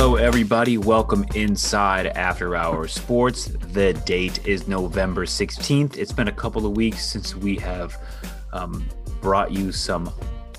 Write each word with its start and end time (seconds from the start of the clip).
Hello, 0.00 0.14
everybody. 0.14 0.78
Welcome 0.78 1.26
inside 1.34 2.06
After 2.06 2.54
Hours 2.54 2.92
Sports. 2.92 3.46
The 3.46 3.94
date 4.06 4.46
is 4.46 4.68
November 4.68 5.26
16th. 5.26 5.96
It's 5.96 6.12
been 6.12 6.28
a 6.28 6.32
couple 6.32 6.64
of 6.64 6.76
weeks 6.76 7.04
since 7.04 7.34
we 7.34 7.56
have 7.56 8.00
um, 8.52 8.86
brought 9.20 9.50
you 9.50 9.72
some 9.72 10.08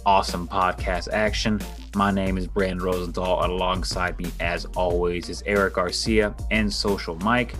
awesome 0.05 0.45
podcast 0.45 1.07
action. 1.13 1.61
My 1.95 2.11
name 2.11 2.37
is 2.37 2.47
Brandon 2.47 2.85
Rosenthal, 2.85 3.41
and 3.41 3.53
alongside 3.53 4.19
me, 4.19 4.29
as 4.41 4.65
always, 4.75 5.29
is 5.29 5.41
Eric 5.45 5.75
Garcia 5.75 6.35
and 6.51 6.71
Social 6.71 7.15
Mike. 7.19 7.55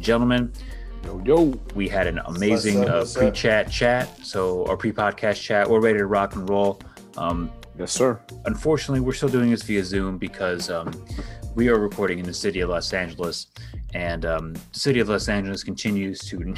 Gentlemen, 0.00 0.52
Yo, 1.04 1.22
yo. 1.24 1.58
we 1.74 1.88
had 1.88 2.06
an 2.06 2.18
amazing 2.26 2.86
uh, 2.86 3.02
pre-chat 3.14 3.70
chat, 3.70 4.10
so 4.22 4.66
or 4.66 4.76
pre-podcast 4.76 5.40
chat. 5.40 5.70
We're 5.70 5.80
ready 5.80 6.00
to 6.00 6.06
rock 6.06 6.36
and 6.36 6.46
roll. 6.50 6.82
Um, 7.16 7.50
Yes, 7.76 7.90
sir. 7.90 8.20
unfortunately, 8.44 9.00
we're 9.00 9.14
still 9.14 9.28
doing 9.28 9.50
this 9.50 9.62
via 9.62 9.84
Zoom 9.84 10.16
because 10.16 10.70
um, 10.70 10.92
we 11.56 11.68
are 11.68 11.78
recording 11.78 12.20
in 12.20 12.24
the 12.24 12.34
city 12.34 12.60
of 12.60 12.70
Los 12.70 12.92
Angeles, 12.92 13.48
and 13.94 14.24
um, 14.24 14.52
the 14.52 14.78
city 14.78 15.00
of 15.00 15.08
Los 15.08 15.28
Angeles 15.28 15.64
continues 15.64 16.20
to 16.20 16.38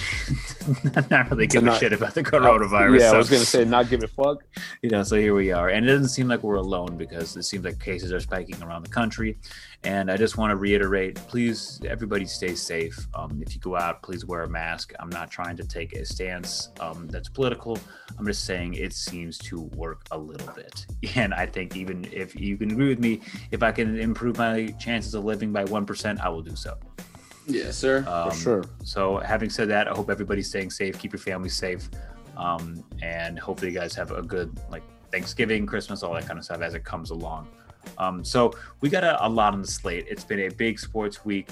not 1.11 1.31
really 1.31 1.47
give 1.47 1.67
a 1.67 1.79
shit 1.79 1.95
about 1.95 2.15
the 2.15 2.23
coronavirus. 2.33 3.01
Yeah, 3.01 3.11
so, 3.11 3.15
I 3.15 3.19
was 3.19 3.31
gonna 3.31 3.45
say 3.45 3.65
not 3.65 3.89
give 3.89 4.03
a 4.03 4.09
fuck. 4.09 4.45
you 4.83 4.91
know, 4.91 5.03
so 5.03 5.17
here 5.17 5.35
we 5.35 5.53
are, 5.53 5.71
and 5.71 5.87
it 5.87 5.93
doesn't 5.93 6.11
seem 6.11 6.29
like 6.29 6.43
we're 6.43 6.57
alone 6.57 6.99
because 6.99 7.35
it 7.37 7.45
seems 7.45 7.65
like 7.65 7.81
cases 7.81 8.13
are 8.13 8.21
spiking 8.21 8.63
around 8.63 8.85
the 8.85 8.91
country. 8.91 9.39
And 9.85 10.11
I 10.11 10.17
just 10.17 10.37
want 10.37 10.51
to 10.51 10.57
reiterate, 10.57 11.15
please, 11.15 11.81
everybody, 11.87 12.25
stay 12.27 12.55
safe. 12.55 13.07
Um, 13.15 13.43
if 13.47 13.55
you 13.55 13.61
go 13.61 13.77
out, 13.77 14.03
please 14.03 14.25
wear 14.25 14.43
a 14.43 14.49
mask. 14.49 14.93
I'm 14.99 15.11
not 15.11 15.31
trying 15.31 15.57
to 15.59 15.65
take 15.65 15.93
a 15.95 16.05
stance 16.05 16.71
um, 16.81 17.07
that's 17.09 17.29
political. 17.29 17.79
I'm 18.19 18.27
just 18.27 18.45
saying 18.45 18.75
it 18.75 18.93
seems 18.93 19.39
to 19.39 19.63
work 19.77 20.03
a 20.11 20.19
little 20.19 20.53
bit. 20.55 20.87
And 21.17 21.33
I 21.33 21.47
think 21.47 21.77
even 21.77 22.07
if 22.13 22.39
you 22.39 22.57
can 22.59 22.71
agree 22.73 22.89
with 22.89 22.99
me, 22.99 23.21
if 23.51 23.63
I 23.63 23.73
can 23.73 23.99
improve 23.99 24.37
my 24.37 24.67
chances 24.79 25.15
of 25.15 25.25
living 25.25 25.53
by 25.53 25.65
one 25.65 25.87
percent, 25.87 26.21
I 26.21 26.29
will 26.29 26.43
do 26.43 26.55
so. 26.55 26.77
Yes, 27.47 27.79
sir. 27.79 28.05
Um, 28.09 28.31
For 28.31 28.37
sure. 28.37 28.65
So, 28.83 29.19
having 29.19 29.51
said 29.51 29.69
that, 29.69 29.89
I 29.89 29.93
hope 29.93 30.11
everybody's 30.11 30.49
staying 30.49 30.71
safe. 30.71 30.99
Keep 30.99 31.13
your 31.13 31.21
family 31.21 31.49
safe, 31.49 31.89
um, 32.37 32.85
and 33.03 33.39
hopefully, 33.39 33.71
you 33.71 33.79
guys 33.79 33.95
have 33.95 34.11
a 34.11 34.21
good 34.21 34.59
like 34.69 34.83
Thanksgiving, 35.13 35.65
Christmas, 35.65 36.03
all 36.03 36.13
that 36.15 36.27
kind 36.27 36.39
of 36.39 36.45
stuff 36.45 36.61
as 36.61 36.75
it 36.75 36.85
comes 36.85 37.11
along. 37.11 37.49
Um, 37.99 38.25
so, 38.25 38.53
we 38.81 38.89
got 38.89 39.05
a, 39.05 39.25
a 39.25 39.29
lot 39.29 39.53
on 39.53 39.61
the 39.61 39.67
slate. 39.67 40.07
It's 40.09 40.25
been 40.25 40.41
a 40.41 40.49
big 40.49 40.79
sports 40.79 41.25
week, 41.25 41.49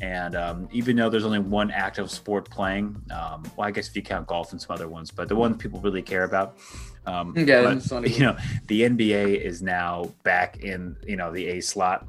and 0.00 0.34
um, 0.34 0.68
even 0.72 0.96
though 0.96 1.08
there's 1.08 1.24
only 1.24 1.38
one 1.38 1.70
active 1.70 2.10
sport 2.10 2.48
playing, 2.50 3.00
um, 3.10 3.44
well, 3.56 3.66
I 3.66 3.70
guess 3.70 3.88
if 3.88 3.96
you 3.96 4.02
count 4.02 4.26
golf 4.26 4.52
and 4.52 4.60
some 4.60 4.74
other 4.74 4.88
ones, 4.88 5.10
but 5.10 5.28
the 5.28 5.36
ones 5.36 5.56
people 5.56 5.80
really 5.80 6.02
care 6.02 6.24
about. 6.24 6.58
Um, 7.06 7.34
Yeah, 7.36 7.78
but, 7.88 8.10
you 8.10 8.20
know, 8.20 8.36
the 8.66 8.82
NBA 8.82 9.40
is 9.40 9.62
now 9.62 10.12
back 10.22 10.58
in 10.58 10.96
you 11.06 11.16
know 11.16 11.32
the 11.32 11.46
A 11.46 11.60
slot. 11.60 12.06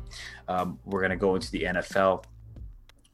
Um, 0.47 0.79
we're 0.85 1.01
gonna 1.01 1.17
go 1.17 1.35
into 1.35 1.51
the 1.51 1.63
NFL 1.63 2.23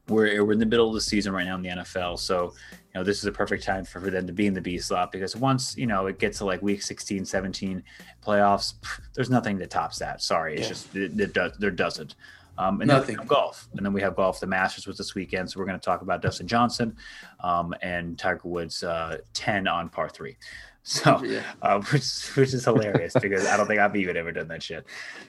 we're, 0.08 0.44
we're 0.44 0.54
in 0.54 0.60
the 0.60 0.66
middle 0.66 0.88
of 0.88 0.94
the 0.94 1.02
season 1.02 1.34
right 1.34 1.46
now 1.46 1.56
in 1.56 1.62
the 1.62 1.70
NFL. 1.70 2.20
So, 2.20 2.54
you 2.94 3.00
know, 3.00 3.04
this 3.04 3.18
is 3.18 3.26
a 3.26 3.32
perfect 3.32 3.64
time 3.64 3.86
for, 3.86 4.00
for 4.00 4.10
them 4.12 4.28
to 4.28 4.34
be 4.34 4.46
in 4.46 4.54
the 4.54 4.62
B 4.62 4.78
slot 4.78 5.12
because 5.12 5.36
once, 5.36 5.76
you 5.78 5.88
know, 5.88 6.06
it 6.08 6.20
gets 6.20 6.38
to 6.40 6.46
like 6.46 6.62
week 6.62 6.82
16, 6.84 7.26
17 7.26 7.82
playoffs, 8.26 8.74
there's 9.16 9.30
nothing 9.30 9.58
that 9.58 9.70
tops 9.72 9.98
that. 10.00 10.22
Sorry. 10.22 10.54
It's 10.54 10.64
Yeah. 10.64 10.68
just, 10.70 10.96
it, 10.96 11.20
it 11.20 11.34
does, 11.34 11.58
there 11.58 11.72
doesn't. 11.72 12.16
Um, 12.56 12.82
and 12.82 12.88
Nothing. 12.88 13.16
then 13.16 13.16
we 13.16 13.22
have 13.22 13.28
golf. 13.28 13.68
And 13.76 13.84
then 13.84 13.94
we 13.94 14.02
have 14.02 14.16
golf. 14.16 14.40
The 14.40 14.46
Masters 14.46 14.86
was 14.86 14.96
this 14.96 15.16
weekend. 15.16 15.50
So 15.50 15.60
we're 15.60 15.66
going 15.66 15.80
to 15.80 15.84
talk 15.84 16.04
about 16.04 16.22
Dustin 16.22 16.46
Johnson 16.48 16.96
um, 17.40 17.74
and 17.82 18.16
Tiger 18.20 18.42
Woods 18.44 18.84
uh, 18.84 19.18
10 19.34 19.68
on 19.68 19.90
par 19.90 20.10
three. 20.10 20.38
So, 20.86 21.24
yeah. 21.24 21.44
uh, 21.62 21.80
which 21.94 22.36
which 22.36 22.54
is 22.54 22.66
hilarious 22.66 23.14
because 23.22 23.48
I 23.48 23.56
don't 23.56 23.68
think 23.68 23.80
I've 23.80 23.96
even 23.96 24.18
ever 24.18 24.34
done 24.34 24.50
that 24.50 24.62
shit. 24.62 24.86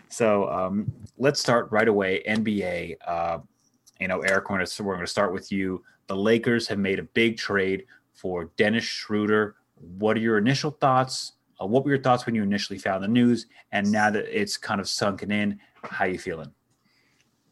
So 0.08 0.50
um, 0.50 0.92
let's 1.16 1.38
start 1.38 1.70
right 1.70 1.86
away. 1.86 2.24
NBA. 2.28 2.96
Uh, 3.06 3.38
you 4.00 4.08
know, 4.08 4.18
Eric, 4.22 4.50
we're 4.50 4.56
going 4.56 4.66
to 4.66 4.82
we're 4.82 4.94
going 4.94 5.06
to 5.06 5.10
start 5.10 5.32
with 5.32 5.52
you. 5.52 5.84
The 6.06 6.16
Lakers 6.16 6.68
have 6.68 6.78
made 6.78 6.98
a 6.98 7.04
big 7.04 7.36
trade 7.36 7.86
for 8.12 8.50
Dennis 8.56 8.84
Schroeder. 8.84 9.56
What 9.76 10.16
are 10.16 10.20
your 10.20 10.38
initial 10.38 10.70
thoughts? 10.70 11.32
Uh, 11.60 11.66
what 11.66 11.84
were 11.84 11.90
your 11.90 12.02
thoughts 12.02 12.26
when 12.26 12.34
you 12.34 12.42
initially 12.42 12.78
found 12.78 13.02
the 13.02 13.08
news? 13.08 13.46
And 13.72 13.90
now 13.90 14.10
that 14.10 14.26
it's 14.26 14.56
kind 14.56 14.80
of 14.80 14.88
sunken 14.88 15.30
in, 15.30 15.60
how 15.82 16.04
you 16.06 16.18
feeling? 16.18 16.52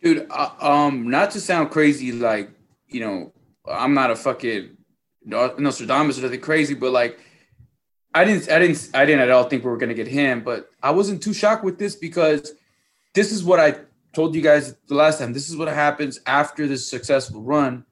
Dude, 0.02 0.26
uh, 0.30 0.50
um, 0.60 1.08
not 1.08 1.30
to 1.32 1.40
sound 1.40 1.70
crazy, 1.70 2.12
like, 2.12 2.50
you 2.88 3.00
know, 3.00 3.32
I'm 3.70 3.94
not 3.94 4.10
a 4.10 4.16
fucking 4.16 4.76
Nostradamus 5.24 6.18
or 6.18 6.22
nothing 6.22 6.40
crazy, 6.40 6.74
but 6.74 6.90
like, 6.90 7.18
I 8.14 8.24
didn't, 8.24 8.50
I 8.50 8.58
didn't, 8.58 8.90
I 8.92 9.04
didn't 9.04 9.20
at 9.22 9.30
all 9.30 9.44
think 9.44 9.64
we 9.64 9.70
were 9.70 9.76
gonna 9.76 9.94
get 9.94 10.08
him, 10.08 10.42
but 10.42 10.70
I 10.82 10.90
wasn't 10.90 11.22
too 11.22 11.32
shocked 11.32 11.64
with 11.64 11.78
this 11.78 11.96
because 11.96 12.52
this 13.14 13.32
is 13.32 13.44
what 13.44 13.60
I 13.60 13.76
told 14.12 14.34
you 14.34 14.42
guys 14.42 14.74
the 14.88 14.94
last 14.94 15.18
time. 15.18 15.32
This 15.32 15.48
is 15.48 15.56
what 15.56 15.68
happens 15.68 16.20
after 16.26 16.66
this 16.66 16.86
successful 16.86 17.40
run. 17.40 17.84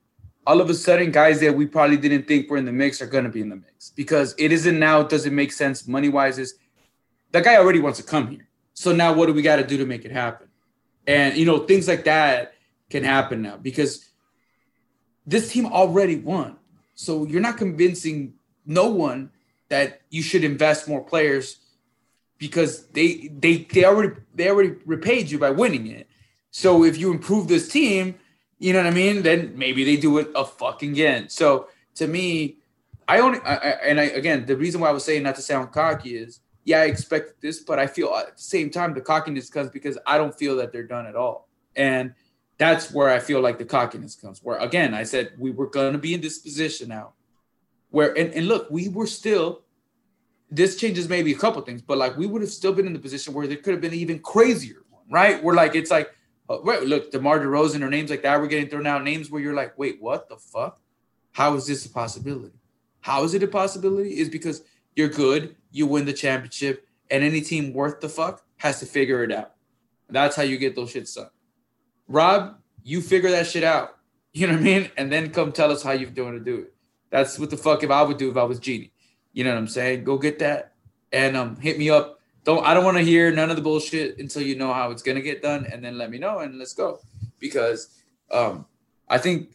All 0.46 0.60
of 0.60 0.70
a 0.70 0.74
sudden, 0.74 1.10
guys 1.10 1.40
that 1.40 1.54
we 1.54 1.66
probably 1.66 1.96
didn't 1.96 2.26
think 2.26 2.50
were 2.50 2.56
in 2.56 2.64
the 2.64 2.72
mix 2.72 3.00
are 3.02 3.06
gonna 3.06 3.28
be 3.28 3.40
in 3.40 3.48
the 3.50 3.56
mix 3.56 3.90
because 3.90 4.34
it 4.38 4.52
isn't 4.52 4.78
now. 4.78 5.00
It 5.00 5.08
doesn't 5.08 5.34
make 5.34 5.52
sense 5.52 5.86
money 5.86 6.08
wise. 6.08 6.38
Is 6.38 6.54
that 7.32 7.44
guy 7.44 7.56
already 7.56 7.80
wants 7.80 7.98
to 7.98 8.04
come 8.04 8.28
here? 8.28 8.48
So 8.74 8.92
now, 8.92 9.12
what 9.12 9.26
do 9.26 9.34
we 9.34 9.42
got 9.42 9.56
to 9.56 9.66
do 9.66 9.76
to 9.76 9.86
make 9.86 10.04
it 10.04 10.12
happen? 10.12 10.48
And 11.06 11.36
you 11.36 11.44
know, 11.44 11.58
things 11.60 11.86
like 11.86 12.04
that 12.04 12.54
can 12.88 13.04
happen 13.04 13.42
now 13.42 13.56
because 13.56 14.08
this 15.26 15.52
team 15.52 15.66
already 15.66 16.16
won. 16.16 16.56
So 16.94 17.26
you're 17.26 17.40
not 17.40 17.56
convincing 17.56 18.34
no 18.66 18.88
one 18.88 19.30
that 19.68 20.02
you 20.10 20.22
should 20.22 20.44
invest 20.44 20.88
more 20.88 21.02
players 21.02 21.58
because 22.38 22.86
they 22.88 23.30
they 23.38 23.58
they 23.72 23.84
already 23.84 24.14
they 24.34 24.48
already 24.50 24.76
repaid 24.84 25.30
you 25.30 25.38
by 25.38 25.50
winning 25.50 25.86
it. 25.86 26.08
So 26.50 26.84
if 26.84 26.98
you 26.98 27.10
improve 27.10 27.48
this 27.48 27.68
team, 27.68 28.16
you 28.60 28.74
know 28.74 28.78
what 28.78 28.86
I 28.86 28.94
mean, 28.94 29.22
then 29.22 29.54
maybe 29.56 29.82
they 29.84 29.96
do 29.96 30.18
it 30.18 30.28
a 30.36 30.44
fucking 30.44 30.92
again. 30.92 31.28
So 31.30 31.68
to 31.96 32.06
me, 32.06 32.58
I 33.08 33.18
only 33.18 33.40
I, 33.40 33.54
and 33.82 33.98
I 33.98 34.04
again 34.04 34.46
the 34.46 34.56
reason 34.56 34.80
why 34.80 34.90
I 34.90 34.92
was 34.92 35.02
saying 35.02 35.24
not 35.24 35.34
to 35.36 35.42
sound 35.42 35.72
cocky 35.72 36.14
is 36.14 36.40
yeah 36.64 36.82
I 36.82 36.84
expected 36.84 37.34
this, 37.40 37.60
but 37.60 37.80
I 37.80 37.88
feel 37.88 38.14
at 38.14 38.36
the 38.36 38.42
same 38.42 38.70
time 38.70 38.94
the 38.94 39.00
cockiness 39.00 39.50
comes 39.50 39.70
because 39.70 39.98
I 40.06 40.18
don't 40.18 40.38
feel 40.38 40.54
that 40.56 40.72
they're 40.72 40.86
done 40.86 41.06
at 41.06 41.16
all, 41.16 41.48
and 41.74 42.14
that's 42.58 42.92
where 42.92 43.08
I 43.08 43.18
feel 43.18 43.40
like 43.40 43.58
the 43.58 43.64
cockiness 43.64 44.14
comes. 44.14 44.40
Where 44.44 44.58
again 44.58 44.94
I 44.94 45.02
said 45.02 45.32
we 45.38 45.50
were 45.50 45.66
gonna 45.66 45.98
be 45.98 46.14
in 46.14 46.20
this 46.20 46.38
position 46.38 46.90
now, 46.90 47.14
where 47.88 48.16
and, 48.16 48.32
and 48.34 48.46
look 48.46 48.70
we 48.70 48.88
were 48.88 49.08
still. 49.08 49.62
This 50.52 50.74
changes 50.74 51.08
maybe 51.08 51.30
a 51.30 51.38
couple 51.38 51.62
things, 51.62 51.80
but 51.80 51.96
like 51.96 52.16
we 52.16 52.26
would 52.26 52.42
have 52.42 52.50
still 52.50 52.72
been 52.72 52.86
in 52.86 52.92
the 52.92 52.98
position 52.98 53.32
where 53.32 53.46
there 53.46 53.56
could 53.56 53.72
have 53.72 53.80
been 53.80 53.92
an 53.92 53.98
even 53.98 54.18
crazier 54.18 54.82
one, 54.90 55.04
right? 55.08 55.40
Where 55.40 55.54
like 55.54 55.76
it's 55.76 55.92
like, 55.92 56.10
right, 56.64 56.82
look, 56.82 57.10
DeMar 57.10 57.40
DeRozan 57.40 57.82
or 57.82 57.90
names 57.90 58.10
like 58.10 58.22
that, 58.22 58.40
we're 58.40 58.46
getting 58.48 58.68
thrown 58.68 58.86
out 58.86 59.04
names 59.04 59.30
where 59.30 59.40
you're 59.40 59.54
like, 59.54 59.78
wait, 59.78 60.00
what 60.00 60.28
the 60.28 60.36
fuck? 60.36 60.80
How 61.32 61.54
is 61.54 61.66
this 61.66 61.86
a 61.86 61.90
possibility? 61.90 62.58
How 63.00 63.24
is 63.24 63.34
it 63.34 63.42
a 63.42 63.48
possibility? 63.48 64.18
Is 64.18 64.28
because 64.28 64.62
you're 64.96 65.08
good, 65.08 65.56
you 65.70 65.86
win 65.86 66.04
the 66.04 66.12
championship, 66.12 66.86
and 67.10 67.22
any 67.22 67.40
team 67.40 67.72
worth 67.72 68.00
the 68.00 68.08
fuck 68.08 68.42
has 68.56 68.80
to 68.80 68.86
figure 68.86 69.22
it 69.22 69.32
out. 69.32 69.52
That's 70.08 70.36
how 70.36 70.42
you 70.42 70.58
get 70.58 70.74
those 70.74 70.92
shits 70.92 71.14
done. 71.14 71.30
Rob, 72.08 72.56
you 72.82 73.00
figure 73.00 73.30
that 73.30 73.46
shit 73.46 73.64
out. 73.64 73.96
You 74.32 74.46
know 74.46 74.52
what 74.52 74.60
I 74.60 74.62
mean? 74.62 74.90
And 74.96 75.10
then 75.10 75.32
come 75.32 75.50
tell 75.50 75.72
us 75.72 75.82
how 75.82 75.90
you're 75.90 76.08
doing 76.08 76.34
to 76.34 76.38
do 76.38 76.60
it. 76.60 76.72
That's 77.10 77.36
what 77.36 77.50
the 77.50 77.56
fuck 77.56 77.82
if 77.82 77.90
I 77.90 78.02
would 78.02 78.16
do 78.16 78.30
if 78.30 78.36
I 78.36 78.44
was 78.44 78.60
Jeanie. 78.60 78.92
You 79.32 79.42
know 79.42 79.50
what 79.50 79.58
I'm 79.58 79.66
saying? 79.66 80.04
Go 80.04 80.18
get 80.18 80.38
that 80.38 80.74
and 81.10 81.36
um 81.36 81.56
hit 81.56 81.78
me 81.78 81.90
up. 81.90 82.19
Don't 82.44 82.64
I 82.64 82.74
don't 82.74 82.84
want 82.84 82.96
to 82.96 83.04
hear 83.04 83.30
none 83.30 83.50
of 83.50 83.56
the 83.56 83.62
bullshit 83.62 84.18
until 84.18 84.42
you 84.42 84.56
know 84.56 84.72
how 84.72 84.90
it's 84.90 85.02
gonna 85.02 85.20
get 85.20 85.42
done, 85.42 85.66
and 85.70 85.84
then 85.84 85.98
let 85.98 86.10
me 86.10 86.18
know 86.18 86.38
and 86.38 86.58
let's 86.58 86.72
go. 86.72 87.00
Because 87.38 88.02
um 88.30 88.66
I 89.08 89.18
think 89.18 89.50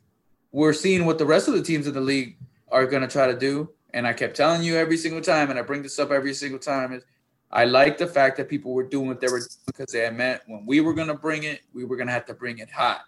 we're 0.51 0.73
seeing 0.73 1.05
what 1.05 1.17
the 1.17 1.25
rest 1.25 1.47
of 1.47 1.53
the 1.53 1.61
teams 1.61 1.87
in 1.87 1.93
the 1.93 2.01
league 2.01 2.37
are 2.69 2.85
gonna 2.85 3.07
try 3.07 3.27
to 3.27 3.37
do. 3.37 3.69
And 3.93 4.05
I 4.05 4.13
kept 4.13 4.35
telling 4.35 4.61
you 4.61 4.75
every 4.75 4.97
single 4.97 5.21
time, 5.21 5.49
and 5.49 5.57
I 5.57 5.61
bring 5.61 5.81
this 5.81 5.97
up 5.99 6.11
every 6.11 6.33
single 6.33 6.59
time, 6.59 6.91
is 6.93 7.03
I 7.49 7.63
like 7.63 7.97
the 7.97 8.07
fact 8.07 8.35
that 8.37 8.49
people 8.49 8.73
were 8.73 8.83
doing 8.83 9.07
what 9.07 9.21
they 9.21 9.27
were 9.27 9.39
doing 9.39 9.49
because 9.67 9.93
they 9.93 10.09
meant 10.09 10.41
when 10.47 10.65
we 10.65 10.81
were 10.81 10.93
gonna 10.93 11.15
bring 11.15 11.43
it, 11.43 11.61
we 11.73 11.85
were 11.85 11.95
gonna 11.95 12.11
have 12.11 12.25
to 12.25 12.33
bring 12.33 12.59
it 12.59 12.69
hot. 12.69 13.01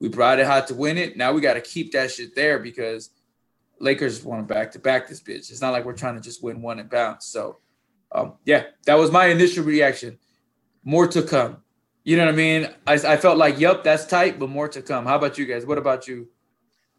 We 0.00 0.08
brought 0.08 0.38
it 0.38 0.46
hot 0.46 0.66
to 0.68 0.74
win 0.74 0.98
it. 0.98 1.16
Now 1.16 1.32
we 1.32 1.40
got 1.40 1.54
to 1.54 1.60
keep 1.60 1.92
that 1.92 2.10
shit 2.10 2.34
there 2.34 2.58
because 2.58 3.10
Lakers 3.80 4.22
want 4.24 4.46
to 4.46 4.54
back 4.54 4.72
to 4.72 4.78
back 4.78 5.08
this 5.08 5.22
bitch. 5.22 5.50
It's 5.50 5.60
not 5.60 5.72
like 5.72 5.84
we're 5.84 5.92
trying 5.94 6.14
to 6.16 6.20
just 6.20 6.42
win 6.42 6.62
one 6.62 6.78
and 6.78 6.90
bounce. 6.90 7.26
So, 7.26 7.58
um, 8.14 8.34
yeah, 8.44 8.64
that 8.86 8.94
was 8.94 9.10
my 9.10 9.26
initial 9.26 9.64
reaction. 9.64 10.18
More 10.84 11.06
to 11.08 11.22
come. 11.22 11.58
You 12.04 12.16
know 12.16 12.26
what 12.26 12.34
I 12.34 12.36
mean? 12.36 12.68
I, 12.86 12.94
I 12.94 13.16
felt 13.16 13.38
like, 13.38 13.58
yep, 13.58 13.82
that's 13.82 14.06
tight, 14.06 14.38
but 14.38 14.50
more 14.50 14.68
to 14.68 14.82
come. 14.82 15.06
How 15.06 15.16
about 15.16 15.38
you 15.38 15.46
guys? 15.46 15.66
What 15.66 15.78
about 15.78 16.06
you? 16.06 16.28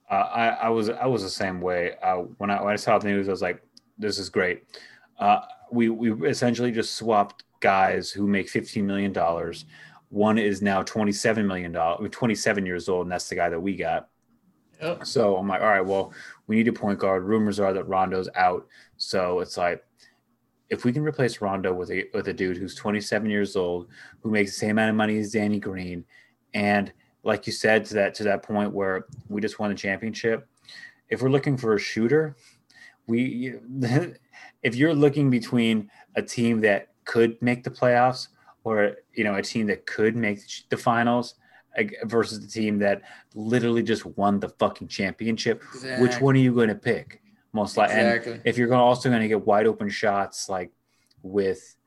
Uh, 0.10 0.14
I, 0.14 0.48
I 0.48 0.70
was 0.70 0.90
I 0.90 1.06
was 1.06 1.24
the 1.24 1.30
same 1.30 1.62
way. 1.62 1.94
Uh, 2.02 2.18
when 2.38 2.52
I 2.52 2.62
when 2.62 2.74
I 2.74 2.76
saw 2.76 2.98
the 3.00 3.08
news, 3.08 3.28
I 3.28 3.32
was 3.32 3.42
like, 3.42 3.64
"This 3.98 4.20
is 4.20 4.30
great." 4.30 4.64
Uh, 5.18 5.42
we 5.72 5.90
we 5.90 6.28
essentially 6.28 6.72
just 6.72 6.96
swapped 6.96 7.44
guys 7.60 8.12
who 8.12 8.28
make 8.28 8.50
fifteen 8.50 8.86
million 8.86 9.14
dollars. 9.14 9.66
One 10.10 10.38
is 10.38 10.62
now 10.62 10.84
twenty 10.84 11.12
seven 11.12 11.48
million 11.48 11.72
dollars, 11.72 12.08
twenty 12.12 12.36
seven 12.36 12.66
years 12.66 12.88
old, 12.88 13.06
and 13.06 13.12
that's 13.12 13.30
the 13.30 13.36
guy 13.36 13.50
that 13.50 13.60
we 13.60 13.76
got. 13.76 14.10
Yep. 14.82 15.06
So 15.06 15.38
I'm 15.38 15.48
like, 15.48 15.62
all 15.62 15.68
right, 15.68 15.86
well, 15.86 16.14
we 16.48 16.58
need 16.58 16.68
a 16.68 16.74
point 16.74 17.00
guard. 17.00 17.24
Rumors 17.24 17.60
are 17.60 17.74
that 17.74 17.88
Rondo's 17.88 18.30
out, 18.36 18.68
so 18.98 19.40
it's 19.40 19.58
like, 19.58 19.84
if 20.70 20.84
we 20.84 20.92
can 20.92 21.04
replace 21.04 21.42
Rondo 21.42 21.74
with 21.74 21.92
a 21.92 22.06
with 22.14 22.28
a 22.28 22.34
dude 22.34 22.58
who's 22.58 22.76
27 22.76 23.30
years 23.30 23.56
old, 23.56 23.88
who 24.22 24.32
makes 24.32 24.52
the 24.52 24.60
same 24.60 24.72
amount 24.72 24.90
of 24.90 24.96
money 24.96 25.18
as 25.18 25.32
Danny 25.32 25.60
Green, 25.60 26.06
And 26.54 26.92
like 27.24 27.48
you 27.48 27.54
said, 27.54 27.86
to 27.86 27.94
that 27.96 28.16
to 28.16 28.24
that 28.24 28.44
point 28.44 28.72
where 28.72 29.06
we 29.30 29.42
just 29.42 29.60
won 29.60 29.70
the 29.70 29.76
championship, 29.76 30.48
if 31.10 31.22
we're 31.22 31.30
looking 31.30 31.58
for 31.58 31.74
a 31.74 31.80
shooter, 31.80 32.36
we 33.08 33.56
if 34.64 34.76
you're 34.76 34.94
looking 34.94 35.30
between 35.30 35.90
a 36.16 36.22
team 36.22 36.62
that 36.62 36.90
could 37.06 37.40
make 37.42 37.64
the 37.64 37.70
playoffs 37.70 38.30
or 38.64 38.96
you 39.14 39.24
know 39.24 39.36
a 39.36 39.42
team 39.42 39.68
that 39.68 39.86
could 39.86 40.16
make 40.16 40.40
the 40.70 40.78
finals 40.78 41.36
versus 42.04 42.40
the 42.40 42.48
team 42.48 42.80
that 42.80 43.02
literally 43.34 43.84
just 43.84 44.06
won 44.18 44.40
the 44.40 44.50
fucking 44.50 44.88
championship, 44.88 45.62
exactly. 45.74 46.08
which 46.08 46.22
one 46.22 46.36
are 46.36 46.40
you 46.40 46.54
going 46.54 46.70
to 46.70 46.76
pick? 46.76 47.22
Most 47.56 47.78
likely, 47.78 47.96
exactly. 47.96 48.34
and 48.34 48.42
if 48.44 48.58
you're 48.58 48.74
also 48.74 49.08
going 49.08 49.22
to 49.22 49.30
get 49.30 49.46
wide 49.46 49.66
open 49.66 49.90
shots 49.90 50.50
like 50.50 50.72
with 51.24 51.78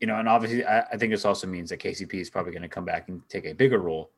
you 0.00 0.06
know, 0.06 0.16
and 0.16 0.26
obviously, 0.26 0.64
I, 0.64 0.80
I 0.80 0.96
think 0.96 1.12
this 1.12 1.26
also 1.26 1.46
means 1.46 1.68
that 1.68 1.80
KCP 1.80 2.14
is 2.14 2.30
probably 2.30 2.52
going 2.52 2.62
to 2.62 2.68
come 2.68 2.86
back 2.86 3.10
and 3.10 3.20
take 3.28 3.44
a 3.44 3.52
bigger 3.52 3.78
role. 3.78 4.10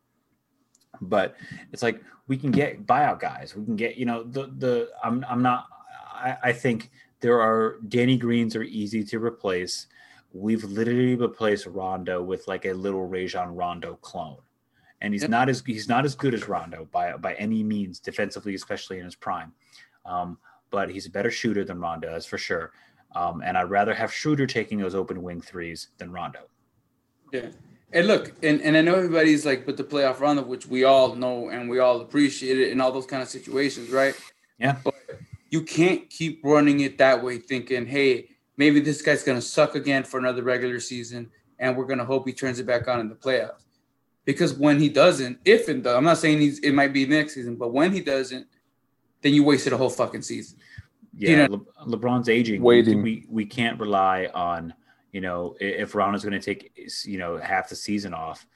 But 1.00 1.34
it's 1.72 1.82
like 1.82 2.00
we 2.28 2.36
can 2.36 2.52
get 2.52 2.86
buyout 2.86 3.18
guys. 3.18 3.56
We 3.56 3.64
can 3.64 3.74
get, 3.74 3.96
you 3.96 4.06
know, 4.06 4.22
the 4.22 4.52
the 4.56 4.90
I'm 5.02 5.24
I'm 5.28 5.42
not. 5.42 5.66
I, 6.14 6.36
I 6.44 6.52
think 6.52 6.92
there 7.18 7.40
are 7.40 7.80
Danny 7.88 8.16
Greens 8.16 8.54
are 8.54 8.62
easy 8.62 9.02
to 9.02 9.18
replace. 9.18 9.88
We've 10.32 10.62
literally 10.62 11.16
replaced 11.16 11.66
Rondo 11.66 12.22
with 12.22 12.46
like 12.46 12.66
a 12.66 12.72
little 12.72 13.04
Rajon 13.04 13.56
Rondo 13.56 13.96
clone, 13.96 14.38
and 15.00 15.12
he's 15.12 15.28
not 15.28 15.48
as 15.48 15.64
he's 15.66 15.88
not 15.88 16.04
as 16.04 16.14
good 16.14 16.34
as 16.34 16.46
Rondo 16.46 16.86
by 16.92 17.16
by 17.16 17.34
any 17.34 17.64
means 17.64 17.98
defensively, 17.98 18.54
especially 18.54 18.98
in 19.00 19.04
his 19.04 19.16
prime. 19.16 19.52
Um, 20.04 20.38
but 20.72 20.90
he's 20.90 21.06
a 21.06 21.10
better 21.10 21.30
shooter 21.30 21.64
than 21.64 21.78
Rondo, 21.78 22.10
that's 22.10 22.26
for 22.26 22.38
sure. 22.38 22.72
Um, 23.14 23.42
and 23.44 23.56
I'd 23.56 23.70
rather 23.70 23.94
have 23.94 24.12
Schroeder 24.12 24.46
taking 24.46 24.78
those 24.78 24.94
open 24.94 25.22
wing 25.22 25.40
threes 25.40 25.88
than 25.98 26.10
Rondo. 26.10 26.48
Yeah. 27.32 27.50
And 27.92 28.06
look, 28.08 28.32
and, 28.42 28.60
and 28.62 28.74
I 28.74 28.80
know 28.80 28.94
everybody's 28.94 29.44
like, 29.44 29.66
but 29.66 29.76
the 29.76 29.84
playoff 29.84 30.18
Rondo, 30.18 30.42
which 30.42 30.66
we 30.66 30.84
all 30.84 31.14
know 31.14 31.50
and 31.50 31.68
we 31.68 31.78
all 31.78 32.00
appreciate 32.00 32.58
it 32.58 32.72
in 32.72 32.80
all 32.80 32.90
those 32.90 33.04
kind 33.04 33.22
of 33.22 33.28
situations, 33.28 33.90
right? 33.90 34.18
Yeah. 34.58 34.76
But 34.82 34.94
you 35.50 35.62
can't 35.62 36.08
keep 36.08 36.40
running 36.42 36.80
it 36.80 36.96
that 36.98 37.22
way, 37.22 37.36
thinking, 37.36 37.86
hey, 37.86 38.30
maybe 38.56 38.80
this 38.80 39.02
guy's 39.02 39.22
going 39.22 39.38
to 39.38 39.46
suck 39.46 39.74
again 39.74 40.04
for 40.04 40.18
another 40.18 40.42
regular 40.42 40.80
season, 40.80 41.30
and 41.58 41.76
we're 41.76 41.84
going 41.84 41.98
to 41.98 42.06
hope 42.06 42.26
he 42.26 42.32
turns 42.32 42.58
it 42.58 42.66
back 42.66 42.88
on 42.88 42.98
in 42.98 43.10
the 43.10 43.14
playoffs. 43.14 43.66
Because 44.24 44.54
when 44.54 44.78
he 44.78 44.88
doesn't, 44.88 45.38
if 45.44 45.68
and 45.68 45.86
I'm 45.86 46.04
not 46.04 46.16
saying 46.16 46.40
he's 46.40 46.60
it 46.60 46.72
might 46.72 46.94
be 46.94 47.04
next 47.04 47.34
season, 47.34 47.56
but 47.56 47.74
when 47.74 47.92
he 47.92 48.00
doesn't, 48.00 48.46
then 49.20 49.34
you 49.34 49.44
wasted 49.44 49.72
a 49.72 49.76
whole 49.76 49.90
fucking 49.90 50.22
season 50.22 50.58
yeah, 51.16 51.30
you 51.30 51.36
know, 51.36 51.66
Le- 51.84 51.96
LeBron's 51.96 52.28
aging. 52.28 52.62
Waiting. 52.62 53.02
We, 53.02 53.26
we 53.28 53.44
can't 53.44 53.78
rely 53.78 54.30
on 54.34 54.74
you 55.12 55.20
know 55.20 55.56
if 55.60 55.94
Rondo's 55.94 56.24
going 56.24 56.38
to 56.38 56.40
take 56.40 56.72
you 57.04 57.18
know 57.18 57.38
half 57.38 57.68
the 57.68 57.76
season 57.76 58.14
off. 58.14 58.46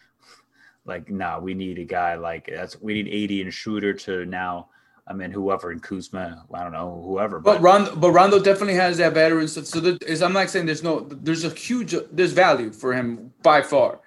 Like, 0.84 1.10
nah, 1.10 1.40
we 1.40 1.54
need 1.54 1.78
a 1.78 1.84
guy 1.84 2.14
like 2.14 2.48
that's 2.52 2.80
we 2.80 3.02
need 3.02 3.08
AD 3.08 3.44
and 3.44 3.52
Schroeder 3.52 3.92
to 3.92 4.24
now. 4.24 4.68
I 5.08 5.12
mean, 5.12 5.30
whoever 5.30 5.70
in 5.70 5.78
Kuzma, 5.78 6.44
I 6.52 6.62
don't 6.64 6.72
know, 6.72 7.00
whoever. 7.06 7.38
But, 7.38 7.54
but 7.54 7.62
Rondo, 7.62 7.94
but 7.94 8.10
Rondo 8.10 8.40
definitely 8.40 8.74
has 8.74 8.96
that 8.98 9.14
veteran 9.14 9.46
stuff. 9.46 9.66
So 9.66 9.78
there 9.78 9.96
is, 10.04 10.20
I'm 10.20 10.32
not 10.32 10.50
saying 10.50 10.66
there's 10.66 10.82
no, 10.82 11.00
there's 11.00 11.44
a 11.44 11.50
huge, 11.50 11.94
there's 12.10 12.32
value 12.32 12.72
for 12.72 12.92
him 12.92 13.32
by 13.42 13.62
far. 13.62 14.00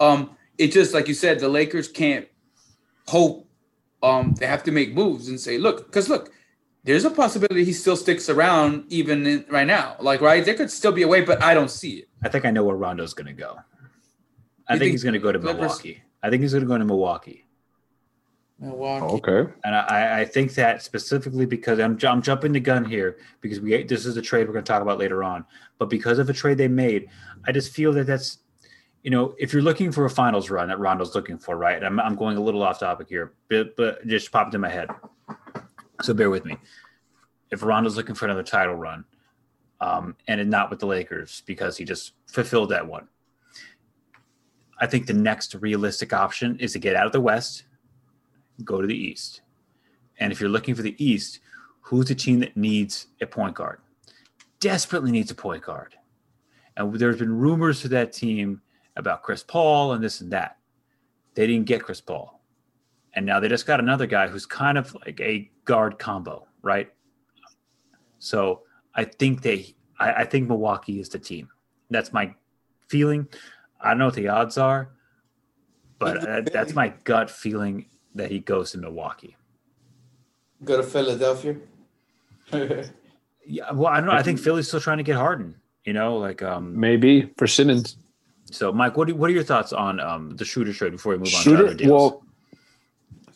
Um, 0.00 0.36
it 0.58 0.72
just 0.72 0.92
like 0.92 1.06
you 1.06 1.14
said, 1.14 1.38
the 1.38 1.48
Lakers 1.48 1.86
can't 1.86 2.26
hope. 3.06 3.46
Um, 4.02 4.34
they 4.40 4.46
have 4.46 4.64
to 4.64 4.72
make 4.72 4.92
moves 4.92 5.28
and 5.28 5.38
say, 5.38 5.56
look, 5.56 5.86
because 5.86 6.08
look, 6.08 6.32
there's 6.84 7.04
a 7.04 7.10
possibility 7.10 7.64
he 7.64 7.72
still 7.72 7.96
sticks 7.96 8.28
around 8.28 8.84
even 8.88 9.26
in, 9.26 9.44
right 9.50 9.66
now. 9.66 9.96
Like, 10.00 10.20
right, 10.20 10.44
there 10.44 10.54
could 10.54 10.70
still 10.70 10.92
be 10.92 11.02
a 11.02 11.08
way, 11.08 11.20
but 11.20 11.42
I 11.42 11.54
don't 11.54 11.70
see 11.70 11.98
it. 11.98 12.08
I 12.22 12.28
think 12.28 12.44
I 12.44 12.50
know 12.50 12.64
where 12.64 12.76
Rondo's 12.76 13.14
going 13.14 13.26
to 13.26 13.32
go. 13.32 13.58
I 14.66 14.74
think, 14.74 14.80
think, 14.80 14.92
he's 14.92 15.02
going 15.02 15.14
to 15.14 15.18
go 15.18 15.32
to 15.32 15.38
Clippers? 15.38 15.60
Milwaukee. 15.60 16.02
I 16.22 16.30
think 16.30 16.42
he's 16.42 16.52
going 16.52 16.62
to 16.62 16.68
go 16.68 16.78
to 16.78 16.84
Milwaukee. 16.84 17.46
Milwaukee. 18.60 19.06
Oh, 19.06 19.16
okay. 19.16 19.52
And 19.64 19.74
I, 19.74 20.20
I 20.20 20.24
think 20.24 20.54
that 20.54 20.82
specifically 20.82 21.46
because 21.46 21.80
I'm, 21.80 21.98
I'm 22.02 22.22
jumping 22.22 22.52
the 22.52 22.60
gun 22.60 22.84
here 22.84 23.18
because 23.40 23.58
we 23.60 23.82
this 23.84 24.04
is 24.04 24.16
a 24.16 24.22
trade 24.22 24.46
we're 24.46 24.52
going 24.52 24.64
to 24.64 24.70
talk 24.70 24.82
about 24.82 24.98
later 24.98 25.24
on. 25.24 25.46
But 25.78 25.88
because 25.88 26.18
of 26.18 26.28
a 26.28 26.34
trade 26.34 26.58
they 26.58 26.68
made, 26.68 27.08
I 27.46 27.52
just 27.52 27.72
feel 27.72 27.92
that 27.94 28.06
that's, 28.06 28.38
you 29.02 29.10
know, 29.10 29.34
if 29.38 29.54
you're 29.54 29.62
looking 29.62 29.90
for 29.90 30.04
a 30.04 30.10
finals 30.10 30.50
run 30.50 30.68
that 30.68 30.78
Rondo's 30.78 31.14
looking 31.14 31.38
for, 31.38 31.56
right? 31.56 31.82
I'm, 31.82 31.98
I'm 31.98 32.16
going 32.16 32.36
a 32.36 32.40
little 32.40 32.62
off 32.62 32.78
topic 32.78 33.08
here, 33.08 33.32
but, 33.48 33.76
but 33.76 34.06
just 34.06 34.30
popped 34.30 34.54
in 34.54 34.60
my 34.60 34.68
head. 34.68 34.90
So 36.02 36.14
bear 36.14 36.30
with 36.30 36.44
me. 36.44 36.56
If 37.50 37.62
Rondo's 37.62 37.96
looking 37.96 38.14
for 38.14 38.24
another 38.26 38.42
title 38.42 38.74
run, 38.74 39.04
um, 39.80 40.16
and 40.28 40.50
not 40.50 40.70
with 40.70 40.78
the 40.78 40.86
Lakers 40.86 41.42
because 41.46 41.76
he 41.76 41.84
just 41.84 42.12
fulfilled 42.26 42.70
that 42.70 42.86
one. 42.86 43.08
I 44.78 44.86
think 44.86 45.06
the 45.06 45.14
next 45.14 45.54
realistic 45.56 46.12
option 46.12 46.58
is 46.58 46.72
to 46.72 46.78
get 46.78 46.96
out 46.96 47.06
of 47.06 47.12
the 47.12 47.20
West, 47.20 47.64
go 48.64 48.80
to 48.80 48.86
the 48.86 48.96
East. 48.96 49.42
And 50.18 50.32
if 50.32 50.40
you're 50.40 50.50
looking 50.50 50.74
for 50.74 50.82
the 50.82 51.02
East, 51.02 51.40
who's 51.80 52.06
the 52.06 52.14
team 52.14 52.40
that 52.40 52.56
needs 52.56 53.06
a 53.20 53.26
point 53.26 53.54
guard? 53.54 53.80
Desperately 54.58 55.10
needs 55.10 55.30
a 55.30 55.34
point 55.34 55.62
guard. 55.62 55.96
And 56.76 56.94
there's 56.94 57.18
been 57.18 57.36
rumors 57.36 57.80
to 57.82 57.88
that 57.88 58.12
team 58.12 58.62
about 58.96 59.22
Chris 59.22 59.42
Paul 59.42 59.92
and 59.92 60.04
this 60.04 60.20
and 60.20 60.32
that. 60.32 60.58
They 61.34 61.46
didn't 61.46 61.66
get 61.66 61.82
Chris 61.82 62.00
Paul. 62.00 62.39
And 63.14 63.26
now 63.26 63.40
they 63.40 63.48
just 63.48 63.66
got 63.66 63.80
another 63.80 64.06
guy 64.06 64.28
who's 64.28 64.46
kind 64.46 64.78
of 64.78 64.94
like 65.04 65.20
a 65.20 65.50
guard 65.64 65.98
combo, 65.98 66.46
right? 66.62 66.92
So 68.18 68.62
I 68.94 69.04
think 69.04 69.42
they, 69.42 69.74
I, 69.98 70.12
I 70.12 70.24
think 70.24 70.48
Milwaukee 70.48 71.00
is 71.00 71.08
the 71.08 71.18
team. 71.18 71.48
That's 71.90 72.12
my 72.12 72.34
feeling. 72.88 73.26
I 73.80 73.90
don't 73.90 73.98
know 73.98 74.06
what 74.06 74.14
the 74.14 74.28
odds 74.28 74.58
are, 74.58 74.90
but 75.98 76.52
that's 76.52 76.74
my 76.74 76.88
gut 77.04 77.30
feeling 77.30 77.86
that 78.14 78.30
he 78.30 78.40
goes 78.40 78.72
to 78.72 78.78
Milwaukee. 78.78 79.36
Go 80.64 80.76
to 80.76 80.82
Philadelphia. 80.82 81.56
yeah, 83.46 83.70
well, 83.72 83.86
I 83.86 83.96
don't 83.96 84.06
know. 84.06 84.12
I 84.12 84.22
think 84.22 84.38
Philly's 84.46 84.68
still 84.68 84.80
trying 84.80 84.98
to 84.98 85.04
get 85.04 85.16
Harden. 85.16 85.56
You 85.84 85.94
know, 85.94 86.18
like 86.18 86.42
um 86.42 86.78
maybe 86.78 87.32
for 87.38 87.46
Simmons. 87.46 87.96
So, 88.50 88.72
Mike, 88.72 88.96
what 88.96 89.08
do, 89.08 89.14
what 89.14 89.30
are 89.30 89.32
your 89.32 89.42
thoughts 89.42 89.72
on 89.72 89.98
um 90.00 90.36
the 90.36 90.44
Schroeder 90.44 90.72
trade 90.72 90.92
before 90.92 91.12
we 91.12 91.18
move 91.18 91.34
on 91.34 91.42
shooter, 91.42 91.56
to 91.58 91.64
other 91.64 91.74
deals? 91.74 91.90
Well, 91.90 92.24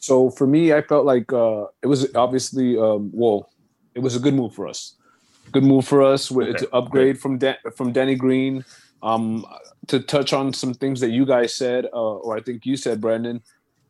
so 0.04 0.28
for 0.28 0.46
me, 0.46 0.72
I 0.74 0.82
felt 0.82 1.06
like 1.06 1.32
uh, 1.32 1.64
it 1.82 1.86
was 1.86 2.14
obviously 2.14 2.78
um, 2.78 3.10
well, 3.12 3.50
it 3.94 4.00
was 4.00 4.14
a 4.16 4.20
good 4.20 4.34
move 4.34 4.54
for 4.54 4.68
us. 4.68 4.96
Good 5.50 5.64
move 5.64 5.86
for 5.86 6.02
us 6.02 6.30
okay. 6.30 6.52
to 6.52 6.74
upgrade 6.74 7.18
from 7.18 7.38
De- 7.38 7.58
from 7.74 7.92
Danny 7.92 8.14
Green. 8.14 8.64
Um, 9.02 9.46
to 9.88 10.00
touch 10.00 10.32
on 10.32 10.52
some 10.52 10.72
things 10.72 11.00
that 11.00 11.10
you 11.10 11.26
guys 11.26 11.54
said, 11.54 11.86
uh, 11.86 12.16
or 12.24 12.36
I 12.36 12.40
think 12.40 12.66
you 12.66 12.76
said, 12.76 13.00
Brandon. 13.00 13.42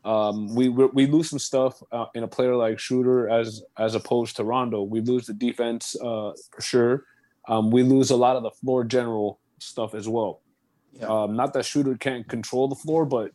Um, 0.05 0.55
we 0.55 0.69
we 0.69 1.07
lose 1.07 1.31
some 1.31 1.39
stuff 1.41 1.83
uh, 1.91 2.07
in 2.15 2.23
a 2.23 2.29
player 2.29 2.55
like 2.55 2.79
Schroeder 2.79 3.29
as 3.29 3.63
as 3.77 3.97
opposed 3.97 4.37
to 4.37 4.45
Rondo. 4.45 4.83
We 4.83 5.01
lose 5.01 5.27
the 5.27 5.35
defense 5.35 5.97
uh, 6.01 6.33
for 6.53 6.61
sure. 6.61 7.05
Um, 7.49 7.71
we 7.71 7.83
lose 7.83 8.11
a 8.11 8.17
lot 8.17 8.37
of 8.37 8.43
the 8.43 8.51
floor 8.51 8.85
general 8.85 9.41
stuff 9.59 9.95
as 9.95 10.09
well. 10.09 10.43
Yeah. 10.93 11.07
Um, 11.07 11.35
not 11.35 11.55
that 11.55 11.65
Schroeder 11.65 11.97
can't 11.97 12.29
control 12.29 12.69
the 12.69 12.77
floor, 12.77 13.05
but 13.05 13.33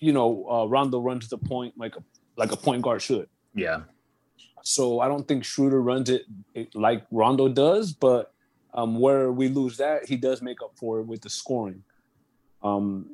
you 0.00 0.12
know, 0.12 0.46
uh, 0.50 0.66
Rondo 0.66 1.00
runs 1.00 1.28
the 1.28 1.38
point 1.38 1.74
like 1.76 1.96
a 1.96 2.02
like 2.36 2.52
a 2.52 2.56
point 2.56 2.82
guard 2.82 3.02
should. 3.02 3.28
Yeah. 3.54 3.82
So 4.62 5.00
I 5.00 5.08
don't 5.08 5.28
think 5.28 5.44
Schroeder 5.44 5.82
runs 5.82 6.08
it 6.08 6.24
like 6.74 7.04
Rondo 7.10 7.48
does, 7.48 7.92
but 7.92 8.32
um, 8.72 8.98
where 8.98 9.30
we 9.30 9.48
lose 9.48 9.76
that, 9.76 10.08
he 10.08 10.16
does 10.16 10.42
make 10.42 10.62
up 10.62 10.72
for 10.76 11.00
it 11.00 11.04
with 11.06 11.20
the 11.20 11.30
scoring. 11.30 11.84
Um, 12.62 13.10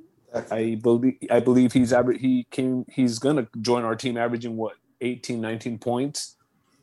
I 0.51 0.79
believe 0.81 1.17
I 1.31 1.41
believe 1.41 1.73
he's 1.73 1.93
aver- 1.93 2.13
he 2.13 2.47
came 2.51 2.87
he's 2.89 3.19
gonna 3.19 3.49
join 3.61 3.85
our 3.85 3.97
team 3.97 4.17
averaging 4.17 4.57
what 4.57 4.75
18, 5.01 5.41
19 5.41 5.79
points. 5.79 6.37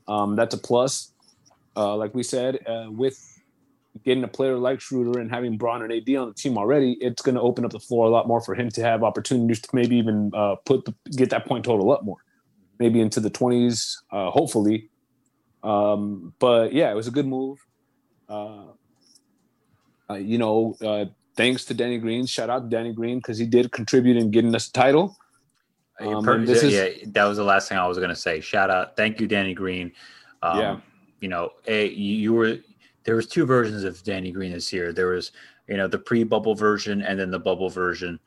Um, 0.08 0.36
that's 0.36 0.54
a 0.54 0.58
plus. 0.58 1.14
Uh, 1.76 1.96
like 1.96 2.14
we 2.14 2.24
said, 2.24 2.60
uh, 2.68 2.88
with 2.90 3.37
getting 4.04 4.24
a 4.24 4.28
player 4.28 4.58
like 4.58 4.82
Schroeder 4.82 5.20
and 5.20 5.30
having 5.30 5.58
Bron 5.58 5.82
and 5.82 5.92
AD 5.92 6.16
on 6.16 6.30
the 6.30 6.34
team 6.34 6.58
already, 6.58 6.94
it's 6.94 7.22
going 7.22 7.36
to 7.36 7.42
open 7.42 7.66
up 7.66 7.72
the 7.72 7.80
floor 7.80 8.06
a 8.06 8.10
lot 8.10 8.28
more 8.28 8.42
for 8.42 8.56
him 8.56 8.70
to 8.72 8.82
have 8.82 9.04
opportunities 9.04 9.62
to 9.62 9.70
maybe 9.74 9.96
even 9.98 10.32
uh, 10.34 10.56
put 10.66 10.86
the, 10.86 10.96
get 11.12 11.30
that 11.30 11.46
point 11.46 11.66
total 11.66 11.92
up 11.92 12.04
more, 12.04 12.18
maybe 12.80 13.00
into 13.00 13.20
the 13.20 13.30
twenties, 13.30 14.02
uh, 14.12 14.30
hopefully. 14.30 14.90
Um, 15.64 16.34
but 16.40 16.74
yeah, 16.74 16.92
it 16.92 16.96
was 16.96 17.08
a 17.08 17.12
good 17.12 17.28
move. 17.28 17.60
Uh, 18.30 18.66
uh 20.10 20.16
you 20.16 20.38
know, 20.38 20.76
uh, 20.82 21.06
thanks 21.36 21.66
to 21.66 21.74
Danny 21.74 21.98
Green. 21.98 22.26
Shout 22.26 22.50
out 22.50 22.64
to 22.64 22.70
Danny 22.70 22.94
Green 22.94 23.18
because 23.18 23.38
he 23.38 23.46
did 23.46 23.72
contribute 23.72 24.18
in 24.18 24.32
getting 24.32 24.54
us 24.56 24.68
a 24.68 24.74
title. 24.74 25.18
Um, 26.00 26.46
this 26.46 26.64
yeah, 26.64 26.84
is, 26.84 27.12
that 27.12 27.26
was 27.26 27.38
the 27.38 27.44
last 27.44 27.70
thing 27.70 27.78
I 27.78 27.88
was 27.88 27.98
going 27.98 28.10
to 28.10 28.16
say. 28.16 28.40
Shout 28.40 28.70
out, 28.70 28.96
thank 28.96 29.20
you, 29.20 29.28
Danny 29.28 29.54
Green. 29.54 29.92
Um, 30.44 30.60
yeah, 30.60 30.80
you 31.22 31.28
know, 31.28 31.52
a, 31.66 31.88
you 31.88 32.34
were 32.34 32.60
there 33.08 33.16
was 33.16 33.26
two 33.26 33.46
versions 33.46 33.86
of 33.86 34.04
Danny 34.04 34.32
Green 34.34 34.52
this 34.52 34.72
year. 34.74 34.92
There 34.92 35.08
was, 35.08 35.32
you 35.70 35.78
know, 35.78 35.88
the 35.88 35.98
pre-bubble 35.98 36.56
version 36.56 37.02
and 37.02 37.18
then 37.18 37.32
the 37.32 37.40
bubble 37.40 37.70
version. 37.70 38.20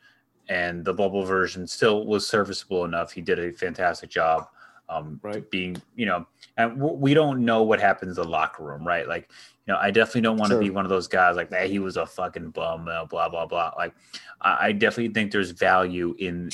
And 0.48 0.84
the 0.84 0.94
bubble 0.94 1.22
version 1.24 1.66
still 1.66 2.06
was 2.06 2.26
serviceable 2.26 2.84
enough. 2.86 3.12
He 3.12 3.20
did 3.20 3.38
a 3.38 3.52
fantastic 3.52 4.08
job. 4.10 4.48
Um, 4.88 5.20
Right. 5.22 5.48
Being, 5.50 5.80
you 5.94 6.06
know, 6.06 6.26
and 6.56 6.76
w- 6.78 6.96
we 6.96 7.12
don't 7.14 7.44
know 7.44 7.62
what 7.62 7.78
happens 7.78 8.16
in 8.18 8.24
the 8.24 8.28
locker 8.28 8.64
room, 8.64 8.84
right? 8.84 9.06
Like, 9.06 9.30
you 9.66 9.72
know, 9.74 9.78
I 9.78 9.90
definitely 9.92 10.22
don't 10.22 10.38
want 10.38 10.48
to 10.50 10.54
Sure. 10.54 10.62
be 10.62 10.70
one 10.70 10.84
of 10.86 10.88
those 10.88 11.06
guys 11.06 11.36
like 11.36 11.50
that. 11.50 11.68
He 11.68 11.78
was 11.78 11.96
a 11.98 12.06
fucking 12.06 12.50
bum, 12.50 12.88
uh, 12.88 13.04
blah 13.04 13.28
blah 13.28 13.46
blah. 13.46 13.72
Like, 13.76 13.94
I, 14.40 14.68
I 14.68 14.72
definitely 14.72 15.12
think 15.12 15.30
there's 15.30 15.50
value 15.52 16.16
in 16.18 16.50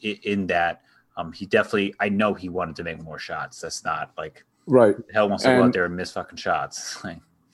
in, 0.00 0.16
in 0.22 0.46
that. 0.46 0.82
Um, 1.18 1.32
he 1.32 1.44
definitely, 1.46 1.94
I 2.00 2.08
know 2.08 2.32
he 2.32 2.48
wanted 2.48 2.76
to 2.76 2.84
make 2.84 3.02
more 3.02 3.18
shots. 3.18 3.60
That's 3.60 3.84
not 3.84 4.12
like 4.16 4.44
Right. 4.66 4.94
hell 5.12 5.28
wants 5.28 5.44
to 5.44 5.50
go 5.50 5.62
out 5.64 5.72
there 5.72 5.84
and 5.84 5.96
miss 5.96 6.12
fucking 6.12 6.38
shots. 6.38 7.02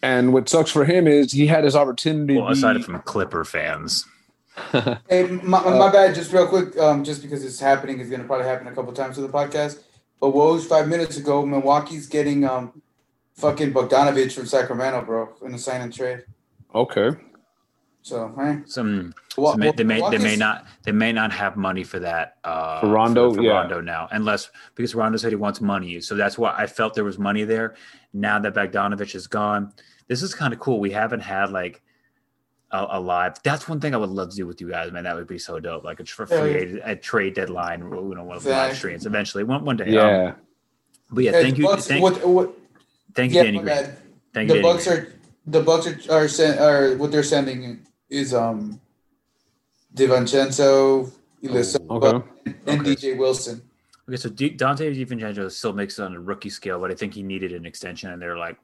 Like, 0.03 0.11
And 0.11 0.33
what 0.33 0.49
sucks 0.49 0.71
for 0.71 0.85
him 0.85 1.07
is 1.07 1.33
he 1.33 1.47
had 1.47 1.65
his 1.65 1.77
opportunity. 1.77 2.37
well, 2.37 2.49
aside 2.49 2.77
be, 2.77 2.83
from 2.83 3.01
Clipper 3.03 3.45
fans, 3.45 4.05
Hey, 5.09 5.27
my, 5.43 5.63
my 5.63 5.91
bad. 5.91 6.15
Just 6.15 6.33
real 6.33 6.47
quick, 6.47 6.77
um, 6.79 7.05
just 7.05 7.23
because 7.23 7.45
it's 7.45 7.59
happening, 7.61 8.01
it's 8.01 8.11
gonna 8.11 8.25
probably 8.25 8.47
happen 8.47 8.67
a 8.67 8.73
couple 8.75 8.93
times 8.93 9.17
to 9.17 9.23
the 9.23 9.29
podcast. 9.29 9.81
But 10.21 10.35
Woj 10.35 10.65
five 10.67 10.89
minutes 10.89 11.17
ago, 11.17 11.45
Milwaukee's 11.47 12.07
getting 12.07 12.45
um, 12.45 12.83
fucking 13.35 13.73
Bogdanovich 13.73 14.33
from 14.33 14.47
Sacramento, 14.47 15.03
bro, 15.05 15.29
in 15.45 15.55
a 15.55 15.59
sign 15.59 15.81
and 15.81 15.93
trade. 15.93 16.25
okay. 16.75 17.11
So, 18.05 18.35
hey, 18.37 18.59
some 18.67 19.15
Wa- 19.37 19.53
So 19.53 19.59
may, 19.59 19.71
they 19.73 19.85
may 19.85 20.01
they 20.11 20.19
may 20.19 20.35
not 20.37 20.67
they 20.83 20.91
may 20.93 21.13
not 21.13 21.31
have 21.33 21.57
money 21.57 21.85
for 21.85 22.01
that 22.01 22.37
uh 22.45 22.81
For 22.81 22.89
Rondo, 22.89 23.33
for, 23.33 23.41
yeah. 23.43 23.53
Rondo 23.53 23.81
now 23.81 24.09
unless 24.11 24.51
because 24.75 24.95
Rondo 24.95 25.17
said 25.19 25.31
he 25.31 25.37
wants 25.37 25.61
money 25.61 26.01
so 26.01 26.15
that's 26.17 26.37
why 26.37 26.53
I 26.57 26.67
felt 26.67 26.95
there 26.95 27.05
was 27.05 27.19
money 27.19 27.45
there 27.45 27.77
now 28.13 28.39
that 28.41 28.55
Bogdanovich 28.55 29.15
is 29.15 29.27
gone 29.29 29.73
this 30.09 30.21
is 30.23 30.35
kind 30.35 30.53
of 30.53 30.59
cool 30.59 30.81
we 30.81 30.91
haven't 30.91 31.21
had 31.21 31.51
like 31.53 31.81
a, 32.73 32.87
a 32.91 33.01
live 33.01 33.41
that's 33.45 33.69
one 33.69 33.81
thing 33.81 33.95
I 33.95 33.99
would 33.99 34.11
love 34.11 34.31
to 34.31 34.37
do 34.37 34.47
with 34.49 34.61
you 34.61 34.69
guys 34.69 34.91
man 34.91 35.05
that 35.05 35.15
would 35.15 35.29
be 35.29 35.39
so 35.39 35.61
dope 35.61 35.85
like 35.85 36.01
a, 36.01 36.05
tr- 36.05 36.25
Yeah. 36.29 36.41
free 36.41 36.55
agent- 36.57 36.83
a 36.85 36.97
trade 36.97 37.35
deadline 37.35 37.81
you 37.85 38.15
know 38.17 38.25
one 38.25 38.37
of 38.37 38.43
the 38.43 38.51
live 38.51 38.71
Exactly. 38.71 38.77
streams 38.77 39.07
eventually 39.07 39.45
one 39.45 39.65
one 39.65 39.77
day 39.77 39.85
Um, 39.87 39.93
Yeah. 39.93 40.33
but 41.11 41.23
yeah 41.25 41.31
Hey, 41.33 41.43
thank 41.45 41.59
you 41.59 41.65
Bucks, 41.67 41.87
thank, 41.87 42.03
what, 42.03 42.27
what, 42.27 42.53
thank 43.15 43.31
you 43.31 43.37
yeah, 43.39 43.43
Danny 43.45 43.59
Green 43.59 43.67
bad. 43.67 43.97
thank 44.35 44.49
you 44.49 44.57
the 44.57 44.63
Danny 44.63 44.73
Bucks 44.75 44.89
Green. 44.89 44.99
are 44.99 45.13
the 45.47 45.63
Bucks 45.63 45.87
are, 45.87 45.99
are 46.13 46.29
sent 46.29 46.59
are 46.61 46.97
what 46.97 47.13
they're 47.13 47.23
sending 47.23 47.87
is 48.13 48.35
um, 48.35 48.79
DiVincenzo, 49.95 51.11
Ilyasova, 51.43 51.91
Okay. 51.91 52.55
and 52.67 52.81
Okay. 52.81 52.95
DJ 52.95 53.19
Wilson. 53.19 53.63
okay 54.09 54.17
so 54.17 54.29
D- 54.29 54.55
Donte 54.57 54.95
DiVincenzo 54.95 55.51
still 55.51 55.73
makes 55.73 55.99
it 55.99 56.03
on 56.03 56.15
a 56.15 56.21
rookie 56.21 56.51
scale 56.51 56.79
but 56.79 56.91
I 56.91 56.95
think 56.95 57.15
he 57.15 57.23
needed 57.23 57.53
an 57.53 57.65
extension 57.65 58.11
and 58.11 58.21
they're 58.21 58.37
like 58.37 58.59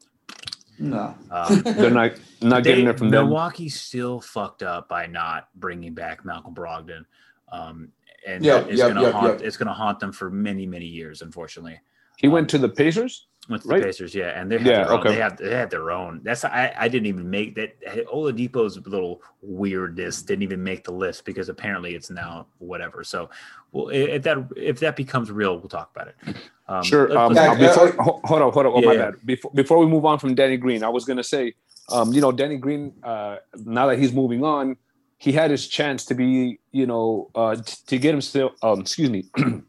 No, 0.79 1.15
um, 1.31 1.61
They're 1.65 1.91
not 1.91 2.13
not 2.43 2.63
They- 2.63 2.71
getting 2.71 2.87
it 2.87 2.99
from 2.99 3.11
them. 3.11 3.25
Milwaukee's 3.27 3.81
still 3.81 4.21
fucked 4.21 4.63
up 4.63 4.89
by 4.89 5.07
not 5.07 5.49
bringing 5.57 5.93
back 5.95 6.25
Malcolm 6.25 6.55
Brogdon, 6.55 7.05
um, 7.51 7.89
and 8.27 8.45
Yep, 8.45 8.69
it's 8.69 8.79
yep, 8.79 8.89
gonna 8.89 9.03
yep, 9.03 9.13
haunt. 9.13 9.39
yep. 9.39 9.47
It's 9.47 9.57
gonna 9.57 9.73
haunt 9.73 9.99
them 9.99 10.13
for 10.13 10.31
many, 10.31 10.67
many 10.67 10.87
years. 10.87 11.23
Unfortunately, 11.23 11.81
He 12.17 12.29
went 12.29 12.49
to 12.51 12.59
the 12.59 12.69
Pacers. 12.69 13.27
With 13.49 13.63
the 13.63 13.69
Right. 13.69 13.83
Pacers, 13.83 14.15
yeah, 14.15 14.39
and 14.41 14.51
they 14.51 14.59
have 14.59 14.67
Yeah, 14.67 14.85
their 14.85 14.93
own, 14.93 15.01
okay. 15.01 15.09
they 15.11 15.21
have 15.21 15.37
they 15.37 15.51
have 15.55 15.71
their 15.71 15.91
own. 15.91 16.21
That's 16.23 16.45
I, 16.45 16.73
I 16.79 16.89
didn't 16.89 17.07
even 17.07 17.29
make 17.29 17.55
that. 17.57 17.81
Oladipo's 18.13 18.79
little 18.87 19.23
weirdness 19.43 20.23
didn't 20.23 20.43
even 20.43 20.63
make 20.63 20.85
the 20.85 20.93
list 20.93 21.25
because 21.25 21.49
apparently 21.49 21.95
it's 21.95 22.11
now 22.11 22.47
whatever. 22.59 23.03
So, 23.05 23.31
well, 23.73 23.89
if 23.89 24.23
that 24.23 24.39
if 24.57 24.81
that 24.81 24.97
becomes 24.97 25.31
real, 25.31 25.59
we'll 25.59 25.69
talk 25.69 25.91
about 25.95 26.09
it. 26.09 26.37
Um, 26.69 26.83
Sure. 26.85 27.17
Um, 27.17 27.35
Yeah, 27.35 27.55
before, 27.55 27.93
hold 27.99 28.43
on, 28.43 28.53
hold 28.53 28.67
on. 28.67 28.73
Oh, 28.75 28.81
my 28.83 28.97
bad. 28.97 29.15
Before, 29.25 29.51
before 29.55 29.79
we 29.79 29.87
move 29.87 30.05
on 30.05 30.19
from 30.19 30.35
Danny 30.35 30.57
Green, 30.59 30.83
I 30.85 30.89
was 30.91 31.05
gonna 31.05 31.25
say, 31.25 31.55
um, 31.91 32.13
you 32.13 32.21
know, 32.21 32.31
Danny 32.33 32.59
Green. 32.59 32.93
Uh, 33.03 33.37
now 33.65 33.87
that 33.87 33.99
he's 33.99 34.13
moving 34.13 34.45
on, 34.45 34.77
he 35.17 35.33
had 35.33 35.51
his 35.51 35.67
chance 35.67 36.05
to 36.07 36.15
be, 36.15 36.61
you 36.71 36.87
know, 36.87 37.31
uh, 37.35 37.57
t- 37.57 37.75
to 37.87 37.99
get 37.99 38.13
himself. 38.13 38.53
Um, 38.63 38.81
excuse 38.81 39.09
me, 39.11 39.25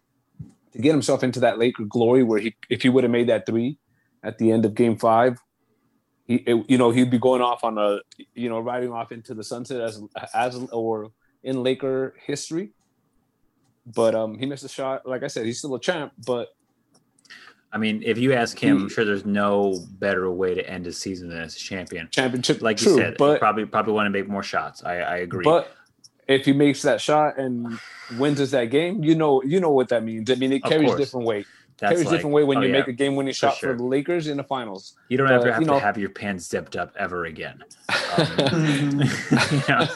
to 0.74 0.80
get 0.80 0.92
himself 0.92 1.24
into 1.24 1.40
that 1.42 1.58
Laker 1.60 1.84
glory, 1.86 2.24
where 2.24 2.40
he, 2.40 2.56
if 2.70 2.82
he 2.84 2.90
would 2.90 3.04
have 3.04 3.12
made 3.12 3.28
that 3.30 3.46
three 3.46 3.78
at 4.24 4.38
the 4.38 4.52
end 4.52 4.66
of 4.66 4.76
Game 4.76 4.98
Five, 4.98 5.40
he, 6.26 6.36
it- 6.36 6.66
you 6.70 6.78
know, 6.78 6.92
he'd 6.92 7.10
be 7.12 7.20
going 7.20 7.42
off 7.42 7.64
on 7.64 7.78
a, 7.78 8.00
you 8.36 8.50
know, 8.50 8.60
riding 8.60 8.92
off 8.92 9.12
into 9.12 9.34
the 9.34 9.44
sunset 9.44 9.82
as 9.82 10.02
as 10.34 10.56
or 10.72 11.12
in 11.44 11.64
Laker 11.64 12.16
history. 12.26 12.72
But 13.86 14.14
um, 14.14 14.38
he 14.38 14.46
missed 14.46 14.64
a 14.64 14.70
shot. 14.70 15.08
Like 15.08 15.24
I 15.24 15.28
said, 15.28 15.46
he's 15.46 15.58
still 15.58 15.74
a 15.74 15.80
champ, 15.80 16.12
but 16.28 16.50
I 17.72 17.78
mean, 17.78 18.02
if 18.04 18.18
you 18.18 18.34
ask 18.34 18.58
him, 18.58 18.78
I'm 18.84 18.90
sure 18.90 19.06
there's 19.06 19.26
no 19.26 19.76
better 20.00 20.30
way 20.32 20.54
to 20.56 20.68
end 20.70 20.86
his 20.86 20.98
season 20.98 21.30
than 21.30 21.40
as 21.40 21.56
a 21.56 21.60
champion. 21.60 22.08
championship. 22.12 22.62
Like 22.62 22.78
true, 22.78 22.94
you 22.94 22.98
said, 22.98 23.16
but 23.18 23.40
probably 23.40 23.66
probably 23.66 23.94
want 23.94 24.06
to 24.08 24.10
make 24.12 24.28
more 24.28 24.44
shots. 24.44 24.84
I, 24.84 24.98
I 25.00 25.18
agree. 25.18 25.44
but 25.44 25.72
if 26.30 26.46
he 26.46 26.54
makes 26.54 26.84
that 26.84 27.02
shot 27.02 27.40
and 27.40 27.80
wins 28.18 28.40
us 28.40 28.52
that 28.52 28.66
game, 28.66 29.04
you 29.04 29.16
know, 29.16 29.42
you 29.42 29.60
know 29.60 29.72
what 29.72 29.90
that 29.90 30.04
means. 30.04 30.30
I 30.30 30.36
mean, 30.36 30.54
it 30.54 30.64
carries 30.64 30.94
different 30.94 31.26
weight. 31.26 31.48
That's 31.80 31.94
carries 31.94 32.06
like- 32.06 32.18
different 32.18 32.36
weight 32.36 32.44
when 32.44 32.60
oh, 32.60 32.62
you 32.62 32.68
yeah. 32.68 32.74
make 32.74 32.88
a 32.88 32.94
game-winning 32.94 33.34
shot 33.34 33.58
sure. 33.58 33.72
for 33.72 33.78
the 33.78 33.84
Lakers 33.84 34.28
in 34.28 34.38
the 34.38 34.44
finals. 34.44 34.96
You 35.08 35.18
don't 35.18 35.32
ever 35.32 35.50
uh, 35.50 35.54
have 35.54 35.62
you 35.62 35.68
to 35.68 35.80
have 35.80 35.98
your 35.98 36.10
pants 36.10 36.48
zipped 36.48 36.76
up 36.76 36.94
ever 36.98 37.26
again. 37.26 37.64
Um, 37.90 39.00
know, 39.00 39.08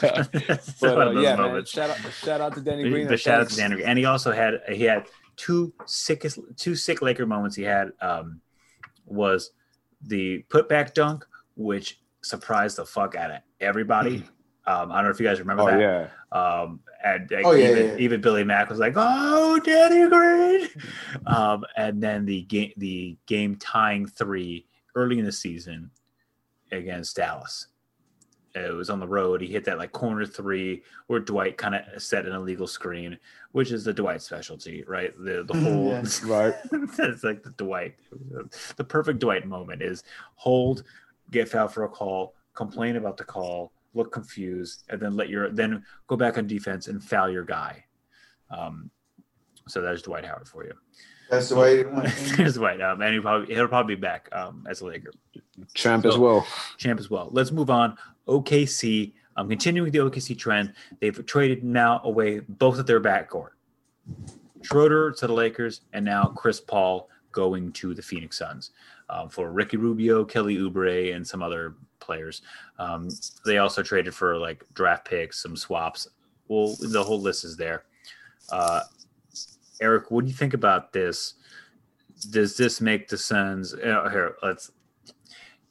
But 0.80 1.08
uh, 1.08 1.20
yeah, 1.20 1.36
man, 1.36 1.64
shout 1.66 1.90
out, 1.90 1.98
shout 2.12 2.40
out 2.40 2.54
to 2.54 2.60
Danny 2.60 2.88
Green. 2.88 3.06
But 3.06 3.20
shout 3.20 3.40
out 3.42 3.50
to. 3.50 3.56
Danny, 3.56 3.84
and 3.84 3.98
he 3.98 4.04
also 4.04 4.32
had 4.32 4.60
he 4.68 4.84
had 4.84 5.06
two 5.36 5.72
sickest 5.86 6.40
two 6.56 6.74
sick 6.74 7.00
Laker 7.00 7.26
moments. 7.26 7.54
He 7.54 7.62
had 7.62 7.92
um, 8.00 8.40
was 9.06 9.50
the 10.02 10.44
putback 10.48 10.94
dunk, 10.94 11.24
which 11.54 12.00
surprised 12.22 12.76
the 12.76 12.86
fuck 12.86 13.14
out 13.14 13.30
of 13.30 13.40
everybody. 13.60 14.24
Um, 14.66 14.90
I 14.90 14.96
don't 14.96 15.04
know 15.04 15.10
if 15.10 15.20
you 15.20 15.26
guys 15.26 15.40
remember 15.40 15.62
Oh 15.62 15.66
that. 15.66 15.80
yeah, 15.80 16.08
Um, 16.38 16.80
and 17.04 17.30
like, 17.30 17.44
Oh, 17.44 17.52
yeah, 17.52 17.68
even, 17.70 17.86
yeah, 17.86 17.92
yeah. 17.92 17.98
even 17.98 18.20
Billy 18.22 18.44
Mack 18.44 18.70
was 18.70 18.78
like, 18.78 18.94
"Oh, 18.96 19.60
Danny 19.60 20.08
Green," 20.08 20.68
um, 21.26 21.64
and 21.76 22.02
then 22.02 22.24
the 22.24 22.42
game, 22.42 22.72
the 22.78 23.16
game 23.26 23.56
tying 23.56 24.06
three 24.06 24.66
early 24.94 25.18
in 25.18 25.24
the 25.26 25.32
season 25.32 25.90
against 26.72 27.16
Dallas. 27.16 27.66
It 28.54 28.72
was 28.72 28.88
on 28.88 29.00
the 29.00 29.06
road. 29.08 29.40
He 29.40 29.48
hit 29.48 29.64
that 29.64 29.78
like 29.78 29.90
corner 29.90 30.24
three 30.24 30.82
where 31.08 31.18
Dwight 31.18 31.58
kind 31.58 31.74
of 31.74 32.00
set 32.00 32.24
an 32.24 32.32
illegal 32.32 32.68
screen, 32.68 33.18
which 33.50 33.72
is 33.72 33.84
the 33.84 33.92
Dwight 33.92 34.22
specialty, 34.22 34.84
right? 34.86 35.12
The 35.18 35.42
the 35.46 35.60
whole 35.60 35.88
Yeah. 35.90 36.04
right. 36.24 36.54
it's 36.72 37.24
like 37.24 37.42
the 37.42 37.50
Dwight, 37.56 37.96
the 38.76 38.84
perfect 38.84 39.18
Dwight 39.18 39.44
moment 39.46 39.82
is 39.82 40.04
hold, 40.36 40.84
get 41.32 41.48
fouled 41.48 41.72
for 41.74 41.82
a 41.84 41.88
call, 41.88 42.34
complain 42.54 42.94
about 42.94 43.16
the 43.16 43.24
call, 43.24 43.72
look 43.94 44.12
confused, 44.12 44.84
and 44.88 45.00
then 45.00 45.16
let 45.16 45.28
your 45.28 45.50
then 45.50 45.84
go 46.06 46.16
back 46.16 46.38
on 46.38 46.46
defense 46.46 46.88
and 46.88 47.02
foul 47.02 47.30
your 47.30 47.44
guy. 47.44 47.84
Um, 48.50 48.90
so 49.66 49.80
there's 49.80 50.02
Dwight 50.02 50.24
Howard 50.24 50.48
for 50.48 50.64
you. 50.64 50.72
That's 51.30 51.48
the 51.48 51.56
way 51.56 51.80
it 51.80 51.90
went. 51.90 52.14
There's 52.36 52.54
Dwight, 52.54 52.82
um, 52.82 53.00
and 53.00 53.14
he'll 53.14 53.22
probably 53.22 53.54
he'll 53.54 53.66
probably 53.68 53.96
be 53.96 54.00
back 54.00 54.28
um, 54.32 54.66
as 54.68 54.82
a 54.82 54.86
Laker 54.86 55.10
Champ 55.74 56.04
as 56.04 56.18
well. 56.18 56.46
champ 56.76 57.00
as 57.00 57.08
well. 57.08 57.28
Let's 57.32 57.50
move 57.50 57.70
on. 57.70 57.96
OKC. 58.28 59.14
I'm 59.36 59.48
continuing 59.48 59.90
the 59.90 59.98
OKC 59.98 60.38
trend. 60.38 60.74
They've 61.00 61.24
traded 61.26 61.64
now 61.64 62.00
away 62.04 62.40
both 62.40 62.78
of 62.78 62.86
their 62.86 63.00
backcourt. 63.00 63.50
Schroeder 64.62 65.12
to 65.12 65.26
the 65.26 65.32
Lakers, 65.32 65.80
and 65.92 66.04
now 66.04 66.26
Chris 66.26 66.60
Paul 66.60 67.08
going 67.32 67.72
to 67.72 67.94
the 67.94 68.02
Phoenix 68.02 68.38
Suns 68.38 68.70
um, 69.08 69.28
for 69.28 69.50
Ricky 69.50 69.76
Rubio, 69.76 70.24
Kelly 70.24 70.56
Oubre, 70.56 71.14
and 71.14 71.26
some 71.26 71.42
other 71.42 71.74
players. 72.04 72.42
Um, 72.78 73.08
they 73.44 73.58
also 73.58 73.82
traded 73.82 74.14
for 74.14 74.36
like 74.36 74.64
draft 74.74 75.06
picks, 75.06 75.42
some 75.42 75.56
swaps. 75.56 76.08
Well, 76.48 76.76
the 76.78 77.02
whole 77.02 77.20
list 77.20 77.44
is 77.44 77.56
there. 77.56 77.84
Uh, 78.50 78.82
Eric, 79.80 80.10
what 80.10 80.24
do 80.24 80.30
you 80.30 80.36
think 80.36 80.54
about 80.54 80.92
this? 80.92 81.34
Does 82.30 82.56
this 82.56 82.80
make 82.80 83.08
the 83.08 83.18
Suns? 83.18 83.74
Uh, 83.74 84.08
here, 84.10 84.36
let's. 84.42 84.70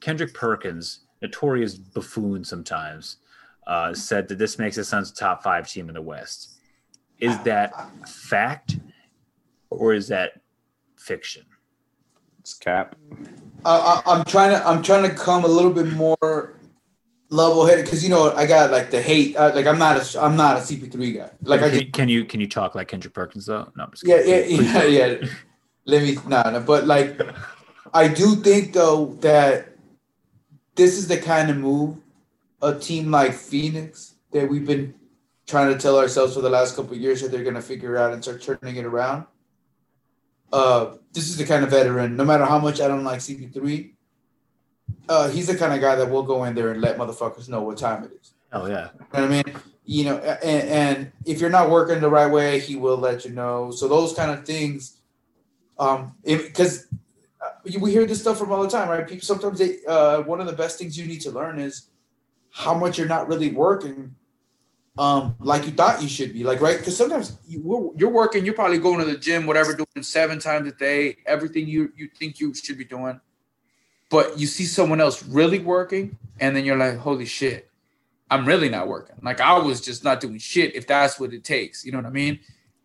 Kendrick 0.01 0.33
Perkins, 0.33 1.05
notorious 1.21 1.75
buffoon 1.75 2.43
sometimes, 2.43 3.17
uh, 3.67 3.93
said 3.93 4.27
that 4.27 4.37
this 4.37 4.59
makes 4.59 4.75
the 4.75 4.83
Suns 4.83 5.11
top 5.11 5.41
five 5.43 5.69
team 5.69 5.87
in 5.87 5.95
the 5.95 6.01
West. 6.01 6.59
Is 7.19 7.39
that 7.43 7.71
fact 8.09 8.79
or 9.69 9.93
is 9.93 10.09
that 10.09 10.41
fiction? 10.97 11.45
It's 12.43 12.55
Cap. 12.55 12.97
I, 13.63 14.01
I, 14.05 14.13
I'm 14.13 14.25
trying 14.25 14.51
to 14.51 14.67
I'm 14.67 14.83
trying 14.83 15.09
to 15.09 15.15
come 15.15 15.45
a 15.45 15.47
little 15.47 15.71
bit 15.71 15.93
more 15.93 16.53
level 17.29 17.65
headed 17.65 17.85
because 17.85 18.03
you 18.03 18.09
know 18.09 18.33
I 18.33 18.45
got 18.45 18.69
like 18.69 18.91
the 18.91 19.01
hate. 19.01 19.37
Uh, 19.37 19.53
like 19.55 19.65
I'm 19.65 19.79
not 19.79 19.95
a 19.95 20.21
I'm 20.21 20.35
not 20.35 20.57
a 20.57 20.59
CP3 20.59 21.15
guy. 21.15 21.29
Like 21.43 21.61
I 21.61 21.69
can, 21.69 21.79
just 21.79 21.93
can 21.93 22.09
you 22.09 22.25
can 22.25 22.41
you 22.41 22.47
talk 22.49 22.75
like 22.75 22.89
Kendrick 22.89 23.13
Perkins 23.13 23.45
though? 23.45 23.71
No, 23.77 23.85
I'm 23.85 23.91
just 23.91 24.05
yeah 24.05 24.21
kidding. 24.21 24.59
yeah 24.59 24.73
Please- 24.81 24.93
yeah 24.93 25.05
yeah. 25.05 25.27
Let 25.85 26.03
me 26.03 26.17
no 26.27 26.41
no. 26.51 26.59
But 26.59 26.85
like 26.85 27.17
I 27.93 28.09
do 28.09 28.35
think 28.35 28.73
though 28.73 29.15
that 29.21 29.69
this 30.75 30.97
is 30.97 31.07
the 31.07 31.17
kind 31.17 31.49
of 31.49 31.55
move 31.55 31.95
a 32.61 32.77
team 32.77 33.09
like 33.09 33.33
Phoenix 33.33 34.15
that 34.33 34.49
we've 34.49 34.67
been 34.67 34.93
trying 35.47 35.71
to 35.73 35.79
tell 35.79 35.97
ourselves 35.97 36.33
for 36.33 36.41
the 36.41 36.49
last 36.49 36.75
couple 36.75 36.93
of 36.93 36.99
years 36.99 37.21
that 37.21 37.31
they're 37.31 37.43
going 37.43 37.55
to 37.55 37.61
figure 37.61 37.95
out 37.95 38.11
and 38.11 38.21
start 38.21 38.41
turning 38.41 38.75
it 38.75 38.85
around. 38.85 39.25
Uh, 40.53 40.95
this 41.11 41.27
is 41.29 41.35
the 41.37 41.45
kind 41.45 41.63
of 41.63 41.71
veteran. 41.71 42.15
No 42.15 42.23
matter 42.23 42.45
how 42.45 42.59
much 42.59 42.79
I 42.79 42.87
don't 42.87 43.03
like 43.03 43.19
CP3, 43.19 43.91
uh, 45.09 45.29
he's 45.29 45.47
the 45.47 45.57
kind 45.57 45.73
of 45.73 45.81
guy 45.81 45.95
that 45.95 46.09
will 46.09 46.23
go 46.23 46.43
in 46.45 46.53
there 46.53 46.71
and 46.71 46.79
let 46.79 46.97
motherfuckers 46.97 47.49
know 47.49 47.61
what 47.63 47.77
time 47.77 48.03
it 48.03 48.11
is. 48.21 48.33
Oh 48.51 48.67
yeah. 48.67 48.89
You 48.93 48.99
know 48.99 49.07
what 49.09 49.23
I 49.23 49.27
mean? 49.27 49.49
You 49.85 50.03
know, 50.05 50.17
and, 50.17 50.69
and 50.69 51.11
if 51.25 51.41
you're 51.41 51.49
not 51.49 51.69
working 51.69 51.99
the 51.99 52.09
right 52.09 52.31
way, 52.31 52.59
he 52.59 52.75
will 52.75 52.97
let 52.97 53.25
you 53.25 53.31
know. 53.31 53.71
So 53.71 53.87
those 53.87 54.13
kind 54.13 54.31
of 54.31 54.45
things, 54.45 54.99
Um, 55.79 56.13
because 56.23 56.85
uh, 57.41 57.79
we 57.81 57.89
hear 57.91 58.05
this 58.05 58.21
stuff 58.21 58.37
from 58.37 58.51
all 58.51 58.61
the 58.61 58.69
time, 58.69 58.87
right? 58.93 59.07
People 59.07 59.25
sometimes 59.25 59.57
they 59.57 59.71
uh, 59.87 60.21
one 60.21 60.39
of 60.39 60.45
the 60.45 60.57
best 60.63 60.77
things 60.77 60.95
you 60.99 61.05
need 61.11 61.21
to 61.21 61.31
learn 61.31 61.57
is 61.59 61.89
how 62.51 62.73
much 62.77 62.93
you're 62.97 63.13
not 63.17 63.27
really 63.27 63.51
working 63.51 64.13
um 64.97 65.35
like 65.39 65.65
you 65.65 65.71
thought 65.71 66.01
you 66.01 66.07
should 66.07 66.33
be 66.33 66.43
like 66.43 66.61
right? 66.61 66.77
Because 66.77 66.95
sometimes 66.95 67.37
you, 67.47 67.93
you're 67.97 68.11
working 68.11 68.45
you're 68.45 68.53
probably 68.53 68.77
going 68.77 68.99
to 68.99 69.05
the 69.05 69.17
gym 69.17 69.47
whatever 69.47 69.73
doing 69.73 70.03
seven 70.03 70.37
times 70.37 70.67
a 70.67 70.71
day 70.71 71.17
everything 71.25 71.67
you 71.67 71.91
you 71.95 72.07
think 72.19 72.39
you 72.39 72.53
should 72.53 72.77
be 72.77 72.85
doing. 72.85 73.19
But 74.11 74.37
you 74.37 74.45
see 74.45 74.65
someone 74.65 75.01
else 75.01 75.23
really 75.23 75.57
working 75.57 76.17
and 76.39 76.55
then 76.55 76.63
you're 76.63 76.77
like 76.77 76.97
holy 76.97 77.25
shit 77.25 77.69
i'm 78.29 78.45
really 78.45 78.69
not 78.69 78.87
working. 78.87 79.15
Like 79.23 79.41
i 79.41 79.57
was 79.57 79.81
just 79.81 80.03
not 80.03 80.21
doing 80.21 80.37
shit 80.37 80.75
if 80.75 80.85
that's 80.85 81.19
what 81.19 81.33
it 81.33 81.43
takes 81.43 81.83
you 81.83 81.91
know 81.91 81.97
what 81.97 82.05
i 82.05 82.11
mean? 82.11 82.39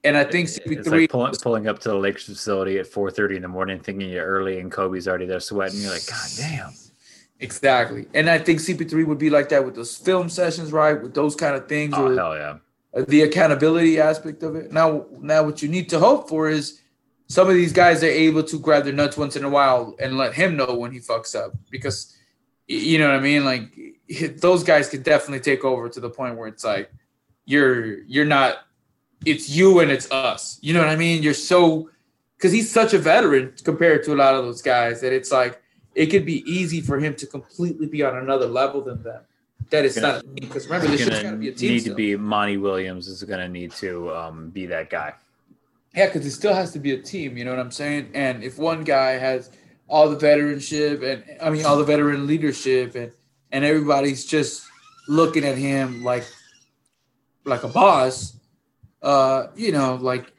And 0.05 0.17
i 0.17 0.25
think 0.25 0.49
CP3 0.49 0.79
it's 0.79 0.89
like 0.89 1.11
pulling, 1.11 1.35
pulling 1.35 1.69
up 1.69 1.79
to 1.81 1.91
the 1.91 1.95
lakers 1.97 2.25
facility 2.25 2.79
at 2.79 2.87
4.30 2.87 3.37
in 3.37 3.43
the 3.43 3.49
morning 3.49 3.81
thinking 3.81 4.09
you're 4.09 4.25
early 4.25 4.61
and 4.61 4.73
kobe's 4.73 5.07
already 5.07 5.27
there 5.27 5.41
sweating 5.41 5.81
you're 5.81 5.93
like 5.93 6.07
god 6.07 6.29
damn 6.39 6.73
Exactly. 7.41 8.07
And 8.15 8.29
I 8.29 8.39
think 8.39 8.61
CP3 8.61 9.07
would 9.07 9.19
be 9.19 9.31
like 9.31 9.49
that 9.51 9.65
with 9.65 9.75
those 9.75 9.97
film 9.97 10.29
sessions, 10.29 10.73
right? 10.73 11.01
With 11.01 11.15
those 11.15 11.37
kind 11.37 11.55
of 11.55 11.69
things. 11.69 11.95
Oh, 11.97 12.15
hell 12.17 12.35
yeah. 12.35 12.59
Uh, 12.95 13.05
the 13.07 13.23
accountability 13.23 14.01
aspect 14.01 14.43
of 14.43 14.57
it. 14.57 14.73
Now, 14.73 15.07
now 15.21 15.45
what 15.45 15.63
you 15.63 15.69
need 15.69 15.89
to 15.91 15.99
hope 15.99 16.29
for 16.29 16.49
is 16.49 16.81
some 17.29 17.49
of 17.49 17.55
these 17.55 17.73
guys 17.73 18.03
are 18.03 18.07
able 18.07 18.43
to 18.43 18.59
grab 18.59 18.85
their 18.85 18.93
nuts 18.93 19.17
once 19.17 19.37
in 19.37 19.45
a 19.45 19.49
while 19.49 19.95
and 20.01 20.17
let 20.17 20.35
him 20.35 20.57
know 20.57 20.75
when 20.75 20.91
he 20.91 20.99
fucks 20.99 21.37
up. 21.37 21.53
Because 21.71 22.17
you 22.67 22.99
know 22.99 23.09
what 23.09 23.17
I 23.17 23.21
mean? 23.21 23.45
Like 23.45 23.73
those 24.41 24.65
guys 24.65 24.89
can 24.89 25.03
definitely 25.03 25.41
take 25.41 25.65
over 25.65 25.89
to 25.89 26.01
the 26.01 26.11
point 26.11 26.37
where 26.37 26.49
it's 26.49 26.65
like 26.65 26.91
you're 27.45 28.01
you're 28.03 28.25
not 28.25 28.59
it's 29.25 29.49
you 29.49 29.81
and 29.81 29.91
it's 29.91 30.11
us. 30.11 30.59
You 30.61 30.75
know 30.75 30.81
what 30.81 30.89
I 30.89 30.97
mean? 30.97 31.23
You're 31.23 31.35
so 31.35 31.91
because 32.37 32.53
he's 32.53 32.71
such 32.71 32.95
a 32.95 32.99
veteran 32.99 33.55
compared 33.65 34.05
to 34.05 34.15
a 34.15 34.17
lot 34.17 34.35
of 34.35 34.45
those 34.45 34.63
guys 34.63 35.01
that 35.03 35.13
it's 35.13 35.31
like 35.33 35.61
it 35.99 36.11
could 36.11 36.25
be 36.25 36.49
easy 36.49 36.81
for 36.81 37.01
him 37.01 37.13
to 37.17 37.27
completely 37.27 37.89
be 37.89 38.05
on 38.05 38.17
another 38.17 38.47
level 38.47 38.81
than 38.81 39.03
them. 39.03 39.21
That 39.71 39.85
is 39.85 39.97
not 39.97 40.23
because 40.37 40.67
remember 40.67 40.87
this 40.87 41.09
got 41.09 41.23
to 41.23 41.37
be 41.37 41.49
a 41.49 41.53
team. 41.53 41.73
Need 41.73 41.81
still. 41.81 41.93
to 41.93 41.97
be 41.97 42.17
Monty 42.17 42.57
Williams 42.57 43.09
is 43.09 43.25
going 43.25 43.41
to 43.41 43.49
need 43.49 43.73
to 43.73 44.15
um, 44.15 44.51
be 44.51 44.65
that 44.67 44.91
guy. 44.91 45.15
Yeah, 45.97 46.07
because 46.07 46.25
it 46.25 46.31
still 46.31 46.55
has 46.55 46.73
to 46.75 46.79
be 46.79 46.93
a 46.93 47.03
team. 47.03 47.37
You 47.37 47.45
know 47.45 47.51
what 47.51 47.59
I'm 47.59 47.73
saying? 47.73 48.11
And 48.15 48.45
if 48.45 48.59
one 48.59 48.85
guy 48.85 49.13
has 49.13 49.51
all 49.89 50.09
the 50.09 50.17
veteranship 50.17 51.03
and 51.03 51.25
I 51.43 51.51
mean 51.51 51.67
all 51.67 51.77
the 51.77 51.85
veteran 51.85 52.29
leadership 52.29 52.95
and 52.95 53.11
and 53.51 53.65
everybody's 53.65 54.25
just 54.25 54.63
looking 55.09 55.45
at 55.45 55.59
him 55.59 56.05
like 56.05 56.25
like 57.45 57.65
a 57.65 57.69
boss, 57.69 58.37
uh, 59.03 59.49
you 59.57 59.73
know, 59.73 59.97
like 59.97 60.33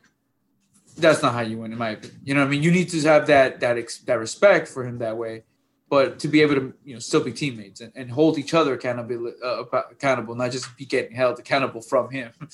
that's 0.97 1.21
not 1.21 1.33
how 1.33 1.41
you 1.41 1.57
win, 1.57 1.73
in 1.73 1.77
my 1.77 1.89
opinion. 1.89 2.21
You 2.23 2.33
know, 2.33 2.39
what 2.39 2.47
I 2.47 2.49
mean, 2.49 2.63
you 2.63 2.71
need 2.71 2.87
to 2.89 3.01
have 3.01 3.27
that 3.27 3.59
that 3.59 3.77
that 4.05 4.19
respect 4.19 4.69
for 4.69 4.85
him 4.85 4.99
that 4.99 5.17
way 5.17 5.43
but 5.89 6.19
to 6.19 6.27
be 6.27 6.41
able 6.41 6.55
to 6.55 6.73
you 6.85 6.93
know 6.93 6.99
still 6.99 7.23
be 7.23 7.33
teammates 7.33 7.81
and, 7.81 7.91
and 7.95 8.11
hold 8.11 8.37
each 8.37 8.53
other 8.53 8.73
accountable 8.73 9.33
uh, 9.43 9.63
accountable 9.91 10.35
not 10.35 10.51
just 10.51 10.75
be 10.77 10.85
getting 10.85 11.15
held 11.15 11.39
accountable 11.39 11.81
from 11.81 12.09
him. 12.09 12.31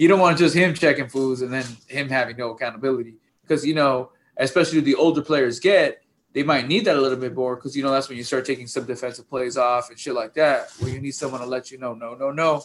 You 0.00 0.08
don't 0.08 0.18
want 0.18 0.38
just 0.38 0.54
him 0.54 0.72
checking 0.72 1.08
fools 1.08 1.42
and 1.42 1.52
then 1.52 1.62
him 1.86 2.08
having 2.08 2.38
no 2.38 2.52
accountability. 2.52 3.16
Because 3.42 3.66
you 3.66 3.74
know 3.74 4.12
especially 4.38 4.80
the 4.80 4.94
older 4.94 5.20
players 5.20 5.60
get 5.60 6.02
they 6.32 6.42
might 6.42 6.66
need 6.66 6.86
that 6.86 6.96
a 6.96 7.00
little 7.00 7.18
bit 7.18 7.34
more 7.34 7.56
because 7.56 7.76
you 7.76 7.82
know 7.82 7.90
that's 7.90 8.08
when 8.08 8.16
you 8.16 8.24
start 8.24 8.46
taking 8.46 8.66
some 8.66 8.84
defensive 8.84 9.28
plays 9.28 9.58
off 9.58 9.90
and 9.90 9.98
shit 9.98 10.14
like 10.14 10.32
that 10.34 10.70
where 10.78 10.90
you 10.90 11.00
need 11.00 11.10
someone 11.10 11.40
to 11.40 11.46
let 11.46 11.70
you 11.70 11.76
know 11.76 11.92
no 11.92 12.14
no 12.14 12.30
no 12.30 12.64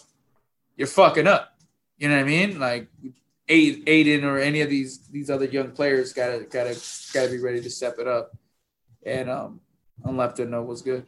you're 0.78 0.88
fucking 0.88 1.28
up. 1.28 1.58
You 1.98 2.10
know 2.10 2.16
what 2.16 2.22
i 2.22 2.28
mean? 2.28 2.60
Like 2.60 2.88
Ayton 3.48 4.24
or 4.24 4.38
any 4.38 4.62
of 4.62 4.70
these 4.70 5.08
these 5.08 5.30
other 5.30 5.46
young 5.46 5.72
players 5.72 6.14
gotta 6.14 6.46
gotta 6.50 6.80
gotta 7.14 7.30
be 7.30 7.40
ready 7.40 7.62
to 7.62 7.70
step 7.70 7.96
it 8.00 8.08
up. 8.08 8.36
And 9.06 9.30
um 9.30 9.62
on 10.04 10.18
left 10.18 10.40
and 10.40 10.52
no 10.52 10.64
was 10.64 10.82
good. 10.82 11.06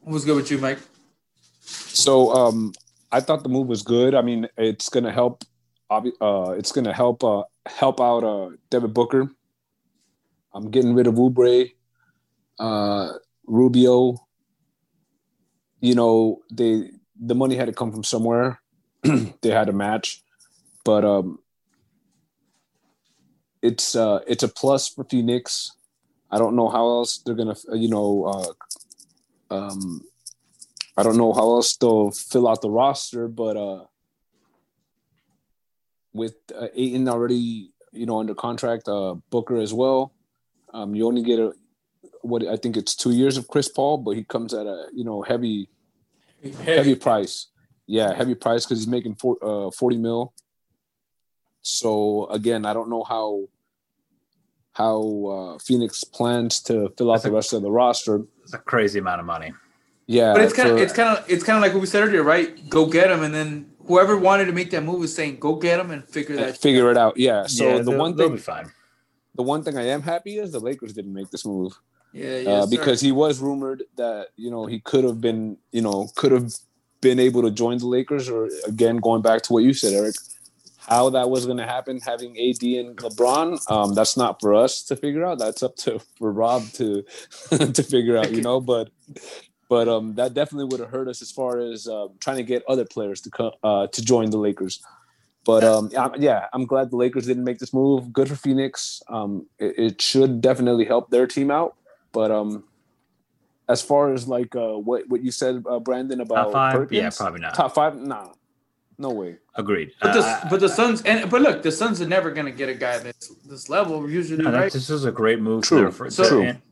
What 0.00 0.12
was 0.12 0.24
good 0.24 0.36
with 0.36 0.50
you, 0.50 0.58
Mike? 0.58 0.78
So 1.60 2.32
um, 2.32 2.72
I 3.10 3.20
thought 3.20 3.42
the 3.42 3.48
move 3.48 3.66
was 3.66 3.82
good. 3.82 4.14
I 4.14 4.22
mean, 4.22 4.48
it's 4.56 4.88
gonna 4.88 5.12
help. 5.12 5.44
Uh, 5.90 6.54
it's 6.56 6.72
gonna 6.72 6.92
help 6.92 7.24
uh, 7.24 7.42
help 7.66 8.00
out 8.00 8.24
uh, 8.24 8.50
Devin 8.70 8.92
Booker. 8.92 9.30
I'm 10.54 10.70
getting 10.70 10.94
rid 10.94 11.06
of 11.06 11.14
Oubre, 11.14 11.72
uh, 12.58 13.12
Rubio. 13.46 14.16
You 15.80 15.94
know, 15.94 16.42
they 16.52 16.90
the 17.20 17.34
money 17.34 17.56
had 17.56 17.66
to 17.66 17.72
come 17.72 17.92
from 17.92 18.04
somewhere. 18.04 18.60
they 19.02 19.50
had 19.50 19.68
a 19.68 19.72
match, 19.72 20.22
but 20.84 21.04
um, 21.04 21.38
it's 23.62 23.94
uh, 23.94 24.20
it's 24.26 24.42
a 24.42 24.48
plus 24.48 24.88
for 24.88 25.04
Phoenix. 25.04 25.75
I 26.30 26.38
don't 26.38 26.56
know 26.56 26.68
how 26.68 26.86
else 26.86 27.18
they're 27.18 27.34
gonna, 27.34 27.56
you 27.72 27.88
know, 27.88 28.24
uh, 29.50 29.54
um, 29.54 30.02
I 30.96 31.02
don't 31.02 31.16
know 31.16 31.32
how 31.32 31.42
else 31.42 31.76
they'll 31.76 32.10
fill 32.10 32.48
out 32.48 32.62
the 32.62 32.70
roster, 32.70 33.28
but 33.28 33.56
uh, 33.56 33.84
with 36.12 36.34
uh, 36.54 36.68
Ayton 36.74 37.08
already, 37.08 37.70
you 37.92 38.06
know, 38.06 38.18
under 38.18 38.34
contract, 38.34 38.88
uh, 38.88 39.14
Booker 39.30 39.56
as 39.56 39.72
well, 39.72 40.12
um, 40.72 40.94
you 40.94 41.06
only 41.06 41.22
get 41.22 41.38
a 41.38 41.52
what 42.22 42.44
I 42.46 42.56
think 42.56 42.76
it's 42.76 42.96
two 42.96 43.12
years 43.12 43.36
of 43.36 43.48
Chris 43.48 43.68
Paul, 43.68 43.98
but 43.98 44.16
he 44.16 44.24
comes 44.24 44.52
at 44.52 44.66
a 44.66 44.86
you 44.92 45.04
know 45.04 45.22
heavy, 45.22 45.68
heavy, 46.42 46.64
heavy 46.64 46.94
price. 46.94 47.48
Yeah, 47.86 48.14
heavy 48.14 48.34
price 48.34 48.64
because 48.64 48.78
he's 48.78 48.88
making 48.88 49.14
four, 49.14 49.36
uh, 49.42 49.70
forty 49.70 49.96
mil. 49.96 50.34
So 51.62 52.26
again, 52.26 52.66
I 52.66 52.72
don't 52.72 52.90
know 52.90 53.04
how 53.04 53.48
how 54.76 55.56
uh, 55.56 55.58
Phoenix 55.58 56.04
plans 56.04 56.60
to 56.60 56.92
fill 56.98 57.10
out 57.10 57.22
the 57.22 57.32
rest 57.32 57.54
of 57.54 57.62
the 57.62 57.70
roster. 57.70 58.22
It's 58.42 58.52
a 58.52 58.58
crazy 58.58 58.98
amount 58.98 59.20
of 59.20 59.26
money. 59.26 59.52
Yeah, 60.06 60.34
but 60.34 60.42
it's 60.42 60.52
kind 60.52 60.68
of 60.68 60.78
it's 60.78 60.92
kind 60.92 61.16
of 61.16 61.24
it's 61.28 61.42
kind 61.42 61.56
of 61.56 61.62
like 61.62 61.72
what 61.72 61.80
we 61.80 61.86
said 61.86 62.06
earlier, 62.06 62.22
right? 62.22 62.68
Go 62.68 62.86
get 62.86 63.08
them, 63.08 63.22
and 63.22 63.34
then 63.34 63.70
whoever 63.86 64.16
wanted 64.16 64.44
to 64.44 64.52
make 64.52 64.70
that 64.70 64.82
move 64.82 65.02
is 65.02 65.14
saying, 65.14 65.38
"Go 65.38 65.56
get 65.56 65.78
them 65.78 65.90
and 65.90 66.06
figure 66.06 66.36
that 66.36 66.58
figure 66.58 66.90
it 66.90 66.96
out." 66.96 67.16
Yeah. 67.16 67.46
So 67.46 67.76
yeah, 67.76 67.82
the 67.82 67.90
one 67.90 68.16
thing, 68.16 68.36
fine. 68.36 68.70
the 69.34 69.42
one 69.42 69.64
thing 69.64 69.76
I 69.76 69.86
am 69.86 70.02
happy 70.02 70.38
is 70.38 70.52
the 70.52 70.60
Lakers 70.60 70.92
didn't 70.92 71.14
make 71.14 71.30
this 71.30 71.44
move. 71.44 71.72
Yeah, 72.12 72.38
yeah. 72.38 72.50
Uh, 72.50 72.66
because 72.66 73.00
he 73.00 73.10
was 73.12 73.40
rumored 73.40 73.82
that 73.96 74.28
you 74.36 74.50
know 74.50 74.66
he 74.66 74.78
could 74.78 75.04
have 75.04 75.20
been 75.20 75.56
you 75.72 75.82
know 75.82 76.08
could 76.14 76.32
have 76.32 76.52
been 77.00 77.18
able 77.18 77.42
to 77.42 77.50
join 77.50 77.78
the 77.78 77.86
Lakers, 77.86 78.28
or 78.28 78.48
again 78.66 78.98
going 78.98 79.22
back 79.22 79.42
to 79.42 79.52
what 79.54 79.64
you 79.64 79.72
said, 79.72 79.92
Eric, 79.92 80.14
how 80.88 81.10
that 81.10 81.30
was 81.30 81.46
going 81.46 81.58
to 81.58 81.66
happen, 81.66 82.00
having 82.00 82.30
AD 82.38 82.62
and 82.62 82.96
LeBron, 82.96 83.70
um, 83.70 83.94
that's 83.94 84.16
not 84.16 84.40
for 84.40 84.54
us 84.54 84.82
to 84.84 84.96
figure 84.96 85.24
out. 85.24 85.38
That's 85.38 85.62
up 85.62 85.76
to 85.76 85.98
for 86.18 86.32
Rob 86.32 86.64
to 86.74 87.02
to 87.50 87.82
figure 87.82 88.16
out, 88.16 88.32
you 88.32 88.42
know. 88.42 88.60
But 88.60 88.90
but 89.68 89.88
um, 89.88 90.14
that 90.14 90.34
definitely 90.34 90.66
would 90.66 90.80
have 90.80 90.90
hurt 90.90 91.08
us 91.08 91.22
as 91.22 91.32
far 91.32 91.58
as 91.58 91.88
uh, 91.88 92.08
trying 92.20 92.36
to 92.36 92.44
get 92.44 92.62
other 92.68 92.84
players 92.84 93.20
to 93.22 93.52
uh, 93.62 93.86
to 93.88 94.02
join 94.02 94.30
the 94.30 94.38
Lakers. 94.38 94.82
But 95.44 95.62
um, 95.62 95.90
yeah, 96.18 96.46
I'm 96.52 96.66
glad 96.66 96.90
the 96.90 96.96
Lakers 96.96 97.26
didn't 97.26 97.44
make 97.44 97.58
this 97.58 97.72
move. 97.72 98.12
Good 98.12 98.28
for 98.28 98.34
Phoenix. 98.34 99.00
Um, 99.08 99.46
it, 99.58 99.78
it 99.78 100.02
should 100.02 100.40
definitely 100.40 100.84
help 100.84 101.10
their 101.10 101.26
team 101.28 101.52
out. 101.52 101.76
But 102.12 102.32
um, 102.32 102.64
as 103.68 103.80
far 103.82 104.12
as 104.12 104.26
like 104.26 104.56
uh, 104.56 104.74
what 104.74 105.08
what 105.08 105.22
you 105.22 105.30
said, 105.30 105.64
uh, 105.68 105.78
Brandon 105.78 106.20
about 106.20 106.44
top 106.46 106.52
five, 106.52 106.74
Perkins, 106.74 107.00
yeah, 107.00 107.10
probably 107.10 107.40
not 107.40 107.54
top 107.54 107.74
five. 107.74 107.96
Nah, 107.96 108.32
no 108.98 109.10
way. 109.10 109.36
Agreed. 109.54 109.92
But 110.00 110.14
the 110.14 110.20
uh, 110.20 110.48
but 110.48 110.60
the 110.60 110.68
Suns 110.68 111.02
and 111.02 111.30
but 111.30 111.42
look, 111.42 111.62
the 111.62 111.72
Suns 111.72 112.00
are 112.00 112.06
never 112.06 112.30
going 112.30 112.46
to 112.46 112.52
get 112.52 112.68
a 112.68 112.74
guy 112.74 112.98
that's 112.98 113.28
this 113.44 113.68
level 113.68 114.08
usually. 114.08 114.42
No, 114.42 114.52
right? 114.52 114.72
This 114.72 114.90
is 114.90 115.04
a 115.04 115.12
great 115.12 115.40
move. 115.40 115.64
True. 115.64 115.90
For, 115.90 116.10
so, 116.10 116.28
True. 116.28 116.42
And, 116.42 116.62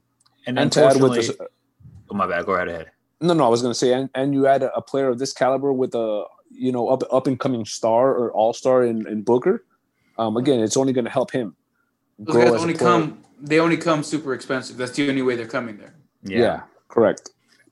and, 0.46 0.58
and 0.58 0.72
to 0.72 0.84
add 0.84 1.00
with 1.00 1.14
this, 1.14 1.30
oh 1.40 2.14
my 2.14 2.26
bad. 2.26 2.46
Go 2.46 2.54
right 2.54 2.68
ahead. 2.68 2.90
No, 3.20 3.34
no, 3.34 3.44
I 3.44 3.48
was 3.48 3.62
going 3.62 3.72
to 3.72 3.78
say, 3.78 3.92
and, 3.92 4.10
and 4.14 4.34
you 4.34 4.46
add 4.46 4.62
a, 4.62 4.74
a, 4.74 4.82
player 4.82 5.08
of 5.08 5.18
this 5.18 5.32
caliber 5.32 5.72
with 5.72 5.94
a 5.94 6.24
you 6.50 6.72
know 6.72 6.88
up 6.88 7.02
up 7.12 7.26
and 7.26 7.38
coming 7.38 7.64
star 7.64 8.10
or 8.10 8.32
all 8.32 8.52
star 8.52 8.84
in, 8.84 9.06
in 9.06 9.22
Booker. 9.22 9.64
Um, 10.18 10.36
again, 10.36 10.60
it's 10.60 10.76
only 10.76 10.92
going 10.92 11.06
to 11.06 11.10
help 11.10 11.30
him. 11.30 11.56
Those 12.18 12.36
guys 12.36 12.60
only 12.60 12.74
come. 12.74 13.22
They 13.40 13.60
only 13.60 13.76
come 13.76 14.02
super 14.02 14.32
expensive. 14.32 14.76
That's 14.76 14.92
the 14.92 15.08
only 15.08 15.22
way 15.22 15.36
they're 15.36 15.46
coming 15.46 15.76
there. 15.76 15.94
Yeah, 16.22 16.38
yeah 16.38 16.60
correct. 16.88 17.30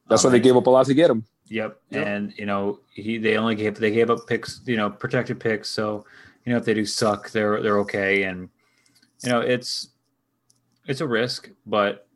That's 0.08 0.24
um, 0.24 0.30
why 0.30 0.38
they 0.38 0.42
gave 0.42 0.56
up 0.56 0.66
a 0.66 0.70
lot 0.70 0.86
to 0.86 0.94
get 0.94 1.10
him. 1.10 1.24
Yep. 1.46 1.80
yep. 1.90 2.06
And 2.06 2.34
you 2.38 2.46
know, 2.46 2.80
he 2.92 3.18
they 3.18 3.36
only 3.36 3.54
gave 3.54 3.76
they 3.76 3.90
gave 3.90 4.10
up 4.10 4.26
picks, 4.26 4.60
you 4.64 4.76
know, 4.76 4.90
protected 4.90 5.40
picks. 5.40 5.68
So, 5.68 6.04
you 6.44 6.52
know, 6.52 6.58
if 6.58 6.64
they 6.64 6.74
do 6.74 6.84
suck, 6.84 7.30
they're 7.30 7.62
they're 7.62 7.78
okay. 7.80 8.24
And 8.24 8.48
you 9.22 9.30
know, 9.30 9.40
it's 9.40 9.88
it's 10.86 11.00
a 11.00 11.06
risk, 11.06 11.50
but 11.66 12.08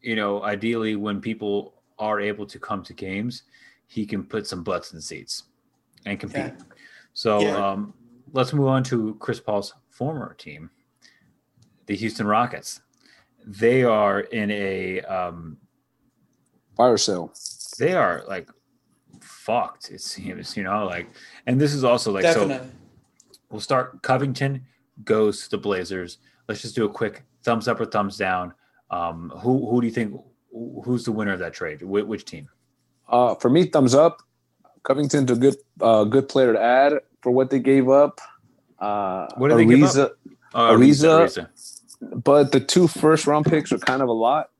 you 0.00 0.16
know, 0.16 0.42
ideally 0.42 0.96
when 0.96 1.20
people 1.20 1.74
are 1.98 2.20
able 2.20 2.46
to 2.46 2.58
come 2.58 2.82
to 2.84 2.94
games, 2.94 3.42
he 3.86 4.06
can 4.06 4.22
put 4.22 4.46
some 4.46 4.62
butts 4.62 4.92
in 4.92 5.00
seats 5.00 5.44
and 6.06 6.20
compete. 6.20 6.54
Yeah. 6.56 6.64
So 7.14 7.40
yeah. 7.40 7.70
um 7.70 7.94
let's 8.32 8.52
move 8.52 8.68
on 8.68 8.84
to 8.84 9.16
Chris 9.18 9.40
Paul's 9.40 9.74
former 9.90 10.34
team, 10.34 10.70
the 11.86 11.96
Houston 11.96 12.26
Rockets. 12.26 12.80
They 13.44 13.82
are 13.82 14.20
in 14.20 14.50
a 14.50 15.00
um 15.02 15.56
fire 16.76 16.96
sale. 16.96 17.32
They 17.78 17.94
are 17.94 18.24
like 18.28 18.48
fucked. 19.48 19.90
It 19.90 20.00
seems, 20.02 20.56
you 20.56 20.62
know, 20.62 20.84
like, 20.86 21.08
and 21.46 21.58
this 21.60 21.72
is 21.72 21.82
also 21.82 22.12
like 22.12 22.22
Definitely. 22.22 22.56
so. 22.56 23.36
We'll 23.50 23.60
start 23.60 24.02
Covington, 24.02 24.66
goes 25.04 25.44
to 25.44 25.50
the 25.52 25.58
Blazers. 25.58 26.18
Let's 26.48 26.60
just 26.62 26.74
do 26.76 26.84
a 26.84 26.88
quick 26.88 27.24
thumbs 27.44 27.66
up 27.66 27.80
or 27.80 27.86
thumbs 27.86 28.16
down. 28.18 28.52
Um, 28.90 29.30
who 29.42 29.68
who 29.70 29.80
do 29.80 29.86
you 29.86 29.92
think 29.92 30.20
who's 30.84 31.04
the 31.04 31.12
winner 31.12 31.32
of 31.32 31.38
that 31.40 31.54
trade? 31.54 31.80
Which, 31.82 32.04
which 32.04 32.24
team? 32.26 32.48
Uh, 33.08 33.34
for 33.36 33.48
me, 33.48 33.64
thumbs 33.64 33.94
up. 33.94 34.22
Covington's 34.82 35.30
a 35.30 35.36
good 35.36 35.56
uh, 35.80 36.04
good 36.04 36.28
player 36.28 36.52
to 36.52 36.60
add 36.60 36.92
for 37.22 37.30
what 37.32 37.48
they 37.50 37.58
gave 37.58 37.88
up. 37.88 38.20
Uh, 38.78 39.26
What 39.36 39.48
did 39.48 39.58
they 39.58 39.64
give 39.66 39.82
up? 39.82 40.12
Uh, 40.54 40.72
Ariza- 40.72 41.24
Ariza. 41.24 41.48
but 42.24 42.52
the 42.52 42.60
two 42.60 42.86
first 42.86 43.26
round 43.26 43.44
picks 43.46 43.72
are 43.72 43.78
kind 43.78 44.02
of 44.02 44.08
a 44.08 44.12
lot. 44.12 44.50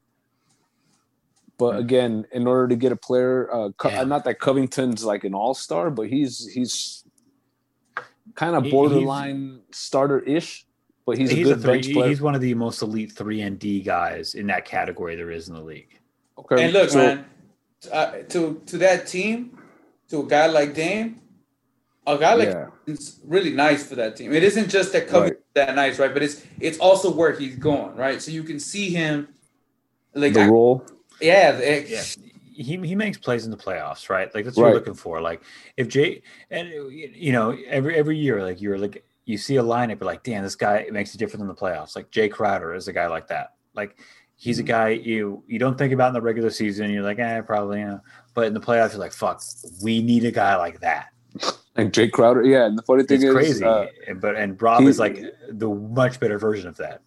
But 1.59 1.73
Hmm. 1.75 1.79
again, 1.81 2.27
in 2.33 2.47
order 2.47 2.68
to 2.68 2.77
get 2.77 2.92
a 2.92 2.97
player, 2.97 3.53
uh, 3.53 3.71
Co- 3.77 3.90
Yeah. 3.90 4.05
not 4.05 4.25
that 4.25 4.38
Covington's 4.38 5.05
like 5.05 5.25
an 5.25 5.35
all 5.35 5.55
star, 5.55 5.90
but 5.90 6.09
he's 6.09 6.47
he's 6.53 7.05
kind 8.35 8.55
of 8.55 8.71
borderline 8.71 9.61
starter 9.73 10.21
ish. 10.21 10.64
But 11.05 11.16
he's, 11.16 11.31
He's, 11.31 11.49
a 11.49 11.55
a 11.55 11.57
three, 11.57 11.73
bench 11.73 11.92
player. 11.94 12.09
he's 12.11 12.21
one 12.21 12.35
of 12.35 12.42
the 12.42 12.53
most 12.53 12.83
elite 12.83 13.12
three 13.12 13.40
and 13.40 13.59
D 13.59 13.81
guys 13.81 14.35
in 14.35 14.47
that 14.49 14.66
category 14.66 15.16
there 15.16 15.31
is 15.31 15.49
in 15.49 15.55
the 15.55 15.62
league. 15.62 15.99
okay, 16.37 16.64
And 16.64 16.73
look, 16.75 16.90
so- 16.90 16.99
man, 16.99 17.25
uh, 17.90 18.11
to 18.29 18.61
to 18.66 18.79
that 18.79 19.07
team, 19.07 19.59
to 20.11 20.21
a 20.21 20.27
guy 20.27 20.47
like 20.49 20.75
Dame, 20.75 21.21
a 22.07 22.18
guy 22.18 22.35
like 22.35 22.49
yeah, 22.51 22.66
it's 22.87 23.21
really 23.25 23.53
nice 23.53 23.87
for 23.87 23.94
that 23.97 24.16
team. 24.16 24.33
It 24.35 24.42
isn't 24.44 24.68
just 24.68 24.92
that 24.92 25.09
Covington's 25.09 25.42
that 25.55 25.75
nice, 25.75 25.99
right? 25.99 26.12
But 26.12 26.23
it's 26.23 26.42
it's 26.61 26.79
also 26.79 27.11
where 27.11 27.33
he's 27.33 27.57
going, 27.57 27.97
right? 27.97 28.21
So 28.23 28.31
you 28.31 28.42
can 28.44 28.61
see 28.61 28.90
him, 28.90 29.29
like, 30.14 30.35
the 30.35 30.42
I- 30.42 30.49
role. 30.49 30.85
Yeah, 31.21 31.53
the- 31.53 31.87
Yeah. 31.89 32.03
He, 32.61 32.77
he 32.79 32.97
makes 32.97 33.17
plays 33.19 33.45
in 33.45 33.53
the 33.53 33.57
playoffs, 33.57 34.11
right? 34.11 34.35
Like 34.35 34.45
that's 34.45 34.57
what 34.57 34.65
Right. 34.65 34.71
you're 34.71 34.79
looking 34.81 34.95
for. 34.95 35.21
Like 35.21 35.43
if 35.77 35.87
Jay 35.87 36.23
and 36.51 36.69
you 36.91 37.31
know 37.31 37.57
every 37.69 37.95
every 37.97 38.19
year, 38.19 38.43
like 38.43 38.61
you're 38.61 38.77
like 38.79 39.05
you 39.27 39.39
see 39.39 39.57
a 39.59 39.63
lineup, 39.63 40.01
you're 40.01 40.07
like, 40.09 40.25
damn, 40.25 40.43
this 40.43 40.57
guy 40.57 40.87
makes 40.91 41.15
a 41.15 41.19
difference 41.19 41.43
in 41.43 41.47
the 41.47 41.55
playoffs. 41.55 41.95
Like 41.95 42.11
Jae 42.11 42.29
Crowder 42.29 42.75
is 42.75 42.89
a 42.89 42.93
guy 42.93 43.07
like 43.07 43.29
that. 43.29 43.53
Like 43.75 43.97
he's 44.35 44.59
a 44.59 44.65
guy 44.65 44.89
you 44.89 45.45
you 45.47 45.61
don't 45.61 45.79
think 45.79 45.93
about 45.93 46.09
in 46.09 46.15
the 46.15 46.21
regular 46.21 46.51
season. 46.51 46.91
You're 46.91 47.05
like, 47.05 47.21
eh, 47.21 47.43
probably, 47.43 47.79
you 47.79 47.87
know. 47.87 48.01
But 48.35 48.47
in 48.49 48.55
the 48.55 48.61
playoffs, 48.61 48.91
you're 48.91 48.99
like, 49.01 49.13
fuck, 49.13 49.41
we 49.81 50.03
need 50.03 50.25
a 50.25 50.33
guy 50.33 50.57
like 50.57 50.81
that. 50.81 51.11
And 51.77 51.95
Jake 51.95 52.11
Crowder, 52.11 52.43
yeah. 52.43 52.67
And 52.67 52.77
the 52.77 52.83
funny 52.83 53.05
thing 53.05 53.19
It's 53.19 53.25
is, 53.27 53.33
crazy. 53.33 53.65
uh, 53.65 53.87
but 54.17 54.35
and 54.35 54.61
Rob 54.61 54.83
he- 54.83 54.89
is 54.89 54.99
like 54.99 55.23
the 55.49 55.69
much 55.69 56.19
better 56.19 56.37
version 56.37 56.67
of 56.67 56.77
that. 56.79 57.03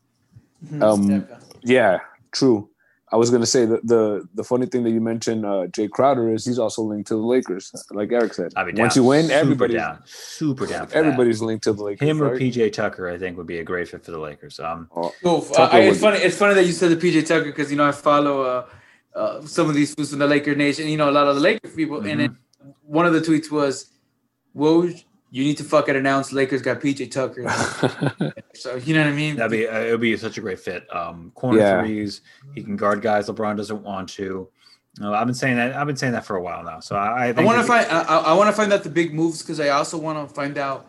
Um, 0.80 1.28
yeah, 1.62 2.00
true. 2.32 2.70
I 3.14 3.18
was 3.18 3.30
gonna 3.30 3.46
say 3.46 3.66
the 3.66 3.82
the 3.84 4.28
the 4.36 4.44
funny 4.44 4.66
thing 4.66 4.84
that 4.84 4.92
you 4.92 5.02
mentioned, 5.02 5.46
uh, 5.46 5.68
Jae 5.68 5.90
Crowder, 5.90 6.34
is 6.34 6.46
he's 6.46 6.60
also 6.60 6.82
linked 6.82 7.08
to 7.10 7.16
the 7.16 7.22
Lakers. 7.22 7.72
Like 7.92 8.12
Eric 8.12 8.34
said, 8.34 8.54
I 8.56 8.64
mean, 8.64 8.76
once 8.78 8.96
you 8.96 9.04
win, 9.04 9.26
super 9.26 9.34
everybody's 9.34 9.78
down, 9.78 10.02
super 10.06 10.66
down. 10.66 10.88
for 10.88 10.94
that. 10.94 10.98
everybody's 10.98 11.42
linked 11.42 11.66
to 11.66 11.74
the 11.74 11.84
Lakers. 11.84 12.08
him 12.08 12.22
or 12.22 12.32
right? 12.32 12.42
PJ 12.42 12.72
Tucker, 12.72 13.10
I 13.10 13.18
think 13.18 13.38
would 13.38 13.48
be 13.48 13.60
a 13.60 13.64
great 13.64 13.90
fit 13.90 14.06
for 14.06 14.12
the 14.12 14.20
Lakers. 14.20 14.60
Um, 14.60 14.90
Oh, 14.96 15.42
So, 15.42 15.62
uh, 15.62 15.70
I, 15.72 15.80
it's 15.82 16.00
funny. 16.00 16.20
It's 16.20 16.38
funny 16.38 16.54
that 16.54 16.66
you 16.66 16.72
said 16.72 16.90
the 16.92 16.96
PJ 16.96 17.28
Tucker 17.28 17.46
because 17.46 17.70
you 17.70 17.78
know 17.78 17.88
I 17.88 17.92
follow 17.92 18.44
uh, 18.44 18.66
uh, 19.14 19.42
some 19.42 19.68
of 19.68 19.76
these 19.76 19.94
fools 19.94 20.12
from 20.12 20.20
the 20.20 20.28
Laker 20.28 20.56
Nation. 20.56 20.88
You 20.88 20.98
know 20.98 21.10
a 21.10 21.12
lot 21.12 21.28
of 21.28 21.36
the 21.36 21.42
Laker 21.42 21.68
people, 21.68 22.06
and 22.08 22.20
then 22.20 22.38
one 22.84 23.06
of 23.06 23.12
the 23.12 23.20
tweets 23.20 23.52
was, 23.52 23.90
"Woj, 24.56 25.04
you 25.32 25.44
need 25.44 25.58
to 25.58 25.64
fucking 25.64 25.96
announce 25.96 26.32
Lakers 26.32 26.62
got 26.62 26.80
PJ 26.80 27.10
Tucker." 27.10 27.50
so 28.54 28.76
you 28.76 28.94
know 28.94 29.02
what 29.02 29.12
I 29.12 29.16
mean? 29.16 29.38
That'd 29.38 29.52
be 29.52 29.68
uh, 29.68 29.80
it 29.80 29.92
would 29.92 30.02
be 30.02 30.16
such 30.18 30.38
a 30.38 30.42
great 30.42 30.60
fit. 30.60 30.86
Um, 30.96 31.32
corner 31.34 31.60
Yeah. 31.60 31.82
threes, 31.82 32.22
he 32.54 32.62
can 32.62 32.76
guard 32.76 33.02
guys 33.02 33.28
LeBron 33.28 33.58
doesn't 33.58 33.82
want 33.82 34.10
to. 34.10 34.50
No, 35.00 35.14
I've 35.14 35.26
been 35.26 35.34
saying 35.34 35.56
that. 35.56 35.74
I've 35.76 35.88
been 35.88 35.96
saying 35.96 36.14
that 36.14 36.26
for 36.26 36.36
a 36.36 36.42
while 36.42 36.64
now. 36.64 36.82
So 36.82 36.98
I, 36.98 37.28
I, 37.28 37.34
I 37.38 37.44
want 37.44 37.60
to 37.60 37.64
find. 37.64 37.88
I, 37.90 38.02
I 38.02 38.34
want 38.34 38.50
to 38.50 38.56
find 38.56 38.74
out 38.74 38.84
the 38.84 38.90
big 38.90 39.14
moves 39.14 39.42
because 39.42 39.60
I 39.60 39.70
also 39.70 39.98
want 39.98 40.28
to 40.28 40.34
find 40.36 40.58
out 40.58 40.86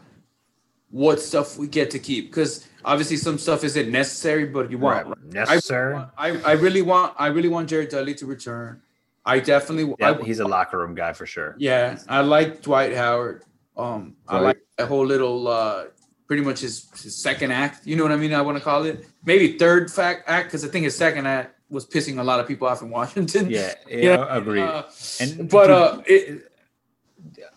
what 0.91 1.21
stuff 1.21 1.57
we 1.57 1.69
get 1.69 1.91
to 1.91 1.99
keep 1.99 2.31
because 2.31 2.67
obviously 2.85 3.17
some 3.17 3.39
stuff 3.39 3.65
isn't 3.65 3.91
necessary, 3.91 4.45
but 4.45 4.71
you 4.71 4.79
want. 4.79 5.07
Right. 5.07 5.17
I, 5.17 5.47
necessary. 5.55 5.95
I, 6.19 6.31
I 6.43 6.53
really 6.53 6.83
want. 6.83 7.15
I 7.17 7.29
really 7.29 7.49
want 7.49 7.69
Jared 7.69 7.91
Dudley 7.91 8.15
to 8.17 8.27
return. 8.27 8.83
I 9.25 9.39
definitely. 9.39 9.95
Yeah, 10.01 10.19
I, 10.21 10.25
he's 10.25 10.41
a 10.41 10.49
locker 10.49 10.79
room 10.79 10.97
guy 10.97 11.13
for 11.13 11.27
sure. 11.27 11.55
Yeah, 11.59 11.99
I 12.09 12.23
like 12.23 12.63
Dwight 12.63 12.95
Howard. 12.95 13.45
Um, 13.77 14.17
I 14.29 14.39
like 14.41 14.59
that 14.79 14.89
whole 14.89 15.07
little, 15.07 15.49
uh, 15.49 15.85
pretty 16.27 16.43
much 16.43 16.61
his, 16.61 16.89
his 17.03 17.15
second 17.17 17.51
act. 17.53 17.87
You 17.87 17.97
know 17.97 18.03
what 18.05 18.13
I 18.13 18.17
mean? 18.17 18.33
I 18.35 18.41
want 18.43 18.57
to 18.59 18.65
call 18.65 18.85
it 18.85 19.07
maybe 19.25 19.59
third 19.59 19.91
fact 19.91 20.25
act 20.29 20.49
because 20.49 20.65
I 20.65 20.69
think 20.69 20.85
his 20.85 20.97
second 20.97 21.27
act 21.27 21.59
was 21.71 21.87
pissing 21.87 22.19
a 22.19 22.23
lot 22.25 22.39
of 22.41 22.47
people 22.47 22.69
off 22.69 22.83
in 22.83 22.91
Washington. 22.91 23.49
Yeah, 23.51 23.73
yeah, 23.89 23.97
You 23.97 24.09
know, 24.17 24.27
agreed. 24.29 24.63
uh, 24.63 24.85
and 25.21 25.49
but 25.51 25.67
dude, 25.67 25.71
uh, 25.71 26.03
it, 26.07 26.49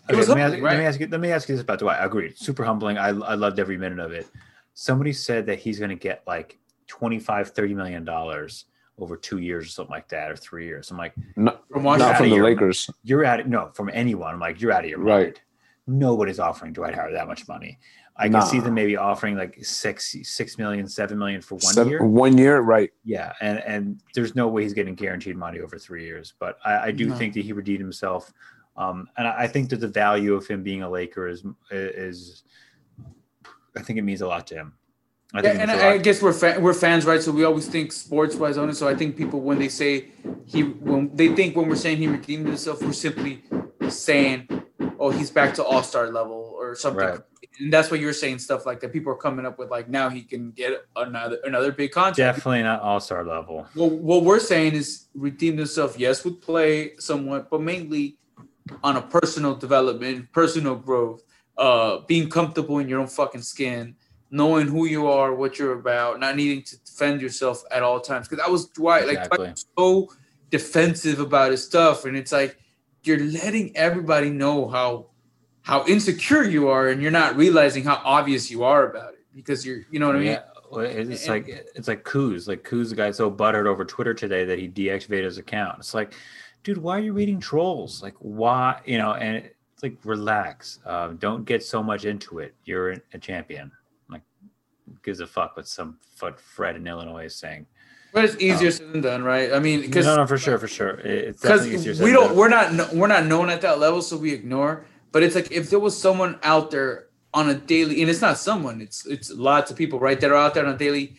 Okay, 0.08 0.16
was 0.18 0.28
let, 0.28 0.36
me 0.36 0.42
ask, 0.42 0.52
humbling, 0.52 0.62
let 0.70 0.78
me 0.78 0.84
ask 0.84 1.00
you. 1.00 1.06
Let 1.08 1.20
me 1.20 1.30
ask 1.32 1.48
you 1.48 1.54
this 1.56 1.62
about 1.62 1.80
Dwight. 1.80 1.98
Agreed. 2.00 2.38
Super 2.38 2.64
humbling. 2.64 2.96
I, 2.96 3.08
I 3.08 3.34
loved 3.34 3.58
every 3.58 3.76
minute 3.76 3.98
of 3.98 4.12
it. 4.12 4.28
Somebody 4.74 5.12
said 5.12 5.46
that 5.46 5.58
he's 5.58 5.78
going 5.80 5.88
to 5.88 5.96
get 5.96 6.22
like 6.26 6.58
25 6.86 7.50
30 7.50 7.74
million 7.74 8.04
dollars 8.04 8.66
over 8.98 9.16
two 9.16 9.38
years 9.38 9.66
or 9.66 9.68
something 9.68 9.90
like 9.90 10.08
that, 10.08 10.30
or 10.30 10.36
three 10.36 10.64
years. 10.66 10.90
I'm 10.92 10.96
like, 10.96 11.12
not, 11.34 11.64
from 11.68 11.82
not 11.82 11.98
Washington. 11.98 12.16
from 12.16 12.24
the 12.28 12.34
Outta 12.34 12.36
your- 12.36 12.44
Lakers. 12.44 12.90
you're 13.02 13.24
out 13.24 13.40
of 13.40 13.46
no 13.48 13.70
from 13.74 13.90
anyone. 13.92 14.32
I'm 14.34 14.40
like, 14.40 14.60
you're 14.60 14.70
out 14.72 14.84
of 14.84 14.90
your 14.90 15.00
Right. 15.00 15.24
mind. 15.26 15.40
Nobody's 15.86 16.38
offering 16.40 16.72
Dwight 16.72 16.94
Howard 16.94 17.14
that 17.14 17.28
much 17.28 17.46
money. 17.46 17.78
I 18.18 18.28
can 18.30 18.40
see 18.46 18.60
them 18.60 18.72
maybe 18.74 18.96
offering 18.96 19.36
like 19.36 19.62
six, 19.62 20.16
six 20.22 20.56
million, 20.56 20.88
seven 20.88 21.18
million 21.18 21.42
for 21.42 21.56
one 21.56 21.74
Seven- 21.74 21.90
year. 21.90 22.02
One 22.04 22.38
year, 22.38 22.60
right? 22.60 22.90
Yeah, 23.04 23.32
and 23.42 23.58
and 23.60 24.00
there's 24.14 24.34
no 24.34 24.48
way 24.48 24.62
he's 24.62 24.72
getting 24.72 24.94
guaranteed 24.94 25.36
money 25.36 25.60
over 25.60 25.78
three 25.78 26.04
years. 26.04 26.32
But 26.38 26.56
I, 26.64 26.86
I 26.86 26.90
do 26.92 27.08
No. 27.10 27.14
think 27.14 27.34
that 27.34 27.44
he 27.44 27.52
redeemed 27.52 27.80
himself, 27.80 28.32
um, 28.78 29.06
and 29.18 29.28
I 29.28 29.42
I 29.42 29.46
think 29.46 29.68
that 29.68 29.80
the 29.80 29.88
value 29.88 30.32
of 30.34 30.46
him 30.46 30.62
being 30.62 30.82
a 30.82 30.88
Laker 30.88 31.28
is 31.28 31.44
is, 31.70 32.44
I 33.76 33.82
think 33.82 33.98
it 33.98 34.02
means 34.02 34.22
a 34.22 34.26
lot 34.26 34.46
to 34.48 34.54
him. 34.54 34.72
I 35.34 35.42
Yeah, 35.42 35.50
and 35.50 35.70
I 35.70 35.74
a 35.74 35.78
I, 35.78 35.92
I 35.92 35.98
guess 35.98 36.22
we're 36.22 36.32
fa- 36.32 36.58
we're 36.60 36.74
fans, 36.74 37.04
right? 37.04 37.22
So 37.22 37.32
we 37.32 37.44
always 37.44 37.68
think 37.68 37.92
sports 37.92 38.36
wise 38.36 38.58
on 38.58 38.68
it. 38.70 38.74
So 38.74 38.88
I 38.88 38.94
think 38.94 39.16
people 39.16 39.40
when 39.40 39.58
they 39.58 39.68
say 39.68 40.06
he 40.44 40.62
when 40.62 41.14
they 41.14 41.34
think 41.34 41.56
when 41.56 41.68
we're 41.68 41.76
saying 41.76 41.98
he 41.98 42.06
redeemed 42.06 42.46
himself, 42.46 42.82
we're 42.82 42.92
simply 42.92 43.42
saying, 43.88 44.48
oh, 44.98 45.10
he's 45.10 45.30
back 45.30 45.54
to 45.54 45.64
all 45.64 45.82
star 45.82 46.10
level 46.10 46.54
or 46.56 46.74
something. 46.74 47.06
Right. 47.06 47.20
And 47.58 47.72
that's 47.72 47.90
what 47.90 48.00
you're 48.00 48.12
saying 48.12 48.38
stuff 48.38 48.66
like 48.66 48.80
that. 48.80 48.92
People 48.92 49.12
are 49.12 49.16
coming 49.16 49.46
up 49.46 49.58
with 49.58 49.70
like 49.70 49.88
now 49.88 50.10
he 50.10 50.22
can 50.22 50.50
get 50.50 50.84
another 50.94 51.38
another 51.44 51.72
big 51.72 51.90
contract. 51.90 52.16
Definitely 52.16 52.62
not 52.62 52.80
all 52.82 53.00
star 53.00 53.24
level. 53.24 53.66
Well, 53.74 53.90
what 53.90 54.24
we're 54.24 54.40
saying 54.40 54.74
is 54.74 55.06
redeemed 55.14 55.58
himself, 55.58 55.98
yes, 55.98 56.24
with 56.24 56.40
play 56.40 56.96
somewhat, 56.98 57.50
but 57.50 57.62
mainly 57.62 58.18
on 58.82 58.96
a 58.96 59.02
personal 59.02 59.54
development, 59.54 60.30
personal 60.32 60.74
growth, 60.74 61.22
uh, 61.56 62.00
being 62.06 62.28
comfortable 62.28 62.78
in 62.78 62.88
your 62.88 63.00
own 63.00 63.06
fucking 63.06 63.42
skin, 63.42 63.96
knowing 64.30 64.66
who 64.66 64.86
you 64.86 65.06
are, 65.06 65.34
what 65.34 65.58
you're 65.58 65.78
about, 65.78 66.20
not 66.20 66.36
needing 66.36 66.62
to 66.62 66.78
defend 66.84 67.20
yourself 67.20 67.62
at 67.70 67.82
all 67.82 68.00
times. 68.00 68.28
Because 68.28 68.44
I 68.44 68.50
was 68.50 68.66
Dwight, 68.68 69.06
like 69.06 69.18
Exactly. 69.18 69.36
Dwight 69.38 69.50
was 69.50 69.66
so 69.78 70.12
defensive 70.50 71.20
about 71.20 71.50
his 71.50 71.64
stuff, 71.64 72.04
and 72.04 72.16
it's 72.16 72.32
like 72.32 72.58
you're 73.02 73.20
letting 73.20 73.76
everybody 73.76 74.30
know 74.30 74.68
how 74.68 75.06
how 75.62 75.84
insecure 75.86 76.44
you 76.44 76.68
are, 76.68 76.88
and 76.88 77.02
you're 77.02 77.10
not 77.10 77.36
realizing 77.36 77.84
how 77.84 78.00
obvious 78.04 78.50
you 78.50 78.62
are 78.64 78.90
about 78.90 79.14
it 79.14 79.24
because 79.34 79.66
you're, 79.66 79.80
you 79.90 79.98
know 79.98 80.06
what 80.06 80.16
I 80.16 80.20
mean? 80.20 80.28
Yeah, 80.28 80.42
it's 80.80 81.28
like 81.28 81.48
it's 81.48 81.88
like 81.88 82.04
Kuz. 82.04 82.48
Like 82.48 82.62
Kuz, 82.62 82.90
the 82.90 82.96
guy 82.96 83.10
so 83.10 83.30
buttered 83.30 83.66
over 83.66 83.84
Twitter 83.84 84.14
today 84.14 84.44
that 84.44 84.58
he 84.58 84.68
deactivated 84.68 85.24
his 85.24 85.38
account. 85.38 85.78
It's 85.78 85.94
like, 85.94 86.14
dude, 86.62 86.78
why 86.78 86.96
are 86.96 87.00
you 87.00 87.12
reading 87.12 87.40
trolls? 87.40 88.02
Like, 88.02 88.14
why? 88.18 88.80
You 88.84 88.98
know, 88.98 89.14
and 89.14 89.36
it's 89.36 89.82
like, 89.82 89.96
relax. 90.04 90.78
Um, 90.86 91.16
don't 91.16 91.44
get 91.44 91.62
so 91.62 91.82
much 91.82 92.04
into 92.04 92.38
it. 92.38 92.54
You're 92.64 92.96
a 93.12 93.18
champion. 93.18 93.70
Gives 95.02 95.20
a 95.20 95.26
fuck 95.26 95.56
what 95.56 95.66
some 95.66 95.98
what 96.20 96.40
Fred 96.40 96.76
in 96.76 96.86
Illinois 96.86 97.24
is 97.24 97.36
saying. 97.36 97.66
But 98.12 98.24
it's 98.24 98.34
um, 98.34 98.40
easier 98.40 98.70
said 98.70 98.92
than 98.92 99.00
done, 99.02 99.24
right? 99.24 99.52
I 99.52 99.58
mean, 99.58 99.82
because 99.82 100.06
No, 100.06 100.16
no, 100.16 100.26
for 100.26 100.38
sure, 100.38 100.58
for 100.58 100.68
sure. 100.68 101.00
It's 101.00 101.42
because 101.42 101.60
definitely 101.60 101.80
easier 101.80 101.94
said 101.94 102.04
we 102.04 102.12
don't 102.12 102.34
we're 102.34 102.48
not 102.48 102.92
we're 102.94 103.08
not 103.08 103.26
known 103.26 103.50
at 103.50 103.60
that 103.62 103.78
level 103.78 104.00
so 104.00 104.16
we 104.16 104.32
ignore 104.32 104.84
but 105.16 105.22
it's 105.22 105.34
like 105.34 105.50
if 105.50 105.70
there 105.70 105.78
was 105.78 105.98
someone 105.98 106.38
out 106.42 106.70
there 106.70 107.06
on 107.32 107.48
a 107.48 107.54
daily 107.54 108.02
and 108.02 108.10
it's 108.10 108.20
not 108.20 108.36
someone 108.36 108.82
it's 108.82 109.06
it's 109.06 109.30
lots 109.32 109.70
of 109.70 109.76
people 109.76 109.98
right 109.98 110.20
that 110.20 110.30
are 110.30 110.36
out 110.36 110.52
there 110.52 110.66
on 110.66 110.74
a 110.74 110.76
daily 110.76 111.16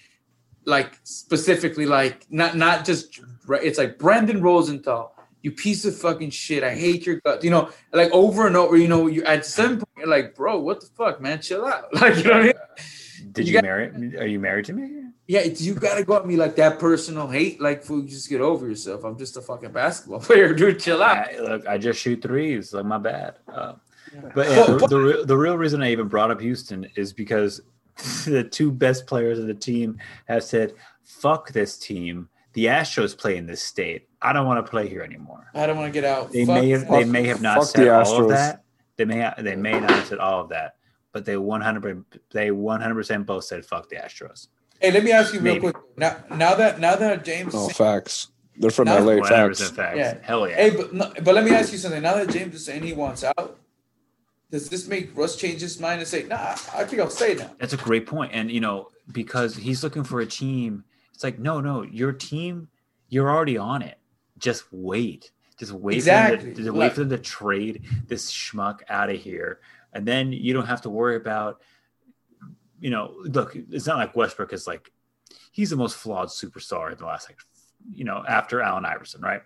like 0.66 1.00
specifically 1.02 1.88
like 1.88 2.24
not 2.30 2.56
not 2.56 2.86
just 2.86 3.20
right 3.48 3.64
it's 3.64 3.80
like 3.80 3.98
Brandon 3.98 4.40
Rosenthal 4.40 5.16
you 5.42 5.52
piece 5.52 5.84
of 5.84 5.98
fucking 5.98 6.30
shit 6.30 6.64
I 6.64 6.76
hate 6.76 7.08
your 7.08 7.16
guts 7.22 7.44
you 7.44 7.50
know 7.50 7.72
like 7.92 8.12
over 8.12 8.46
and 8.46 8.56
over 8.56 8.78
you 8.78 8.88
know 8.88 9.08
you 9.08 9.24
at 9.24 9.48
some 9.48 9.78
point 9.80 9.90
you're 9.98 10.08
like 10.08 10.36
bro 10.36 10.60
what 10.60 10.80
the 10.80 10.88
fuck 10.88 11.20
man 11.20 11.42
chill 11.42 11.66
out 11.66 11.92
like 12.00 12.18
you 12.18 12.24
know 12.24 12.32
what 12.34 12.40
I 12.40 12.44
mean 12.44 12.54
Did 13.32 13.48
you 13.48 13.54
you, 13.54 13.54
got- 13.54 13.64
marry? 13.64 14.18
Are 14.18 14.26
you 14.26 14.40
married 14.40 14.66
to 14.66 14.74
me? 14.74 15.04
yeah, 15.28 15.40
it's, 15.40 15.62
you 15.62 15.74
gotta 15.74 16.04
go 16.04 16.16
at 16.16 16.26
me 16.26 16.36
like 16.38 16.56
that 16.56 16.80
personal 16.80 17.28
hate. 17.28 17.60
Like, 17.60 17.84
fool, 17.84 18.04
just 18.04 18.30
get 18.30 18.40
over 18.42 18.68
yourself. 18.68 19.04
I'm 19.04 19.18
just 19.18 19.36
a 19.38 19.42
fucking 19.42 19.72
basketball 19.72 20.20
player, 20.28 20.54
dude. 20.54 20.80
Chill 20.80 21.02
out. 21.04 21.28
I, 21.34 21.40
look, 21.40 21.68
I 21.68 21.78
just 21.78 22.00
shoot 22.00 22.22
threes. 22.22 22.74
Like 22.74 22.86
my 22.86 22.98
bad. 22.98 23.36
Uh, 23.48 23.74
Yeah. 24.14 24.22
but 24.34 24.50
yeah, 24.50 24.66
But- 24.68 24.80
the, 24.80 24.88
the, 24.88 25.00
real- 25.00 25.26
the 25.26 25.38
real 25.38 25.58
reason 25.58 25.84
I 25.84 25.92
even 25.92 26.08
brought 26.08 26.32
up 26.32 26.40
Houston 26.42 26.88
is 26.96 27.12
because 27.14 27.62
the 28.26 28.44
two 28.44 28.72
best 28.72 29.06
players 29.08 29.38
of 29.40 29.48
the 29.48 29.54
team 29.54 29.98
have 30.28 30.44
said, 30.44 30.74
"Fuck 31.04 31.52
this 31.52 31.78
team. 31.78 32.30
The 32.54 32.66
Astros 32.66 33.16
play 33.18 33.38
in 33.38 33.46
this 33.46 33.62
state. 33.62 34.08
I 34.22 34.34
don't 34.34 34.46
want 34.48 34.64
to 34.66 34.70
play 34.70 34.88
here 34.88 35.02
anymore." 35.02 35.52
I 35.54 35.66
don't 35.68 35.76
want 35.78 35.92
to 35.94 36.02
get 36.02 36.06
out. 36.10 36.32
They 36.32 36.46
Fuck 36.46 36.62
may 36.62 36.70
have 36.70 36.88
they 36.90 37.04
may 37.04 37.26
have 37.28 37.42
not 37.42 37.66
said 37.66 37.86
the 37.86 37.96
all 37.96 38.22
of 38.24 38.30
that. 38.30 38.64
They 38.98 39.06
may 39.06 39.22
ha- 39.22 39.36
they 39.40 39.56
may 39.56 39.80
not 39.80 39.90
have 39.92 40.06
said 40.08 40.20
all 40.20 40.42
of 40.42 40.50
that, 40.50 40.76
but 41.18 41.26
they 41.26 41.36
100 41.36 42.06
they 42.30 42.52
100 42.52 42.94
percent 42.94 43.26
both 43.26 43.44
said 43.44 43.66
fuck 43.66 43.90
the 43.90 43.96
Astros. 43.96 44.50
Hey, 44.80 44.92
let 44.92 45.04
me 45.04 45.12
ask 45.12 45.34
you 45.34 45.40
real 45.40 45.56
Maybe. 45.56 45.72
quick. 45.72 45.78
Now, 45.98 46.18
now 46.30 46.54
that 46.54 46.80
now 46.80 46.96
that 46.96 47.26
James, 47.26 47.56
No 47.56 47.68
is 47.68 47.76
facts. 47.76 48.28
They're 48.56 48.70
from 48.70 48.86
Now- 48.86 49.00
LA. 49.00 49.16
100 49.18 49.58
Facts. 49.58 49.70
facts. 49.72 49.98
Yeah. 49.98 50.18
Hell 50.22 50.48
yeah. 50.48 50.56
hey, 50.56 50.70
but 50.70 50.94
no, 50.94 51.12
but 51.24 51.34
let 51.34 51.44
me 51.44 51.52
ask 51.52 51.72
you 51.72 51.80
something. 51.80 52.04
Now 52.04 52.14
that 52.16 52.30
James 52.30 52.54
is 52.54 52.64
saying 52.66 52.84
he 52.84 52.94
wants 52.94 53.24
out, 53.24 53.60
does 54.52 54.70
this 54.70 54.88
make 54.88 55.16
Russ 55.18 55.36
change 55.36 55.62
his 55.62 55.80
mind 55.80 56.00
and 56.02 56.08
say, 56.08 56.24
"Nah, 56.24 56.56
I 56.76 56.84
think 56.84 57.02
I'll 57.02 57.10
stay 57.10 57.34
now"? 57.34 57.50
That's 57.60 57.74
a 57.74 57.78
great 57.78 58.06
point. 58.06 58.32
And 58.36 58.52
you 58.52 58.60
know, 58.62 58.90
because 59.12 59.56
he's 59.56 59.84
looking 59.84 60.04
for 60.04 60.20
a 60.22 60.26
team, 60.28 60.84
it's 61.16 61.24
like, 61.24 61.40
no, 61.40 61.60
no, 61.60 61.82
your 61.82 62.12
team, 62.14 62.68
you're 63.10 63.32
already 63.32 63.58
on 63.58 63.82
it. 63.82 63.98
Just 64.38 64.66
wait. 64.72 65.32
Just 65.58 65.72
wait 65.72 65.96
Exactly. 65.96 66.38
for 66.38 66.44
them 66.46 66.56
to, 66.56 66.64
just 66.66 66.76
wait 66.76 66.94
for 66.94 67.00
them 67.00 67.10
to 67.10 67.18
trade 67.18 67.84
this 68.08 68.32
schmuck 68.32 68.82
out 68.90 69.10
of 69.10 69.18
here. 69.20 69.60
And 69.94 70.06
then 70.06 70.32
you 70.32 70.54
don't 70.54 70.66
have 70.66 70.82
to 70.82 70.90
worry 70.90 71.16
about, 71.16 71.62
you 72.80 72.90
know, 72.90 73.16
look, 73.24 73.56
it's 73.56 73.88
not 73.88 73.98
like 73.98 74.16
Westbrook 74.16 74.54
is 74.54 74.68
like 74.68 74.92
he's 75.52 75.70
the 75.70 75.76
most 75.76 75.96
flawed 75.96 76.30
superstar 76.30 76.92
in 76.92 76.98
the 76.98 77.06
last 77.06 77.30
like 77.30 77.40
you 77.94 78.04
know, 78.04 78.24
after 78.28 78.62
Allen 78.62 78.86
Iverson, 78.86 79.22
right? 79.22 79.42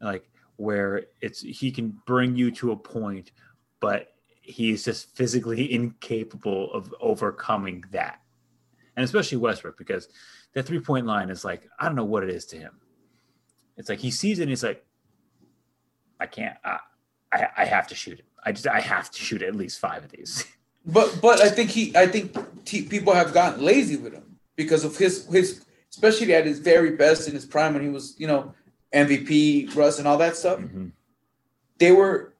Like 0.00 0.28
where 0.56 1.04
it's 1.20 1.40
he 1.40 1.70
can 1.70 1.98
bring 2.06 2.36
you 2.36 2.50
to 2.52 2.72
a 2.72 2.76
point, 2.76 3.32
but 3.80 4.08
he's 4.40 4.84
just 4.84 5.14
physically 5.16 5.72
incapable 5.72 6.72
of 6.72 6.94
overcoming 7.00 7.84
that. 7.90 8.20
And 8.96 9.04
especially 9.04 9.38
Westbrook, 9.38 9.78
because 9.78 10.08
that 10.54 10.64
three 10.64 10.80
point 10.80 11.06
line 11.06 11.30
is 11.30 11.44
like, 11.44 11.68
I 11.78 11.86
don't 11.86 11.96
know 11.96 12.04
what 12.04 12.24
it 12.24 12.30
is 12.30 12.46
to 12.46 12.56
him. 12.56 12.80
It's 13.76 13.88
like 13.88 14.00
he 14.00 14.10
sees 14.10 14.38
it 14.38 14.42
and 14.42 14.50
he's 14.50 14.62
like, 14.62 14.84
I 16.20 16.26
can't, 16.26 16.56
I, 16.64 16.78
I, 17.32 17.48
I 17.58 17.64
have 17.64 17.88
to 17.88 17.94
shoot 17.94 18.18
it. 18.18 18.26
I 18.42 18.52
just, 18.52 18.66
I 18.66 18.80
have 18.80 19.10
to 19.10 19.20
shoot 19.20 19.42
at 19.42 19.54
least 19.54 19.78
five 19.78 20.04
of 20.04 20.10
these. 20.10 20.44
But 20.84 21.20
but 21.22 21.40
I 21.40 21.48
think 21.48 21.70
he 21.70 21.96
I 21.96 22.08
think 22.08 22.36
t- 22.64 22.82
people 22.82 23.14
have 23.14 23.32
gotten 23.32 23.64
lazy 23.64 23.96
with 23.96 24.12
him 24.12 24.40
because 24.56 24.82
of 24.82 24.96
his 24.96 25.26
his 25.26 25.64
especially 25.90 26.34
at 26.34 26.44
his 26.44 26.58
very 26.58 26.96
best 26.96 27.28
in 27.28 27.34
his 27.34 27.46
prime 27.46 27.72
when 27.74 27.84
he 27.84 27.88
was 27.88 28.16
you 28.18 28.26
know 28.26 28.52
MVP 28.92 29.76
Russ 29.76 30.00
and 30.00 30.08
all 30.08 30.18
that 30.18 30.34
stuff. 30.36 30.58
Mhm. 30.58 30.90
They 31.78 31.92
were 31.92 32.34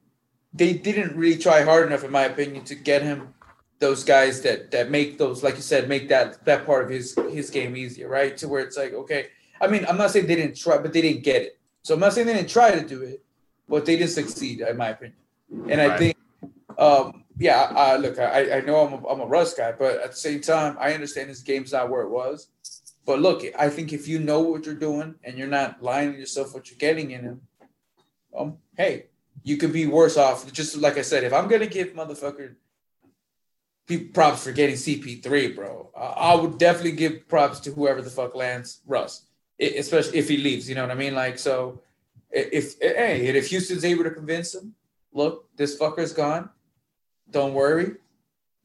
they 0.53 0.73
didn't 0.73 1.15
really 1.15 1.37
try 1.37 1.61
hard 1.63 1.87
enough 1.87 2.03
in 2.03 2.11
my 2.11 2.23
opinion 2.23 2.65
to 2.65 2.75
get 2.75 3.01
him 3.01 3.33
those 3.79 4.03
guys 4.03 4.41
that 4.41 4.71
that 4.71 4.91
make 4.91 5.17
those 5.17 5.41
like 5.41 5.55
you 5.55 5.61
said 5.61 5.87
make 5.87 6.09
that 6.09 6.43
that 6.43 6.65
part 6.65 6.83
of 6.83 6.89
his 6.89 7.15
his 7.31 7.49
game 7.49 7.77
easier 7.77 8.09
right 8.09 8.35
to 8.37 8.49
where 8.49 8.61
it's 8.61 8.75
like 8.77 8.93
okay 8.93 9.27
I 9.61 9.67
mean 9.67 9.85
I'm 9.87 9.97
not 9.97 10.11
saying 10.11 10.27
they 10.27 10.35
didn't 10.35 10.57
try 10.57 10.77
but 10.77 10.91
they 10.91 11.01
didn't 11.01 11.23
get 11.23 11.41
it 11.43 11.57
so 11.81 11.93
I'm 11.93 11.99
not 12.01 12.11
saying 12.11 12.27
they 12.27 12.33
didn't 12.33 12.49
try 12.49 12.71
to 12.71 12.85
do 12.85 13.01
it 13.03 13.23
but 13.69 13.85
they 13.85 13.95
didn't 13.95 14.11
succeed 14.11 14.61
in 14.61 14.75
my 14.77 14.89
opinion 14.89 15.17
and 15.69 15.81
I 15.81 15.87
Right. 15.87 15.97
think 15.99 16.17
um 16.77 17.19
yeah, 17.39 17.61
uh, 17.75 17.97
look, 17.99 18.19
I, 18.19 18.57
I 18.57 18.61
know 18.61 18.85
I'm 18.85 18.93
a, 18.93 19.07
I'm 19.07 19.19
a 19.19 19.25
Russ 19.25 19.55
guy, 19.55 19.71
but 19.71 19.99
at 20.01 20.11
the 20.11 20.17
same 20.17 20.39
time, 20.39 20.77
I 20.79 20.93
understand 20.93 21.31
this 21.31 21.41
game's 21.41 21.71
not 21.71 21.89
where 21.89 22.03
it 22.03 22.09
was. 22.09 22.47
But 23.07 23.21
look, 23.21 23.41
I 23.57 23.69
think 23.69 23.91
if 23.91 24.07
you 24.07 24.19
know 24.19 24.39
what 24.41 24.67
you're 24.67 24.75
doing 24.75 25.15
and 25.23 25.35
you're 25.35 25.47
not 25.47 25.81
lying 25.81 26.13
to 26.13 26.19
yourself 26.19 26.53
what 26.53 26.69
you're 26.69 26.77
getting 26.77 27.09
in 27.09 27.21
him, 27.23 27.41
um, 28.37 28.57
hey, 28.77 29.07
you 29.43 29.57
could 29.57 29.73
be 29.73 29.87
worse 29.87 30.15
off. 30.15 30.49
Just 30.53 30.77
like 30.77 30.99
I 30.99 31.01
said, 31.01 31.23
if 31.23 31.33
I'm 31.33 31.47
gonna 31.47 31.65
give 31.65 31.87
motherfucker 31.89 32.53
props 34.13 34.43
for 34.43 34.51
getting 34.51 34.75
CP3, 34.75 35.55
bro, 35.55 35.89
I, 35.97 36.01
I 36.31 36.35
would 36.35 36.57
definitely 36.59 36.93
give 36.93 37.27
props 37.27 37.59
to 37.61 37.71
whoever 37.71 38.01
the 38.03 38.09
fuck 38.11 38.35
lands 38.35 38.81
Russ, 38.85 39.23
I- 39.59 39.73
especially 39.77 40.19
if 40.19 40.29
he 40.29 40.37
leaves. 40.37 40.69
You 40.69 40.75
know 40.75 40.83
what 40.83 40.91
I 40.91 40.95
mean? 40.95 41.15
Like, 41.15 41.37
so 41.39 41.81
i- 42.33 42.49
if 42.51 42.79
hey, 42.79 43.27
and 43.27 43.35
if 43.35 43.47
Houston's 43.47 43.83
able 43.83 44.03
to 44.03 44.11
convince 44.11 44.53
him, 44.55 44.75
look, 45.13 45.47
this 45.55 45.77
fucker's 45.77 46.13
gone 46.13 46.49
don't 47.33 47.53
worry, 47.53 47.95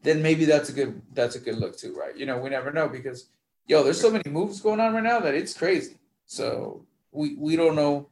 then 0.03 0.23
maybe 0.23 0.45
that's 0.45 0.69
a 0.69 0.73
good 0.73 1.03
that's 1.13 1.35
a 1.35 1.41
good 1.41 1.57
look 1.57 1.77
too, 1.77 1.97
right? 1.99 2.17
You 2.17 2.27
know, 2.27 2.39
we 2.39 2.51
never 2.51 2.71
know 2.71 2.89
because 2.89 3.31
yo, 3.67 3.83
there's 3.83 4.01
so 4.01 4.11
many 4.11 4.31
moves 4.31 4.61
going 4.61 4.79
on 4.79 4.95
right 4.95 5.03
now 5.03 5.19
that 5.21 5.35
it's 5.35 5.55
crazy. 5.55 5.97
So 6.27 6.87
we 7.11 7.35
we 7.37 7.57
don't 7.57 7.75
know 7.75 8.09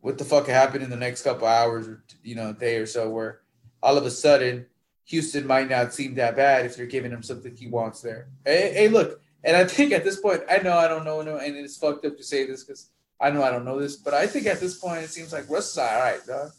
what 0.00 0.18
the 0.18 0.24
fuck 0.24 0.46
happened 0.46 0.84
in 0.84 0.90
the 0.90 0.96
next 0.96 1.22
couple 1.22 1.48
hours 1.48 1.88
or 1.88 2.04
you 2.22 2.36
know, 2.36 2.52
day 2.52 2.76
or 2.76 2.86
so 2.86 3.10
where 3.10 3.40
all 3.82 3.96
of 3.96 4.06
a 4.06 4.10
sudden 4.10 4.66
Houston 5.06 5.46
might 5.46 5.68
not 5.68 5.92
seem 5.92 6.14
that 6.14 6.36
bad 6.36 6.66
if 6.66 6.76
they're 6.76 6.86
giving 6.86 7.10
him 7.10 7.22
something 7.22 7.56
he 7.56 7.66
wants 7.66 8.00
there. 8.00 8.28
Hey, 8.44 8.72
hey 8.74 8.88
look, 8.88 9.20
and 9.42 9.56
I 9.56 9.64
think 9.64 9.92
at 9.92 10.04
this 10.04 10.20
point, 10.20 10.42
I 10.48 10.58
know 10.58 10.76
I 10.76 10.88
don't 10.88 11.04
know, 11.04 11.22
no, 11.22 11.38
and 11.38 11.56
it's 11.56 11.76
fucked 11.76 12.04
up 12.04 12.16
to 12.16 12.22
say 12.22 12.46
this 12.46 12.62
because 12.62 12.90
I 13.20 13.30
know 13.30 13.42
I 13.42 13.50
don't 13.50 13.64
know 13.64 13.80
this, 13.80 13.96
but 13.96 14.14
I 14.14 14.26
think 14.26 14.46
at 14.46 14.60
this 14.60 14.78
point 14.78 15.02
it 15.02 15.10
seems 15.10 15.32
like 15.32 15.48
Russ 15.48 15.72
is 15.72 15.78
all 15.78 15.98
right, 15.98 16.24
dog. 16.26 16.50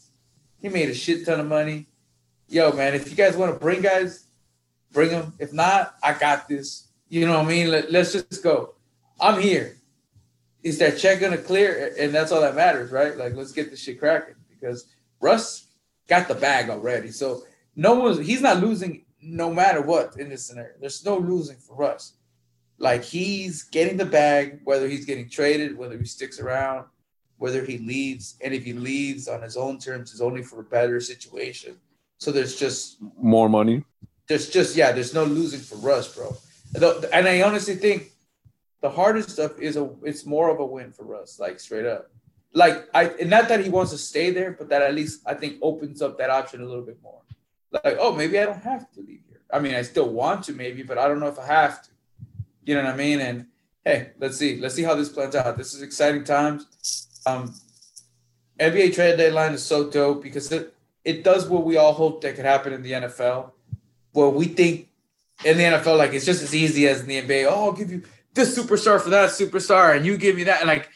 He 0.60 0.68
made 0.68 0.88
a 0.88 0.94
shit 0.94 1.26
ton 1.26 1.40
of 1.40 1.46
money 1.46 1.86
yo, 2.48 2.72
man, 2.72 2.94
if 2.94 3.10
you 3.10 3.16
guys 3.16 3.36
want 3.36 3.52
to 3.52 3.58
bring 3.58 3.82
guys, 3.82 4.26
bring 4.92 5.10
them. 5.10 5.34
If 5.38 5.52
not, 5.52 5.94
I 6.02 6.14
got 6.14 6.48
this. 6.48 6.88
You 7.08 7.26
know 7.26 7.38
what 7.38 7.46
I 7.46 7.48
mean? 7.48 7.70
Let, 7.70 7.90
let's 7.90 8.12
just 8.12 8.42
go. 8.42 8.74
I'm 9.20 9.40
here. 9.40 9.76
Is 10.62 10.78
that 10.78 10.98
check 10.98 11.20
gonna 11.20 11.38
clear? 11.38 11.94
And 11.98 12.12
that's 12.12 12.32
all 12.32 12.40
that 12.40 12.56
matters, 12.56 12.90
right? 12.90 13.16
Like, 13.16 13.34
let's 13.34 13.52
get 13.52 13.70
this 13.70 13.80
shit 13.80 14.00
cracking 14.00 14.34
because 14.48 14.92
Russ 15.20 15.68
got 16.08 16.26
the 16.26 16.34
bag 16.34 16.70
already. 16.70 17.10
So 17.10 17.44
no 17.76 17.94
one's 17.94 18.18
he's 18.18 18.42
not 18.42 18.60
losing 18.60 19.04
no 19.22 19.52
matter 19.52 19.80
what 19.80 20.18
in 20.18 20.28
this 20.28 20.44
scenario. 20.46 20.72
There's 20.80 21.04
no 21.04 21.18
losing 21.18 21.56
for 21.58 21.76
Russ. 21.76 22.14
Like 22.78 23.04
he's 23.04 23.62
getting 23.62 23.96
the 23.96 24.04
bag, 24.04 24.60
whether 24.64 24.88
he's 24.88 25.06
getting 25.06 25.30
traded, 25.30 25.78
whether 25.78 25.96
he 25.96 26.04
sticks 26.04 26.40
around, 26.40 26.86
whether 27.38 27.64
he 27.64 27.78
leaves, 27.78 28.36
and 28.42 28.54
if 28.54 28.64
he 28.64 28.72
leaves 28.72 29.28
on 29.28 29.42
his 29.42 29.56
own 29.56 29.78
terms, 29.78 30.12
is 30.14 30.20
only 30.20 30.42
for 30.42 30.60
a 30.60 30.64
better 30.64 31.00
situation. 31.00 31.76
So 32.18 32.32
there's 32.32 32.56
just 32.56 32.96
More 33.20 33.48
money. 33.48 33.84
there's 34.28 34.48
just 34.48 34.76
yeah, 34.76 34.92
there's 34.92 35.14
no 35.14 35.24
losing 35.24 35.60
for 35.60 35.76
Russ, 35.76 36.14
bro. 36.14 36.36
And 37.12 37.28
I 37.28 37.42
honestly 37.42 37.74
think 37.76 38.12
the 38.80 38.90
hardest 38.90 39.30
stuff 39.30 39.58
is 39.60 39.76
a 39.76 39.90
it's 40.02 40.24
more 40.26 40.48
of 40.50 40.58
a 40.60 40.66
win 40.66 40.92
for 40.92 41.04
Russ, 41.04 41.38
like 41.38 41.60
straight 41.60 41.86
up. 41.86 42.10
Like 42.52 42.88
I 42.94 43.04
and 43.20 43.30
not 43.30 43.48
that 43.48 43.62
he 43.62 43.68
wants 43.70 43.92
to 43.92 43.98
stay 43.98 44.30
there, 44.30 44.52
but 44.58 44.68
that 44.70 44.82
at 44.82 44.94
least 44.94 45.20
I 45.26 45.34
think 45.34 45.58
opens 45.62 46.00
up 46.02 46.16
that 46.18 46.30
option 46.30 46.60
a 46.62 46.64
little 46.64 46.84
bit 46.84 46.98
more. 47.02 47.20
Like, 47.72 47.98
oh, 48.00 48.12
maybe 48.14 48.38
I 48.38 48.46
don't 48.46 48.62
have 48.62 48.90
to 48.92 49.00
leave 49.00 49.20
here. 49.28 49.42
I 49.52 49.58
mean, 49.58 49.74
I 49.74 49.82
still 49.82 50.08
want 50.08 50.44
to 50.44 50.52
maybe, 50.52 50.82
but 50.82 50.96
I 50.98 51.06
don't 51.08 51.20
know 51.20 51.26
if 51.28 51.38
I 51.38 51.46
have 51.46 51.82
to. 51.82 51.90
You 52.64 52.74
know 52.76 52.84
what 52.84 52.94
I 52.94 52.96
mean? 52.96 53.20
And 53.20 53.46
hey, 53.84 54.12
let's 54.18 54.36
see. 54.38 54.58
Let's 54.58 54.74
see 54.74 54.82
how 54.82 54.94
this 54.94 55.10
plans 55.10 55.34
out. 55.34 55.56
This 55.58 55.74
is 55.74 55.82
exciting 55.82 56.24
times. 56.24 57.05
Um 57.26 57.54
NBA 58.58 58.94
trade 58.94 59.18
deadline 59.18 59.52
is 59.52 59.62
so 59.62 59.90
dope 59.90 60.22
because 60.22 60.50
it 60.50 60.72
it 61.04 61.22
does 61.22 61.48
what 61.48 61.64
we 61.64 61.76
all 61.76 61.92
hope 61.92 62.20
that 62.22 62.34
could 62.34 62.44
happen 62.44 62.72
in 62.72 62.82
the 62.82 62.92
NFL, 62.92 63.52
where 64.12 64.28
we 64.28 64.46
think 64.46 64.88
in 65.44 65.58
the 65.58 65.64
NFL 65.64 65.98
like 65.98 66.12
it's 66.12 66.24
just 66.24 66.42
as 66.42 66.54
easy 66.54 66.88
as 66.88 67.00
in 67.00 67.06
the 67.06 67.22
NBA. 67.22 67.46
Oh, 67.48 67.66
I'll 67.66 67.72
give 67.72 67.90
you 67.90 68.02
this 68.34 68.56
superstar 68.56 69.00
for 69.00 69.10
that 69.10 69.30
superstar, 69.30 69.96
and 69.96 70.06
you 70.06 70.16
give 70.16 70.36
me 70.36 70.44
that. 70.44 70.60
And 70.60 70.68
like, 70.68 70.88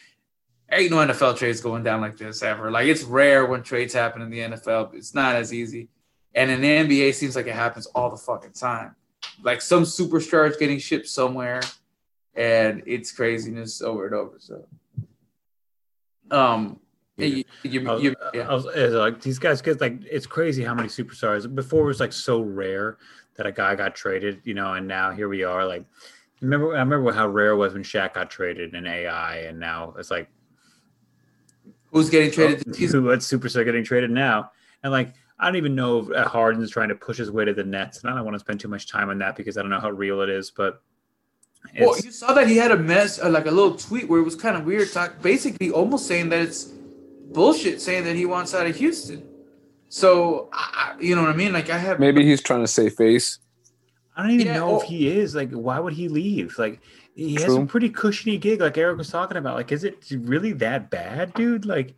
ain't 0.69 0.91
no 0.91 0.97
NFL 0.97 1.37
trades 1.37 1.61
going 1.61 1.83
down 1.83 2.01
like 2.01 2.17
this 2.17 2.41
ever. 2.43 2.71
Like 2.71 2.87
it's 2.87 3.03
rare 3.03 3.45
when 3.45 3.63
trades 3.63 3.93
happen 3.93 4.21
in 4.21 4.29
the 4.29 4.39
NFL. 4.39 4.93
It's 4.95 5.13
not 5.13 5.35
as 5.35 5.53
easy. 5.53 5.89
And 6.33 6.49
in 6.49 6.61
the 6.61 6.67
NBA, 6.67 7.13
seems 7.13 7.35
like 7.35 7.47
it 7.47 7.55
happens 7.55 7.87
all 7.87 8.09
the 8.09 8.17
fucking 8.17 8.53
time. 8.53 8.95
Like 9.43 9.61
some 9.61 9.83
superstar 9.83 10.49
is 10.49 10.57
getting 10.57 10.79
shipped 10.79 11.07
somewhere, 11.07 11.61
and 12.35 12.83
it's 12.85 13.11
craziness 13.11 13.81
over 13.81 14.07
and 14.07 14.15
over. 14.15 14.35
So, 14.39 14.65
um, 16.31 16.79
you, 17.17 17.43
you, 17.63 17.89
I 17.89 17.93
was, 17.93 18.03
you, 18.03 18.15
yeah. 18.33 18.51
Was- 18.51 18.65
like 18.65 19.21
these 19.21 19.37
guys 19.37 19.61
get 19.61 19.81
like 19.81 20.01
it's 20.09 20.25
crazy 20.25 20.63
how 20.63 20.73
many 20.73 20.87
superstars 20.87 21.53
before 21.53 21.83
it 21.83 21.87
was 21.87 21.99
like 21.99 22.13
so 22.13 22.41
rare 22.41 22.97
that 23.35 23.45
a 23.45 23.51
guy 23.51 23.75
got 23.75 23.95
traded, 23.95 24.41
you 24.43 24.53
know, 24.53 24.73
and 24.73 24.87
now 24.87 25.11
here 25.11 25.29
we 25.29 25.43
are. 25.43 25.65
Like, 25.65 25.85
remember, 26.41 26.75
I 26.75 26.79
remember 26.79 27.11
how 27.11 27.27
rare 27.27 27.51
it 27.51 27.57
was 27.57 27.73
when 27.73 27.83
Shaq 27.83 28.13
got 28.13 28.29
traded 28.29 28.73
in 28.73 28.87
AI, 28.87 29.37
and 29.37 29.59
now 29.59 29.93
it's 29.97 30.11
like 30.11 30.29
who's 31.91 32.09
getting 32.09 32.31
traded? 32.31 32.63
oh, 32.67 32.73
who 32.73 33.03
what 33.03 33.19
superstar 33.19 33.65
getting 33.65 33.83
traded 33.83 34.11
now? 34.11 34.51
And 34.83 34.91
like, 34.91 35.13
I 35.39 35.45
don't 35.45 35.57
even 35.57 35.75
know 35.75 36.11
if 36.11 36.27
Harden's 36.27 36.71
trying 36.71 36.89
to 36.89 36.95
push 36.95 37.17
his 37.17 37.31
way 37.31 37.45
to 37.45 37.53
the 37.53 37.63
Nets, 37.63 38.01
and 38.01 38.11
I 38.11 38.15
don't 38.15 38.25
want 38.25 38.35
to 38.35 38.39
spend 38.39 38.59
too 38.59 38.67
much 38.67 38.87
time 38.87 39.09
on 39.09 39.19
that 39.19 39.35
because 39.35 39.57
I 39.57 39.61
don't 39.61 39.71
know 39.71 39.79
how 39.79 39.91
real 39.91 40.21
it 40.21 40.29
is, 40.29 40.51
but. 40.51 40.81
Well, 41.79 41.97
you 41.99 42.11
saw 42.11 42.33
that 42.33 42.47
he 42.47 42.57
had 42.57 42.71
a 42.71 42.77
mess, 42.77 43.19
uh, 43.21 43.29
like 43.29 43.45
a 43.45 43.51
little 43.51 43.75
tweet 43.75 44.09
where 44.09 44.19
it 44.19 44.23
was 44.23 44.35
kind 44.35 44.57
of 44.57 44.65
weird, 44.65 44.91
talk, 44.91 45.21
basically 45.21 45.71
almost 45.71 46.05
saying 46.07 46.29
that 46.29 46.41
it's 46.41 46.65
bullshit, 47.31 47.79
saying 47.81 48.03
that 48.03 48.15
he 48.15 48.25
wants 48.25 48.53
out 48.53 48.67
of 48.67 48.75
Houston. 48.75 49.23
So, 49.89 50.49
I, 50.51 50.95
I- 50.97 51.01
you 51.01 51.15
know 51.15 51.21
what 51.21 51.31
I 51.31 51.35
mean? 51.35 51.53
Like 51.53 51.69
I 51.69 51.77
have 51.77 51.99
Maybe 51.99 52.25
he's 52.25 52.41
trying 52.41 52.61
to 52.61 52.67
save 52.67 52.93
face. 52.93 53.39
I 54.15 54.23
don't 54.23 54.31
even 54.31 54.47
Yeah, 54.47 54.55
know 54.57 54.71
well- 54.71 54.81
if 54.81 54.87
he 54.87 55.07
is. 55.07 55.33
Like, 55.35 55.51
why 55.51 55.79
would 55.79 55.93
he 55.93 56.09
leave? 56.09 56.57
Like, 56.57 56.81
he 57.15 57.35
has 57.35 57.55
a 57.55 57.65
pretty 57.65 57.89
cushiony 57.89 58.37
gig, 58.37 58.59
like 58.61 58.77
Eric 58.77 58.97
was 58.97 59.09
talking 59.09 59.37
about. 59.37 59.55
Like, 59.55 59.71
is 59.71 59.83
it 59.83 60.03
really 60.11 60.51
that 60.53 60.89
bad, 60.89 61.33
dude? 61.33 61.65
Like, 61.65 61.95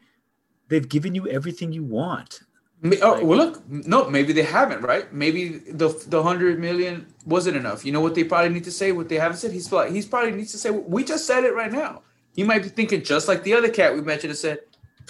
they've 0.70 0.88
given 0.88 1.16
you 1.16 1.28
everything 1.28 1.72
you 1.72 1.84
want. 1.84 2.42
Oh, 2.84 2.90
Like- 3.14 3.24
well, 3.24 3.38
look, 3.38 3.70
no, 3.70 4.10
maybe 4.10 4.34
they 4.34 4.44
haven't, 4.44 4.82
right? 4.82 5.12
Maybe 5.14 5.60
the 5.72 5.90
the 6.08 6.22
hundred 6.22 6.60
million 6.60 7.08
wasn't 7.26 7.56
enough. 7.58 7.86
You 7.86 7.92
know 7.94 8.02
what 8.02 8.14
they 8.14 8.24
probably 8.26 8.50
need 8.50 8.66
to 8.66 8.72
say? 8.72 8.92
What 8.92 9.08
they 9.08 9.16
haven't 9.18 9.38
said? 9.38 9.52
He's 9.52 9.68
probably 9.70 9.94
he's 9.94 10.06
probably 10.06 10.32
needs 10.32 10.52
to 10.52 10.58
say. 10.58 10.70
We 10.70 11.04
just 11.04 11.26
said 11.26 11.44
it 11.46 11.54
right 11.56 11.72
now. 11.72 12.02
He 12.36 12.44
might 12.44 12.64
be 12.64 12.70
thinking 12.70 13.04
just 13.04 13.28
like 13.28 13.44
the 13.44 13.54
other 13.54 13.70
cat 13.70 13.94
we 13.96 14.02
mentioned 14.02 14.32
and 14.32 14.38
said, 14.38 14.60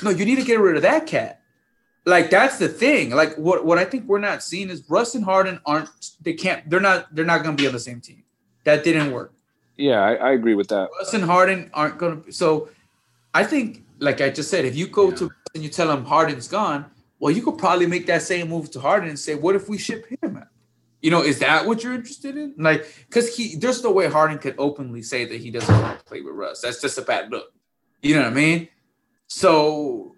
"No, 0.03 0.11
you 0.11 0.23
need 0.25 0.35
to 0.35 0.43
get 0.45 0.59
rid 0.59 0.75
of 0.75 0.83
that 0.83 1.07
cat." 1.07 1.39
like 2.05 2.29
that's 2.29 2.57
the 2.57 2.67
thing. 2.67 3.11
Like 3.11 3.35
what 3.37 3.65
what 3.65 3.77
I 3.77 3.85
think 3.85 4.05
we're 4.07 4.19
not 4.19 4.43
seeing 4.43 4.69
is 4.69 4.83
Russ 4.89 5.15
and 5.15 5.23
Harden 5.23 5.59
aren't 5.65 5.89
they 6.21 6.33
can't 6.33 6.69
they're 6.69 6.79
not 6.79 7.13
they're 7.15 7.25
not 7.25 7.43
going 7.43 7.55
to 7.55 7.61
be 7.61 7.65
on 7.67 7.73
the 7.73 7.79
same 7.79 8.01
team. 8.01 8.23
That 8.65 8.83
didn't 8.83 9.11
work. 9.11 9.33
Yeah, 9.77 10.01
I, 10.01 10.13
I 10.15 10.31
agree 10.33 10.53
with 10.53 10.67
that. 10.67 10.89
Russ 10.99 11.13
and 11.13 11.23
Harden 11.23 11.71
aren't 11.73 11.97
going 11.97 12.23
to. 12.23 12.31
So 12.31 12.69
I 13.33 13.43
think, 13.43 13.83
like 13.99 14.21
I 14.21 14.29
just 14.29 14.49
said, 14.51 14.65
if 14.65 14.75
you 14.75 14.87
go 14.87 15.11
to 15.11 15.31
and 15.55 15.63
you 15.63 15.69
tell 15.69 15.89
him 15.91 16.05
Harden's 16.05 16.47
gone, 16.47 16.85
well, 17.23 17.31
you 17.31 17.41
could 17.41 17.57
probably 17.57 17.85
make 17.85 18.05
that 18.07 18.21
same 18.21 18.49
move 18.49 18.69
to 18.71 18.81
Harden 18.81 19.07
and 19.07 19.17
say, 19.17 19.33
what 19.33 19.55
if 19.55 19.69
we 19.69 19.77
ship 19.77 20.05
him? 20.07 20.43
You 21.01 21.09
know, 21.09 21.21
is 21.21 21.39
that 21.39 21.65
what 21.65 21.81
you're 21.81 21.93
interested 21.93 22.35
in? 22.35 22.53
Like, 22.57 22.85
because 23.07 23.33
he 23.33 23.55
there's 23.55 23.81
no 23.81 23.93
way 23.93 24.09
Harden 24.09 24.39
could 24.39 24.55
openly 24.57 25.01
say 25.03 25.23
that 25.23 25.39
he 25.39 25.49
doesn't 25.49 25.73
want 25.81 25.99
to 25.99 26.03
play 26.03 26.19
with 26.19 26.35
Russ. 26.35 26.59
That's 26.59 26.81
just 26.81 26.97
a 26.97 27.01
bad 27.01 27.31
look. 27.31 27.53
You 28.01 28.15
know 28.15 28.23
what 28.23 28.31
I 28.33 28.35
mean? 28.35 28.67
So, 29.27 30.15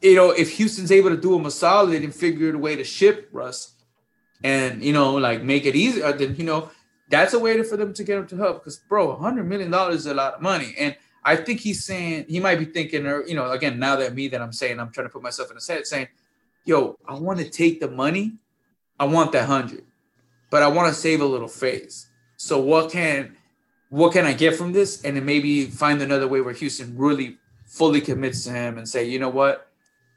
you 0.00 0.14
know, 0.14 0.30
if 0.30 0.52
Houston's 0.52 0.90
able 0.90 1.10
to 1.10 1.18
do 1.18 1.34
him 1.36 1.44
a 1.44 1.50
solid 1.50 2.02
and 2.02 2.14
figure 2.14 2.54
a 2.54 2.58
way 2.58 2.74
to 2.74 2.84
ship 2.84 3.28
Russ 3.30 3.74
and 4.42 4.82
you 4.82 4.94
know, 4.94 5.16
like 5.16 5.42
make 5.42 5.66
it 5.66 5.76
easier, 5.76 6.10
then 6.14 6.36
you 6.36 6.44
know, 6.44 6.70
that's 7.10 7.34
a 7.34 7.38
way 7.38 7.62
for 7.64 7.76
them 7.76 7.92
to 7.92 8.02
get 8.02 8.16
him 8.16 8.26
to 8.28 8.36
help. 8.38 8.64
Because 8.64 8.78
bro, 8.78 9.14
hundred 9.16 9.44
million 9.44 9.70
dollars 9.70 9.96
is 9.96 10.06
a 10.06 10.14
lot 10.14 10.32
of 10.32 10.40
money. 10.40 10.74
And 10.78 10.96
I 11.24 11.36
think 11.36 11.60
he's 11.60 11.84
saying 11.84 12.26
he 12.28 12.40
might 12.40 12.58
be 12.58 12.66
thinking, 12.66 13.06
or 13.06 13.24
you 13.26 13.34
know, 13.34 13.50
again, 13.50 13.78
now 13.78 13.96
that 13.96 14.14
me 14.14 14.28
that 14.28 14.42
I'm 14.42 14.52
saying, 14.52 14.78
I'm 14.78 14.90
trying 14.90 15.06
to 15.06 15.12
put 15.12 15.22
myself 15.22 15.50
in 15.50 15.56
his 15.56 15.66
head, 15.66 15.86
saying, 15.86 16.08
"Yo, 16.64 16.98
I 17.08 17.14
want 17.14 17.38
to 17.40 17.48
take 17.48 17.80
the 17.80 17.90
money, 17.90 18.34
I 18.98 19.06
want 19.06 19.32
that 19.32 19.46
hundred, 19.46 19.84
but 20.50 20.62
I 20.62 20.68
want 20.68 20.88
to 20.88 20.94
save 20.94 21.20
a 21.20 21.26
little 21.26 21.48
face. 21.48 22.08
So 22.36 22.58
what 22.58 22.90
can 22.90 23.36
what 23.88 24.12
can 24.12 24.24
I 24.24 24.32
get 24.32 24.56
from 24.56 24.72
this? 24.72 25.02
And 25.04 25.16
then 25.16 25.24
maybe 25.24 25.66
find 25.66 26.02
another 26.02 26.26
way 26.26 26.40
where 26.40 26.54
Houston 26.54 26.96
really 26.96 27.38
fully 27.66 28.00
commits 28.00 28.44
to 28.44 28.50
him 28.50 28.78
and 28.78 28.88
say, 28.88 29.04
you 29.04 29.18
know 29.18 29.28
what, 29.28 29.68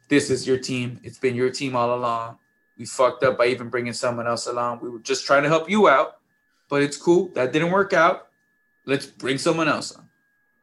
this 0.10 0.30
is 0.30 0.48
your 0.48 0.58
team. 0.58 1.00
It's 1.04 1.20
been 1.20 1.36
your 1.36 1.52
team 1.52 1.76
all 1.76 1.94
along. 1.94 2.38
We 2.78 2.86
fucked 2.86 3.24
up 3.24 3.38
by 3.38 3.48
even 3.48 3.70
bringing 3.70 3.94
someone 3.94 4.28
else 4.28 4.48
along. 4.48 4.80
We 4.82 4.90
were 4.90 5.00
just 5.00 5.26
trying 5.26 5.44
to 5.44 5.50
help 5.50 5.70
you 5.70 5.88
out, 5.88 6.18
but 6.70 6.82
it's 6.82 6.98
cool. 6.98 7.30
That 7.30 7.52
didn't 7.52 7.72
work 7.72 7.94
out. 7.94 8.28
Let's 8.86 9.06
bring 9.06 9.38
someone 9.38 9.68
else 9.68 9.92
on. 9.92 10.07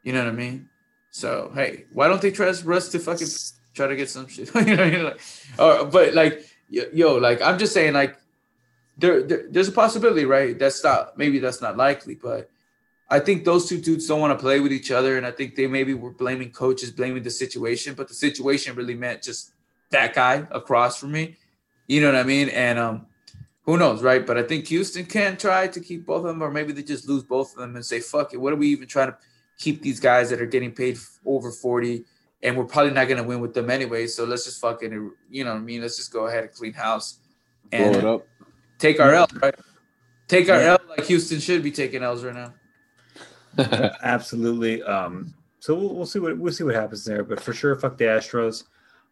You 0.04 0.12
know 0.12 0.20
what 0.20 0.32
I 0.32 0.36
mean? 0.36 0.68
So 1.10 1.50
hey, 1.54 1.86
why 1.92 2.08
don't 2.08 2.22
they 2.22 2.30
trust 2.30 2.64
Russ 2.64 2.88
to 2.90 2.98
fucking 2.98 3.28
try 3.74 3.88
to 3.88 3.96
get 3.96 4.08
some 4.08 4.28
shit? 4.28 4.54
you 4.66 4.76
know, 4.76 5.04
like, 5.04 5.20
or, 5.58 5.86
but 5.86 6.14
like, 6.14 6.46
yo, 6.68 7.16
like 7.16 7.42
I'm 7.42 7.58
just 7.58 7.72
saying, 7.72 7.94
like, 7.94 8.16
there, 8.96 9.22
there, 9.22 9.46
there's 9.50 9.68
a 9.68 9.72
possibility, 9.72 10.24
right? 10.24 10.56
That's 10.58 10.84
not 10.84 11.18
maybe 11.18 11.38
that's 11.40 11.60
not 11.60 11.76
likely, 11.76 12.14
but 12.14 12.50
I 13.10 13.20
think 13.20 13.44
those 13.44 13.68
two 13.68 13.80
dudes 13.80 14.06
don't 14.06 14.20
want 14.20 14.38
to 14.38 14.42
play 14.42 14.60
with 14.60 14.72
each 14.72 14.90
other, 14.90 15.16
and 15.16 15.26
I 15.26 15.30
think 15.30 15.56
they 15.56 15.66
maybe 15.66 15.94
were 15.94 16.10
blaming 16.10 16.50
coaches, 16.50 16.90
blaming 16.90 17.22
the 17.22 17.30
situation, 17.30 17.94
but 17.94 18.08
the 18.08 18.14
situation 18.14 18.76
really 18.76 18.94
meant 18.94 19.22
just 19.22 19.52
that 19.90 20.14
guy 20.14 20.46
across 20.50 20.98
from 20.98 21.12
me. 21.12 21.36
You 21.86 22.00
know 22.00 22.08
what 22.08 22.16
I 22.16 22.22
mean? 22.22 22.48
And 22.48 22.78
um, 22.78 23.06
who 23.62 23.76
knows, 23.76 24.02
right? 24.02 24.26
But 24.26 24.38
I 24.38 24.42
think 24.42 24.66
Houston 24.68 25.04
can 25.04 25.36
try 25.36 25.68
to 25.68 25.80
keep 25.80 26.06
both 26.06 26.18
of 26.20 26.24
them, 26.24 26.42
or 26.42 26.50
maybe 26.50 26.72
they 26.72 26.82
just 26.82 27.08
lose 27.08 27.22
both 27.22 27.52
of 27.52 27.58
them 27.58 27.76
and 27.76 27.84
say, 27.84 28.00
"Fuck 28.00 28.32
it, 28.32 28.40
what 28.40 28.52
are 28.52 28.56
we 28.56 28.68
even 28.68 28.88
trying 28.88 29.12
to?" 29.12 29.16
Keep 29.58 29.82
these 29.82 30.00
guys 30.00 30.30
that 30.30 30.40
are 30.40 30.46
getting 30.46 30.72
paid 30.72 30.98
over 31.24 31.50
40 31.50 32.04
and 32.42 32.56
we're 32.56 32.64
probably 32.64 32.92
not 32.92 33.08
going 33.08 33.16
to 33.16 33.26
win 33.26 33.40
with 33.40 33.54
them 33.54 33.70
anyway. 33.70 34.06
So 34.06 34.24
let's 34.24 34.44
just 34.44 34.60
fucking, 34.60 35.10
you 35.30 35.44
know 35.44 35.52
what 35.52 35.60
I 35.60 35.62
mean? 35.62 35.80
Let's 35.80 35.96
just 35.96 36.12
go 36.12 36.26
ahead 36.26 36.44
and 36.44 36.52
clean 36.52 36.74
house 36.74 37.18
and 37.72 37.92
Blow 37.92 37.98
it 37.98 38.04
up. 38.04 38.26
take 38.78 39.00
our 39.00 39.14
L, 39.14 39.26
right? 39.42 39.54
Take 40.28 40.48
our 40.50 40.60
L 40.60 40.78
like 40.88 41.04
Houston 41.06 41.40
should 41.40 41.62
be 41.62 41.70
taking 41.70 42.02
L's 42.02 42.22
right 42.22 42.34
now. 42.34 42.54
Absolutely. 44.02 44.82
Um, 44.82 45.34
so 45.58 45.74
we'll, 45.74 45.94
we'll 45.94 46.06
see 46.06 46.18
what 46.18 46.36
we'll 46.36 46.52
see 46.52 46.64
what 46.64 46.74
happens 46.74 47.04
there, 47.04 47.24
but 47.24 47.40
for 47.40 47.54
sure, 47.54 47.74
fuck 47.76 47.96
the 47.96 48.04
Astros. 48.04 48.64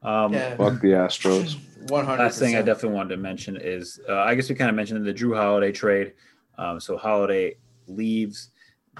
Um, 0.03 0.35
Yeah. 0.35 0.57
Fuck 0.57 0.81
the 0.81 0.89
Astros. 0.89 1.57
100 1.89 2.23
Last 2.23 2.39
thing 2.39 2.57
I 2.57 2.63
definitely 2.63 2.97
wanted 2.97 3.17
to 3.17 3.17
mention 3.17 3.57
is 3.57 3.99
uh, 4.09 4.21
I 4.21 4.35
guess 4.35 4.49
we 4.49 4.55
kind 4.55 4.69
of 4.69 4.77
mentioned 4.77 5.05
the 5.07 5.15
Jrue 5.15 5.37
Holiday 5.37 5.73
trade. 5.73 6.13
Um, 6.59 6.79
so 6.81 6.97
Holiday 6.97 7.57
leaves 7.87 8.51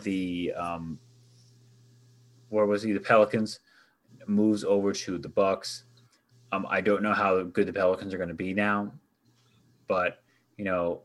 the 0.03 0.53
um, 0.57 0.99
where 2.53 2.67
was 2.67 2.83
he? 2.83 2.93
The 2.93 3.01
Pelicans 3.01 3.61
moves 4.27 4.63
over 4.63 4.93
to 4.93 5.19
the 5.19 5.29
Bucks. 5.29 5.85
Um, 6.53 6.67
I 6.69 6.83
don't 6.83 7.03
know 7.03 7.15
how 7.15 7.43
good 7.43 7.67
the 7.67 7.73
Pelicans 7.73 8.13
are 8.13 8.19
going 8.19 8.29
to 8.29 8.35
be 8.35 8.53
now, 8.53 8.93
but 9.89 10.23
you 10.59 10.65
know 10.65 11.01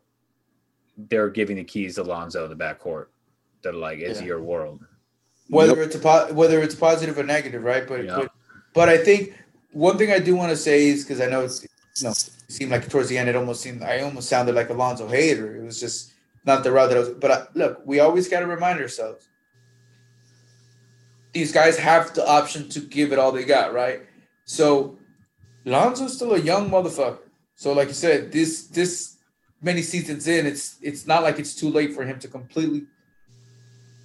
they're 1.09 1.29
giving 1.29 1.55
the 1.55 1.63
keys 1.63 1.95
to 1.95 2.03
Lonzo 2.03 2.43
in 2.43 2.49
the 2.49 2.55
backcourt. 2.55 3.07
They're 3.61 3.71
like, 3.73 3.99
"It's 3.99 4.19
Yeah. 4.19 4.27
your 4.27 4.41
world." 4.41 4.85
whether 5.49 5.81
it's 5.81 5.95
a 5.95 5.99
po- 5.99 6.33
whether 6.33 6.61
it's 6.61 6.75
positive 6.75 7.17
or 7.17 7.23
negative, 7.23 7.63
right? 7.63 7.87
But 7.87 8.03
Yeah. 8.03 8.15
but, 8.17 8.31
but 8.73 8.89
I 8.89 8.97
think 8.97 9.33
one 9.71 9.97
thing 9.97 10.11
I 10.11 10.19
do 10.19 10.35
want 10.35 10.49
to 10.49 10.57
say 10.57 10.87
is 10.89 11.05
because 11.05 11.21
I 11.21 11.27
know 11.27 11.45
it's 11.45 11.63
you 11.63 12.03
know 12.03 12.09
it 12.09 12.29
seemed 12.49 12.71
like 12.71 12.89
towards 12.89 13.07
the 13.07 13.17
end 13.17 13.29
it 13.29 13.35
almost 13.37 13.61
seemed 13.61 13.81
I 13.81 14.01
almost 14.01 14.27
sounded 14.27 14.55
like 14.55 14.69
Alonzo 14.69 15.07
hater. 15.07 15.55
It 15.55 15.63
was 15.63 15.79
just 15.79 16.11
not 16.43 16.65
the 16.65 16.71
route 16.73 16.89
that 16.89 16.97
I 16.97 16.99
was. 16.99 17.09
But 17.11 17.31
I, 17.31 17.47
look, 17.53 17.81
we 17.85 18.01
always 18.01 18.27
got 18.27 18.41
to 18.41 18.47
remind 18.47 18.81
ourselves 18.81 19.29
these 21.37 21.51
guys 21.51 21.77
have 21.77 22.13
the 22.15 22.27
option 22.27 22.67
to 22.69 22.79
give 22.79 23.11
it 23.13 23.19
all 23.19 23.31
they 23.31 23.45
got, 23.45 23.73
right? 23.73 24.01
So 24.45 24.97
Lonzo's 25.65 26.15
still 26.15 26.33
a 26.33 26.39
young 26.39 26.69
motherfucker. 26.69 27.19
So 27.55 27.73
like 27.73 27.89
you 27.89 27.93
said, 27.93 28.31
this 28.31 28.67
this 28.67 29.17
many 29.61 29.83
seasons 29.83 30.27
in, 30.27 30.45
it's 30.51 30.77
it's 30.81 31.05
not 31.05 31.21
like 31.21 31.37
it's 31.37 31.53
too 31.53 31.69
late 31.69 31.93
for 31.93 32.03
him 32.03 32.17
to 32.19 32.27
completely 32.27 32.87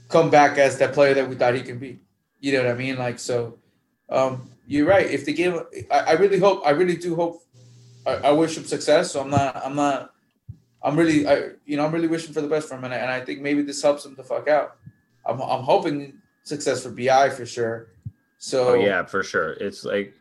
come 0.09 0.29
back 0.29 0.59
as 0.59 0.77
that 0.79 0.93
player 0.93 1.15
that 1.15 1.29
we 1.29 1.35
thought 1.37 1.55
he 1.55 1.63
can 1.63 1.79
be. 1.79 2.01
You 2.41 2.53
know 2.53 2.65
what 2.65 2.75
I 2.75 2.79
mean? 2.85 2.97
Like 2.99 3.19
so, 3.19 3.59
um, 4.11 4.51
you're 4.67 4.87
right. 4.87 5.07
If 5.07 5.25
the 5.25 5.33
game, 5.33 5.55
I, 5.91 5.99
I 5.99 6.13
really 6.13 6.39
hope, 6.39 6.63
I 6.67 6.71
really 6.71 6.97
do 6.97 7.15
hope. 7.15 7.43
I, 8.07 8.15
I 8.29 8.33
wish 8.33 8.57
him 8.59 8.65
success. 8.65 9.13
So 9.13 9.21
I'm 9.23 9.31
not, 9.31 9.57
I'm 9.65 9.77
not, 9.77 10.13
I'm 10.83 10.97
really, 10.97 11.27
I, 11.27 11.35
you 11.65 11.77
know, 11.77 11.85
I'm 11.87 11.93
really 11.93 12.09
wishing 12.09 12.35
for 12.35 12.43
the 12.43 12.49
best 12.49 12.69
for 12.69 12.75
him, 12.75 12.85
and 12.85 12.93
I, 12.93 12.99
and 12.99 13.11
I 13.11 13.21
think 13.25 13.41
maybe 13.41 13.63
this 13.63 13.81
helps 13.81 14.05
him 14.05 14.17
to 14.17 14.25
fuck 14.25 14.49
out. 14.49 14.77
I'm, 15.25 15.41
I'm 15.41 15.63
hoping 15.63 16.22
success 16.43 16.83
for 16.83 16.91
Bi 16.91 17.31
for 17.31 17.47
sure. 17.47 17.89
So 18.39 18.71
Oh 18.71 18.75
yeah, 18.75 19.05
for 19.05 19.23
sure. 19.23 19.53
It's 19.53 19.85
like, 19.85 20.15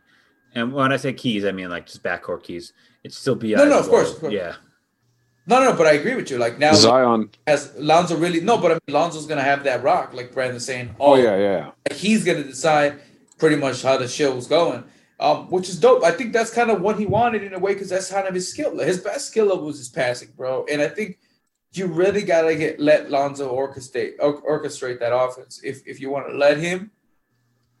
and 0.54 0.72
when 0.72 0.92
I 0.92 0.96
say 0.96 1.12
keys, 1.12 1.44
I 1.44 1.52
mean 1.52 1.70
like 1.70 1.86
just 1.86 2.02
backcourt 2.02 2.42
keys. 2.42 2.72
It's 3.04 3.16
still 3.16 3.34
be 3.34 3.54
No, 3.54 3.64
no, 3.64 3.78
of 3.78 3.88
course, 3.88 4.12
of 4.12 4.20
course. 4.20 4.32
Yeah, 4.32 4.54
no, 5.46 5.60
no, 5.62 5.76
but 5.76 5.86
I 5.86 5.92
agree 5.92 6.14
with 6.14 6.30
you. 6.30 6.38
Like 6.38 6.58
now, 6.58 6.72
Zion. 6.72 7.30
has 7.46 7.72
Lonzo 7.76 8.16
really 8.16 8.40
no? 8.40 8.58
But 8.58 8.72
I 8.72 8.74
mean, 8.74 8.94
Lonzo's 8.94 9.26
gonna 9.26 9.42
have 9.42 9.64
that 9.64 9.82
rock, 9.82 10.12
like 10.14 10.32
Brandon's 10.32 10.64
saying. 10.64 10.94
Oh 11.00 11.16
yeah, 11.16 11.36
yeah. 11.36 11.70
he's 11.94 12.24
gonna 12.24 12.44
decide 12.44 13.00
pretty 13.38 13.56
much 13.56 13.82
how 13.82 13.96
the 13.96 14.06
show 14.06 14.34
was 14.34 14.46
going, 14.46 14.84
um, 15.18 15.50
which 15.50 15.68
is 15.68 15.80
dope. 15.80 16.04
I 16.04 16.12
think 16.12 16.32
that's 16.32 16.52
kind 16.52 16.70
of 16.70 16.80
what 16.80 16.96
he 16.96 17.06
wanted 17.06 17.42
in 17.42 17.54
a 17.54 17.58
way 17.58 17.74
because 17.74 17.88
that's 17.88 18.10
kind 18.10 18.28
of 18.28 18.34
his 18.34 18.48
skill. 18.48 18.78
His 18.78 19.00
best 19.00 19.28
skill 19.28 19.46
level 19.46 19.66
was 19.66 19.78
his 19.78 19.88
passing, 19.88 20.28
bro. 20.36 20.64
And 20.70 20.80
I 20.80 20.88
think 20.88 21.18
you 21.74 21.86
really 21.86 22.22
gotta 22.22 22.54
get 22.54 22.78
let 22.80 23.10
Lonzo 23.10 23.54
orchestrate 23.54 24.18
orchestrate 24.18 24.98
that 25.00 25.14
offense 25.14 25.60
if 25.64 25.86
if 25.86 26.00
you 26.00 26.10
want 26.10 26.28
to 26.28 26.34
let 26.36 26.58
him 26.58 26.90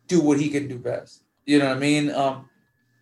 do 0.06 0.20
what 0.20 0.40
he 0.40 0.48
can 0.48 0.66
do 0.68 0.78
best. 0.78 1.22
You 1.46 1.58
know 1.58 1.68
what 1.68 1.76
I 1.76 1.80
mean? 1.80 2.10
Um, 2.10 2.48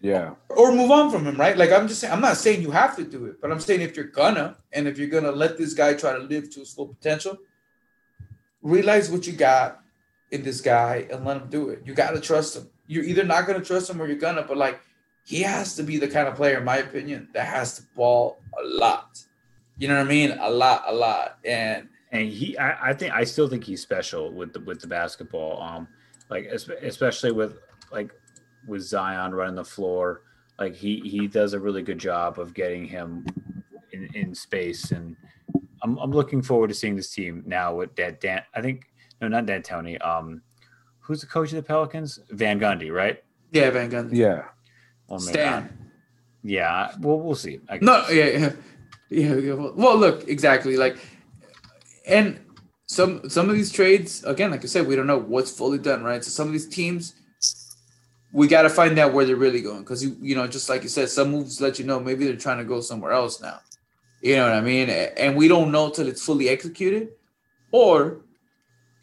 Yeah. 0.00 0.34
or 0.48 0.72
move 0.72 0.90
on 0.90 1.10
from 1.10 1.26
him, 1.26 1.36
right? 1.36 1.56
Like 1.56 1.70
I'm 1.72 1.86
just 1.88 2.00
saying, 2.00 2.12
I'm 2.12 2.20
not 2.20 2.36
saying 2.36 2.62
you 2.62 2.70
have 2.70 2.96
to 2.96 3.04
do 3.04 3.26
it, 3.26 3.40
but 3.40 3.52
I'm 3.52 3.60
saying 3.60 3.80
if 3.82 3.96
you're 3.96 4.06
gonna, 4.06 4.56
and 4.72 4.88
if 4.88 4.98
you're 4.98 5.08
gonna 5.08 5.32
let 5.32 5.56
this 5.58 5.74
guy 5.74 5.94
try 5.94 6.12
to 6.12 6.18
live 6.18 6.50
to 6.50 6.60
his 6.60 6.72
full 6.72 6.88
potential, 6.88 7.36
realize 8.62 9.10
what 9.10 9.26
you 9.26 9.32
got 9.32 9.80
in 10.30 10.42
this 10.42 10.60
guy 10.60 11.06
and 11.10 11.24
let 11.24 11.36
him 11.38 11.48
do 11.48 11.70
it. 11.70 11.82
You 11.84 11.94
gotta 11.94 12.20
trust 12.20 12.56
him. 12.56 12.68
You're 12.86 13.04
either 13.04 13.24
not 13.24 13.46
gonna 13.46 13.64
trust 13.64 13.90
him 13.90 14.00
or 14.00 14.06
you're 14.06 14.16
gonna, 14.16 14.42
but 14.42 14.56
like 14.56 14.80
he 15.24 15.42
has 15.42 15.76
to 15.76 15.82
be 15.82 15.98
the 15.98 16.08
kind 16.08 16.28
of 16.28 16.34
player, 16.34 16.58
in 16.58 16.64
my 16.64 16.78
opinion, 16.78 17.28
that 17.34 17.46
has 17.46 17.76
to 17.76 17.82
ball 17.94 18.38
a 18.60 18.64
lot. 18.66 19.22
You 19.80 19.88
know 19.88 19.96
what 19.96 20.06
I 20.06 20.08
mean? 20.08 20.36
A 20.38 20.50
lot, 20.50 20.84
a 20.86 20.94
lot. 20.94 21.38
And 21.44 21.88
and 22.12 22.28
he, 22.28 22.56
I, 22.58 22.90
I 22.90 22.92
think, 22.92 23.14
I 23.14 23.24
still 23.24 23.48
think 23.48 23.64
he's 23.64 23.80
special 23.80 24.30
with 24.32 24.52
the 24.52 24.60
with 24.60 24.80
the 24.80 24.86
basketball. 24.86 25.60
Um, 25.62 25.88
like 26.28 26.44
especially 26.44 27.32
with 27.32 27.58
like 27.90 28.12
with 28.68 28.82
Zion 28.82 29.34
running 29.34 29.54
the 29.54 29.64
floor, 29.64 30.22
like 30.58 30.74
he 30.74 31.00
he 31.00 31.26
does 31.26 31.54
a 31.54 31.58
really 31.58 31.82
good 31.82 31.98
job 31.98 32.38
of 32.38 32.52
getting 32.52 32.84
him 32.84 33.24
in, 33.92 34.08
in 34.14 34.34
space, 34.34 34.92
and 34.92 35.16
I'm 35.82 35.96
I'm 35.96 36.10
looking 36.10 36.42
forward 36.42 36.68
to 36.68 36.74
seeing 36.74 36.94
this 36.94 37.10
team 37.10 37.42
now 37.46 37.74
with 37.74 37.96
that 37.96 38.20
Dan. 38.20 38.42
I 38.54 38.60
think 38.60 38.84
no, 39.22 39.28
not 39.28 39.46
D'Antoni. 39.46 40.04
Um, 40.06 40.42
who's 40.98 41.22
the 41.22 41.26
coach 41.26 41.50
of 41.50 41.56
the 41.56 41.62
Pelicans? 41.62 42.18
Van 42.30 42.60
Gundy, 42.60 42.92
right? 42.92 43.22
yeah, 43.50 43.70
Van 43.70 43.90
Gundy. 43.90 44.16
Yeah. 44.16 44.44
Oh, 45.08 45.18
Stan. 45.18 45.90
Yeah, 46.42 46.92
well, 47.00 47.18
we'll 47.18 47.34
see. 47.34 47.60
I 47.68 47.78
No, 47.82 48.04
yeah, 48.08 48.26
yeah, 48.26 48.52
yeah. 49.10 49.54
well, 49.54 49.96
look, 49.96 50.28
exactly. 50.28 50.76
Like, 50.76 50.96
and 52.06 52.40
some 52.86 53.28
some 53.28 53.48
of 53.48 53.54
these 53.54 53.70
trades, 53.70 54.24
again, 54.24 54.50
like 54.50 54.64
I 54.64 54.66
said, 54.66 54.86
we 54.86 54.96
don't 54.96 55.06
know 55.06 55.18
what's 55.18 55.50
fully 55.50 55.78
done, 55.78 56.02
right? 56.02 56.24
So 56.24 56.30
some 56.30 56.46
of 56.46 56.52
these 56.52 56.68
teams, 56.68 57.14
we 58.32 58.48
got 58.48 58.62
to 58.62 58.70
find 58.70 58.98
out 58.98 59.12
where 59.12 59.24
they're 59.24 59.36
really 59.36 59.60
going, 59.60 59.80
because 59.80 60.02
you 60.02 60.16
you 60.20 60.34
know, 60.34 60.46
just 60.46 60.68
like 60.68 60.82
you 60.82 60.88
said, 60.88 61.08
some 61.08 61.30
moves 61.30 61.60
let 61.60 61.78
you 61.78 61.84
know 61.84 62.00
maybe 62.00 62.24
they're 62.24 62.36
trying 62.36 62.58
to 62.58 62.64
go 62.64 62.80
somewhere 62.80 63.12
else 63.12 63.40
now. 63.40 63.60
You 64.22 64.36
know 64.36 64.44
what 64.44 64.54
I 64.54 64.60
mean? 64.60 64.90
And 64.90 65.36
we 65.36 65.48
don't 65.48 65.72
know 65.72 65.90
till 65.90 66.08
it's 66.08 66.24
fully 66.24 66.48
executed, 66.48 67.10
or 67.72 68.22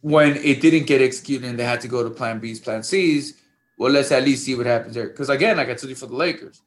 when 0.01 0.37
it 0.37 0.61
didn't 0.61 0.85
get 0.85 1.01
executed 1.01 1.47
and 1.47 1.57
they 1.57 1.63
had 1.63 1.81
to 1.81 1.87
go 1.87 2.03
to 2.03 2.09
Plan 2.09 2.39
B's, 2.39 2.59
Plan 2.59 2.83
C's. 2.83 3.41
Well, 3.77 3.91
let's 3.91 4.11
at 4.11 4.23
least 4.23 4.45
see 4.45 4.55
what 4.55 4.65
happens 4.65 4.95
there. 4.95 5.07
Because 5.07 5.29
again, 5.29 5.57
like 5.57 5.69
I 5.69 5.73
told 5.73 5.89
you 5.89 5.95
for 5.95 6.07
the 6.07 6.15
Lakers, 6.15 6.61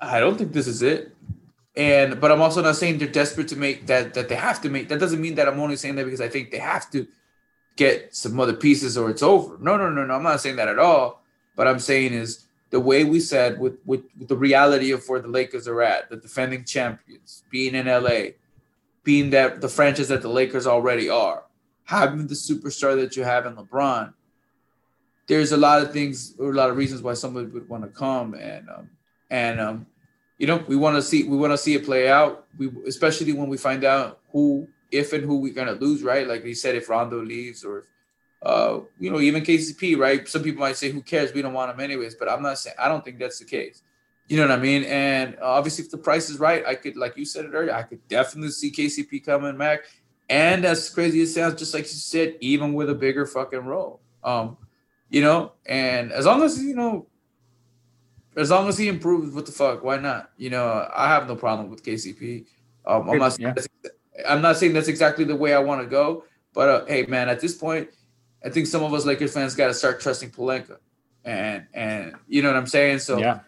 I 0.00 0.20
don't 0.20 0.36
think 0.36 0.52
this 0.52 0.66
is 0.66 0.82
it. 0.82 1.14
And 1.74 2.20
but 2.20 2.30
I'm 2.30 2.42
also 2.42 2.62
not 2.62 2.76
saying 2.76 2.98
they're 2.98 3.08
desperate 3.08 3.48
to 3.48 3.56
make 3.56 3.86
that 3.86 4.14
that 4.14 4.28
they 4.28 4.34
have 4.34 4.60
to 4.62 4.68
make. 4.68 4.88
That 4.88 5.00
doesn't 5.00 5.20
mean 5.20 5.36
that 5.36 5.48
I'm 5.48 5.60
only 5.60 5.76
saying 5.76 5.94
that 5.96 6.04
because 6.04 6.20
I 6.20 6.28
think 6.28 6.50
they 6.50 6.58
have 6.58 6.90
to 6.90 7.06
get 7.76 8.14
some 8.14 8.38
other 8.38 8.52
pieces 8.52 8.98
or 8.98 9.08
it's 9.10 9.22
over. 9.22 9.56
No, 9.58 9.76
no, 9.76 9.88
no, 9.88 10.04
no. 10.04 10.14
I'm 10.14 10.22
not 10.22 10.40
saying 10.40 10.56
that 10.56 10.68
at 10.68 10.78
all. 10.78 11.22
But 11.56 11.68
I'm 11.68 11.78
saying 11.78 12.12
is 12.12 12.46
the 12.70 12.80
way 12.80 13.04
we 13.04 13.20
said 13.20 13.60
with, 13.60 13.78
with, 13.84 14.02
with 14.18 14.28
the 14.28 14.36
reality 14.36 14.90
of 14.92 15.06
where 15.06 15.20
the 15.20 15.28
Lakers 15.28 15.68
are 15.68 15.82
at, 15.82 16.08
the 16.08 16.16
defending 16.16 16.64
champions, 16.64 17.44
being 17.50 17.74
in 17.74 17.86
LA, 17.86 18.32
being 19.04 19.30
that 19.30 19.60
the 19.60 19.68
franchise 19.68 20.08
that 20.08 20.22
the 20.22 20.28
Lakers 20.28 20.66
already 20.66 21.08
are, 21.08 21.44
having 21.84 22.26
the 22.26 22.34
superstar 22.34 22.96
that 22.96 23.16
you 23.16 23.24
have 23.24 23.44
in 23.44 23.54
LeBron, 23.56 24.14
there's 25.26 25.52
a 25.52 25.56
lot 25.56 25.82
of 25.82 25.92
things 25.92 26.34
or 26.38 26.50
a 26.50 26.54
lot 26.54 26.70
of 26.70 26.76
reasons 26.76 27.02
why 27.02 27.14
somebody 27.14 27.46
would 27.46 27.68
want 27.68 27.84
to 27.84 27.90
come 27.90 28.34
and 28.34 28.68
um, 28.68 28.90
and 29.30 29.60
um, 29.60 29.86
you 30.42 30.48
know 30.48 30.56
we 30.66 30.74
want 30.74 30.96
to 30.96 31.02
see 31.02 31.22
we 31.22 31.36
want 31.36 31.52
to 31.52 31.56
see 31.56 31.74
it 31.74 31.84
play 31.84 32.08
out. 32.08 32.46
We 32.58 32.68
especially 32.84 33.32
when 33.32 33.48
we 33.48 33.56
find 33.56 33.84
out 33.84 34.18
who, 34.32 34.66
if 34.90 35.12
and 35.12 35.22
who 35.24 35.38
we're 35.38 35.54
gonna 35.54 35.78
lose, 35.84 36.02
right? 36.02 36.26
Like 36.26 36.42
we 36.42 36.52
said, 36.52 36.74
if 36.74 36.88
Rondo 36.88 37.22
leaves 37.22 37.64
or 37.64 37.84
uh, 38.42 38.80
you 38.98 39.08
know, 39.08 39.20
even 39.20 39.44
KCP, 39.44 39.96
right? 39.96 40.26
Some 40.28 40.42
people 40.42 40.58
might 40.58 40.76
say, 40.76 40.90
"Who 40.90 41.00
cares? 41.00 41.32
We 41.32 41.42
don't 41.42 41.52
want 41.52 41.70
him 41.70 41.78
anyways." 41.78 42.16
But 42.16 42.28
I'm 42.28 42.42
not 42.42 42.58
saying 42.58 42.74
I 42.76 42.88
don't 42.88 43.04
think 43.04 43.20
that's 43.20 43.38
the 43.38 43.44
case. 43.44 43.84
You 44.26 44.36
know 44.36 44.48
what 44.48 44.58
I 44.58 44.60
mean? 44.60 44.82
And 44.82 45.36
uh, 45.40 45.44
obviously, 45.44 45.84
if 45.84 45.92
the 45.92 45.98
price 45.98 46.28
is 46.28 46.40
right, 46.40 46.66
I 46.66 46.74
could, 46.74 46.96
like 46.96 47.16
you 47.16 47.24
said 47.24 47.44
it 47.44 47.52
earlier, 47.52 47.74
I 47.74 47.84
could 47.84 48.06
definitely 48.08 48.50
see 48.50 48.72
KCP 48.72 49.24
coming 49.24 49.56
back. 49.56 49.84
And 50.28 50.64
as 50.64 50.90
crazy 50.90 51.22
as 51.22 51.30
it 51.30 51.34
sounds, 51.34 51.54
just 51.54 51.72
like 51.72 51.84
you 51.84 51.90
said, 51.90 52.34
even 52.40 52.74
with 52.74 52.90
a 52.90 52.96
bigger 52.96 53.26
fucking 53.26 53.64
role, 53.64 54.00
um, 54.24 54.56
you 55.08 55.20
know. 55.20 55.52
And 55.66 56.10
as 56.10 56.26
long 56.26 56.42
as 56.42 56.60
you 56.60 56.74
know, 56.74 57.06
as 58.36 58.50
long 58.50 58.68
as 58.68 58.78
he 58.78 58.88
improves, 58.88 59.34
what 59.34 59.46
the 59.46 59.52
fuck? 59.52 59.82
Why 59.84 59.98
not? 59.98 60.30
You 60.36 60.50
know, 60.50 60.88
I 60.94 61.08
have 61.08 61.28
no 61.28 61.36
problem 61.36 61.70
with 61.70 61.84
KCP. 61.84 62.46
Um, 62.84 63.08
I'm 63.10 63.18
not. 63.18 63.38
Yeah. 63.38 63.54
I'm 64.28 64.42
not 64.42 64.56
saying 64.58 64.74
that's 64.74 64.88
exactly 64.88 65.24
the 65.24 65.36
way 65.36 65.54
I 65.54 65.58
want 65.58 65.80
to 65.80 65.86
go, 65.86 66.24
but 66.52 66.68
uh, 66.68 66.84
hey, 66.86 67.06
man, 67.06 67.28
at 67.28 67.40
this 67.40 67.54
point 67.54 67.88
I 68.44 68.50
think 68.50 68.66
some 68.66 68.82
of 68.82 68.92
us 68.92 69.04
Lakers 69.04 69.32
fans 69.32 69.54
got 69.54 69.68
to 69.68 69.74
start 69.74 70.00
trusting 70.00 70.30
Pelinka, 70.30 70.78
and 71.24 71.66
and 71.72 72.14
you 72.28 72.42
know 72.42 72.48
what 72.48 72.56
I'm 72.56 72.66
saying. 72.66 72.98
So 73.00 73.18
yeah. 73.18 73.40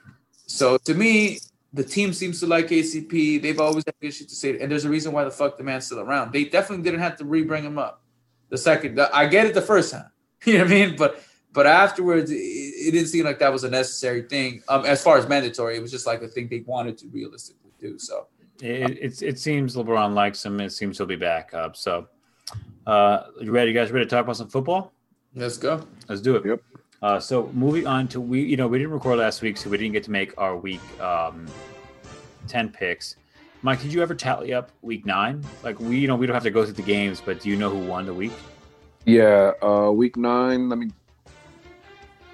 So 0.46 0.76
to 0.78 0.94
me, 0.94 1.38
the 1.72 1.84
team 1.84 2.12
seems 2.12 2.40
to 2.40 2.46
like 2.46 2.68
KCP. 2.68 3.42
They've 3.42 3.60
always 3.60 3.84
had 3.84 3.94
good 4.00 4.14
shit 4.14 4.28
to 4.28 4.34
say, 4.34 4.58
and 4.60 4.70
there's 4.70 4.84
a 4.84 4.90
reason 4.90 5.12
why 5.12 5.24
the 5.24 5.30
fuck 5.30 5.56
the 5.56 5.64
man's 5.64 5.86
still 5.86 6.00
around. 6.00 6.32
They 6.32 6.44
definitely 6.44 6.84
didn't 6.84 7.00
have 7.00 7.16
to 7.18 7.24
re-bring 7.24 7.64
him 7.64 7.78
up. 7.78 8.02
The 8.50 8.58
second, 8.58 9.00
I 9.00 9.26
get 9.26 9.46
it 9.46 9.54
the 9.54 9.62
first 9.62 9.90
time, 9.90 10.10
you 10.44 10.54
know 10.54 10.64
what 10.64 10.72
I 10.72 10.74
mean, 10.74 10.96
but 10.96 11.22
but 11.54 11.66
afterwards, 11.66 12.30
it, 12.30 12.34
it 12.36 12.90
didn't 12.90 13.06
seem 13.06 13.24
like 13.24 13.38
that 13.38 13.52
was 13.52 13.64
a 13.64 13.70
necessary 13.70 14.22
thing. 14.22 14.62
Um, 14.68 14.84
as 14.84 15.02
far 15.02 15.16
as 15.16 15.26
mandatory, 15.26 15.76
it 15.76 15.80
was 15.80 15.90
just 15.90 16.06
like 16.06 16.20
a 16.20 16.28
thing 16.28 16.48
they 16.48 16.60
wanted 16.66 16.98
to 16.98 17.06
realistically 17.08 17.70
do. 17.80 17.98
So 17.98 18.26
it, 18.60 18.98
it, 19.00 19.22
it 19.22 19.38
seems 19.38 19.76
LeBron 19.76 20.12
likes 20.12 20.44
him. 20.44 20.60
It 20.60 20.70
seems 20.70 20.98
he'll 20.98 21.06
be 21.06 21.16
back 21.16 21.54
up. 21.54 21.76
So 21.76 22.08
uh, 22.86 23.22
you 23.40 23.50
ready? 23.52 23.70
You 23.70 23.78
guys 23.78 23.90
ready 23.90 24.04
to 24.04 24.10
talk 24.10 24.24
about 24.24 24.36
some 24.36 24.48
football? 24.48 24.92
Let's 25.34 25.56
go. 25.56 25.86
Let's 26.08 26.20
do 26.20 26.36
it. 26.36 26.44
Yep. 26.44 26.60
Uh, 27.02 27.20
so 27.20 27.50
moving 27.52 27.86
on 27.86 28.08
to 28.08 28.20
we, 28.20 28.42
you 28.42 28.56
know, 28.56 28.66
we 28.66 28.78
didn't 28.78 28.92
record 28.92 29.18
last 29.18 29.42
week, 29.42 29.56
so 29.56 29.70
we 29.70 29.78
didn't 29.78 29.92
get 29.92 30.04
to 30.04 30.10
make 30.10 30.32
our 30.38 30.56
week 30.56 30.80
um, 31.00 31.46
ten 32.48 32.68
picks. 32.68 33.16
Mike, 33.62 33.80
did 33.80 33.92
you 33.92 34.02
ever 34.02 34.14
tally 34.14 34.52
up 34.52 34.70
week 34.82 35.06
nine? 35.06 35.42
Like 35.62 35.78
we, 35.80 35.98
you 35.98 36.06
know, 36.06 36.16
we 36.16 36.26
don't 36.26 36.34
have 36.34 36.42
to 36.42 36.50
go 36.50 36.64
through 36.64 36.74
the 36.74 36.82
games, 36.82 37.22
but 37.24 37.40
do 37.40 37.48
you 37.48 37.56
know 37.56 37.70
who 37.70 37.78
won 37.78 38.06
the 38.06 38.12
week? 38.12 38.32
Yeah, 39.06 39.52
uh, 39.62 39.90
week 39.90 40.16
nine. 40.16 40.68
Let 40.68 40.78
me 40.78 40.90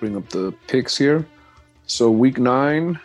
bring 0.01 0.17
up 0.17 0.29
the 0.31 0.53
picks 0.67 0.97
here. 0.97 1.27
So 1.87 2.11
week 2.11 2.39
nine, 2.39 2.99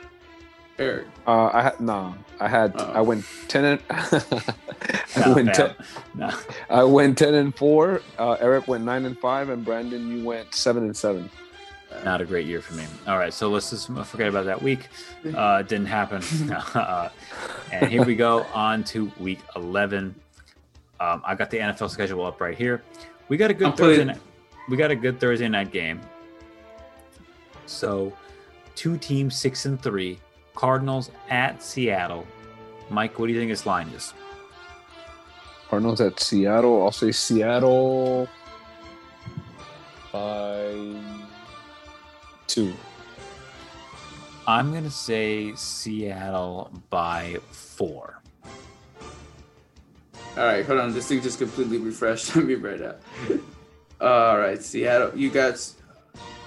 Eric. 0.79 1.05
Uh, 1.27 1.49
I 1.53 1.61
had 1.61 1.79
no. 1.79 2.15
I 2.39 2.47
had 2.47 2.75
Uh-oh. 2.75 2.91
I 2.93 3.01
went 3.01 3.25
ten 3.47 3.65
and 3.65 3.81
I 3.89 5.33
went 5.33 5.53
ten. 5.53 5.75
No. 6.15 6.31
I 6.69 6.83
went 6.83 7.17
ten 7.17 7.33
and 7.33 7.55
four. 7.55 8.01
Uh, 8.17 8.33
Eric 8.39 8.67
went 8.67 8.83
nine 8.83 9.05
and 9.05 9.17
five, 9.19 9.49
and 9.49 9.63
Brandon, 9.63 10.07
you 10.09 10.23
went 10.25 10.53
seven 10.55 10.83
and 10.83 10.95
seven. 10.95 11.29
Not 12.03 12.19
a 12.21 12.25
great 12.25 12.45
year 12.45 12.61
for 12.61 12.73
me. 12.73 12.83
All 13.07 13.17
right, 13.17 13.33
so 13.33 13.47
let's 13.49 13.69
just 13.69 13.87
forget 13.87 14.27
about 14.27 14.45
that 14.45 14.61
week. 14.61 14.89
Uh, 15.33 15.61
didn't 15.61 15.85
happen. 15.85 16.21
uh, 16.51 17.09
and 17.71 17.89
here 17.89 18.03
we 18.03 18.15
go 18.15 18.43
on 18.53 18.83
to 18.85 19.11
week 19.19 19.39
eleven. 19.55 20.13
Um, 20.99 21.21
I 21.25 21.35
got 21.35 21.49
the 21.49 21.57
NFL 21.57 21.89
schedule 21.89 22.25
up 22.25 22.39
right 22.39 22.57
here. 22.57 22.81
We 23.27 23.37
got 23.37 23.49
a 23.49 23.53
good 23.53 23.75
Thursday. 23.75 24.05
Night, 24.05 24.19
we 24.69 24.77
got 24.77 24.91
a 24.91 24.95
good 24.95 25.19
Thursday 25.19 25.47
night 25.47 25.71
game. 25.71 26.01
So, 27.65 28.13
two 28.75 28.97
teams 28.97 29.35
six 29.35 29.65
and 29.65 29.81
three 29.81 30.19
Cardinals 30.55 31.11
at 31.29 31.61
Seattle. 31.61 32.25
Mike, 32.89 33.19
what 33.19 33.27
do 33.27 33.33
you 33.33 33.39
think 33.39 33.51
this 33.51 33.65
line 33.65 33.89
is? 33.89 34.13
Cardinals 35.69 36.01
at 36.01 36.19
Seattle. 36.19 36.83
I'll 36.83 36.91
say 36.91 37.11
Seattle 37.11 38.29
by 40.11 40.95
two. 42.47 42.73
I'm 44.47 44.71
going 44.71 44.83
to 44.83 44.91
say 44.91 45.53
Seattle 45.55 46.71
by 46.89 47.37
four. 47.49 48.21
All 50.37 50.43
right, 50.43 50.65
hold 50.65 50.79
on. 50.79 50.93
This 50.93 51.07
thing 51.07 51.21
just 51.21 51.39
completely 51.39 51.77
refreshed. 51.77 52.35
Let 52.35 52.45
me 52.45 52.55
write 52.55 52.81
out. 52.81 52.99
All 54.01 54.37
right, 54.37 54.61
Seattle. 54.61 55.17
You 55.17 55.29
got 55.29 55.59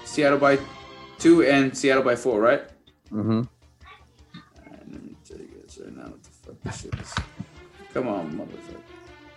Seattle 0.04 0.38
by 0.38 0.58
two 1.18 1.44
and 1.44 1.76
Seattle 1.76 2.02
by 2.02 2.16
four, 2.16 2.40
right? 2.40 2.62
Mm-hmm. 3.12 3.42
Come 7.94 8.08
on, 8.08 8.32
motherfucker. 8.32 8.80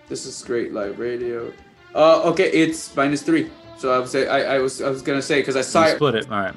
This 0.07 0.25
is 0.25 0.43
great 0.43 0.73
live 0.73 0.99
radio. 0.99 1.51
Uh, 1.95 2.21
okay, 2.23 2.51
it's 2.51 2.95
minus 2.95 3.21
three. 3.21 3.49
So 3.77 3.93
I 3.93 3.97
was 3.97 4.11
say 4.11 4.27
I, 4.27 4.55
I 4.55 4.59
was 4.59 4.81
I 4.81 4.89
was 4.89 5.01
gonna 5.01 5.21
say 5.21 5.39
because 5.39 5.55
I 5.55 5.61
saw 5.61 5.85
you 5.85 5.91
it. 5.93 5.95
Split 5.95 6.15
it. 6.15 6.31
All 6.31 6.41
right. 6.41 6.53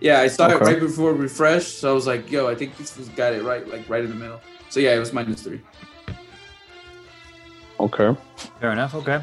Yeah, 0.00 0.20
I 0.20 0.26
saw 0.28 0.46
okay. 0.46 0.56
it 0.56 0.60
right 0.60 0.80
before 0.80 1.12
refresh. 1.12 1.66
So 1.66 1.90
I 1.90 1.94
was 1.94 2.06
like, 2.06 2.30
yo, 2.30 2.48
I 2.48 2.54
think 2.54 2.76
this 2.76 2.96
was 2.96 3.08
got 3.10 3.32
it 3.32 3.42
right, 3.42 3.66
like 3.68 3.88
right 3.88 4.04
in 4.04 4.10
the 4.10 4.16
middle. 4.16 4.40
So 4.68 4.80
yeah, 4.80 4.94
it 4.94 4.98
was 4.98 5.12
minus 5.12 5.42
three. 5.42 5.60
Okay. 7.78 8.16
Fair 8.60 8.72
enough. 8.72 8.94
Okay. 8.94 9.22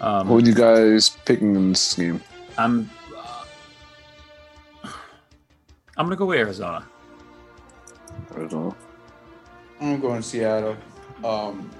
Um, 0.00 0.28
what 0.28 0.42
are 0.42 0.46
you 0.46 0.54
guys 0.54 1.10
picking 1.24 1.54
in 1.54 1.70
this 1.70 1.94
game? 1.94 2.20
I'm. 2.58 2.90
I'm 5.96 6.06
gonna 6.06 6.16
go 6.16 6.26
with 6.26 6.38
Arizona. 6.38 6.86
Arizona. 8.34 8.74
I'm 9.80 10.00
going 10.00 10.22
Seattle. 10.22 10.76
Um, 11.24 11.70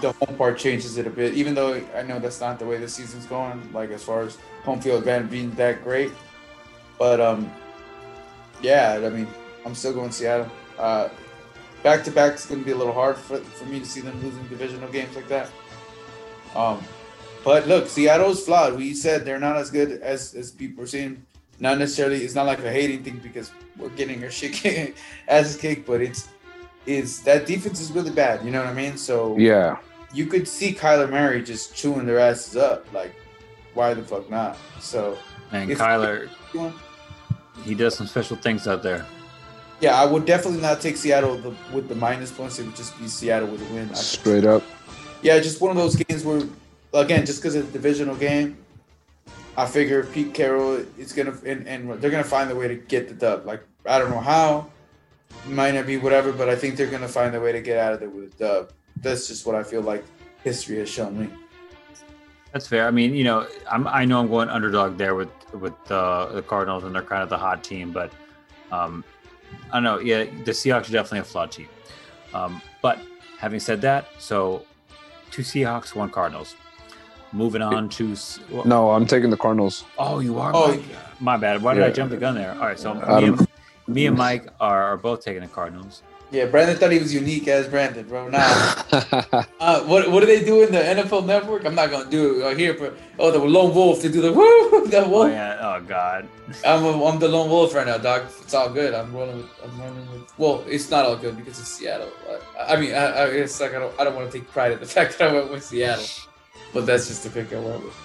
the 0.00 0.12
home 0.12 0.36
part 0.36 0.58
changes 0.58 0.96
it 0.96 1.06
a 1.06 1.10
bit, 1.10 1.34
even 1.34 1.54
though 1.54 1.74
I 1.96 2.02
know 2.02 2.18
that's 2.18 2.40
not 2.40 2.58
the 2.58 2.66
way 2.66 2.78
the 2.78 2.88
season's 2.88 3.26
going. 3.26 3.72
Like 3.72 3.90
as 3.90 4.02
far 4.02 4.22
as 4.22 4.38
home 4.64 4.80
field 4.80 5.00
advantage 5.00 5.30
being 5.30 5.50
that 5.52 5.82
great, 5.82 6.12
but 6.98 7.20
um, 7.20 7.50
yeah, 8.60 9.00
I 9.04 9.08
mean, 9.08 9.26
I'm 9.64 9.74
still 9.74 9.92
going 9.92 10.10
Seattle. 10.10 10.50
Uh, 10.78 11.08
back 11.82 12.04
to 12.04 12.10
back 12.10 12.34
is 12.34 12.46
going 12.46 12.60
to 12.60 12.66
be 12.66 12.72
a 12.72 12.76
little 12.76 12.92
hard 12.92 13.16
for, 13.16 13.38
for 13.38 13.64
me 13.66 13.80
to 13.80 13.86
see 13.86 14.00
them 14.00 14.20
losing 14.22 14.46
divisional 14.48 14.88
games 14.90 15.14
like 15.16 15.28
that. 15.28 15.50
Um, 16.54 16.82
but 17.44 17.66
look, 17.66 17.88
Seattle's 17.88 18.44
flawed. 18.44 18.76
We 18.76 18.94
said 18.94 19.24
they're 19.24 19.40
not 19.40 19.56
as 19.56 19.70
good 19.70 20.00
as 20.02 20.34
as 20.34 20.50
people 20.50 20.84
are 20.84 20.86
saying. 20.86 21.24
Not 21.60 21.78
necessarily. 21.78 22.24
It's 22.24 22.34
not 22.34 22.46
like 22.46 22.58
a 22.60 22.70
hating 22.70 23.04
thing 23.04 23.20
because 23.22 23.52
we're 23.76 23.90
getting 23.90 24.22
our 24.24 24.30
shit 24.30 24.94
as 25.28 25.56
kicked, 25.56 25.86
but 25.86 26.00
it's 26.00 26.28
is 26.86 27.22
that 27.22 27.46
defense 27.46 27.80
is 27.80 27.92
really 27.92 28.10
bad. 28.10 28.44
You 28.44 28.50
know 28.50 28.58
what 28.60 28.68
I 28.68 28.74
mean? 28.74 28.96
So 28.96 29.36
yeah, 29.36 29.78
you 30.12 30.26
could 30.26 30.48
see 30.48 30.74
Kyler 30.74 31.10
Murray 31.10 31.42
just 31.42 31.74
chewing 31.74 32.06
their 32.06 32.18
asses 32.18 32.56
up. 32.56 32.92
Like, 32.92 33.14
why 33.74 33.94
the 33.94 34.02
fuck 34.02 34.28
not? 34.30 34.56
So 34.80 35.16
and 35.52 35.70
Kyler, 35.70 36.28
he 37.64 37.74
does 37.74 37.94
some 37.94 38.06
special 38.06 38.36
things 38.36 38.66
out 38.66 38.82
there. 38.82 39.06
Yeah, 39.80 40.00
I 40.00 40.06
would 40.06 40.26
definitely 40.26 40.60
not 40.60 40.80
take 40.80 40.96
Seattle 40.96 41.36
the, 41.38 41.52
with 41.72 41.88
the 41.88 41.96
minus 41.96 42.30
points. 42.30 42.58
It 42.60 42.66
would 42.66 42.76
just 42.76 42.96
be 43.00 43.08
Seattle 43.08 43.48
with 43.48 43.68
a 43.68 43.74
win. 43.74 43.92
Straight 43.94 44.44
up. 44.44 44.62
Yeah, 45.22 45.40
just 45.40 45.60
one 45.60 45.72
of 45.72 45.76
those 45.76 45.96
games 45.96 46.24
where, 46.24 46.42
again, 46.94 47.26
just 47.26 47.40
because 47.40 47.56
it's 47.56 47.68
a 47.68 47.72
divisional 47.72 48.14
game, 48.14 48.56
I 49.56 49.66
figure 49.66 50.04
Pete 50.04 50.32
Carroll 50.32 50.84
is 50.98 51.12
gonna 51.12 51.36
and, 51.44 51.66
and 51.68 52.00
they're 52.00 52.10
gonna 52.10 52.24
find 52.24 52.50
a 52.50 52.54
way 52.54 52.68
to 52.68 52.74
get 52.74 53.08
the 53.08 53.14
dub. 53.14 53.46
Like 53.46 53.62
I 53.86 53.98
don't 53.98 54.10
know 54.10 54.20
how, 54.20 54.70
might 55.46 55.74
not 55.74 55.86
be 55.86 55.96
whatever, 55.96 56.32
but 56.32 56.48
I 56.48 56.56
think 56.56 56.76
they're 56.76 56.90
gonna 56.90 57.08
find 57.08 57.34
a 57.34 57.40
way 57.40 57.52
to 57.52 57.60
get 57.60 57.78
out 57.78 57.92
of 57.92 58.00
there 58.00 58.08
with 58.08 58.34
a 58.34 58.38
dub. 58.38 58.72
That's 58.96 59.28
just 59.28 59.46
what 59.46 59.54
I 59.54 59.62
feel 59.62 59.82
like 59.82 60.04
history 60.42 60.78
has 60.78 60.88
shown 60.88 61.18
me. 61.18 61.28
That's 62.52 62.66
fair. 62.66 62.86
I 62.86 62.90
mean, 62.90 63.14
you 63.14 63.24
know, 63.24 63.46
I'm 63.70 63.86
I 63.88 64.04
know 64.04 64.20
I'm 64.20 64.28
going 64.28 64.48
underdog 64.48 64.96
there 64.96 65.14
with 65.14 65.30
with 65.54 65.74
uh, 65.90 66.26
the 66.32 66.42
Cardinals, 66.42 66.84
and 66.84 66.94
they're 66.94 67.02
kind 67.02 67.22
of 67.22 67.28
the 67.28 67.38
hot 67.38 67.64
team, 67.64 67.92
but 67.92 68.12
um, 68.70 69.04
I 69.70 69.76
don't 69.76 69.84
know. 69.84 69.98
Yeah, 69.98 70.24
the 70.24 70.52
Seahawks 70.52 70.88
are 70.88 70.92
definitely 70.92 71.20
a 71.20 71.24
flawed 71.24 71.50
team. 71.50 71.68
Um, 72.34 72.60
but 72.80 72.98
having 73.38 73.60
said 73.60 73.80
that, 73.82 74.06
so 74.18 74.64
two 75.30 75.42
Seahawks, 75.42 75.94
one 75.94 76.10
Cardinals. 76.10 76.54
Moving 77.32 77.62
on 77.62 77.88
to 77.90 78.14
well, 78.50 78.64
no, 78.64 78.90
I'm 78.90 79.06
taking 79.06 79.30
the 79.30 79.36
Cardinals. 79.36 79.84
Oh, 79.98 80.20
you 80.20 80.38
are. 80.38 80.52
Oh, 80.54 80.68
my, 80.68 80.82
my 81.20 81.36
bad. 81.38 81.62
Why 81.62 81.74
did 81.74 81.80
yeah. 81.80 81.86
I 81.86 81.90
jump 81.90 82.10
the 82.10 82.18
gun 82.18 82.34
there? 82.34 82.52
All 82.52 82.66
right, 82.66 82.78
so 82.78 82.94
me 82.94 83.28
and, 83.28 83.48
Me 83.86 84.06
and 84.06 84.16
Mike 84.16 84.48
are, 84.60 84.82
are 84.82 84.96
both 84.96 85.24
taking 85.24 85.42
the 85.42 85.48
Cardinals. 85.48 86.02
Yeah, 86.30 86.46
Brandon 86.46 86.76
thought 86.78 86.90
he 86.90 86.98
was 86.98 87.12
unique 87.12 87.46
as 87.46 87.68
Brandon, 87.68 88.08
bro. 88.08 88.28
Now, 88.28 88.40
uh, 89.60 89.82
what 89.82 90.10
what 90.10 90.20
do 90.20 90.26
they 90.26 90.42
do 90.42 90.62
in 90.62 90.72
the 90.72 90.78
NFL 90.78 91.26
Network? 91.26 91.66
I'm 91.66 91.74
not 91.74 91.90
gonna 91.90 92.08
do 92.08 92.46
it 92.48 92.56
here. 92.56 92.72
For, 92.72 92.94
oh, 93.18 93.30
the 93.30 93.38
lone 93.38 93.74
wolf. 93.74 94.00
They 94.00 94.08
do 94.08 94.22
the 94.22 94.32
woo, 94.38 94.86
the 94.86 95.04
Oh 95.04 95.08
wolf. 95.10 95.30
yeah. 95.30 95.58
Oh 95.60 95.82
God. 95.86 96.26
I'm 96.64 96.84
a, 96.86 97.04
I'm 97.04 97.18
the 97.18 97.28
lone 97.28 97.50
wolf 97.50 97.74
right 97.74 97.86
now, 97.86 97.98
dog. 97.98 98.22
It's 98.40 98.54
all 98.54 98.70
good. 98.70 98.94
I'm 98.94 99.12
rolling 99.12 99.36
with. 99.38 99.50
I'm 99.62 99.78
running 99.78 100.10
with. 100.10 100.32
Well, 100.38 100.64
it's 100.66 100.90
not 100.90 101.04
all 101.04 101.16
good 101.16 101.36
because 101.36 101.58
it's 101.58 101.68
Seattle. 101.68 102.08
I, 102.58 102.76
I 102.76 102.80
mean, 102.80 102.94
I, 102.94 103.04
I, 103.04 103.24
it's 103.26 103.60
like 103.60 103.74
I 103.74 103.78
don't. 103.78 104.00
I 104.00 104.04
don't 104.04 104.14
want 104.16 104.32
to 104.32 104.38
take 104.38 104.50
pride 104.50 104.72
in 104.72 104.80
the 104.80 104.86
fact 104.96 105.18
that 105.18 105.28
I 105.28 105.32
went 105.34 105.50
with 105.50 105.62
Seattle, 105.62 106.06
but 106.72 106.86
that's 106.86 107.08
just 107.08 107.24
the 107.24 107.30
pick 107.30 107.52
I 107.52 107.58
went 107.60 107.84
with. 107.84 107.96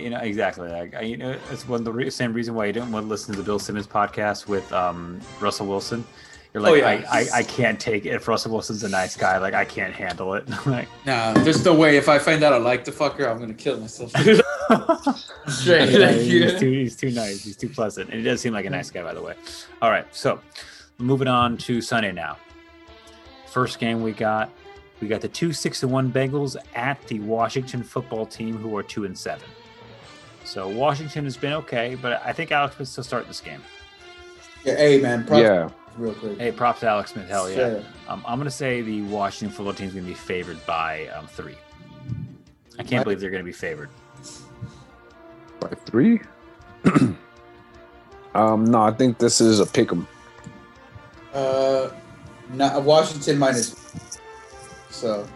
You 0.00 0.10
know 0.10 0.18
exactly. 0.18 0.68
Like 0.68 0.94
I- 0.94 1.00
you 1.02 1.16
know, 1.16 1.36
it's 1.50 1.66
one 1.66 1.80
of 1.80 1.84
the 1.84 1.92
re- 1.92 2.10
same 2.10 2.32
reason 2.32 2.54
why 2.54 2.66
you 2.66 2.72
didn't 2.72 2.92
want 2.92 3.06
to 3.06 3.08
listen 3.08 3.34
to 3.34 3.40
the 3.40 3.44
Bill 3.44 3.58
Simmons 3.58 3.86
podcast 3.88 4.46
with 4.46 4.72
um, 4.72 5.20
Russell 5.40 5.66
Wilson. 5.66 6.04
You're 6.54 6.62
like, 6.62 6.70
Oh, 6.72 6.74
yeah. 6.74 7.04
I, 7.10 7.20
I, 7.20 7.26
I 7.34 7.42
can't 7.44 7.78
take 7.78 8.06
it. 8.06 8.10
If 8.14 8.26
Russell 8.28 8.52
Wilson's 8.52 8.82
a 8.84 8.88
nice 8.88 9.16
guy, 9.16 9.38
like 9.38 9.54
I 9.54 9.64
can't 9.64 9.92
handle 9.92 10.34
it. 10.34 10.48
like, 10.66 10.88
Nah, 11.06 11.32
there's 11.32 11.64
no 11.64 11.74
way. 11.74 11.96
If 11.96 12.08
I 12.08 12.18
find 12.20 12.42
out 12.44 12.52
I 12.52 12.58
like 12.58 12.84
the 12.84 12.92
fucker, 12.92 13.28
I'm 13.28 13.38
gonna 13.40 13.54
kill 13.54 13.80
myself. 13.80 14.10
Straight. 15.48 15.90
Yeah, 15.90 16.12
he's, 16.12 16.58
too, 16.60 16.70
he's 16.70 16.96
too 16.96 17.10
nice. 17.10 17.42
He's 17.44 17.56
too 17.56 17.68
pleasant. 17.68 18.10
And 18.10 18.18
he 18.18 18.24
does 18.24 18.40
seem 18.40 18.52
like 18.52 18.66
a 18.66 18.70
nice 18.70 18.90
guy, 18.90 19.02
by 19.02 19.14
the 19.14 19.22
way. 19.22 19.34
All 19.82 19.90
right. 19.90 20.06
So 20.14 20.40
moving 20.98 21.28
on 21.28 21.56
to 21.58 21.80
Sunday 21.80 22.12
now. 22.12 22.36
First 23.48 23.80
game 23.80 24.02
we 24.02 24.12
got, 24.12 24.50
we 25.00 25.08
got 25.08 25.20
the 25.20 25.28
two 25.28 25.52
six 25.52 25.82
and 25.82 25.90
one 25.90 26.12
Bengals 26.12 26.56
at 26.74 27.02
the 27.08 27.20
Washington 27.20 27.82
football 27.82 28.26
team, 28.26 28.56
who 28.56 28.76
are 28.76 28.82
two 28.82 29.04
and 29.04 29.16
seven. 29.16 29.48
So 30.44 30.68
Washington 30.68 31.24
has 31.24 31.36
been 31.36 31.52
okay, 31.54 31.94
but 31.94 32.20
I 32.24 32.32
think 32.32 32.50
Alex 32.52 32.76
Smith 32.76 32.88
still 32.88 33.04
start 33.04 33.26
this 33.28 33.40
game. 33.40 33.62
Yeah, 34.64 34.76
hey 34.76 35.00
man, 35.00 35.24
props 35.24 35.42
yeah. 35.42 35.68
real 35.96 36.14
quick. 36.14 36.38
Hey, 36.38 36.52
props 36.52 36.80
to 36.80 36.88
Alex 36.88 37.12
Smith. 37.12 37.28
Hell 37.28 37.48
yeah. 37.48 37.54
Straight. 37.54 37.84
Um, 38.08 38.22
I'm 38.26 38.38
going 38.38 38.44
to 38.46 38.50
say 38.50 38.82
the 38.82 39.02
Washington 39.02 39.54
football 39.54 39.74
team 39.74 39.88
is 39.88 39.94
going 39.94 40.04
to 40.04 40.10
be 40.10 40.14
favored 40.14 40.64
by 40.66 41.06
um, 41.08 41.26
three. 41.26 41.56
I 42.78 42.82
can't 42.82 43.00
What? 43.00 43.04
believe 43.04 43.20
they're 43.20 43.30
going 43.30 43.42
to 43.42 43.44
be 43.44 43.52
favored. 43.52 43.90
By 45.60 45.68
three? 45.68 46.20
um, 48.34 48.64
no, 48.64 48.82
I 48.82 48.90
think 48.90 49.18
this 49.18 49.40
is 49.40 49.60
a 49.60 49.66
pick 49.66 49.92
'em. 49.92 50.06
Uh, 51.32 51.90
not, 52.52 52.82
Washington 52.82 53.38
minus. 53.38 54.09
So, 55.00 55.26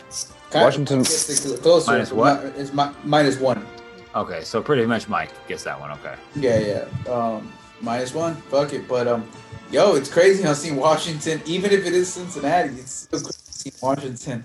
kind 0.50 0.64
Washington- 0.64 1.04
closer. 1.04 1.90
Minus 1.90 2.12
what? 2.12 2.44
It's 2.56 2.74
mi- 2.74 2.92
minus 3.02 3.40
one. 3.40 3.66
Okay, 4.14 4.42
so 4.42 4.62
pretty 4.62 4.84
much 4.84 5.08
Mike 5.08 5.30
gets 5.48 5.64
that 5.64 5.80
one. 5.80 5.90
Okay. 5.92 6.14
Yeah, 6.36 6.58
yeah. 6.58 7.10
Um, 7.10 7.50
minus 7.80 8.12
one. 8.12 8.34
Fuck 8.34 8.74
it. 8.74 8.86
But 8.86 9.08
um, 9.08 9.26
yo, 9.70 9.94
it's 9.94 10.10
crazy 10.12 10.42
how 10.42 10.52
seeing 10.52 10.76
Washington, 10.76 11.40
even 11.46 11.70
if 11.70 11.86
it 11.86 11.94
is 11.94 12.12
Cincinnati, 12.12 12.74
it's 12.74 12.92
still 12.92 13.20
crazy 13.20 13.38
seeing 13.48 13.74
Washington. 13.82 14.44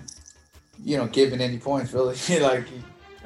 You 0.82 0.96
know, 0.96 1.06
giving 1.06 1.42
any 1.42 1.58
points 1.58 1.92
really. 1.92 2.16
like, 2.40 2.64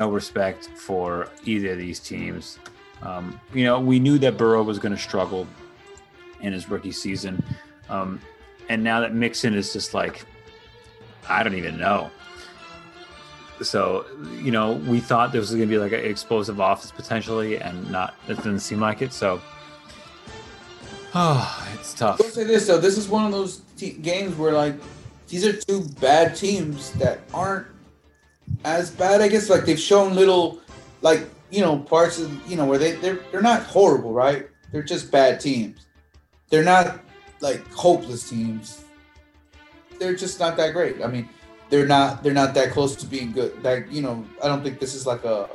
no 0.00 0.10
respect 0.10 0.68
for 0.76 1.28
either 1.44 1.74
of 1.74 1.78
these 1.78 2.00
teams. 2.00 2.58
Um, 3.02 3.40
you 3.52 3.64
know, 3.64 3.78
we 3.78 4.00
knew 4.00 4.18
that 4.18 4.36
Burrow 4.36 4.64
was 4.64 4.80
going 4.80 4.94
to 4.96 5.00
struggle 5.00 5.46
in 6.40 6.52
his 6.52 6.68
rookie 6.68 6.90
season, 6.90 7.40
um, 7.88 8.20
and 8.68 8.82
now 8.82 8.98
that 8.98 9.14
Mixon 9.14 9.54
is 9.54 9.72
just 9.72 9.94
like, 9.94 10.24
I 11.28 11.42
don't 11.42 11.54
even 11.54 11.78
know. 11.78 12.10
So, 13.62 14.06
you 14.40 14.50
know, 14.50 14.72
we 14.72 15.00
thought 15.00 15.32
this 15.32 15.40
was 15.40 15.50
going 15.50 15.62
to 15.62 15.66
be 15.66 15.78
like 15.78 15.92
an 15.92 16.00
explosive 16.00 16.60
office 16.60 16.90
potentially, 16.90 17.58
and 17.58 17.90
not. 17.90 18.14
It 18.28 18.36
didn't 18.36 18.60
seem 18.60 18.80
like 18.80 19.00
it. 19.00 19.12
So, 19.12 19.40
oh, 21.14 21.68
it's 21.74 21.94
tough. 21.94 22.20
I'll 22.20 22.28
say 22.28 22.44
this 22.44 22.66
though. 22.66 22.78
This 22.78 22.98
is 22.98 23.08
one 23.08 23.24
of 23.24 23.32
those 23.32 23.62
te- 23.76 23.92
games 23.92 24.36
where 24.36 24.52
like 24.52 24.74
these 25.28 25.46
are 25.46 25.52
two 25.52 25.86
bad 26.00 26.36
teams 26.36 26.92
that 26.94 27.20
aren't 27.32 27.66
as 28.64 28.90
bad. 28.90 29.20
I 29.20 29.28
guess 29.28 29.48
like 29.48 29.64
they've 29.64 29.78
shown 29.78 30.14
little, 30.14 30.60
like 31.02 31.28
you 31.50 31.60
know, 31.60 31.78
parts 31.78 32.18
of 32.18 32.50
you 32.50 32.56
know 32.56 32.66
where 32.66 32.78
they 32.78 32.92
they're 32.92 33.20
they're 33.30 33.42
not 33.42 33.62
horrible, 33.62 34.12
right? 34.12 34.48
They're 34.72 34.82
just 34.82 35.10
bad 35.12 35.40
teams. 35.40 35.86
They're 36.50 36.64
not 36.64 37.00
like 37.40 37.66
hopeless 37.72 38.28
teams. 38.28 38.83
They're 39.98 40.14
just 40.16 40.40
not 40.40 40.56
that 40.56 40.72
great. 40.72 41.02
I 41.02 41.06
mean, 41.06 41.28
they're 41.70 41.86
not 41.86 42.22
they're 42.22 42.34
not 42.34 42.54
that 42.54 42.70
close 42.70 42.94
to 42.96 43.06
being 43.06 43.32
good. 43.32 43.62
Like 43.62 43.90
you 43.90 44.02
know, 44.02 44.24
I 44.42 44.48
don't 44.48 44.62
think 44.62 44.78
this 44.80 44.94
is 44.94 45.06
like 45.06 45.24
a, 45.24 45.48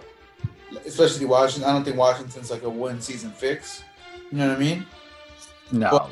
especially 0.86 1.26
Washington. 1.26 1.70
I 1.70 1.74
don't 1.74 1.84
think 1.84 1.98
Washington's 1.98 2.50
like 2.52 2.64
a 2.64 2.70
one 2.70 3.02
season 3.02 3.32
fix. 3.32 3.84
You 4.32 4.38
know 4.40 4.48
what 4.50 4.58
I 4.58 4.60
mean? 4.60 4.86
No, 5.72 5.90
Well- 5.92 6.10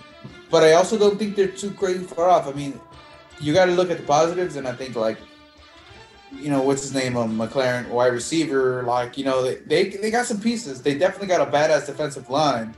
but 0.50 0.64
I 0.64 0.74
also 0.74 0.98
don't 0.98 1.18
think 1.20 1.36
they're 1.36 1.48
too 1.48 1.72
crazy 1.72 2.04
far 2.04 2.30
off. 2.30 2.48
I 2.48 2.52
mean, 2.54 2.80
you 3.42 3.54
got 3.54 3.66
to 3.66 3.72
look 3.74 3.92
at 3.92 3.98
the 3.98 4.04
positives, 4.04 4.56
and 4.56 4.68
I 4.68 4.72
think 4.74 4.96
like, 4.96 5.18
you 6.34 6.50
know, 6.50 6.62
what's 6.62 6.82
his 6.84 6.94
name, 6.94 7.18
um, 7.18 7.38
McLaurin, 7.38 7.88
wide 7.90 8.14
receiver, 8.14 8.84
like 8.84 9.18
you 9.18 9.26
know, 9.26 9.42
they, 9.44 9.56
they 9.66 9.90
they 9.98 10.12
got 10.12 10.26
some 10.26 10.40
pieces. 10.40 10.82
They 10.82 10.98
definitely 10.98 11.28
got 11.28 11.42
a 11.48 11.52
badass 11.52 11.86
defensive 11.86 12.30
line. 12.30 12.74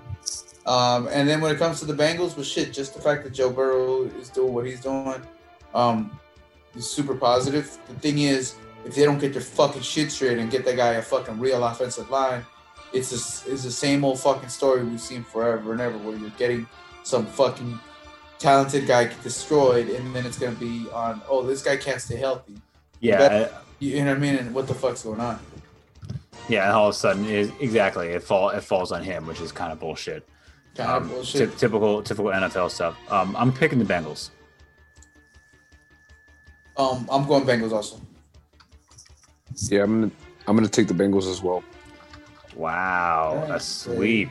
Um, 0.65 1.07
and 1.11 1.27
then 1.27 1.41
when 1.41 1.51
it 1.53 1.57
comes 1.57 1.79
to 1.79 1.85
the 1.85 1.93
Bengals, 1.93 2.35
well, 2.35 2.43
shit, 2.43 2.71
just 2.73 2.93
the 2.93 3.01
fact 3.01 3.23
that 3.23 3.33
Joe 3.33 3.49
Burrow 3.49 4.03
is 4.19 4.29
doing 4.29 4.53
what 4.53 4.65
he's 4.65 4.81
doing, 4.81 5.15
um, 5.73 6.17
is 6.75 6.89
super 6.89 7.15
positive. 7.15 7.77
The 7.87 7.93
thing 7.95 8.19
is, 8.19 8.55
if 8.85 8.95
they 8.95 9.03
don't 9.05 9.19
get 9.19 9.33
their 9.33 9.41
fucking 9.41 9.81
shit 9.81 10.11
straight 10.11 10.37
and 10.37 10.49
get 10.49 10.65
that 10.65 10.75
guy 10.77 10.93
a 10.93 11.01
fucking 11.01 11.39
real 11.39 11.63
offensive 11.63 12.09
line, 12.09 12.45
it's 12.93 13.09
just, 13.11 13.47
it's 13.47 13.63
the 13.63 13.71
same 13.71 14.03
old 14.03 14.19
fucking 14.19 14.49
story 14.49 14.83
we've 14.83 14.99
seen 15.01 15.23
forever 15.23 15.73
and 15.73 15.81
ever, 15.81 15.97
where 15.99 16.15
you're 16.15 16.29
getting 16.31 16.67
some 17.03 17.25
fucking 17.25 17.79
talented 18.39 18.87
guy 18.87 19.05
get 19.05 19.21
destroyed, 19.21 19.89
and 19.89 20.15
then 20.15 20.25
it's 20.25 20.39
gonna 20.39 20.55
be 20.55 20.85
on. 20.93 21.21
Oh, 21.29 21.45
this 21.45 21.61
guy 21.61 21.77
can't 21.77 22.01
stay 22.01 22.15
healthy. 22.15 22.55
yeah, 22.99 23.49
You, 23.79 23.97
you 23.97 24.03
know 24.05 24.11
what 24.11 24.17
I 24.17 24.19
mean? 24.21 24.35
And 24.35 24.53
what 24.55 24.67
the 24.67 24.73
fuck's 24.73 25.03
going 25.03 25.19
on? 25.19 25.39
yeah. 26.47 26.63
And 26.67 26.71
all 26.73 26.87
of 26.89 26.95
a 26.95 26.97
sudden, 26.97 27.25
it, 27.25 27.51
exactly, 27.59 28.07
it 28.09 28.23
fall 28.23 28.49
it 28.49 28.61
falls 28.63 28.91
on 28.91 29.03
him, 29.03 29.25
which 29.27 29.41
is 29.41 29.51
kind 29.51 29.71
of 29.71 29.79
bullshit. 29.79 30.27
Kind 30.75 30.89
Um, 30.89 31.03
of 31.03 31.09
bullshit. 31.09 31.51
ty- 31.51 31.57
typical 31.57 32.01
typical 32.01 32.31
NFL 32.31 32.71
stuff. 32.71 32.95
Um, 33.11 33.35
I'm 33.37 33.51
picking 33.51 33.77
the 33.79 33.85
Bengals. 33.85 34.29
Um, 36.79 37.05
I'm 37.11 37.27
going 37.27 37.43
Bengals 37.43 37.73
also. 37.73 37.99
Yeah, 39.69 39.83
I'm 39.83 39.99
gonna 40.01 40.11
I'm 40.47 40.55
gonna 40.55 40.69
take 40.69 40.87
the 40.87 40.93
Bengals 40.93 41.29
as 41.29 41.43
well. 41.43 41.61
Wow, 42.55 43.41
a 43.43 43.47
Thanks, 43.49 43.65
sweep. 43.65 44.29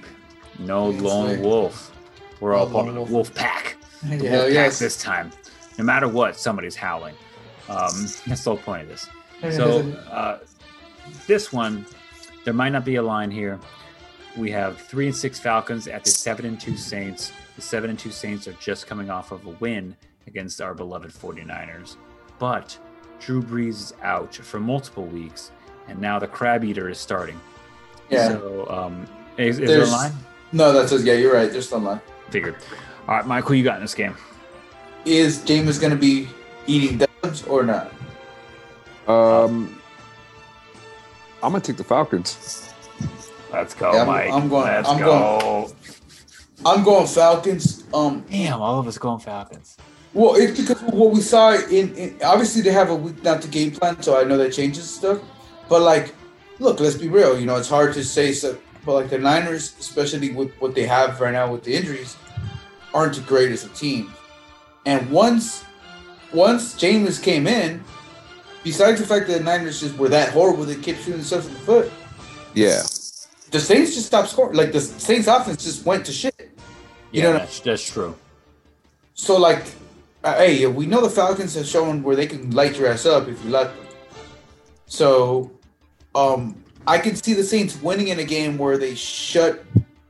No 0.58 0.90
Thanks, 0.90 1.04
lone 1.04 1.28
Nick. 1.28 1.42
wolf. 1.42 1.92
We're 2.40 2.54
all 2.54 2.68
part 2.68 2.88
of 2.88 2.94
the 2.94 3.00
wolf. 3.00 3.10
wolf 3.10 3.34
pack. 3.34 3.76
The 4.02 4.16
Yeah, 4.16 4.30
wolf 4.32 4.44
pack 4.44 4.52
yes. 4.52 4.78
this 4.78 5.00
time. 5.02 5.30
No 5.76 5.84
matter 5.84 6.08
what, 6.08 6.36
somebody's 6.36 6.76
howling. 6.76 7.14
Um, 7.68 7.78
that's 8.26 8.44
the 8.44 8.50
whole 8.50 8.56
point 8.56 8.82
of 8.82 8.88
this. 8.88 9.08
So 9.56 9.80
uh, 10.10 10.38
this 11.26 11.52
one, 11.52 11.84
there 12.44 12.54
might 12.54 12.70
not 12.70 12.84
be 12.84 12.96
a 12.96 13.02
line 13.02 13.30
here. 13.30 13.58
We 14.36 14.50
have 14.52 14.78
three 14.80 15.06
and 15.06 15.14
six 15.16 15.38
Falcons 15.40 15.86
at 15.88 16.04
the 16.04 16.10
seven 16.10 16.46
and 16.46 16.60
two 16.60 16.76
Saints. 16.76 17.32
The 17.56 17.62
seven 17.62 17.90
and 17.90 17.98
two 17.98 18.10
Saints 18.12 18.46
are 18.48 18.52
just 18.54 18.86
coming 18.86 19.10
off 19.10 19.32
of 19.32 19.44
a 19.46 19.50
win 19.60 19.96
against 20.28 20.60
our 20.60 20.74
beloved 20.74 21.10
49ers. 21.12 21.96
But 22.38 22.78
Drew 23.20 23.42
Brees 23.42 23.68
is 23.68 23.94
out 24.02 24.34
for 24.34 24.60
multiple 24.60 25.04
weeks, 25.06 25.50
and 25.88 25.98
now 26.00 26.18
the 26.18 26.26
crab 26.28 26.64
eater 26.64 26.88
is 26.88 26.98
starting. 26.98 27.40
yeah. 28.10 28.28
So 28.28 28.66
um, 28.70 29.06
is, 29.36 29.58
is 29.58 29.68
there 29.68 29.82
a 29.82 29.86
line? 29.86 30.12
no, 30.52 30.72
that's 30.72 30.90
just, 30.92 31.04
yeah. 31.04 31.14
You're 31.14 31.34
right. 31.34 31.50
There's 31.50 31.70
no 31.72 31.78
line. 31.78 32.00
Figured. 32.30 32.56
All 33.08 33.16
right, 33.16 33.26
Mike, 33.26 33.44
who 33.44 33.54
you 33.54 33.64
got 33.64 33.76
in 33.76 33.82
this 33.82 33.94
game? 33.94 34.14
Is 35.04 35.38
Jameis 35.40 35.80
gonna 35.80 35.96
be 35.96 36.28
eating 36.66 36.98
dubs 37.22 37.42
or 37.44 37.62
not? 37.64 37.92
Um, 39.06 39.80
I'm 41.42 41.52
gonna 41.52 41.60
take 41.60 41.76
the 41.78 41.84
Falcons. 41.84 42.72
Let's 43.52 43.72
go, 43.74 43.92
Yeah, 43.92 43.98
I'm- 44.00 44.06
Mike. 44.06 44.30
I'm 44.30 44.48
going- 44.48 44.66
Let's 44.66 44.88
I'm 44.88 44.98
go. 44.98 45.70
I'm 46.66 46.84
going 46.84 47.06
Falcons. 47.06 47.84
Um, 47.94 48.24
Damn, 48.28 48.60
all 48.60 48.78
of 48.78 48.86
us 48.86 48.98
going 48.98 49.20
Falcons. 49.20 49.76
Well, 50.14 50.34
it's 50.36 50.58
because 50.60 50.80
what 50.82 51.10
we 51.12 51.20
saw 51.20 51.52
in, 51.54 51.94
in 51.94 52.16
obviously 52.24 52.62
they 52.62 52.72
have 52.72 52.90
a 52.90 52.94
week 52.96 53.22
now 53.22 53.36
to 53.36 53.48
game 53.48 53.70
plan, 53.72 54.00
so 54.02 54.18
I 54.18 54.24
know 54.24 54.36
that 54.38 54.52
changes 54.52 54.88
stuff. 54.88 55.20
But 55.68 55.82
like, 55.82 56.14
look, 56.58 56.80
let's 56.80 56.96
be 56.96 57.08
real. 57.08 57.38
You 57.38 57.46
know, 57.46 57.56
it's 57.56 57.68
hard 57.68 57.92
to 57.94 58.02
say 58.04 58.32
so, 58.32 58.56
but 58.84 58.94
like 58.94 59.10
the 59.10 59.18
Niners, 59.18 59.74
especially 59.78 60.30
with 60.30 60.50
what 60.60 60.74
they 60.74 60.86
have 60.86 61.20
right 61.20 61.32
now 61.32 61.52
with 61.52 61.62
the 61.64 61.74
injuries, 61.74 62.16
aren't 62.94 63.24
great 63.26 63.52
as 63.52 63.64
a 63.64 63.68
team. 63.70 64.12
And 64.86 65.10
once 65.10 65.64
once 66.32 66.74
Jameis 66.74 67.22
came 67.22 67.46
in, 67.46 67.82
besides 68.64 69.00
the 69.00 69.06
fact 69.06 69.26
that 69.28 69.38
the 69.38 69.44
Niners 69.44 69.80
just 69.80 69.96
were 69.98 70.08
that 70.08 70.30
horrible, 70.32 70.64
they 70.64 70.74
kept 70.74 70.98
shooting 71.00 71.12
themselves 71.14 71.46
in 71.46 71.52
the 71.54 71.60
foot. 71.60 71.92
Yeah, 72.54 72.80
The 73.50 73.60
Saints 73.60 73.94
just 73.94 74.06
stopped 74.06 74.30
scoring. 74.30 74.56
Like 74.56 74.72
the 74.72 74.80
Saints 74.80 75.28
offense 75.28 75.62
just 75.64 75.84
went 75.84 76.06
to 76.06 76.12
shit. 76.12 76.34
You 77.12 77.22
Yeah, 77.22 77.32
know- 77.32 77.38
that's, 77.38 77.60
that's 77.60 77.88
true. 77.90 78.16
So 79.14 79.36
like, 79.38 79.64
hey, 80.36 80.66
we 80.66 80.86
know 80.86 81.00
the 81.00 81.10
Falcons 81.10 81.54
have 81.54 81.66
shown 81.66 82.02
where 82.02 82.16
they 82.16 82.26
can 82.26 82.50
light 82.50 82.78
your 82.78 82.88
ass 82.88 83.06
up 83.06 83.28
if 83.28 83.42
you 83.44 83.50
let 83.50 83.74
them. 83.74 83.86
So, 84.86 85.50
um, 86.14 86.62
I 86.86 86.98
can 86.98 87.14
see 87.14 87.34
the 87.34 87.44
Saints 87.44 87.80
winning 87.82 88.08
in 88.08 88.18
a 88.18 88.24
game 88.24 88.56
where 88.56 88.78
they 88.78 88.94
shut 88.94 89.64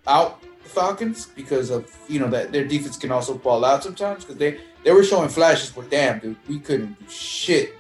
out 0.07 0.41
the 0.63 0.69
Falcons 0.69 1.27
because 1.27 1.71
of 1.71 1.95
you 2.09 2.21
know 2.21 2.29
that 2.31 2.53
their 2.53 2.65
defense 2.65 2.97
can 2.97 3.11
also 3.11 3.35
ball 3.35 3.65
out 3.65 3.83
sometimes 3.83 4.25
because 4.25 4.39
they 4.39 4.61
they 4.85 4.93
were 4.93 5.03
showing 5.03 5.29
flashes 5.29 5.75
where 5.75 5.87
damn 5.87 6.21
dude 6.21 6.37
we 6.49 6.61
couldn't 6.61 6.99
do 7.01 7.11
shit 7.11 7.75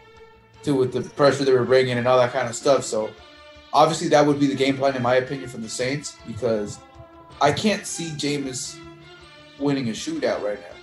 to 0.64 0.74
with 0.74 0.92
the 0.92 1.02
pressure 1.10 1.44
they 1.44 1.52
were 1.52 1.64
bringing 1.64 1.96
and 1.98 2.08
all 2.08 2.18
that 2.18 2.32
kind 2.32 2.48
of 2.48 2.54
stuff. 2.54 2.84
So 2.84 3.10
obviously 3.72 4.08
that 4.08 4.26
would 4.26 4.40
be 4.40 4.46
the 4.46 4.56
game 4.56 4.76
plan 4.76 4.96
in 4.96 5.02
my 5.02 5.16
opinion 5.16 5.48
from 5.48 5.62
the 5.62 5.68
Saints 5.68 6.16
because 6.26 6.78
I 7.40 7.52
can't 7.52 7.86
see 7.86 8.10
Jameis 8.10 8.78
winning 9.58 9.88
a 9.88 9.92
shootout 9.92 10.42
right 10.42 10.60
now. 10.60 10.77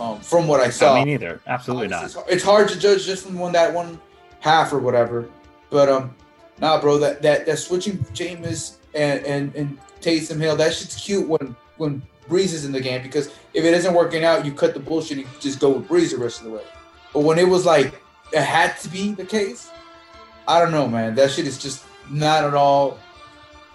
Um, 0.00 0.18
from 0.20 0.48
what 0.48 0.60
I 0.60 0.70
saw, 0.70 0.94
I 0.94 0.98
mean, 1.00 1.08
neither. 1.08 1.42
Absolutely 1.46 1.88
not. 1.88 2.04
it's, 2.04 2.16
it's 2.26 2.42
hard 2.42 2.68
to 2.70 2.78
judge 2.78 3.04
just 3.04 3.26
from 3.26 3.38
one 3.38 3.52
that 3.52 3.74
one 3.74 4.00
half 4.40 4.72
or 4.72 4.78
whatever. 4.78 5.28
But 5.68 5.90
um, 5.90 6.14
nah, 6.58 6.80
bro, 6.80 6.96
that 6.98 7.20
that 7.20 7.44
that 7.44 7.58
switching 7.58 7.98
Jameis 8.14 8.76
and 8.94 9.24
and 9.26 9.54
and 9.54 9.78
Taysom 10.00 10.40
Hill, 10.40 10.56
that 10.56 10.72
shit's 10.72 10.96
cute 10.96 11.28
when 11.28 11.54
when 11.76 12.02
Brees 12.30 12.54
is 12.54 12.64
in 12.64 12.72
the 12.72 12.80
game 12.80 13.02
because 13.02 13.28
if 13.52 13.64
it 13.64 13.74
isn't 13.74 13.92
working 13.92 14.24
out, 14.24 14.46
you 14.46 14.52
cut 14.52 14.72
the 14.72 14.80
bullshit 14.80 15.18
and 15.18 15.26
you 15.26 15.32
just 15.38 15.60
go 15.60 15.70
with 15.70 15.86
Brees 15.86 16.12
the 16.12 16.18
rest 16.18 16.40
of 16.40 16.46
the 16.46 16.52
way. 16.52 16.64
But 17.12 17.20
when 17.20 17.38
it 17.38 17.48
was 17.48 17.66
like 17.66 18.02
it 18.32 18.42
had 18.42 18.78
to 18.78 18.88
be 18.88 19.12
the 19.12 19.26
case, 19.26 19.70
I 20.48 20.60
don't 20.60 20.72
know, 20.72 20.88
man. 20.88 21.14
That 21.14 21.30
shit 21.30 21.46
is 21.46 21.58
just 21.58 21.84
not 22.08 22.44
at 22.44 22.54
all 22.54 22.98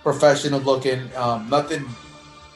professional 0.02 0.60
looking. 0.60 1.10
Um, 1.16 1.50
nothing, 1.50 1.86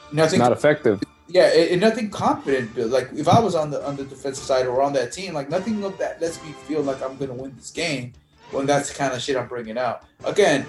It's 0.05 0.13
nothing 0.13 0.39
not 0.39 0.53
effective. 0.53 1.01
Yeah, 1.29 1.45
and, 1.45 1.79
nothing 1.79 2.09
confident. 2.09 2.73
But 2.75 2.87
like 2.87 3.09
if 3.13 3.27
I 3.27 3.39
was 3.39 3.55
on 3.55 3.69
the 3.69 3.85
on 3.85 3.95
the 3.95 4.03
defensive 4.03 4.43
side 4.43 4.65
or 4.65 4.81
on 4.81 4.93
that 4.93 5.11
team, 5.11 5.33
like 5.33 5.49
nothing 5.49 5.83
of 5.83 5.97
that 5.99 6.19
lets 6.21 6.43
me 6.43 6.51
feel 6.67 6.81
like 6.81 7.01
I'm 7.01 7.17
gonna 7.17 7.33
win 7.33 7.55
this 7.55 7.71
game. 7.71 8.13
When 8.51 8.65
that's 8.65 8.89
the 8.89 8.95
kind 8.95 9.13
of 9.13 9.21
shit 9.21 9.37
I'm 9.37 9.47
bringing 9.47 9.77
out. 9.77 10.05
Again, 10.25 10.65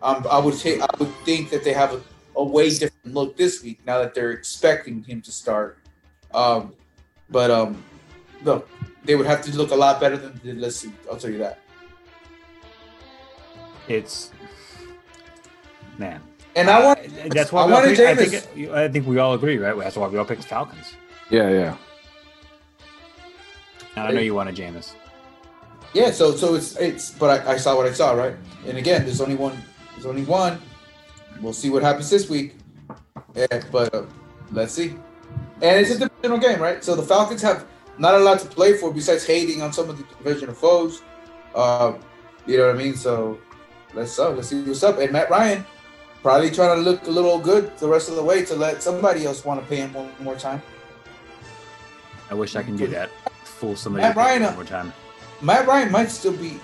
um, 0.00 0.26
I 0.30 0.38
would 0.38 0.54
say 0.54 0.80
I 0.80 0.88
would 0.98 1.14
think 1.26 1.50
that 1.50 1.62
they 1.64 1.74
have 1.74 1.92
a, 1.92 2.00
a 2.34 2.42
way 2.42 2.70
different 2.70 3.14
look 3.14 3.36
this 3.36 3.62
week 3.62 3.80
now 3.86 3.98
that 3.98 4.14
they're 4.14 4.32
expecting 4.32 5.02
him 5.02 5.20
to 5.22 5.30
start. 5.30 5.78
Um, 6.32 6.72
but 7.28 7.50
um, 7.50 7.84
look, 8.42 8.70
they 9.04 9.16
would 9.16 9.26
have 9.26 9.42
to 9.42 9.56
look 9.56 9.70
a 9.70 9.76
lot 9.76 10.00
better 10.00 10.16
than 10.16 10.32
they 10.42 10.52
did 10.52 10.60
last 10.62 10.84
week. 10.84 10.94
I'll 11.10 11.18
tell 11.18 11.30
you 11.30 11.38
that. 11.38 11.58
It's 13.86 14.30
man. 15.98 16.22
And 16.56 16.68
I 16.68 16.84
want 16.84 17.30
That's 17.30 17.52
why 17.52 17.62
I 17.62 17.66
we 17.66 17.72
all 17.72 17.80
wanted 17.80 17.96
picked, 17.96 18.08
I 18.08 18.40
think 18.40 18.70
I 18.70 18.88
think 18.88 19.06
we 19.06 19.18
all 19.18 19.34
agree, 19.34 19.58
right? 19.58 19.76
That's 19.78 19.96
why 19.96 20.08
we 20.08 20.18
all 20.18 20.24
picked 20.24 20.42
the 20.42 20.48
Falcons. 20.48 20.94
Yeah, 21.30 21.48
yeah. 21.50 21.76
And 23.96 24.06
I 24.06 24.10
know 24.10 24.20
you 24.20 24.34
wanted 24.34 24.56
Jameis. 24.56 24.94
Yeah, 25.92 26.10
so 26.10 26.34
so 26.34 26.54
it's 26.54 26.76
it's 26.76 27.10
but 27.10 27.46
I, 27.46 27.52
I 27.52 27.56
saw 27.56 27.76
what 27.76 27.86
I 27.86 27.92
saw, 27.92 28.12
right? 28.12 28.34
And 28.66 28.78
again, 28.78 29.04
there's 29.04 29.20
only 29.20 29.36
one 29.36 29.60
there's 29.94 30.06
only 30.06 30.24
one. 30.24 30.60
We'll 31.40 31.52
see 31.52 31.70
what 31.70 31.82
happens 31.82 32.10
this 32.10 32.28
week. 32.28 32.56
Yeah, 33.34 33.62
but 33.70 33.94
uh, 33.94 34.04
let's 34.52 34.72
see. 34.72 34.96
And 35.62 35.80
it's 35.80 35.90
a 35.90 35.98
divisional 35.98 36.38
game, 36.38 36.60
right? 36.60 36.82
So 36.82 36.94
the 36.94 37.02
Falcons 37.02 37.42
have 37.42 37.66
not 37.98 38.14
a 38.14 38.18
lot 38.18 38.38
to 38.40 38.46
play 38.46 38.76
for 38.76 38.92
besides 38.92 39.26
hating 39.26 39.62
on 39.62 39.72
some 39.72 39.90
of 39.90 39.98
the 39.98 40.04
divisional 40.04 40.54
foes. 40.54 41.02
Uh, 41.54 41.94
you 42.46 42.56
know 42.56 42.66
what 42.66 42.74
I 42.74 42.78
mean? 42.78 42.94
So 42.94 43.38
let's 43.94 44.18
uh, 44.18 44.30
let's 44.30 44.48
see 44.48 44.62
what's 44.62 44.82
up. 44.82 44.98
And 44.98 45.12
Matt 45.12 45.30
Ryan 45.30 45.64
probably 46.22 46.50
trying 46.50 46.76
to 46.76 46.82
look 46.82 47.06
a 47.06 47.10
little 47.10 47.38
good 47.38 47.76
the 47.78 47.88
rest 47.88 48.08
of 48.08 48.16
the 48.16 48.22
way 48.22 48.44
to 48.44 48.54
let 48.54 48.82
somebody 48.82 49.24
else 49.24 49.44
want 49.44 49.60
to 49.60 49.66
pay 49.66 49.76
him 49.76 49.92
one 49.92 50.10
more 50.20 50.36
time. 50.36 50.62
I 52.30 52.34
wish 52.34 52.56
I 52.56 52.62
can 52.62 52.76
do 52.76 52.86
that. 52.88 53.10
Fool 53.44 53.76
somebody 53.76 54.02
Matt 54.02 54.16
Ryan, 54.16 54.42
one 54.42 54.52
uh, 54.52 54.56
more 54.56 54.64
time. 54.64 54.92
Matt 55.42 55.66
Ryan 55.66 55.90
might 55.90 56.10
still 56.10 56.36
be, 56.36 56.58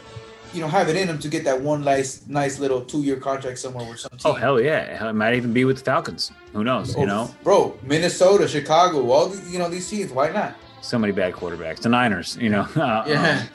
you 0.54 0.60
know, 0.60 0.68
have 0.68 0.88
it 0.88 0.96
in 0.96 1.08
him 1.08 1.18
to 1.18 1.28
get 1.28 1.44
that 1.44 1.60
one 1.60 1.82
nice, 1.82 2.22
nice 2.28 2.58
little 2.58 2.80
two-year 2.82 3.16
contract 3.16 3.58
somewhere 3.58 3.88
with 3.88 4.00
some 4.00 4.10
team. 4.12 4.20
Oh 4.24 4.32
hell 4.34 4.60
yeah! 4.60 5.08
It 5.08 5.12
might 5.12 5.34
even 5.34 5.52
be 5.52 5.64
with 5.64 5.78
the 5.78 5.84
Falcons. 5.84 6.32
Who 6.52 6.64
knows? 6.64 6.94
Oh, 6.96 7.00
You 7.00 7.06
know, 7.06 7.34
bro, 7.42 7.76
Minnesota, 7.82 8.46
Chicago, 8.48 9.10
all 9.10 9.28
the, 9.28 9.50
you 9.50 9.58
know 9.58 9.68
these 9.68 9.88
teams. 9.88 10.12
Why 10.12 10.30
not? 10.30 10.54
so 10.82 10.98
many 10.98 11.12
bad 11.12 11.34
quarterbacks. 11.34 11.80
The 11.80 11.88
Niners. 11.88 12.38
You 12.40 12.50
know. 12.50 12.62
Uh, 12.76 13.04
Yeah. 13.08 13.46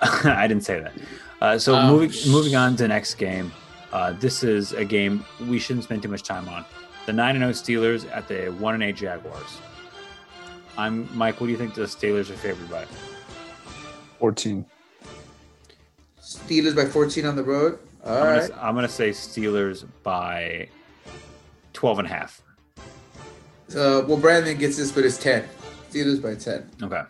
I 0.00 0.46
didn't 0.46 0.62
say 0.62 0.78
that. 0.78 0.92
Uh, 1.40 1.58
so 1.58 1.74
Um, 1.74 1.88
moving 1.88 2.12
moving 2.30 2.54
on 2.54 2.76
to 2.76 2.84
the 2.84 2.88
next 2.88 3.14
game. 3.14 3.52
Uh, 3.92 4.12
this 4.12 4.42
is 4.44 4.72
a 4.72 4.84
game 4.84 5.24
we 5.48 5.58
shouldn't 5.58 5.84
spend 5.84 6.02
too 6.02 6.08
much 6.08 6.22
time 6.22 6.48
on. 6.48 6.64
The 7.06 7.12
nine 7.12 7.40
and 7.40 7.54
zero 7.54 7.90
Steelers 7.96 8.10
at 8.14 8.28
the 8.28 8.46
one 8.58 8.74
and 8.74 8.82
eight 8.82 8.96
Jaguars. 8.96 9.58
I'm 10.76 11.08
Mike. 11.16 11.40
What 11.40 11.46
do 11.46 11.52
you 11.52 11.58
think 11.58 11.74
the 11.74 11.82
Steelers 11.82 12.30
are 12.30 12.34
favored 12.36 12.70
by? 12.70 12.84
14. 14.18 14.64
Steelers 16.20 16.76
by 16.76 16.84
14 16.84 17.24
on 17.24 17.36
the 17.36 17.42
road. 17.42 17.78
All 18.04 18.16
I'm, 18.16 18.22
right. 18.24 18.48
gonna, 18.50 18.62
I'm 18.62 18.74
gonna 18.74 18.88
say 18.88 19.10
Steelers 19.10 19.86
by 20.02 20.68
12 21.72 21.98
and 22.00 22.06
a 22.06 22.10
half. 22.10 22.42
Uh, 23.70 24.02
well, 24.06 24.16
Brandon 24.16 24.56
gets 24.56 24.76
this, 24.76 24.92
but 24.92 25.04
it's 25.04 25.18
10. 25.18 25.44
Steelers 25.90 26.22
by 26.22 26.34
10. 26.34 26.70
Okay. 26.82 27.02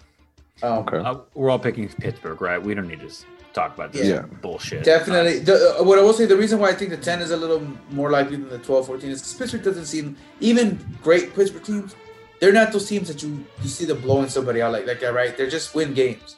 Um, 0.62 0.78
Okay. 0.78 0.96
Uh, 0.98 1.18
we're 1.34 1.50
all 1.50 1.58
picking 1.58 1.88
Pittsburgh, 1.88 2.40
right? 2.40 2.60
We 2.62 2.74
don't 2.74 2.88
need 2.88 3.00
to 3.00 3.06
s- 3.06 3.24
talk 3.52 3.74
about 3.74 3.92
this 3.92 4.06
Yeah. 4.06 4.22
bullshit. 4.42 4.84
Definitely. 4.84 5.40
The, 5.40 5.76
uh, 5.80 5.84
what 5.84 5.98
I 5.98 6.02
will 6.02 6.12
say, 6.12 6.26
the 6.26 6.36
reason 6.36 6.58
why 6.58 6.68
I 6.70 6.74
think 6.74 6.90
the 6.90 6.96
10 6.96 7.20
is 7.22 7.30
a 7.30 7.36
little 7.36 7.62
more 7.90 8.10
likely 8.10 8.36
than 8.36 8.48
the 8.48 8.58
12, 8.58 8.86
14 8.86 9.10
is 9.10 9.20
because 9.20 9.34
Pittsburgh 9.34 9.62
doesn't 9.64 9.86
seem, 9.86 10.16
even 10.40 10.78
great 11.02 11.34
Pittsburgh 11.34 11.62
teams, 11.64 11.96
they're 12.40 12.52
not 12.52 12.72
those 12.72 12.88
teams 12.88 13.08
that 13.08 13.22
you, 13.22 13.44
you 13.62 13.68
see 13.68 13.84
them 13.84 14.00
blowing 14.00 14.28
somebody 14.28 14.62
out 14.62 14.72
like, 14.72 14.86
like 14.86 15.00
that, 15.00 15.12
right? 15.12 15.36
They're 15.36 15.50
just 15.50 15.74
win 15.74 15.94
games. 15.94 16.36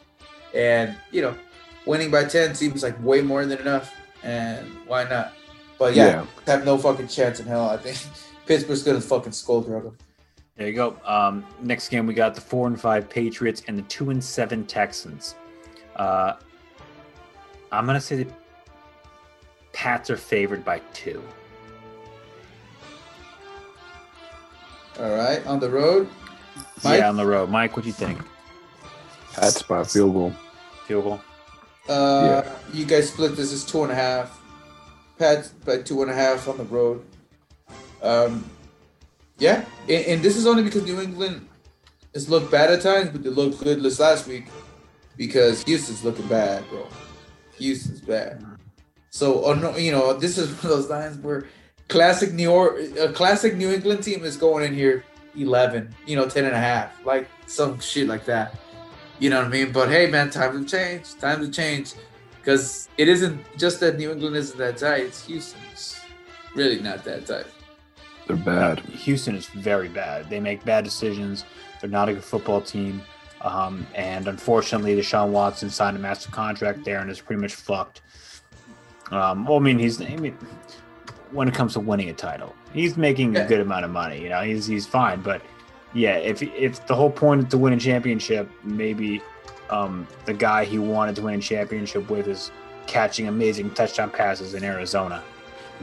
And, 0.55 0.97
you 1.11 1.21
know, 1.23 1.35
winning 1.85 2.11
by 2.11 2.25
10 2.25 2.55
seems 2.55 2.83
like 2.83 3.01
way 3.03 3.21
more 3.21 3.45
than 3.45 3.59
enough. 3.59 3.93
And 4.23 4.67
why 4.87 5.05
not? 5.05 5.33
But 5.79 5.95
yeah, 5.95 6.27
have 6.47 6.65
no 6.65 6.77
fucking 6.77 7.09
chance 7.09 7.41
in 7.41 7.47
hell. 7.47 7.69
I 7.71 7.77
think 7.77 7.97
Pittsburgh's 8.47 8.83
going 8.83 9.01
to 9.01 9.07
fucking 9.07 9.33
skull 9.33 9.63
drug 9.63 9.85
them. 9.85 9.97
There 10.57 10.67
you 10.69 10.75
go. 10.75 10.97
Um, 11.07 11.47
next 11.63 11.89
game, 11.89 12.07
we 12.07 12.13
got 12.13 12.35
the 12.35 12.41
four 12.43 12.67
and 12.67 12.79
five 12.79 13.09
Patriots 13.09 13.63
and 13.67 13.79
the 13.79 13.83
two 13.83 14.11
and 14.11 14.23
seven 14.23 14.67
Texans. 14.67 15.37
Uh, 15.97 16.35
I'm 17.73 17.87
gonna 17.87 18.01
say 18.01 18.17
the 18.25 18.27
Pats 19.73 20.11
are 20.11 20.17
favored 20.17 20.65
by 20.65 20.81
two. 20.93 21.23
All 24.99 25.11
right. 25.15 25.45
On 25.47 25.61
the 25.61 25.71
road. 25.71 26.09
Mike? 26.85 26.99
Yeah, 26.99 27.09
on 27.09 27.17
the 27.17 27.27
road. 27.27 27.49
Mike, 27.51 27.77
what 27.77 27.83
do 27.83 27.89
you 27.89 27.95
think? 27.95 28.19
Pats 29.33 29.63
by 29.63 29.85
field 29.85 30.13
goal. 30.13 30.33
Field 30.87 31.05
goal. 31.05 31.21
Uh, 31.89 32.43
You 32.73 32.85
guys 32.85 33.09
split 33.11 33.37
this 33.37 33.53
is 33.53 33.65
two 33.65 33.83
and 33.83 33.93
a 33.93 33.95
half. 33.95 34.39
Pats 35.19 35.49
by 35.65 35.79
two 35.79 36.03
and 36.03 36.11
a 36.11 36.15
half 36.15 36.49
on 36.49 36.57
the 36.59 36.65
road. 36.65 37.05
Um, 38.03 38.45
yeah, 39.39 39.65
and, 39.89 40.05
and 40.07 40.23
this 40.23 40.37
is 40.37 40.47
only 40.47 40.63
because 40.63 40.85
New 40.85 41.01
England 41.01 41.47
has 42.15 42.29
looked 42.29 42.51
bad 42.51 42.71
at 42.71 42.83
times, 42.83 43.11
but 43.11 43.23
they 43.23 43.31
looked 43.31 43.63
good 43.63 43.83
this 43.83 44.01
last 44.01 44.27
week 44.27 44.47
because 45.17 45.63
Houston's 45.65 46.05
looking 46.05 46.27
bad, 46.27 46.69
bro. 46.71 46.87
Houston's 47.61 48.01
bad. 48.01 48.45
So, 49.11 49.45
oh 49.45 49.55
no, 49.55 49.77
you 49.77 49.93
know, 49.93 50.13
this 50.13 50.39
is 50.39 50.49
one 50.63 50.73
of 50.73 50.79
those 50.79 50.89
times 50.89 51.19
where 51.19 51.47
classic 51.89 52.33
New 52.33 52.45
York, 52.45 52.81
a 52.99 53.13
classic 53.13 53.57
New 53.57 53.71
England 53.71 54.03
team 54.03 54.25
is 54.25 54.37
going 54.37 54.65
in 54.65 54.75
here 54.75 55.05
11, 55.37 55.95
you 56.07 56.17
know, 56.17 56.29
10 56.29 56.45
and 56.45 56.55
a 56.55 56.59
half, 56.59 57.05
like 57.05 57.29
some 57.47 57.79
shit 57.81 58.09
like 58.09 58.25
that. 58.25 58.55
You 59.19 59.31
know 59.31 59.39
what 59.39 59.47
I 59.47 59.51
mean? 59.51 59.73
But 59.73 59.91
hey, 59.91 60.07
man, 60.07 60.31
time 60.31 60.65
to 60.65 60.69
change. 60.69 61.15
Time 61.17 61.41
to 61.41 61.51
change. 61.51 61.95
Because 62.39 62.89
it 62.97 63.09
isn't 63.09 63.45
just 63.59 63.81
that 63.81 63.99
New 63.99 64.11
England 64.11 64.35
isn't 64.35 64.59
that 64.59 64.79
tight. 64.79 65.03
It's 65.03 65.27
Houston's 65.27 66.01
really 66.55 66.81
not 66.81 67.05
that 67.05 67.27
tight. 67.27 67.47
They're 68.27 68.37
bad. 68.37 68.81
Houston 68.81 69.35
is 69.35 69.47
very 69.47 69.89
bad. 69.89 70.31
They 70.31 70.41
make 70.41 70.65
bad 70.65 70.85
decisions. 70.85 71.45
They're 71.81 71.91
not 71.91 72.09
a 72.09 72.15
good 72.15 72.25
football 72.25 72.61
team. 72.63 73.03
Um, 73.41 73.87
and 73.95 74.29
unfortunately, 74.29 74.97
Deshaun 74.97 75.31
Watson 75.31 75.71
signed 75.71 75.97
a 75.97 76.01
massive 76.01 76.33
contract 76.33 76.85
there 76.85 77.01
and 77.01 77.11
is 77.11 77.21
pretty 77.21 77.41
much 77.41 77.55
fucked. 77.55 78.03
Um, 79.11 79.47
well, 79.47 79.57
I 79.57 79.61
mean, 79.61 79.79
he's 79.79 80.01
I 80.01 80.17
mean, 80.17 80.37
when 81.33 81.49
it 81.49 81.55
comes 81.55 81.73
to 81.75 81.81
winning 81.81 82.11
a 82.11 82.13
title, 82.13 82.55
he's 82.73 82.97
making 82.97 83.37
a 83.37 83.47
good 83.47 83.61
amount 83.61 83.85
of 83.85 83.91
money. 83.91 84.23
You 84.23 84.29
know, 84.29 84.43
he's 84.43 84.67
he's 84.67 84.87
fine. 84.87 85.21
But 85.23 85.43
yeah, 85.95 86.17
if 86.17 86.43
if 86.43 86.87
the 86.87 86.95
whole 86.95 87.11
point 87.11 87.45
is 87.45 87.49
to 87.51 87.59
win 87.59 87.73
a 87.73 87.79
championship, 87.79 88.49
maybe 88.63 89.23
um, 89.71 90.07
the 90.27 90.35
guy 90.35 90.65
he 90.65 90.79
wanted 90.79 91.17
to 91.17 91.23
win 91.23 91.39
a 91.39 91.43
championship 91.43 92.11
with 92.11 92.29
is 92.29 92.51
catching 92.87 93.29
amazing 93.29 93.71
touchdown 93.71 94.11
passes 94.11 94.55
in 94.55 94.65
Arizona. 94.65 95.23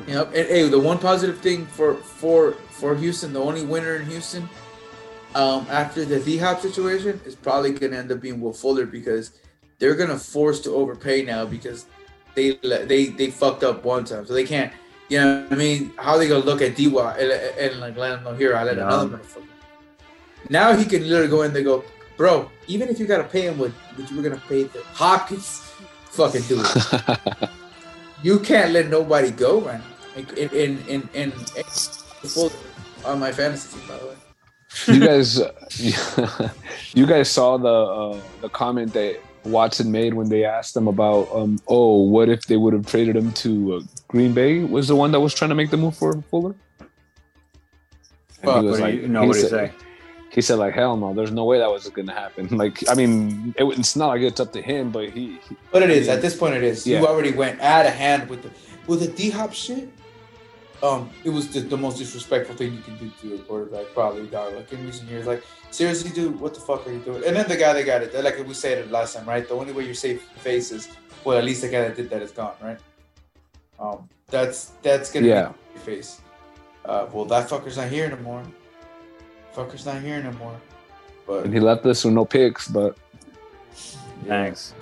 Yep. 0.07 0.27
And 0.27 0.47
hey, 0.47 0.69
the 0.69 0.79
one 0.79 0.99
positive 0.99 1.39
thing 1.39 1.65
for 1.65 1.95
for 1.95 2.53
for 2.69 2.95
Houston, 2.95 3.33
the 3.33 3.41
only 3.41 3.65
winner 3.65 3.95
in 3.95 4.05
Houston, 4.05 4.47
um, 5.37 5.67
after 5.69 6.03
the 6.03 6.19
D 6.19 6.37
Hop 6.37 6.61
situation, 6.61 7.21
is 7.23 7.35
probably 7.35 7.71
gonna 7.71 7.95
end 7.95 8.11
up 8.11 8.19
being 8.19 8.41
Will 8.41 8.53
Fuller 8.53 8.87
because 8.87 9.33
they're 9.77 9.93
gonna 9.93 10.17
force 10.17 10.59
to 10.61 10.71
overpay 10.71 11.23
now 11.23 11.45
because 11.45 11.85
they 12.33 12.57
they 12.63 13.05
they 13.19 13.29
fucked 13.29 13.63
up 13.63 13.85
one 13.85 14.03
time, 14.03 14.25
so 14.25 14.33
they 14.33 14.45
can't. 14.45 14.73
You 15.09 15.19
know 15.19 15.43
what 15.43 15.53
I 15.53 15.55
mean? 15.55 15.93
How 15.97 16.13
are 16.13 16.17
they 16.17 16.27
gonna 16.27 16.43
look 16.43 16.61
at 16.63 16.75
D 16.75 16.87
and, 16.87 17.31
and 17.63 17.79
like 17.79 17.95
let 17.95 18.17
him 18.17 18.23
know 18.23 18.33
here? 18.33 18.55
I 18.57 18.63
let 18.63 18.77
Yeah. 18.77 18.87
another 18.87 19.17
motherfucker. 19.17 19.43
Now 20.49 20.75
he 20.75 20.85
can 20.85 21.07
literally 21.07 21.29
go 21.29 21.43
in 21.43 21.53
there 21.53 21.59
and 21.61 21.65
go, 21.67 21.83
bro. 22.17 22.49
Even 22.67 22.89
if 22.89 22.99
you 22.99 23.05
gotta 23.05 23.23
pay 23.23 23.41
him 23.41 23.59
with 23.59 23.73
what 23.95 24.09
you 24.09 24.17
were 24.17 24.23
gonna 24.23 24.41
pay 24.49 24.63
the 24.63 24.81
Hopkins, 24.93 25.71
fucking 26.09 26.41
do 26.49 26.63
it. 26.65 27.49
you 28.23 28.39
can't 28.39 28.71
let 28.71 28.89
nobody 28.89 29.29
go 29.29 29.61
man. 29.61 29.83
In 30.17 30.49
in 30.49 30.71
in, 30.87 31.09
in, 31.13 31.31
in 31.55 31.69
full, 32.25 32.51
on 33.05 33.19
my 33.19 33.31
fantasy 33.31 33.77
team, 33.77 33.87
by 33.87 33.97
the 33.99 34.07
way. 34.07 34.26
You 34.87 34.99
guys, 34.99 35.41
you 36.93 37.05
guys 37.05 37.29
saw 37.29 37.57
the 37.57 37.67
uh, 37.67 38.21
the 38.41 38.49
comment 38.49 38.93
that 38.93 39.19
Watson 39.45 39.91
made 39.91 40.13
when 40.13 40.29
they 40.29 40.45
asked 40.45 40.75
him 40.75 40.87
about, 40.87 41.29
um, 41.33 41.59
oh, 41.67 42.03
what 42.03 42.29
if 42.29 42.45
they 42.47 42.57
would 42.57 42.73
have 42.73 42.85
traded 42.85 43.15
him 43.15 43.31
to 43.33 43.75
uh, 43.75 43.81
Green 44.07 44.33
Bay? 44.33 44.59
Was 44.59 44.87
the 44.87 44.95
one 44.95 45.11
that 45.11 45.19
was 45.19 45.33
trying 45.33 45.49
to 45.49 45.55
make 45.55 45.69
the 45.69 45.77
move 45.77 45.95
for 45.95 46.21
Fuller? 46.23 46.55
And 48.43 48.61
he 48.65 48.69
was 48.71 48.79
like, 48.79 48.95
you, 48.95 49.07
no, 49.07 49.21
he 49.21 49.27
what 49.27 49.33
do 49.33 49.39
you 49.39 49.47
said- 49.47 49.71
say? 49.71 49.83
he 50.37 50.41
said 50.41 50.59
like, 50.59 50.75
hell 50.75 50.95
no, 50.95 51.15
there's 51.15 51.31
no 51.31 51.45
way 51.45 51.57
that 51.57 51.71
was 51.71 51.89
gonna 51.89 52.13
happen. 52.13 52.47
Like, 52.57 52.87
I 52.89 52.93
mean, 52.93 53.55
it, 53.57 53.63
it's 53.63 53.95
not 53.95 54.09
like 54.09 54.21
it's 54.21 54.39
up 54.39 54.53
to 54.53 54.61
him, 54.61 54.91
but 54.91 55.09
he, 55.09 55.39
he 55.49 55.57
But 55.71 55.81
it 55.81 55.89
is 55.89 56.07
at 56.07 56.21
this 56.21 56.35
point. 56.35 56.53
It 56.53 56.63
is. 56.63 56.85
Yeah. 56.85 56.99
You 56.99 57.07
already 57.07 57.31
went 57.31 57.59
out 57.61 57.85
of 57.87 57.93
hand 57.93 58.29
with 58.29 58.43
the 58.43 58.51
with 58.85 58.99
the 58.99 59.07
D 59.07 59.31
Hop 59.31 59.53
shit. 59.53 59.89
Um, 60.83 61.09
it 61.23 61.29
was 61.31 61.47
the, 61.51 61.61
the 61.61 61.77
most 61.77 61.97
disrespectful 61.97 62.55
thing 62.55 62.73
you 62.73 62.81
can 62.81 62.97
do 62.97 63.11
to 63.21 63.35
a 63.35 63.37
quarterback, 63.39 63.85
probably, 63.93 64.27
dog. 64.27 64.53
Like 64.53 64.71
in 64.71 64.85
recent 64.85 65.09
years, 65.09 65.25
like 65.25 65.43
seriously, 65.71 66.11
dude, 66.11 66.39
what 66.39 66.53
the 66.53 66.59
fuck 66.59 66.85
are 66.87 66.91
you 66.91 66.99
doing? 66.99 67.23
And 67.25 67.35
then 67.35 67.47
the 67.47 67.57
guy 67.57 67.73
that 67.73 67.83
got 67.85 68.03
it, 68.03 68.13
like 68.23 68.37
we 68.47 68.53
said 68.53 68.77
it 68.77 68.91
last 68.91 69.15
time, 69.15 69.25
right? 69.27 69.47
The 69.47 69.55
only 69.55 69.73
way 69.73 69.85
you're 69.85 69.95
safe 69.95 70.21
face 70.37 70.71
is 70.71 70.89
well, 71.23 71.37
at 71.37 71.43
least 71.43 71.61
the 71.61 71.67
guy 71.69 71.81
that 71.81 71.95
did 71.95 72.09
that 72.11 72.21
is 72.21 72.31
gone, 72.31 72.53
right? 72.61 72.77
Um, 73.79 74.07
that's 74.29 74.73
that's 74.83 75.11
gonna 75.11 75.27
Yeah. 75.27 75.47
be 75.49 75.55
your 75.75 75.83
face. 75.83 76.21
Uh, 76.85 77.07
well, 77.11 77.25
that 77.25 77.49
fucker's 77.49 77.77
not 77.77 77.89
here 77.89 78.09
no 78.09 78.17
more. 78.17 78.43
Fucker's 79.55 79.85
not 79.85 80.01
here 80.01 80.21
no 80.21 80.31
more. 80.33 80.55
But 81.25 81.45
and 81.45 81.53
he 81.53 81.59
left 81.59 81.85
us 81.87 82.05
with 82.05 82.13
no 82.13 82.23
picks. 82.23 82.67
But 82.67 82.97
Thanks. 84.25 84.73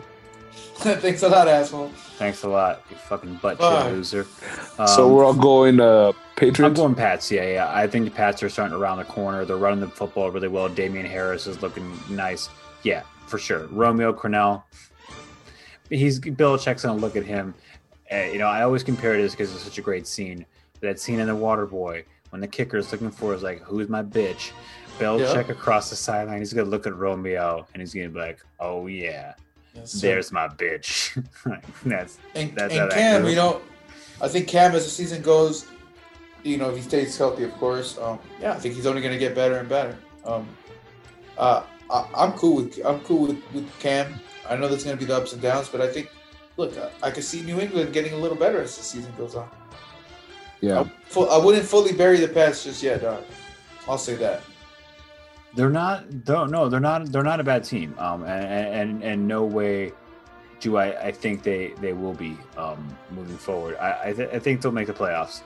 thanks 1.00 1.24
a 1.24 1.30
lot, 1.30 1.48
asshole. 1.48 1.90
Thanks 2.18 2.44
a 2.44 2.50
lot, 2.50 2.82
you 2.90 2.96
fucking 2.98 3.36
butt 3.42 3.58
Fuck. 3.58 3.86
shit 3.86 3.94
loser. 3.94 4.26
so 4.88 5.06
Um, 5.08 5.12
we're 5.14 5.26
all 5.26 5.34
going 5.34 5.80
uh, 5.80 6.12
Patriots. 6.36 6.60
I'm 6.62 6.74
going 6.74 6.96
Pats. 6.96 7.32
Yeah, 7.32 7.48
yeah. 7.50 7.72
I 7.74 7.88
think 7.88 8.06
the 8.06 8.12
Pats 8.12 8.44
are 8.44 8.50
starting 8.50 8.74
to 8.74 8.78
round 8.78 9.00
the 9.00 9.06
corner. 9.06 9.46
They're 9.46 9.58
running 9.58 9.80
the 9.80 9.88
football 9.88 10.32
really 10.32 10.48
well. 10.48 10.68
Damien 10.70 11.06
Harris 11.06 11.48
is 11.48 11.62
looking 11.62 11.98
nice. 12.10 12.50
Yeah, 12.84 13.04
for 13.28 13.38
sure. 13.38 13.68
Romeo 13.68 14.14
Crennel. 14.14 14.64
He's 15.90 16.20
Belichick's 16.20 16.84
gonna 16.84 17.00
look 17.00 17.16
at 17.16 17.24
him. 17.26 17.54
Uh, 18.12 18.18
you 18.32 18.38
know, 18.38 18.48
I 18.48 18.64
always 18.64 18.84
compare 18.84 19.16
this 19.18 19.32
because 19.32 19.54
it's 19.54 19.64
such 19.64 19.78
a 19.78 19.82
great 19.82 20.08
scene. 20.08 20.46
That 20.82 21.00
scene 21.00 21.20
in 21.20 21.28
The 21.28 21.36
Water 21.36 21.66
Boy 21.66 22.04
when 22.32 22.42
the 22.42 22.48
kicker 22.48 22.78
is 22.78 22.92
looking 22.92 23.12
for 23.12 23.34
is 23.34 23.44
like, 23.44 23.62
"Who's 23.64 23.88
my 23.90 24.04
bitch?" 24.04 24.52
Belichick 25.00 25.50
across 25.50 25.90
the 25.90 25.96
sideline. 25.96 26.40
He's 26.40 26.54
gonna 26.54 26.70
look 26.70 26.86
at 26.88 26.96
Romeo 26.96 27.66
and 27.74 27.82
he's 27.82 27.94
gonna 27.94 28.10
be 28.10 28.20
like, 28.20 28.40
"Oh 28.60 28.88
yeah, 28.88 29.34
Yes, 29.76 29.92
there's 29.94 30.32
my 30.32 30.48
bitch." 30.48 31.14
That's 31.86 32.18
And, 32.34 32.56
That's 32.56 32.72
and 32.74 32.80
how 32.82 32.88
that 32.88 32.94
Cam, 32.96 33.22
goes. 33.24 33.30
you 33.32 33.36
know, 33.36 33.62
I 34.22 34.28
think 34.28 34.48
Cam 34.48 34.74
as 34.74 34.86
the 34.86 34.90
season 34.90 35.22
goes, 35.22 35.68
you 36.44 36.58
know, 36.58 36.70
if 36.70 36.78
he 36.78 36.82
stays 36.82 37.18
healthy, 37.18 37.44
of 37.44 37.54
course, 37.54 37.98
um, 37.98 38.20
yeah, 38.40 38.54
I 38.54 38.56
think 38.60 38.76
he's 38.76 38.86
only 38.86 39.02
going 39.02 39.14
to 39.14 39.20
get 39.20 39.36
better 39.36 39.58
and 39.58 39.68
better. 39.70 39.98
Um, 40.26 40.48
uh, 41.38 41.64
I, 41.90 42.08
I'm 42.16 42.32
cool 42.34 42.56
with 42.58 42.80
I'm 42.86 43.00
cool 43.02 43.28
with, 43.28 43.44
with 43.54 43.70
Cam. 43.80 44.20
I 44.50 44.56
know 44.56 44.68
there's 44.68 44.84
going 44.84 44.96
to 44.96 45.00
be 45.00 45.06
the 45.06 45.18
ups 45.18 45.34
and 45.34 45.42
downs, 45.42 45.70
but 45.70 45.82
I 45.82 45.88
think, 45.92 46.10
look, 46.58 46.78
I, 46.78 47.08
I 47.08 47.12
could 47.12 47.24
see 47.24 47.42
New 47.42 47.60
England 47.60 47.94
getting 47.94 48.14
a 48.14 48.18
little 48.18 48.38
better 48.38 48.62
as 48.62 48.78
the 48.78 48.84
season 48.84 49.12
goes 49.18 49.36
on. 49.36 49.50
yeah, 50.62 50.86
I, 51.16 51.20
I 51.20 51.38
wouldn't 51.44 51.66
fully 51.66 51.94
bury 51.94 52.20
the 52.20 52.28
past 52.28 52.64
just 52.64 52.82
yet, 52.84 53.02
dog. 53.02 53.24
I'll 53.88 53.98
say 53.98 54.16
that. 54.16 54.42
They're 55.56 55.70
not. 55.70 56.26
Don't 56.26 56.52
no. 56.52 56.68
They're 56.68 56.80
not. 56.80 57.12
They're 57.12 57.24
not 57.24 57.40
a 57.40 57.44
bad 57.44 57.64
team. 57.64 57.96
Um, 57.98 58.24
and 58.24 58.46
and 58.46 59.04
and 59.04 59.28
no 59.28 59.46
way 59.46 59.94
do 60.60 60.78
I. 60.78 61.08
I 61.08 61.12
think 61.12 61.44
they 61.44 61.74
they 61.80 61.94
will 61.94 62.14
be 62.14 62.38
um 62.58 62.96
moving 63.12 63.38
forward. 63.38 63.78
I 63.78 64.10
I, 64.10 64.14
th- 64.14 64.30
I 64.34 64.40
think 64.40 64.62
they'll 64.62 64.74
make 64.74 64.88
the 64.88 64.94
playoffs, 64.94 65.42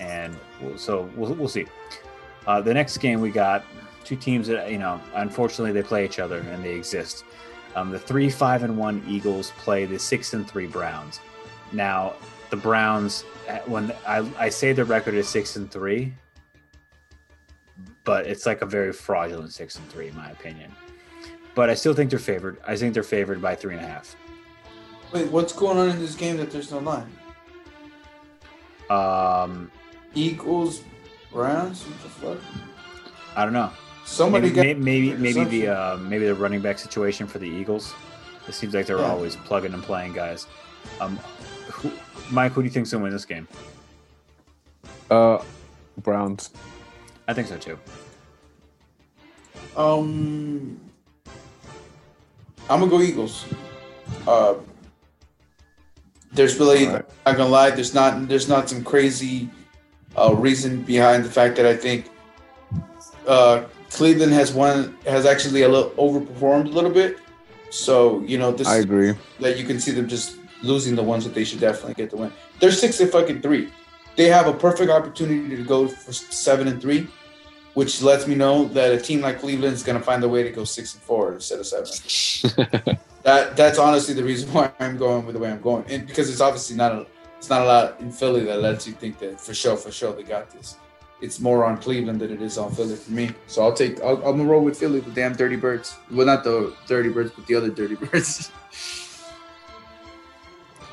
and 0.00 0.36
we'll, 0.60 0.78
so 0.78 1.10
we'll 1.16 1.34
we'll 1.34 1.48
see. 1.48 1.66
Uh, 2.46 2.60
the 2.60 2.72
next 2.72 2.98
game 2.98 3.20
we 3.20 3.30
got 3.30 3.64
two 4.04 4.16
teams 4.16 4.46
that 4.46 4.70
you 4.70 4.78
know 4.78 5.00
unfortunately 5.14 5.72
they 5.72 5.82
play 5.86 6.04
each 6.04 6.18
other 6.20 6.38
and 6.38 6.64
they 6.64 6.74
exist. 6.74 7.24
Um, 7.74 7.90
the 7.90 7.98
three 7.98 8.30
five 8.30 8.62
and 8.62 8.78
one 8.78 9.02
Eagles 9.08 9.52
play 9.58 9.86
the 9.86 9.98
six 9.98 10.34
and 10.34 10.48
three 10.48 10.66
Browns. 10.66 11.20
Now 11.72 12.14
the 12.50 12.56
Browns 12.56 13.22
when 13.66 13.92
I 14.06 14.28
I 14.38 14.48
say 14.50 14.72
the 14.72 14.84
record 14.84 15.14
is 15.14 15.28
six 15.28 15.56
and 15.56 15.68
three 15.70 16.12
but 18.04 18.26
it's 18.26 18.46
like 18.46 18.62
a 18.62 18.66
very 18.66 18.92
fraudulent 18.92 19.52
six 19.52 19.76
and 19.76 19.88
three 19.90 20.08
in 20.08 20.16
my 20.16 20.30
opinion. 20.30 20.72
But 21.54 21.68
I 21.70 21.74
still 21.74 21.94
think 21.94 22.10
they're 22.10 22.18
favored. 22.18 22.58
I 22.66 22.76
think 22.76 22.94
they're 22.94 23.02
favored 23.02 23.42
by 23.42 23.54
three 23.54 23.74
and 23.76 23.84
a 23.84 23.86
half. 23.88 24.16
Wait, 25.12 25.30
what's 25.30 25.52
going 25.52 25.76
on 25.78 25.90
in 25.90 25.98
this 25.98 26.14
game 26.14 26.38
that 26.38 26.50
there's 26.50 26.70
no 26.70 26.78
line? 26.78 27.10
Um, 28.88 29.70
Eagles, 30.14 30.82
Browns, 31.30 31.82
what 31.86 32.02
the 32.02 32.08
fuck? 32.08 32.38
I 33.36 33.44
don't 33.44 33.52
know. 33.52 33.70
Somebody 34.04 34.50
Maybe 34.50 34.74
got 34.74 34.82
maybe 34.82 35.14
maybe, 35.14 35.34
maybe 35.34 35.44
the 35.60 35.68
uh, 35.68 35.96
maybe 35.98 36.26
the 36.26 36.34
running 36.34 36.60
back 36.60 36.78
situation 36.78 37.26
for 37.26 37.38
the 37.38 37.48
Eagles. 37.48 37.94
It 38.48 38.54
seems 38.54 38.74
like 38.74 38.86
they're 38.86 38.98
Yeah. 38.98 39.10
always 39.10 39.36
plugging 39.36 39.72
and 39.74 39.82
playing 39.82 40.12
guys. 40.12 40.46
Um, 41.00 41.16
who, 41.70 41.92
Mike, 42.30 42.52
who 42.52 42.62
do 42.62 42.64
you 42.66 42.70
think's 42.72 42.90
gonna 42.90 43.04
win 43.04 43.12
this 43.12 43.24
game? 43.24 43.46
uh, 45.10 45.42
Browns. 45.98 46.50
I 47.32 47.34
think 47.34 47.48
so 47.48 47.56
too. 47.56 47.78
Um, 49.74 50.78
I'm 52.68 52.80
gonna 52.80 52.90
go 52.90 53.00
Eagles. 53.00 53.46
Uh, 54.26 54.56
there's 56.30 56.58
really 56.58 56.88
Alright. 56.88 57.06
not 57.24 57.36
gonna 57.38 57.48
lie. 57.48 57.70
There's 57.70 57.94
not 57.94 58.28
there's 58.28 58.50
not 58.50 58.68
some 58.68 58.84
crazy 58.84 59.48
uh, 60.14 60.34
reason 60.34 60.82
behind 60.82 61.24
the 61.24 61.30
fact 61.30 61.56
that 61.56 61.64
I 61.64 61.74
think 61.74 62.10
uh, 63.26 63.64
Cleveland 63.88 64.34
has 64.34 64.52
one 64.52 64.98
has 65.06 65.24
actually 65.24 65.62
a 65.62 65.70
little 65.70 65.90
overperformed 65.92 66.66
a 66.66 66.74
little 66.76 66.90
bit. 66.90 67.18
So 67.70 68.20
you 68.20 68.36
know 68.36 68.52
this 68.52 68.68
I 68.68 68.76
agree. 68.76 69.14
that 69.40 69.56
you 69.56 69.64
can 69.64 69.80
see 69.80 69.92
them 69.92 70.06
just 70.06 70.36
losing 70.62 70.96
the 70.96 71.02
ones 71.02 71.24
that 71.24 71.32
they 71.32 71.44
should 71.44 71.60
definitely 71.60 71.94
get 71.94 72.10
the 72.10 72.18
win. 72.18 72.30
They're 72.60 72.72
six 72.72 73.00
and 73.00 73.10
fucking 73.10 73.40
three. 73.40 73.70
They 74.16 74.26
have 74.26 74.46
a 74.46 74.52
perfect 74.52 74.90
opportunity 74.90 75.56
to 75.56 75.64
go 75.64 75.88
for 75.88 76.12
seven 76.12 76.68
and 76.68 76.80
three, 76.82 77.08
which 77.74 78.02
lets 78.02 78.26
me 78.26 78.34
know 78.34 78.66
that 78.68 78.92
a 78.92 79.00
team 79.00 79.20
like 79.20 79.40
Cleveland 79.40 79.74
is 79.74 79.82
going 79.82 79.98
to 79.98 80.04
find 80.04 80.22
a 80.24 80.28
way 80.28 80.42
to 80.42 80.50
go 80.50 80.64
six 80.64 80.94
and 80.94 81.02
four 81.02 81.34
instead 81.34 81.58
of 81.60 81.66
seven. 81.66 82.98
That 83.22 83.56
that's 83.56 83.78
honestly 83.78 84.14
the 84.14 84.24
reason 84.24 84.52
why 84.52 84.72
I'm 84.80 84.96
going 84.96 85.24
with 85.24 85.34
the 85.34 85.38
way 85.40 85.50
I'm 85.50 85.60
going, 85.60 85.84
and 85.88 86.06
because 86.06 86.28
it's 86.28 86.40
obviously 86.40 86.76
not 86.76 86.92
a 86.92 87.06
it's 87.38 87.48
not 87.48 87.62
a 87.62 87.64
lot 87.64 88.00
in 88.00 88.10
Philly 88.10 88.44
that 88.44 88.60
lets 88.60 88.86
you 88.86 88.94
think 88.94 89.18
that 89.20 89.40
for 89.40 89.54
sure 89.54 89.76
for 89.76 89.92
sure 89.92 90.12
they 90.12 90.24
got 90.24 90.50
this. 90.50 90.76
It's 91.20 91.38
more 91.38 91.64
on 91.64 91.78
Cleveland 91.78 92.20
than 92.20 92.32
it 92.32 92.42
is 92.42 92.58
on 92.58 92.72
Philly 92.72 92.96
for 92.96 93.12
me. 93.12 93.30
So 93.46 93.62
I'll 93.62 93.72
take 93.72 94.00
I'll, 94.00 94.16
I'm 94.16 94.38
gonna 94.38 94.44
roll 94.44 94.64
with 94.64 94.76
Philly, 94.76 94.98
the 95.00 95.12
damn 95.12 95.34
dirty 95.34 95.54
birds. 95.54 95.96
Well, 96.10 96.26
not 96.26 96.42
the 96.42 96.74
dirty 96.88 97.10
birds, 97.10 97.30
but 97.30 97.46
the 97.46 97.54
other 97.54 97.70
dirty 97.70 97.94
birds. 97.94 98.50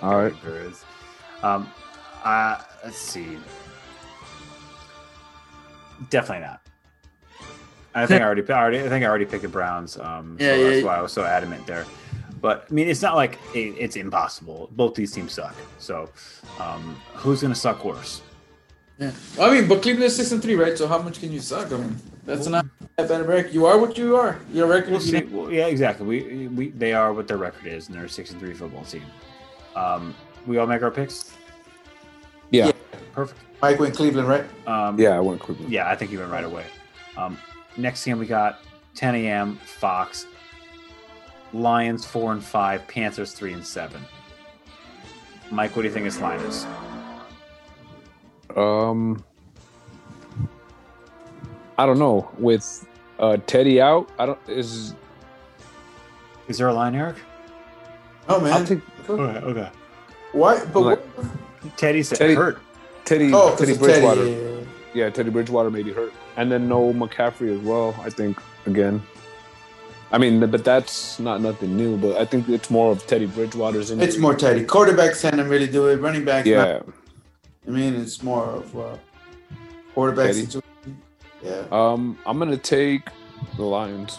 All 0.02 0.16
right. 0.16 0.34
There 0.44 0.62
is. 0.62 0.86
Um, 1.42 1.70
uh, 2.24 2.62
let's 2.84 2.98
see. 2.98 3.38
Definitely 6.10 6.46
not. 6.46 6.68
I 8.00 8.06
think 8.08 8.22
I 8.22 8.26
already, 8.26 8.50
I 8.52 8.60
already, 8.62 8.80
I 8.80 8.89
think 8.89 9.04
I 9.04 9.08
already 9.08 9.26
picked 9.26 9.43
the 9.43 9.50
Browns. 9.50 9.97
Um, 9.97 10.38
so 10.39 10.45
Yeah, 10.45 10.56
yeah, 10.56 10.64
that's 10.64 10.78
yeah. 10.78 10.86
why 10.86 10.97
I 10.97 11.02
was 11.02 11.12
so 11.12 11.24
adamant 11.24 11.66
there. 11.68 11.86
But 12.41 12.66
I 12.70 12.74
mean, 12.74 12.88
it's 12.88 13.02
not 13.02 13.16
like 13.16 13.38
it, 13.54 13.76
it's 13.78 13.95
impossible. 13.97 14.70
Both 14.72 14.95
these 14.95 15.12
teams 15.12 15.34
suck. 15.34 15.56
So, 15.78 16.10
um, 16.60 16.95
who's 17.14 17.41
gonna 17.41 17.56
suck 17.56 17.84
worse? 17.84 18.22
Yeah. 18.97 19.12
Well, 19.38 19.52
I 19.52 19.54
mean, 19.56 19.68
but 19.68 19.82
Cleveland 19.82 20.06
is 20.06 20.16
six 20.16 20.32
and 20.32 20.41
three, 20.41 20.56
right? 20.56 20.78
So 20.78 20.88
how 20.88 21.02
much 21.02 21.20
can 21.20 21.32
you 21.32 21.39
suck? 21.41 21.72
I 21.72 21.78
mean, 21.78 21.97
that's 22.26 22.47
not 22.47 22.66
that 22.97 23.10
bad 23.10 23.22
a 23.22 23.24
record. 23.24 23.54
You 23.54 23.66
are 23.66 23.78
what 23.78 23.97
you 23.97 24.16
are. 24.16 24.39
Your 24.54 24.68
record 24.68 24.91
We'll 24.91 25.00
is 25.00 25.10
see. 25.10 25.22
Well, 25.24 25.52
yeah, 25.52 25.68
exactly. 25.68 26.06
We, 26.06 26.47
we, 26.47 26.70
they 26.70 26.93
are 26.93 27.14
what 27.14 27.28
their 27.28 27.38
record 27.38 27.68
is, 27.68 27.88
and 27.88 27.95
they're 27.95 28.06
a 28.06 28.10
six 28.10 28.32
and 28.32 28.39
three 28.39 28.54
football 28.54 28.84
team. 28.84 29.04
Um, 29.76 30.16
we 30.47 30.58
all 30.58 30.68
make 30.68 30.82
our 30.84 30.91
picks. 30.91 31.34
Yeah. 32.52 32.68
Yeah. 32.68 32.72
Perfect. 33.14 33.39
Mike 33.62 33.80
went 33.80 33.95
Cleveland, 33.95 34.28
right? 34.28 34.45
Um, 34.68 34.97
Yeah, 35.00 35.18
I 35.18 35.20
went 35.20 35.41
Cleveland. 35.41 35.72
Yeah, 35.72 35.89
I 35.89 35.95
think 35.95 36.12
you 36.12 36.20
went 36.20 36.32
right 36.32 36.45
away. 36.45 36.66
Um, 37.18 37.38
next 37.78 38.05
game 38.05 38.20
we 38.20 38.26
got 38.26 38.59
10 38.95 39.15
a.m. 39.15 39.55
Fox. 39.57 40.26
Lions 41.53 42.05
four 42.05 42.32
and 42.32 42.43
five, 42.43 42.88
Panthers 42.88 43.34
three 43.34 43.53
and 43.53 43.65
seven. 43.65 44.01
Mike, 45.49 45.76
what 45.76 45.82
do 45.82 45.88
you 45.88 45.93
think 45.93 46.05
this 46.05 46.22
line 46.22 46.39
is? 46.41 46.67
Um, 48.55 49.24
I 51.78 51.86
don't 51.88 51.97
know. 51.97 52.30
With 52.38 52.86
uh, 53.17 53.38
Teddy 53.47 53.82
out, 53.82 54.09
I 54.20 54.28
don't 54.28 54.39
is. 54.47 54.93
Is 56.47 56.57
there 56.59 56.67
a 56.67 56.74
line, 56.74 56.93
Eric? 56.95 57.15
Oh 58.28 58.39
man. 58.39 58.53
I'll 58.53 58.65
take 58.65 58.82
Okay, 59.09 59.39
okay. 59.45 59.70
Why? 60.34 60.63
But 60.65 60.80
Like- 60.82 60.99
what? 60.99 61.78
Teddy 61.78 62.03
said 62.03 62.20
Teddy- 62.20 62.36
hurt. 62.36 62.59
Teddy. 63.05 63.32
Oh, 63.34 63.49
'cause 63.49 63.59
Teddy 63.59 63.72
of 63.72 63.80
Teddy. 63.80 63.91
Bridgewater. 64.05 64.65
yeah, 64.93 65.09
Teddy 65.09 65.32
Bridgewater 65.32 65.72
maybe 65.72 65.91
hurt, 65.91 66.13
and 66.40 66.50
then 66.50 66.70
no 66.70 66.94
McCaffrey 66.94 67.54
as 67.54 67.60
well. 67.60 67.94
I 68.02 68.10
think 68.10 68.40
again. 68.66 69.04
I 70.12 70.18
mean, 70.18 70.40
but 70.50 70.64
that's 70.64 71.20
not 71.20 71.42
nothing 71.42 71.76
new. 71.76 71.98
But 71.98 72.16
I 72.16 72.24
think 72.24 72.48
it's 72.48 72.70
more 72.70 72.94
of 72.94 73.06
Teddy 73.06 73.26
Bridgewater's 73.26 73.92
injury. 73.92 74.08
It's 74.08 74.18
more 74.18 74.34
Teddy. 74.34 74.64
Quarterbacks 74.66 75.22
tend 75.22 75.38
to 75.38 75.44
really 75.44 75.68
do 75.68 75.88
it. 75.88 75.98
Running 75.98 76.24
backs, 76.24 76.48
not. 76.48 76.54
Yeah, 76.54 76.82
I 77.68 77.72
mean, 77.72 77.94
it's 77.96 78.24
more 78.24 78.46
of 78.46 78.78
uh, 78.78 78.98
quarterback 79.94 80.28
Teddy. 80.28 80.46
situation. 80.46 81.02
Yeah. 81.44 81.66
Um, 81.72 82.18
I'm 82.26 82.40
gonna 82.40 82.56
take 82.56 83.10
the 83.58 83.64
Lions. 83.64 84.18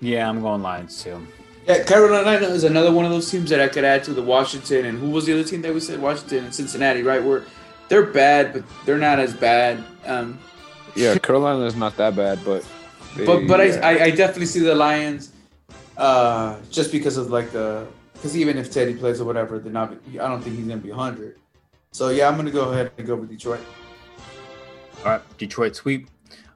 Yeah, 0.00 0.26
I'm 0.26 0.40
going 0.40 0.62
Lions 0.62 1.02
too. 1.02 1.26
Yeah, 1.66 1.84
Carolina 1.84 2.46
is 2.46 2.64
another 2.64 2.90
one 2.90 3.04
of 3.04 3.10
those 3.10 3.30
teams 3.30 3.50
that 3.50 3.60
I 3.60 3.68
could 3.68 3.84
add 3.84 4.02
to 4.04 4.14
the 4.14 4.22
Washington 4.22 4.86
and 4.86 4.98
who 4.98 5.10
was 5.10 5.26
the 5.26 5.34
other 5.34 5.44
team 5.44 5.60
that 5.60 5.74
we 5.74 5.80
said 5.80 6.00
Washington 6.00 6.44
and 6.44 6.54
Cincinnati, 6.54 7.02
right? 7.02 7.22
Where 7.22 7.44
they're 7.90 8.06
bad, 8.06 8.54
but 8.54 8.64
they're 8.86 8.96
not 8.96 9.18
as 9.18 9.34
bad. 9.34 9.84
Um, 10.06 10.38
Yeah, 10.94 11.18
Carolina 11.18 11.64
is 11.66 11.76
not 11.76 11.96
that 11.98 12.16
bad, 12.16 12.38
but 12.44 12.64
they- 13.16 13.26
but 13.26 13.46
but 13.46 13.60
yeah. 13.60 13.80
I, 13.86 13.90
I 13.98 14.02
I 14.04 14.10
definitely 14.10 14.46
see 14.46 14.60
the 14.60 14.74
Lions, 14.74 15.32
uh, 15.98 16.56
just 16.70 16.90
because 16.92 17.16
of 17.18 17.30
like 17.30 17.50
the 17.52 17.86
because 18.14 18.36
even 18.36 18.56
if 18.58 18.70
Teddy 18.70 18.94
plays 18.94 19.20
or 19.20 19.24
whatever, 19.24 19.58
they're 19.58 19.72
not. 19.72 19.92
I 20.14 20.28
don't 20.28 20.40
think 20.42 20.56
he's 20.56 20.66
gonna 20.66 20.80
be 20.80 20.90
hundred. 20.90 21.36
So 21.92 22.08
yeah, 22.08 22.28
I'm 22.28 22.36
gonna 22.36 22.50
go 22.50 22.70
ahead 22.72 22.92
and 22.96 23.06
go 23.06 23.16
with 23.16 23.28
Detroit. 23.30 23.60
All 25.04 25.12
right, 25.12 25.22
Detroit 25.38 25.74
sweep. 25.76 26.08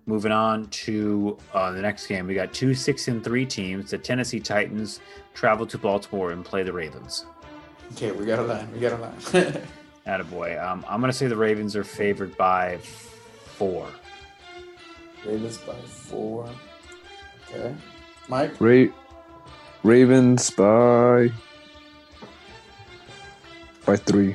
Moving 0.06 0.32
on 0.32 0.66
to 0.84 1.38
uh, 1.54 1.72
the 1.72 1.80
next 1.80 2.06
game, 2.06 2.26
we 2.26 2.34
got 2.34 2.52
two 2.52 2.74
six 2.74 3.08
and 3.08 3.24
three 3.24 3.46
teams. 3.46 3.90
The 3.90 3.98
Tennessee 3.98 4.38
Titans 4.40 5.00
travel 5.32 5.66
to 5.66 5.78
Baltimore 5.78 6.30
and 6.32 6.44
play 6.44 6.62
the 6.62 6.72
Ravens. 6.72 7.24
Okay, 7.92 8.12
we 8.12 8.26
got 8.26 8.38
a 8.38 8.42
line. 8.42 8.68
We 8.72 8.80
got 8.80 8.92
a 8.92 9.02
line. 9.02 9.62
Attaboy. 10.06 10.62
Um, 10.62 10.84
I'm 10.88 11.00
gonna 11.00 11.12
say 11.12 11.26
the 11.26 11.36
Ravens 11.36 11.74
are 11.76 11.84
favored 11.84 12.36
by 12.36 12.78
four. 12.78 13.86
Ravens 15.26 15.58
by 15.58 15.74
four. 15.74 16.48
Okay, 17.48 17.74
Mike. 18.28 18.52
Ra- 18.60 18.92
Ravens 19.82 20.50
by 20.50 21.30
by 23.86 23.96
three. 23.96 24.34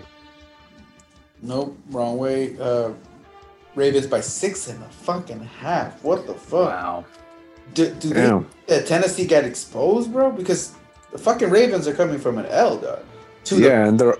Nope, 1.41 1.77
wrong 1.91 2.17
way. 2.17 2.57
Uh, 2.59 2.91
Ravens 3.75 4.07
by 4.07 4.21
six 4.21 4.67
and 4.67 4.81
a 4.83 4.89
fucking 4.89 5.39
half. 5.39 6.03
What 6.03 6.25
the 6.27 6.33
fuck? 6.33 6.69
Wow. 6.69 7.05
Do, 7.73 7.93
do 7.93 8.09
they 8.09 8.25
uh, 8.27 8.81
Tennessee 8.85 9.25
got 9.25 9.43
exposed, 9.43 10.11
bro? 10.11 10.31
Because 10.31 10.73
the 11.11 11.19
fucking 11.19 11.49
Ravens 11.49 11.87
are 11.87 11.93
coming 11.93 12.17
from 12.17 12.39
an 12.39 12.47
L, 12.47 12.77
dog. 12.77 13.03
To 13.45 13.55
the 13.55 13.61
Yeah, 13.61 13.87
and 13.87 13.99
they're 13.99 14.17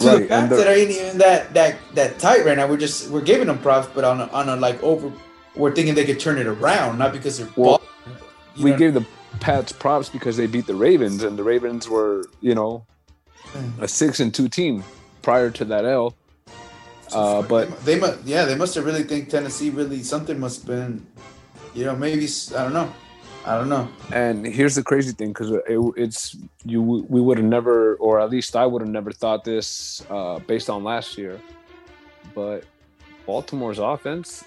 to 0.00 0.06
right, 0.06 0.18
the 0.22 0.28
fact 0.28 0.50
they're- 0.50 0.58
that 0.58 0.68
ain't 0.76 0.90
even 0.90 1.18
that 1.18 1.54
that 1.54 1.76
that 1.94 2.18
tight 2.18 2.44
right 2.44 2.56
now. 2.56 2.66
We're 2.66 2.76
just 2.76 3.10
we're 3.10 3.20
giving 3.22 3.46
them 3.46 3.58
props, 3.58 3.88
but 3.94 4.04
on 4.04 4.20
a, 4.20 4.26
on 4.26 4.48
a 4.48 4.56
like 4.56 4.82
over, 4.82 5.12
we're 5.54 5.74
thinking 5.74 5.94
they 5.94 6.04
could 6.04 6.20
turn 6.20 6.38
it 6.38 6.46
around, 6.46 6.98
not 6.98 7.12
because 7.12 7.38
they're 7.38 7.48
Well, 7.56 7.78
ball. 7.78 7.82
We 8.62 8.70
know- 8.72 8.76
gave 8.78 8.94
the 8.94 9.06
Pats 9.40 9.70
props 9.72 10.08
because 10.08 10.36
they 10.36 10.46
beat 10.46 10.66
the 10.66 10.74
Ravens, 10.74 11.22
and 11.22 11.38
the 11.38 11.44
Ravens 11.44 11.88
were, 11.88 12.24
you 12.40 12.54
know, 12.54 12.86
a 13.80 13.86
six 13.86 14.18
and 14.20 14.34
two 14.34 14.48
team 14.48 14.82
prior 15.22 15.50
to 15.50 15.64
that 15.66 15.84
L. 15.84 16.14
Uh, 17.12 17.42
but 17.42 17.84
they 17.84 17.98
must, 17.98 18.24
yeah, 18.24 18.44
they 18.46 18.54
must 18.56 18.74
have 18.74 18.84
really 18.84 19.02
think 19.04 19.28
Tennessee 19.28 19.70
really 19.70 20.02
something 20.02 20.40
must 20.40 20.60
have 20.62 20.66
been, 20.66 21.06
you 21.74 21.84
know, 21.84 21.94
maybe 21.94 22.26
I 22.56 22.62
don't 22.62 22.72
know, 22.72 22.92
I 23.46 23.56
don't 23.58 23.68
know. 23.68 23.88
and 24.12 24.44
here's 24.44 24.74
the 24.74 24.82
crazy 24.82 25.12
thing, 25.12 25.28
because 25.28 25.50
it, 25.50 25.62
it's 25.96 26.36
you, 26.64 26.82
we 26.82 27.20
would 27.20 27.38
have 27.38 27.46
never, 27.46 27.94
or 27.96 28.18
at 28.20 28.28
least 28.30 28.56
I 28.56 28.66
would 28.66 28.82
have 28.82 28.90
never 28.90 29.12
thought 29.12 29.44
this 29.44 30.02
uh, 30.10 30.40
based 30.40 30.68
on 30.68 30.82
last 30.82 31.16
year. 31.16 31.40
But 32.34 32.64
Baltimore's 33.24 33.78
offense, 33.78 34.44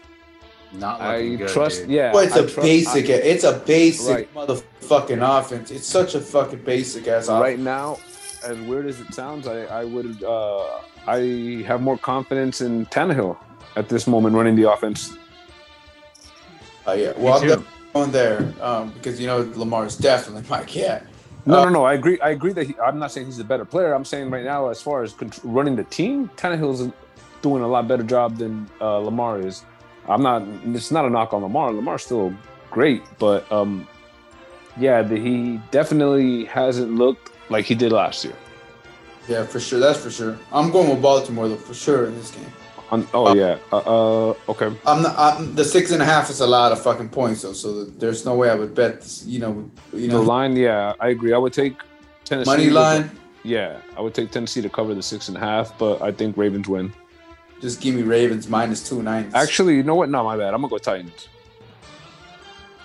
Not 0.73 0.99
I 1.01 1.15
looking 1.21 1.37
good. 1.37 1.49
trust. 1.49 1.81
dude. 1.81 1.89
Yeah, 1.91 2.13
Well, 2.13 2.23
it's 2.23 2.35
I 2.35 2.39
a 2.39 2.41
trust- 2.43 2.57
basic. 2.57 3.09
it's 3.09 3.43
a 3.45 3.53
basic 3.65 4.15
Right. 4.15 4.33
motherfucking 4.35 5.39
offense. 5.39 5.71
It's 5.71 5.87
such 5.87 6.13
a 6.15 6.19
fucking 6.19 6.63
basic 6.63 7.07
ass 7.07 7.29
I- 7.29 7.37
offense. 7.37 7.41
right 7.41 7.59
now, 7.59 7.99
as 8.43 8.57
weird 8.59 8.85
as 8.85 8.99
it 8.99 9.13
sounds, 9.13 9.47
I, 9.47 9.63
I 9.81 9.85
would, 9.85 10.23
uh, 10.23 10.81
I 11.07 11.63
have 11.65 11.81
more 11.81 11.97
confidence 11.97 12.59
in 12.61 12.85
Tannehill 12.87 13.37
at 13.77 13.87
this 13.89 14.07
moment 14.07 14.35
running 14.35 14.55
the 14.55 14.69
offense. 14.71 15.13
Oh 16.85 16.93
yeah. 16.93 17.11
Me 17.13 17.23
Well, 17.23 17.63
I'm 17.95 18.05
too. 18.05 18.11
definitely 18.11 18.53
going 18.53 18.55
there 18.57 18.63
um, 18.63 18.91
because 18.91 19.19
you 19.19 19.27
know 19.27 19.51
Lamar 19.55 19.85
is 19.85 19.97
definitely 19.97 20.43
my 20.49 20.63
cat. 20.63 21.05
No, 21.45 21.61
Uh, 21.61 21.65
no, 21.65 21.69
no. 21.71 21.85
I 21.85 21.93
agree. 21.93 22.19
I 22.21 22.29
agree 22.29 22.53
that 22.53 22.67
he, 22.67 22.75
I'm 22.79 22.99
not 22.99 23.11
saying 23.11 23.27
he's 23.27 23.39
a 23.39 23.43
better 23.43 23.65
player. 23.65 23.93
I'm 23.93 24.05
saying 24.05 24.29
right 24.29 24.43
now, 24.43 24.69
as 24.69 24.81
far 24.81 25.03
as 25.03 25.15
running 25.43 25.75
the 25.75 25.85
team, 25.85 26.29
Tannehill's 26.35 26.91
doing 27.41 27.63
a 27.63 27.67
lot 27.67 27.87
better 27.87 28.03
job 28.03 28.37
than 28.37 28.69
uh, 28.81 28.97
Lamar 28.97 29.39
is. 29.39 29.63
I'm 30.07 30.21
not. 30.21 30.43
It's 30.65 30.91
not 30.91 31.05
a 31.05 31.09
knock 31.09 31.33
on 31.33 31.41
Lamar. 31.41 31.71
Lamar's 31.71 32.03
still 32.03 32.33
great, 32.71 33.01
but 33.17 33.49
um, 33.51 33.87
yeah, 34.77 35.01
the, 35.01 35.17
he 35.17 35.59
definitely 35.71 36.45
hasn't 36.45 36.95
looked 36.95 37.31
like 37.49 37.65
he 37.65 37.75
did 37.75 37.91
last 37.91 38.23
year. 38.23 38.35
Yeah, 39.27 39.45
for 39.45 39.59
sure. 39.59 39.79
That's 39.79 39.99
for 39.99 40.09
sure. 40.11 40.37
I'm 40.51 40.71
going 40.71 40.89
with 40.89 41.01
Baltimore 41.01 41.47
though, 41.47 41.55
for 41.55 41.73
sure 41.73 42.05
in 42.05 42.15
this 42.15 42.31
game. 42.31 42.51
On, 42.91 43.07
oh 43.13 43.35
yeah. 43.35 43.59
Uh, 43.71 43.77
uh, 43.77 44.33
okay. 44.49 44.75
I'm 44.85 45.03
not. 45.03 45.15
I'm, 45.17 45.53
the 45.53 45.63
six 45.63 45.91
and 45.91 46.01
a 46.01 46.05
half 46.05 46.29
is 46.29 46.39
a 46.39 46.47
lot 46.47 46.71
of 46.71 46.81
fucking 46.81 47.09
points 47.09 47.43
though, 47.43 47.53
so 47.53 47.85
there's 47.85 48.25
no 48.25 48.35
way 48.35 48.49
I 48.49 48.55
would 48.55 48.73
bet. 48.73 49.01
This, 49.01 49.23
you 49.25 49.39
know, 49.39 49.69
you 49.93 50.07
know. 50.07 50.21
The 50.21 50.23
line, 50.23 50.55
yeah, 50.55 50.93
I 50.99 51.09
agree. 51.09 51.33
I 51.33 51.37
would 51.37 51.53
take 51.53 51.75
Tennessee. 52.25 52.49
money 52.49 52.65
with- 52.65 52.73
line. 52.73 53.11
Yeah, 53.43 53.79
I 53.95 54.01
would 54.01 54.13
take 54.13 54.31
Tennessee 54.31 54.61
to 54.61 54.69
cover 54.69 54.93
the 54.93 55.03
six 55.03 55.29
and 55.29 55.37
a 55.37 55.39
half, 55.39 55.77
but 55.77 56.01
I 56.01 56.11
think 56.11 56.35
Ravens 56.35 56.67
win. 56.67 56.91
Just 57.61 57.79
give 57.79 57.95
me 57.95 58.01
Ravens 58.01 58.49
minus 58.49 58.87
two 58.87 59.01
nines. 59.01 59.33
Actually, 59.33 59.75
you 59.75 59.83
know 59.83 59.95
what? 59.95 60.09
No, 60.09 60.23
my 60.23 60.35
bad. 60.35 60.53
I'm 60.53 60.61
gonna 60.61 60.69
go 60.69 60.77
Titans. 60.77 61.29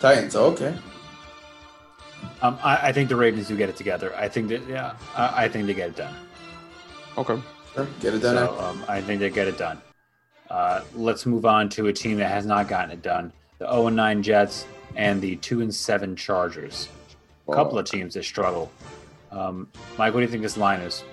Titans. 0.01 0.37
Okay. 0.37 0.75
Um, 2.43 2.59
I, 2.63 2.89
I 2.89 2.93
think 2.93 3.09
the 3.09 3.17
Ravens 3.17 3.49
do 3.49 3.57
get 3.57 3.69
it 3.69 3.77
together. 3.77 4.15
I 4.17 4.29
think 4.29 4.49
that 4.49 4.67
yeah, 4.69 4.97
I, 5.17 5.45
I 5.45 5.49
think 5.49 5.67
they 5.67 5.75
get 5.75 5.89
it 5.91 5.97
done. 5.97 6.15
Okay. 7.17 7.41
Sure. 7.75 7.87
Get 8.01 8.15
it 8.15 8.21
done. 8.21 8.37
So 8.37 8.61
um, 8.61 8.85
I 8.87 9.01
think 9.01 9.21
they 9.21 9.31
get 9.31 9.49
it 9.49 9.59
done. 9.59 9.81
Uh, 10.51 10.83
let's 10.95 11.27
move 11.27 11.47
on 11.47 11.69
to 11.71 11.87
a 11.89 11.93
team 11.93 12.19
that 12.19 12.31
has 12.31 12.47
not 12.47 12.69
gotten 12.69 12.91
it 12.91 13.03
done: 13.03 13.33
the 13.59 13.67
0 13.67 13.89
and 13.89 13.97
9 13.97 14.23
Jets 14.23 14.67
and 14.97 15.21
the 15.21 15.37
2 15.37 15.63
and 15.63 15.75
7 15.75 16.15
Chargers. 16.17 16.89
A 17.49 17.53
couple 17.53 17.79
of 17.79 17.85
teams 17.85 18.15
that 18.15 18.25
struggle. 18.25 18.71
Um, 19.31 19.69
Mike, 19.99 20.15
what 20.15 20.21
do 20.21 20.23
you 20.23 20.29
think 20.29 20.43
this 20.43 20.57
line 20.57 20.81
is? 20.81 21.05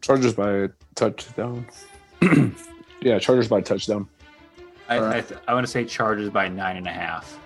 Chargers 0.00 0.34
by 0.34 0.50
a 0.52 0.68
touchdown. 0.94 1.66
yeah, 3.00 3.18
Chargers 3.18 3.48
by 3.48 3.58
a 3.58 3.62
touchdown. 3.62 4.08
I, 4.88 4.98
All 4.98 5.04
I, 5.06 5.20
th- 5.20 5.40
I 5.48 5.54
want 5.54 5.66
to 5.66 5.70
say 5.72 5.84
Chargers 5.84 6.30
by 6.30 6.48
nine 6.48 6.76
and 6.76 6.86
a 6.86 6.92
half. 6.92 7.38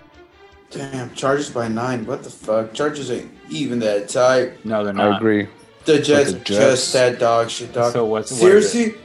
Damn. 0.69 1.13
Chargers 1.15 1.49
by 1.49 1.67
nine. 1.67 2.05
What 2.05 2.23
the 2.23 2.29
fuck? 2.29 2.73
Chargers 2.73 3.09
ain't 3.11 3.31
even 3.49 3.79
that 3.79 4.09
tight. 4.09 4.63
No, 4.65 4.83
they're 4.83 4.93
not. 4.93 5.13
I 5.13 5.17
agree. 5.17 5.47
The 5.85 5.99
Jets, 5.99 6.33
the 6.33 6.39
Jets- 6.39 6.47
just 6.59 6.93
that 6.93 7.19
dog 7.19 7.49
shit, 7.49 7.73
dog. 7.73 7.93
So 7.93 8.05
what's 8.05 8.31
what 8.31 8.37
is 8.51 8.65
it? 8.65 8.69
Seriously, 8.69 9.01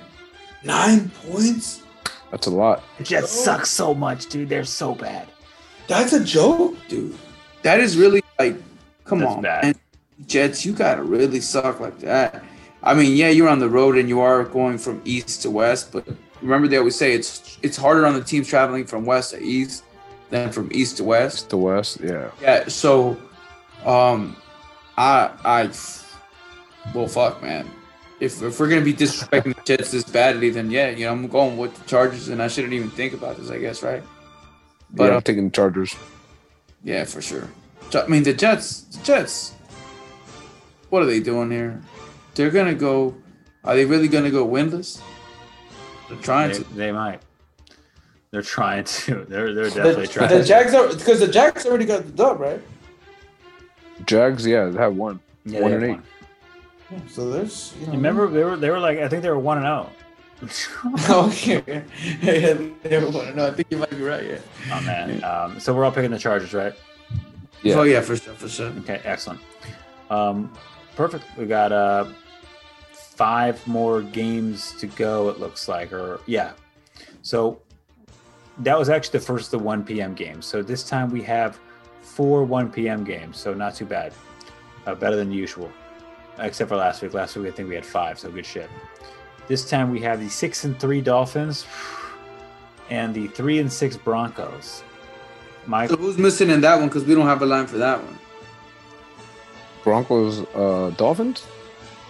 nine 0.67 1.11
points? 1.11 1.83
That's 2.31 2.47
a 2.47 2.51
lot. 2.51 2.83
The 2.99 3.05
Jets 3.05 3.31
suck 3.31 3.64
so 3.67 3.95
much, 3.95 4.27
dude. 4.27 4.49
They're 4.49 4.64
so 4.64 4.95
bad. 4.95 5.29
That's 5.87 6.12
a 6.12 6.23
joke, 6.23 6.77
dude. 6.89 7.17
That 7.62 7.81
is 7.81 7.97
really 7.97 8.23
like, 8.39 8.57
come 9.05 9.21
That's 9.21 9.33
on, 9.33 9.43
bad. 9.43 9.64
man. 9.64 9.75
Jets, 10.27 10.64
you 10.67 10.73
gotta 10.73 11.03
really 11.03 11.41
suck 11.41 11.81
like 11.81 11.99
that. 12.01 12.45
I 12.83 12.95
mean, 12.95 13.17
yeah, 13.17 13.29
you're 13.29 13.49
on 13.49 13.59
the 13.59 13.69
road 13.69 13.97
and 13.97 14.09
you 14.09 14.21
are 14.21 14.45
going 14.45 14.79
from 14.79 15.01
east 15.05 15.43
to 15.43 15.51
west, 15.51 15.93
but 15.93 16.07
remember 16.43 16.69
they 16.69 16.77
always 16.77 16.97
say 16.97 17.12
it's 17.12 17.59
it's 17.62 17.77
harder 17.77 18.07
on 18.07 18.14
the 18.14 18.23
teams 18.23 18.49
traveling 18.49 18.85
from 18.85 19.05
west 19.05 19.31
to 19.33 19.43
east 19.43 19.85
than 20.31 20.51
from 20.53 20.69
east 20.73 20.97
to 20.99 21.05
west. 21.05 21.51
To 21.51 21.57
West, 21.57 22.01
yeah. 22.03 22.31
Yeah, 22.41 22.69
so 22.69 23.17
um 23.85 24.37
I 24.97 25.31
I 25.45 25.71
well 26.95 27.09
fuck 27.09 27.43
man. 27.43 27.69
If 28.21 28.43
if 28.43 28.59
we're 28.59 28.69
gonna 28.69 28.81
be 28.81 28.95
disrespecting 28.95 29.55
the 29.55 29.62
Jets 29.64 29.91
this 29.91 30.05
badly, 30.05 30.51
then 30.51 30.71
yeah, 30.71 30.91
you 30.91 31.05
know, 31.05 31.12
I'm 31.12 31.29
going 31.29 31.57
with 31.59 31.75
the 31.77 31.85
Chargers 31.89 32.29
and 32.29 32.43
I 32.43 32.49
shouldn't 32.49 32.73
even 32.73 32.91
think 32.91 33.12
about 33.12 33.37
this, 33.37 33.51
I 33.51 33.59
guess, 33.59 33.83
right? 33.83 34.03
But 34.91 35.11
yeah, 35.11 35.17
I'm 35.17 35.23
taking 35.23 35.45
the 35.45 35.51
Chargers. 35.51 35.95
yeah, 36.83 37.05
for 37.05 37.21
sure. 37.21 37.49
I 37.95 38.07
mean 38.09 38.23
the 38.25 38.33
Jets 38.33 38.83
the 38.83 39.03
Jets 39.05 39.53
what 40.91 41.03
are 41.03 41.07
they 41.07 41.21
doing 41.21 41.51
here? 41.51 41.81
They're 42.35 42.51
gonna 42.51 42.75
go 42.75 43.14
are 43.64 43.75
they 43.77 43.85
really 43.85 44.09
gonna 44.09 44.31
go 44.31 44.47
winless? 44.47 45.01
They're 46.09 46.19
trying 46.19 46.53
They, 46.53 46.59
to 46.59 46.64
they 46.75 46.93
might. 46.93 47.21
They're 48.31 48.43
trying 48.43 48.85
to. 48.85 49.25
They're 49.29 49.55
they're 49.55 49.64
definitely 49.71 50.07
the, 50.07 50.12
trying. 50.12 50.29
the 50.31 50.39
to. 50.39 50.45
Jags 50.45 50.75
are 50.75 50.89
because 50.89 51.21
the 51.21 51.29
Jags 51.29 51.67
already 51.67 51.85
got 51.87 52.05
the 52.07 52.12
dub, 52.12 52.41
right? 52.41 52.61
Jags, 54.05 54.47
yeah, 54.47 54.67
they 54.67 54.79
have 54.79 54.95
one. 54.95 55.21
Yeah, 55.45 55.61
one 55.61 55.71
they 55.71 55.75
and 55.77 55.83
have 55.85 55.91
eight. 55.91 55.95
one. 55.97 56.03
Yeah, 56.91 56.99
so 57.09 57.30
there's 57.30 57.74
you 57.80 57.87
know, 57.87 57.93
Remember, 57.93 58.28
they 58.28 58.45
were 58.45 58.57
they 58.57 58.70
were 58.70 58.78
like 58.78 58.99
I 58.99 59.09
think 59.09 59.22
they 59.22 59.30
were 59.30 59.39
one 59.39 59.59
and 59.59 59.66
oh. 59.66 59.91
zero. 60.49 61.26
okay. 61.28 61.84
yeah, 62.22 62.53
no, 63.34 63.47
I 63.47 63.51
think 63.53 63.68
you 63.70 63.78
might 63.78 63.91
be 63.91 64.03
right. 64.03 64.24
Yeah. 64.24 64.39
oh 64.72 64.80
man. 64.82 65.24
Um, 65.24 65.59
so 65.59 65.74
we're 65.74 65.84
all 65.84 65.93
picking 65.93 66.11
the 66.11 66.18
Chargers, 66.18 66.53
right? 66.53 66.74
Yeah. 67.62 67.76
Oh 67.76 67.82
yeah, 67.82 68.01
for 68.01 68.16
sure, 68.16 68.34
for 68.34 68.49
sure. 68.49 68.68
Okay, 68.80 69.01
excellent. 69.05 69.41
Um, 70.11 70.53
perfect. 70.95 71.24
We 71.37 71.47
got 71.47 71.72
uh 71.72 72.07
five 72.93 73.66
more 73.66 74.03
games 74.03 74.72
to 74.72 74.87
go. 74.87 75.30
It 75.30 75.41
looks 75.41 75.68
like, 75.68 75.93
or 75.93 76.20
yeah. 76.26 76.53
So 77.22 77.61
that 78.59 78.78
was 78.78 78.89
actually 78.89 79.18
the 79.18 79.24
first 79.24 79.47
of 79.47 79.59
the 79.59 79.64
1 79.64 79.84
p.m. 79.84 80.14
games. 80.14 80.47
So 80.47 80.62
this 80.62 80.82
time 80.89 81.11
we 81.11 81.22
have 81.22 81.59
four 82.03 82.45
1 82.45 82.70
p.m. 82.70 83.05
games. 83.05 83.39
So 83.39 83.55
not 83.55 83.74
too 83.74 83.84
bad. 83.84 84.12
Uh, 84.87 84.95
better 84.95 85.16
than 85.16 85.32
usual, 85.32 85.70
except 86.39 86.68
for 86.68 86.76
last 86.76 87.03
week. 87.03 87.14
Last 87.14 87.37
week 87.37 87.49
I 87.49 87.51
think 87.51 87.68
we 87.68 87.74
had 87.74 87.87
five. 87.87 88.18
So 88.18 88.30
good 88.30 88.47
shit. 88.47 88.68
This 89.49 89.68
time 89.68 89.91
we 89.91 90.01
have 90.01 90.20
the 90.20 90.28
six 90.28 90.64
and 90.64 90.78
three 90.78 91.01
Dolphins 91.01 91.66
and 92.91 93.14
the 93.14 93.28
three 93.28 93.59
and 93.59 93.72
six 93.72 93.97
Broncos. 93.97 94.82
My 95.66 95.87
So 95.87 95.97
who's 95.97 96.18
missing 96.18 96.51
in 96.51 96.61
that 96.62 96.76
one? 96.78 96.89
Because 96.89 97.05
we 97.05 97.14
don't 97.14 97.26
have 97.26 97.43
a 97.43 97.47
line 97.47 97.66
for 97.66 97.78
that 97.78 98.03
one. 98.03 98.18
Broncos, 99.82 100.41
uh, 100.55 100.91
Dolphins. 100.97 101.47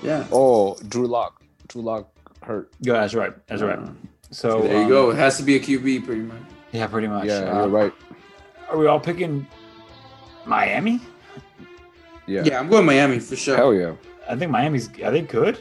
Yeah. 0.03 0.27
Oh, 0.33 0.77
Drew 0.89 1.07
Lock. 1.07 1.43
Drew 1.69 1.83
Lock 1.83 2.09
hurt. 2.43 2.71
yeah, 2.81 2.95
that's 2.95 3.15
right. 3.15 3.35
That's 3.49 3.63
right. 3.63 3.79
Uh, 3.79 3.91
So 4.31 4.63
there 4.63 4.77
you 4.79 4.83
um, 4.85 4.89
go. 4.89 5.11
It 5.11 5.17
has 5.17 5.37
to 5.39 5.43
be 5.43 5.57
a 5.57 5.61
QB, 5.61 6.05
pretty 6.07 6.23
much. 6.23 6.41
Yeah, 6.73 6.87
pretty 6.87 7.09
much. 7.09 7.27
Yeah, 7.27 7.41
Uh, 7.41 7.61
you're 7.61 7.69
right. 7.69 7.93
Are 8.69 8.77
we 8.77 8.87
all 8.87 9.01
picking 9.01 9.47
Miami? 10.45 11.01
Yeah. 12.27 12.43
Yeah, 12.45 12.59
I'm 12.59 12.69
going 12.69 12.85
Miami 12.85 13.19
for 13.21 13.37
sure. 13.37 13.57
Hell 13.57 13.75
yeah. 13.75 13.93
I 14.29 14.37
think 14.37 14.51
Miami's. 14.51 14.89
Are 15.01 15.11
they 15.11 15.23
good? 15.23 15.61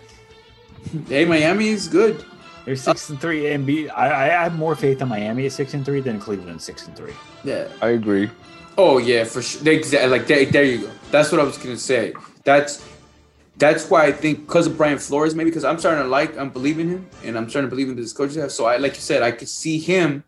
Hey, 1.07 1.25
Miami 1.25 1.69
is 1.69 1.87
good. 1.87 2.23
They're 2.65 2.75
six 2.75 3.09
and 3.09 3.21
three, 3.21 3.51
and 3.51 3.65
B. 3.65 3.89
I, 3.89 4.25
I 4.25 4.43
have 4.43 4.57
more 4.57 4.75
faith 4.75 5.01
in 5.01 5.07
Miami 5.07 5.45
at 5.45 5.51
six 5.51 5.73
and 5.73 5.85
three 5.85 6.01
than 6.01 6.19
Cleveland 6.19 6.61
six 6.61 6.87
and 6.87 6.95
three. 6.95 7.13
Yeah. 7.43 7.67
I 7.81 7.89
agree. 7.89 8.29
Oh 8.77 8.97
yeah, 8.97 9.23
for 9.23 9.41
sure. 9.41 9.61
They 9.61 9.81
like 10.07 10.27
there, 10.27 10.45
there 10.45 10.63
you 10.63 10.79
go. 10.79 10.91
That's 11.11 11.31
what 11.31 11.39
I 11.39 11.43
was 11.43 11.57
gonna 11.57 11.77
say. 11.77 12.13
That's 12.43 12.85
that's 13.57 13.89
why 13.89 14.05
I 14.05 14.11
think 14.11 14.47
because 14.47 14.67
of 14.67 14.77
Brian 14.77 14.97
Flores, 14.97 15.33
maybe 15.33 15.49
because 15.49 15.63
I'm 15.63 15.79
starting 15.79 16.03
to 16.03 16.09
like, 16.09 16.37
I'm 16.37 16.49
believing 16.49 16.89
him, 16.89 17.09
and 17.23 17.37
I'm 17.37 17.49
starting 17.49 17.69
to 17.69 17.73
believe 17.73 17.89
in 17.89 17.95
this 17.95 18.11
coaching 18.11 18.33
staff. 18.33 18.51
So 18.51 18.65
I, 18.65 18.77
like 18.77 18.95
you 18.95 19.01
said, 19.01 19.23
I 19.23 19.31
could 19.31 19.47
see 19.47 19.79
him 19.79 20.23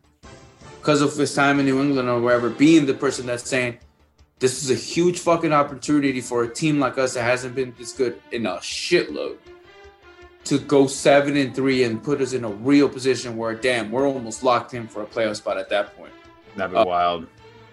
because 0.79 1.01
of 1.01 1.13
his 1.15 1.35
time 1.35 1.59
in 1.59 1.65
New 1.65 1.81
England 1.81 2.07
or 2.07 2.21
wherever, 2.21 2.49
being 2.49 2.85
the 2.85 2.93
person 2.93 3.25
that's 3.25 3.43
saying 3.43 3.79
this 4.39 4.63
is 4.63 4.69
a 4.69 4.75
huge 4.75 5.19
fucking 5.19 5.51
opportunity 5.53 6.21
for 6.21 6.43
a 6.43 6.47
team 6.53 6.79
like 6.79 6.97
us 6.97 7.13
that 7.15 7.23
hasn't 7.23 7.55
been 7.55 7.73
this 7.77 7.91
good 7.93 8.21
in 8.31 8.45
a 8.45 8.57
shitload 8.57 9.37
to 10.45 10.59
go 10.59 10.87
seven 10.87 11.35
and 11.35 11.53
three 11.55 11.83
and 11.83 12.01
put 12.03 12.21
us 12.21 12.33
in 12.33 12.43
a 12.45 12.49
real 12.49 12.87
position 12.87 13.35
where 13.35 13.53
damn, 13.55 13.91
we're 13.91 14.07
almost 14.07 14.43
locked 14.43 14.73
in 14.73 14.87
for 14.87 15.01
a 15.01 15.05
playoff 15.05 15.35
spot 15.37 15.57
at 15.57 15.69
that 15.69 15.95
point 15.97 16.13
That'd 16.55 16.71
be 16.71 16.77
Uh, 16.77 16.85
wild. 16.85 17.27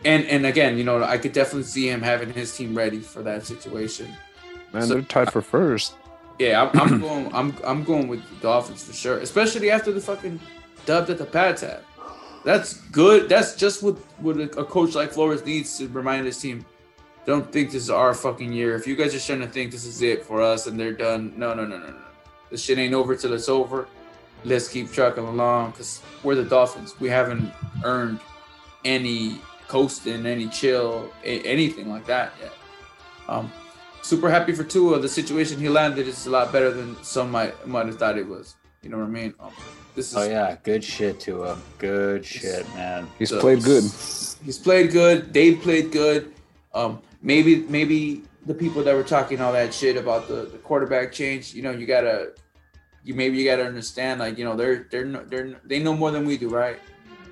and 0.04 0.24
and 0.26 0.44
again, 0.46 0.76
you 0.78 0.84
know, 0.84 1.02
I 1.02 1.18
could 1.18 1.32
definitely 1.32 1.64
see 1.64 1.88
him 1.88 2.02
having 2.02 2.32
his 2.32 2.54
team 2.56 2.74
ready 2.76 3.00
for 3.00 3.22
that 3.22 3.46
situation. 3.46 4.12
Man, 4.72 4.82
So- 4.82 4.94
they're 4.94 5.02
tied 5.02 5.32
for 5.32 5.40
first. 5.42 5.94
Yeah, 6.38 6.68
I'm, 6.74 6.80
I'm 6.80 7.00
going. 7.08 7.34
I'm 7.34 7.56
I'm 7.64 7.84
going 7.84 8.08
with 8.08 8.28
the 8.28 8.34
Dolphins 8.42 8.82
for 8.82 8.92
sure, 8.92 9.18
especially 9.18 9.70
after 9.70 9.92
the 9.92 10.00
fucking 10.00 10.40
dub 10.84 11.06
that 11.06 11.18
the 11.18 11.24
Pats 11.24 11.60
had. 11.62 11.80
That's 12.44 12.74
good. 12.92 13.28
That's 13.28 13.56
just 13.56 13.82
what 13.82 13.96
what 14.20 14.38
a, 14.38 14.46
coach 14.48 14.94
like 14.94 15.12
Flores 15.12 15.44
needs 15.44 15.78
to 15.78 15.88
remind 15.88 16.26
his 16.26 16.38
team. 16.38 16.64
Don't 17.24 17.50
think 17.50 17.70
this 17.70 17.84
is 17.84 17.90
our 17.90 18.12
fucking 18.12 18.52
year. 18.52 18.76
If 18.76 18.86
you 18.86 18.96
guys 18.96 19.14
are 19.14 19.18
starting 19.18 19.46
to 19.46 19.52
think 19.52 19.72
this 19.72 19.86
is 19.86 20.02
it 20.02 20.24
for 20.26 20.42
us 20.42 20.66
and 20.66 20.78
they're 20.78 20.92
done, 20.92 21.32
no, 21.38 21.54
no, 21.54 21.64
no, 21.64 21.78
no, 21.78 21.86
no. 21.86 22.02
This 22.50 22.62
shit 22.62 22.78
ain't 22.78 22.92
over 22.92 23.16
till 23.16 23.32
it's 23.32 23.48
over. 23.48 23.88
Let's 24.44 24.68
keep 24.68 24.92
trucking 24.92 25.24
along 25.24 25.70
because 25.70 26.02
we're 26.22 26.34
the 26.34 26.44
Dolphins. 26.44 27.00
We 27.00 27.08
haven't 27.08 27.50
earned 27.82 28.20
any 28.84 29.40
coasting, 29.68 30.26
any 30.26 30.48
chill, 30.48 31.10
a- 31.24 31.40
anything 31.42 31.88
like 31.88 32.04
that 32.06 32.34
yet. 32.42 32.52
Um, 33.26 33.50
super 34.02 34.28
happy 34.30 34.52
for 34.52 34.64
Tua. 34.64 34.98
The 34.98 35.08
situation 35.08 35.58
he 35.58 35.70
landed 35.70 36.06
is 36.06 36.26
a 36.26 36.30
lot 36.30 36.52
better 36.52 36.70
than 36.70 37.02
some 37.02 37.30
might 37.30 37.66
might 37.66 37.86
have 37.86 37.98
thought 37.98 38.18
it 38.18 38.28
was. 38.28 38.54
You 38.84 38.90
know 38.90 38.98
what 38.98 39.06
I 39.06 39.10
mean? 39.10 39.34
Um, 39.40 39.50
this 39.94 40.10
is 40.10 40.16
Oh 40.16 40.24
yeah, 40.28 40.56
good 40.62 40.84
shit 40.84 41.18
to 41.20 41.44
him. 41.44 41.62
Good 41.78 42.24
shit, 42.24 42.68
man. 42.74 43.08
He's 43.18 43.30
So- 43.30 43.40
played 43.40 43.62
good. 43.62 43.84
He's 44.44 44.58
played 44.58 44.90
good. 44.92 45.32
Dave 45.32 45.62
played 45.62 45.90
good. 45.90 46.32
Um, 46.74 47.00
maybe 47.22 47.64
maybe 47.68 48.22
the 48.44 48.54
people 48.54 48.82
that 48.84 48.94
were 48.94 49.02
talking 49.02 49.40
all 49.40 49.52
that 49.52 49.72
shit 49.72 49.96
about 49.96 50.28
the, 50.28 50.46
the 50.52 50.58
quarterback 50.58 51.12
change, 51.12 51.54
you 51.54 51.62
know, 51.62 51.70
you 51.70 51.86
gotta, 51.86 52.32
you 53.04 53.14
maybe 53.14 53.38
you 53.38 53.44
gotta 53.44 53.64
understand, 53.64 54.20
like 54.20 54.36
you 54.36 54.44
know, 54.44 54.54
they're 54.56 54.86
they're 54.90 55.06
they're 55.06 55.54
they 55.64 55.78
know 55.78 55.94
more 55.94 56.10
than 56.10 56.26
we 56.26 56.36
do, 56.36 56.48
right? 56.50 56.78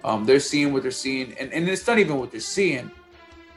Um, 0.05 0.25
they're 0.25 0.41
seeing 0.41 0.73
what 0.73 0.83
they're 0.83 0.91
seeing, 0.91 1.35
and 1.39 1.53
and 1.53 1.69
it's 1.69 1.87
not 1.87 1.99
even 1.99 2.17
what 2.19 2.31
they're 2.31 2.41
seeing. 2.41 2.91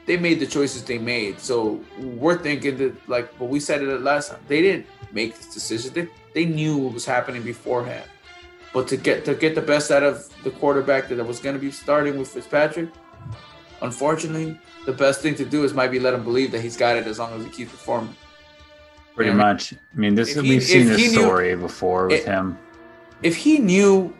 They 0.04 0.16
made 0.16 0.38
the 0.38 0.46
choices 0.46 0.84
they 0.84 0.98
made, 0.98 1.40
so 1.40 1.80
we're 1.98 2.38
thinking 2.38 2.76
that 2.78 3.08
like, 3.08 3.36
but 3.38 3.46
we 3.46 3.58
said 3.58 3.82
it 3.82 4.02
last 4.02 4.30
time. 4.30 4.40
They 4.48 4.60
didn't 4.60 4.86
make 5.12 5.36
this 5.36 5.52
decision. 5.52 5.92
They 5.94 6.08
they 6.36 6.44
knew 6.44 6.76
what 6.76 6.92
was 6.92 7.06
happening 7.06 7.42
beforehand. 7.42 8.04
But 8.74 8.86
to 8.88 8.98
get 8.98 9.24
to 9.24 9.34
get 9.34 9.54
the 9.54 9.62
best 9.62 9.90
out 9.90 10.02
of 10.02 10.28
the 10.44 10.50
quarterback 10.50 11.08
that 11.08 11.24
was 11.26 11.40
going 11.40 11.54
to 11.56 11.60
be 11.60 11.70
starting 11.70 12.18
with 12.18 12.28
Fitzpatrick, 12.28 12.90
unfortunately, 13.80 14.60
the 14.84 14.92
best 14.92 15.22
thing 15.22 15.34
to 15.36 15.46
do 15.46 15.64
is 15.64 15.72
maybe 15.72 15.98
let 15.98 16.12
him 16.12 16.24
believe 16.24 16.52
that 16.52 16.60
he's 16.60 16.76
got 16.76 16.94
it 16.98 17.06
as 17.06 17.18
long 17.18 17.32
as 17.40 17.42
he 17.46 17.50
keeps 17.50 17.70
performing. 17.72 18.14
Pretty 19.14 19.32
much. 19.32 19.72
I 19.72 19.76
mean, 19.94 20.14
this 20.14 20.34
he- 20.34 20.40
we've 20.42 20.62
seen 20.62 20.82
if 20.82 20.98
this 20.98 21.12
knew- 21.12 21.20
story 21.22 21.56
before 21.56 22.04
with 22.08 22.20
It- 22.20 22.26
him. 22.26 22.58
If 23.22 23.34
he 23.34 23.58
knew, 23.58 24.12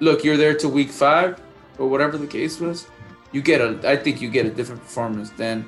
look, 0.00 0.24
you're 0.24 0.38
there 0.38 0.54
to 0.54 0.66
week 0.66 0.88
five 0.90 1.36
or 1.76 1.86
whatever 1.90 2.16
the 2.16 2.26
case 2.26 2.58
was, 2.58 2.86
you 3.32 3.42
get 3.42 3.60
a. 3.60 3.78
I 3.86 3.96
think 3.96 4.22
you 4.22 4.30
get 4.30 4.46
a 4.46 4.50
different 4.50 4.80
performance 4.80 5.28
then, 5.36 5.66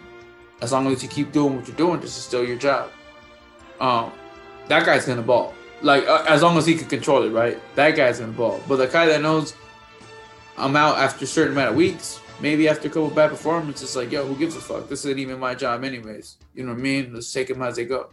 as 0.63 0.73
long 0.73 0.91
as 0.91 1.03
you 1.03 1.09
keep 1.11 1.33
doing 1.33 1.55
what 1.55 1.69
you're 1.69 1.77
doing. 1.77 2.01
This 2.01 2.17
is 2.17 2.25
still 2.25 2.43
your 2.51 2.57
job. 2.57 2.89
Um, 3.79 4.11
that 4.69 4.87
guy's 4.87 5.05
gonna 5.05 5.21
ball. 5.21 5.53
Like 5.83 6.07
uh, 6.07 6.25
as 6.29 6.43
long 6.43 6.57
as 6.59 6.67
he 6.67 6.75
can 6.77 6.89
control 6.89 7.23
it, 7.25 7.31
right? 7.31 7.59
That 7.75 7.97
guy's 7.97 8.21
gonna. 8.21 8.33
But 8.33 8.77
the 8.77 8.87
guy 8.87 9.07
that 9.07 9.21
knows 9.21 9.55
I'm 10.57 10.77
out 10.77 10.99
after 10.99 11.25
a 11.25 11.29
certain 11.29 11.53
amount 11.53 11.71
of 11.71 11.77
weeks, 11.77 12.21
maybe 12.41 12.69
after 12.69 12.89
a 12.89 12.91
couple 12.91 13.11
bad 13.11 13.31
performances, 13.31 13.83
it's 13.83 13.97
like, 13.97 14.13
yo, 14.13 14.25
who 14.25 14.37
gives 14.37 14.55
a 14.57 14.61
fuck? 14.61 14.89
This 14.89 15.05
isn't 15.05 15.19
even 15.19 15.41
my 15.41 15.55
job, 15.55 15.83
anyways. 15.85 16.37
You 16.55 16.65
know 16.65 16.73
what 16.73 16.79
I 16.79 16.83
mean? 16.83 17.15
Let's 17.15 17.33
take 17.33 17.49
them 17.49 17.63
as 17.63 17.77
they 17.77 17.85
go. 17.85 18.11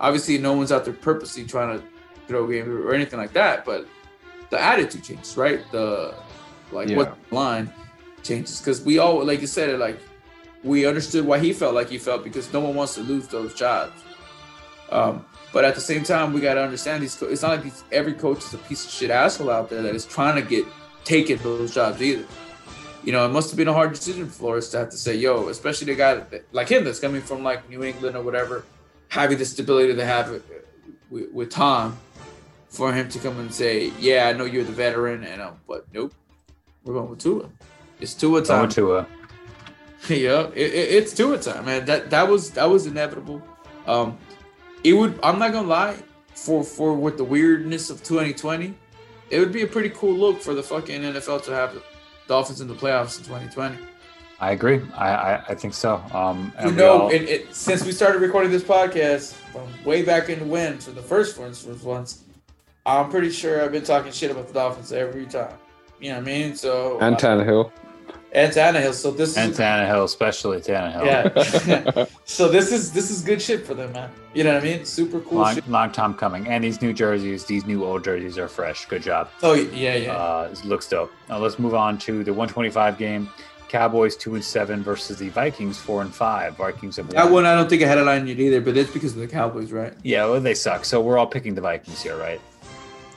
Obviously, 0.00 0.38
no 0.38 0.54
one's 0.54 0.72
out 0.72 0.84
there 0.84 0.94
purposely 0.94 1.44
trying 1.44 1.78
to 1.78 1.84
throw 2.26 2.46
game 2.46 2.70
or 2.70 2.94
anything 2.94 3.18
like 3.18 3.32
that, 3.34 3.64
but 3.64 3.86
the 4.50 4.60
attitude 4.60 5.04
changes, 5.04 5.36
right? 5.36 5.60
The 5.72 6.14
like 6.72 6.88
Yeah. 6.88 6.96
what 6.96 7.18
line 7.30 7.72
changes 8.22 8.60
because 8.60 8.82
we 8.82 8.98
all, 8.98 9.24
like 9.24 9.40
you 9.40 9.46
said, 9.46 9.78
like 9.78 9.98
we 10.62 10.86
understood 10.86 11.26
why 11.26 11.38
he 11.38 11.52
felt 11.52 11.74
like 11.74 11.90
he 11.90 11.98
felt 11.98 12.24
because 12.24 12.50
no 12.52 12.60
one 12.60 12.74
wants 12.74 12.94
to 12.94 13.02
lose 13.02 13.28
those 13.28 13.52
jobs. 13.54 13.92
Um, 14.90 15.24
but 15.54 15.64
at 15.64 15.76
the 15.76 15.80
same 15.80 16.02
time, 16.02 16.32
we 16.32 16.40
got 16.40 16.54
to 16.54 16.62
understand 16.64 17.00
these. 17.00 17.14
Co- 17.14 17.26
it's 17.26 17.40
not 17.40 17.52
like 17.52 17.62
these, 17.62 17.84
every 17.92 18.12
coach 18.12 18.38
is 18.38 18.52
a 18.54 18.58
piece 18.58 18.84
of 18.84 18.90
shit 18.90 19.10
asshole 19.10 19.50
out 19.50 19.70
there 19.70 19.82
that 19.82 19.94
is 19.94 20.04
trying 20.04 20.34
to 20.34 20.42
get 20.42 20.66
taken 21.04 21.38
those 21.38 21.72
jobs 21.72 22.02
either. 22.02 22.24
You 23.04 23.12
know, 23.12 23.24
it 23.24 23.28
must 23.28 23.50
have 23.50 23.56
been 23.56 23.68
a 23.68 23.72
hard 23.72 23.92
decision 23.92 24.28
for 24.28 24.56
us 24.56 24.68
to 24.70 24.78
have 24.78 24.90
to 24.90 24.96
say, 24.96 25.14
"Yo," 25.14 25.48
especially 25.48 25.86
the 25.86 25.94
guy 25.94 26.16
that, 26.16 26.44
like 26.52 26.68
him 26.68 26.82
that's 26.82 26.98
coming 26.98 27.22
from 27.22 27.44
like 27.44 27.70
New 27.70 27.84
England 27.84 28.16
or 28.16 28.22
whatever, 28.22 28.64
having 29.08 29.38
the 29.38 29.44
stability 29.44 29.92
they 29.92 30.04
have 30.04 30.32
uh, 30.32 30.38
with, 31.08 31.30
with 31.32 31.50
Tom, 31.50 31.98
for 32.68 32.92
him 32.92 33.08
to 33.10 33.20
come 33.20 33.38
and 33.38 33.54
say, 33.54 33.92
"Yeah, 34.00 34.26
I 34.26 34.32
know 34.32 34.46
you're 34.46 34.64
the 34.64 34.72
veteran," 34.72 35.22
and 35.22 35.40
um, 35.40 35.60
but 35.68 35.86
nope, 35.94 36.12
we're 36.82 36.94
going 36.94 37.10
with 37.10 37.20
Tua. 37.20 37.48
It's 38.00 38.14
Tua 38.14 38.42
time. 38.42 38.62
Going 38.62 38.70
to 38.70 38.96
a 38.96 39.06
yeah, 40.08 40.48
it, 40.48 40.72
it, 40.74 40.94
it's 40.94 41.14
Tua 41.14 41.38
time, 41.38 41.66
man. 41.66 41.84
That 41.84 42.10
that 42.10 42.28
was 42.28 42.50
that 42.52 42.68
was 42.68 42.86
inevitable. 42.86 43.40
Um, 43.86 44.18
it 44.84 44.92
would. 44.92 45.18
I'm 45.22 45.38
not 45.38 45.52
gonna 45.52 45.68
lie. 45.68 45.96
For 46.34 46.62
for 46.64 46.94
with 46.94 47.16
the 47.16 47.24
weirdness 47.24 47.90
of 47.90 48.02
2020, 48.02 48.74
it 49.30 49.38
would 49.38 49.52
be 49.52 49.62
a 49.62 49.66
pretty 49.66 49.90
cool 49.90 50.14
look 50.14 50.40
for 50.40 50.52
the 50.54 50.62
fucking 50.62 51.02
NFL 51.02 51.44
to 51.44 51.52
have 51.54 51.74
the 51.74 51.82
Dolphins 52.26 52.60
in 52.60 52.68
the 52.68 52.74
playoffs 52.74 53.18
in 53.18 53.24
2020. 53.24 53.76
I 54.40 54.50
agree. 54.50 54.80
I, 54.94 55.14
I, 55.14 55.44
I 55.50 55.54
think 55.54 55.74
so. 55.74 56.02
Um, 56.12 56.52
and 56.58 56.70
You 56.70 56.76
know, 56.76 57.02
all- 57.02 57.08
it, 57.10 57.22
it, 57.22 57.54
since 57.54 57.84
we 57.84 57.92
started 57.92 58.20
recording 58.20 58.50
this 58.50 58.64
podcast 58.64 59.32
from 59.52 59.68
way 59.84 60.02
back 60.02 60.28
in 60.28 60.40
the 60.40 60.44
when, 60.44 60.78
for 60.78 60.90
the 60.90 61.00
first 61.00 61.38
ones, 61.38 61.62
first 61.62 61.84
ones, 61.84 62.24
I'm 62.84 63.10
pretty 63.10 63.30
sure 63.30 63.62
I've 63.64 63.72
been 63.72 63.84
talking 63.84 64.10
shit 64.12 64.30
about 64.32 64.48
the 64.48 64.54
Dolphins 64.54 64.92
every 64.92 65.26
time. 65.26 65.54
You 66.00 66.10
know 66.10 66.16
what 66.16 66.22
I 66.22 66.32
mean? 66.32 66.56
So 66.56 66.98
And 67.00 67.14
uh, 67.14 67.18
Tannehill. 67.18 67.70
And 68.34 68.52
Tannehill. 68.52 68.92
So 68.92 69.10
this 69.10 69.36
and 69.36 69.52
is 69.52 69.58
Tannehill, 69.58 70.04
especially 70.04 70.60
Tannehill. 70.60 71.06
yeah. 71.06 72.04
so 72.24 72.48
this 72.48 72.72
is 72.72 72.92
this 72.92 73.10
is 73.10 73.22
good 73.22 73.40
shit 73.40 73.64
for 73.66 73.74
them, 73.74 73.92
man. 73.92 74.10
You 74.34 74.44
know 74.44 74.54
what 74.54 74.62
I 74.62 74.66
mean? 74.66 74.84
Super 74.84 75.20
cool 75.20 75.38
Long, 75.38 75.54
shit. 75.54 75.68
long 75.68 75.92
time 75.92 76.14
coming. 76.14 76.46
And 76.48 76.64
these 76.64 76.82
new 76.82 76.92
jerseys, 76.92 77.44
these 77.44 77.64
new 77.64 77.84
old 77.84 78.04
jerseys 78.04 78.36
are 78.36 78.48
fresh. 78.48 78.86
Good 78.86 79.02
job. 79.02 79.28
Oh 79.42 79.54
yeah, 79.54 79.94
yeah. 79.94 80.12
Uh, 80.12 80.48
it 80.52 80.64
looks 80.64 80.88
dope. 80.88 81.12
Now 81.28 81.38
let's 81.38 81.58
move 81.58 81.74
on 81.74 81.98
to 81.98 82.24
the 82.24 82.32
125 82.32 82.98
game. 82.98 83.30
Cowboys 83.68 84.14
two 84.16 84.34
and 84.36 84.44
seven 84.44 84.84
versus 84.84 85.18
the 85.18 85.30
Vikings 85.30 85.78
four 85.78 86.02
and 86.02 86.14
five. 86.14 86.56
Vikings 86.56 86.96
have 86.96 87.08
that 87.10 87.30
one 87.30 87.44
I 87.44 87.56
don't 87.56 87.68
think 87.68 87.82
I 87.82 87.86
had 87.86 87.98
a 87.98 88.04
line 88.04 88.26
yet 88.26 88.38
either, 88.38 88.60
but 88.60 88.76
it's 88.76 88.90
because 88.90 89.14
of 89.14 89.18
the 89.20 89.26
Cowboys, 89.26 89.72
right? 89.72 89.94
Yeah, 90.02 90.26
well, 90.26 90.40
they 90.40 90.54
suck. 90.54 90.84
So 90.84 91.00
we're 91.00 91.18
all 91.18 91.26
picking 91.26 91.54
the 91.54 91.60
Vikings 91.60 92.00
here, 92.02 92.16
right? 92.16 92.40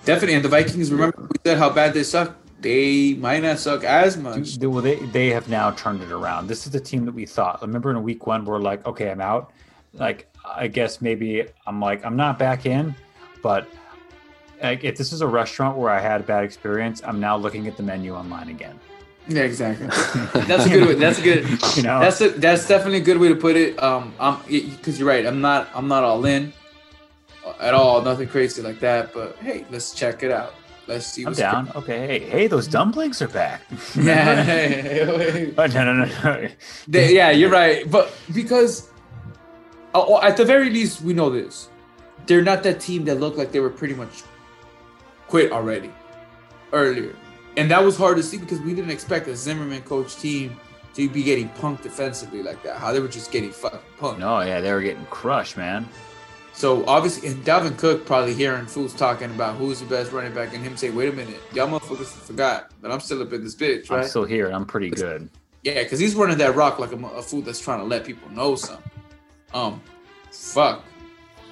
Definitely. 0.06 0.36
And 0.36 0.46
the 0.46 0.50
Vikings, 0.50 0.92
remember 0.92 1.28
we 1.30 1.36
said 1.46 1.58
how 1.58 1.70
bad 1.70 1.94
they 1.94 2.04
suck. 2.04 2.36
They 2.60 3.14
might 3.14 3.44
not 3.44 3.60
suck 3.60 3.84
as 3.84 4.18
much. 4.18 4.58
Well, 4.58 4.82
they 4.82 4.96
they 4.96 5.30
have 5.30 5.48
now 5.48 5.72
turned 5.72 6.02
it 6.02 6.12
around. 6.12 6.48
This 6.48 6.66
is 6.66 6.72
the 6.72 6.80
team 6.80 7.06
that 7.06 7.14
we 7.14 7.26
thought. 7.26 7.62
Remember 7.62 7.92
in 7.92 8.02
week 8.02 8.26
one, 8.26 8.46
we're 8.46 8.60
like, 8.60 8.86
okay, 8.86 9.12
I'm 9.12 9.22
out. 9.22 9.52
Like, 9.94 10.28
I 10.46 10.68
guess 10.68 11.02
maybe 11.02 11.46
I'm 11.66 11.80
like, 11.80 12.06
I'm 12.06 12.16
not 12.16 12.40
back 12.40 12.66
in, 12.66 12.96
but 13.44 13.68
like, 14.62 14.84
if 14.84 14.98
this 14.98 15.14
is 15.14 15.22
a 15.22 15.28
restaurant 15.28 15.78
where 15.78 15.92
I 15.92 16.00
had 16.00 16.22
a 16.22 16.24
bad 16.24 16.44
experience, 16.44 17.02
I'm 17.06 17.20
now 17.20 17.38
looking 17.38 17.68
at 17.68 17.78
the 17.78 17.84
menu 17.84 18.16
online 18.16 18.50
again. 18.50 18.80
Yeah, 19.28 19.42
exactly. 19.42 19.88
That's 20.42 20.66
a 20.66 20.70
good 20.70 20.88
way. 20.88 20.94
That's 20.96 21.20
a 21.20 21.22
good. 21.22 21.46
You 21.76 21.84
know, 21.84 22.00
That's 22.00 22.22
a, 22.22 22.30
that's 22.30 22.68
definitely 22.68 23.00
a 23.00 23.04
good 23.04 23.18
way 23.18 23.28
to 23.28 23.36
put 23.36 23.56
it. 23.56 23.82
Um, 23.84 24.14
I'm 24.20 24.40
because 24.48 24.98
you're 24.98 25.08
right. 25.08 25.26
I'm 25.26 25.42
not 25.42 25.68
I'm 25.76 25.88
not 25.88 26.04
all 26.04 26.26
in. 26.26 26.54
At 27.60 27.74
all. 27.74 28.02
Nothing 28.02 28.28
crazy 28.28 28.62
like 28.62 28.80
that. 28.80 29.14
But 29.14 29.36
hey, 29.38 29.66
let's 29.70 29.94
check 29.94 30.24
it 30.24 30.32
out. 30.32 30.56
Let's 30.88 31.06
see. 31.08 31.26
I'm 31.26 31.34
down. 31.34 31.72
Okay, 31.76 32.08
hey, 32.08 32.20
hey, 32.20 32.48
those 32.48 32.68
dumplings 32.68 33.22
are 33.22 33.28
back. 33.28 33.62
Yeah, 33.96 34.44
hey, 34.44 34.68
hey, 34.82 35.32
hey. 35.32 35.54
Oh, 35.58 35.66
no, 35.68 35.94
no, 35.94 36.06
no. 36.06 36.48
They- 36.88 37.14
yeah, 37.16 37.32
you're 37.32 37.50
right. 37.52 37.90
But 37.90 38.14
because 38.34 38.90
uh, 39.94 40.20
at 40.20 40.38
the 40.38 40.46
very 40.46 40.70
least, 40.70 41.02
we 41.02 41.14
know 41.14 41.30
this. 41.30 41.70
They're 42.26 42.42
not 42.42 42.64
that 42.64 42.80
team 42.80 43.06
that 43.06 43.20
looked 43.20 43.38
like 43.38 43.52
they 43.52 43.60
were 43.60 43.70
pretty 43.70 43.94
much 43.94 44.24
quit 45.28 45.52
already 45.52 45.92
earlier. 46.74 47.16
And 47.58 47.72
that 47.72 47.84
was 47.84 47.98
hard 47.98 48.18
to 48.18 48.24
see 48.24 48.38
because 48.38 48.60
we 48.62 48.74
didn't 48.74 48.92
expect 48.92 49.28
a 49.28 49.36
Zimmerman 49.36 49.82
coach 49.84 50.16
team 50.18 50.58
to 50.94 51.10
be 51.10 51.24
getting 51.24 51.50
punked 51.50 51.84
defensively 51.84 52.44
like 52.44 52.62
that. 52.64 52.78
How 52.78 52.92
they 52.92 53.00
were 53.00 53.08
just 53.08 53.32
getting 53.32 53.52
fucking 53.52 53.80
punked. 54.00 54.20
No, 54.20 54.42
yeah, 54.42 54.62
they 54.62 54.72
were 54.72 54.82
getting 54.82 55.06
crushed, 55.08 55.58
man. 55.58 55.88
So 56.58 56.84
obviously, 56.88 57.30
and 57.30 57.46
Dalvin 57.46 57.78
Cook 57.78 58.04
probably 58.08 58.34
hearing 58.34 58.66
fools 58.66 58.92
talking 58.92 59.30
about 59.30 59.58
who's 59.58 59.80
the 59.80 59.86
best 59.86 60.12
running 60.12 60.34
back, 60.34 60.56
and 60.56 60.64
him 60.64 60.76
say, 60.76 60.90
"Wait 60.90 61.08
a 61.08 61.12
minute, 61.12 61.40
y'all 61.54 61.68
motherfuckers 61.68 62.08
forgot 62.08 62.72
that 62.82 62.92
I'm 62.92 63.00
still 63.00 63.22
up 63.22 63.32
in 63.32 63.44
this 63.44 63.54
bitch, 63.54 63.92
right? 63.92 64.00
I'm 64.00 64.08
still 64.08 64.26
here 64.26 64.48
and 64.48 64.56
I'm 64.56 64.66
pretty 64.66 64.90
good. 64.90 65.30
Yeah, 65.62 65.84
because 65.84 66.00
he's 66.00 66.16
running 66.16 66.40
that 66.40 66.56
rock 66.56 66.80
like 66.80 66.92
a, 66.94 66.96
a 66.96 67.22
fool 67.22 67.42
that's 67.42 67.60
trying 67.60 67.78
to 67.78 67.86
let 67.86 68.06
people 68.06 68.28
know 68.32 68.56
something. 68.56 68.90
Um, 69.54 69.84
fuck, 70.32 70.84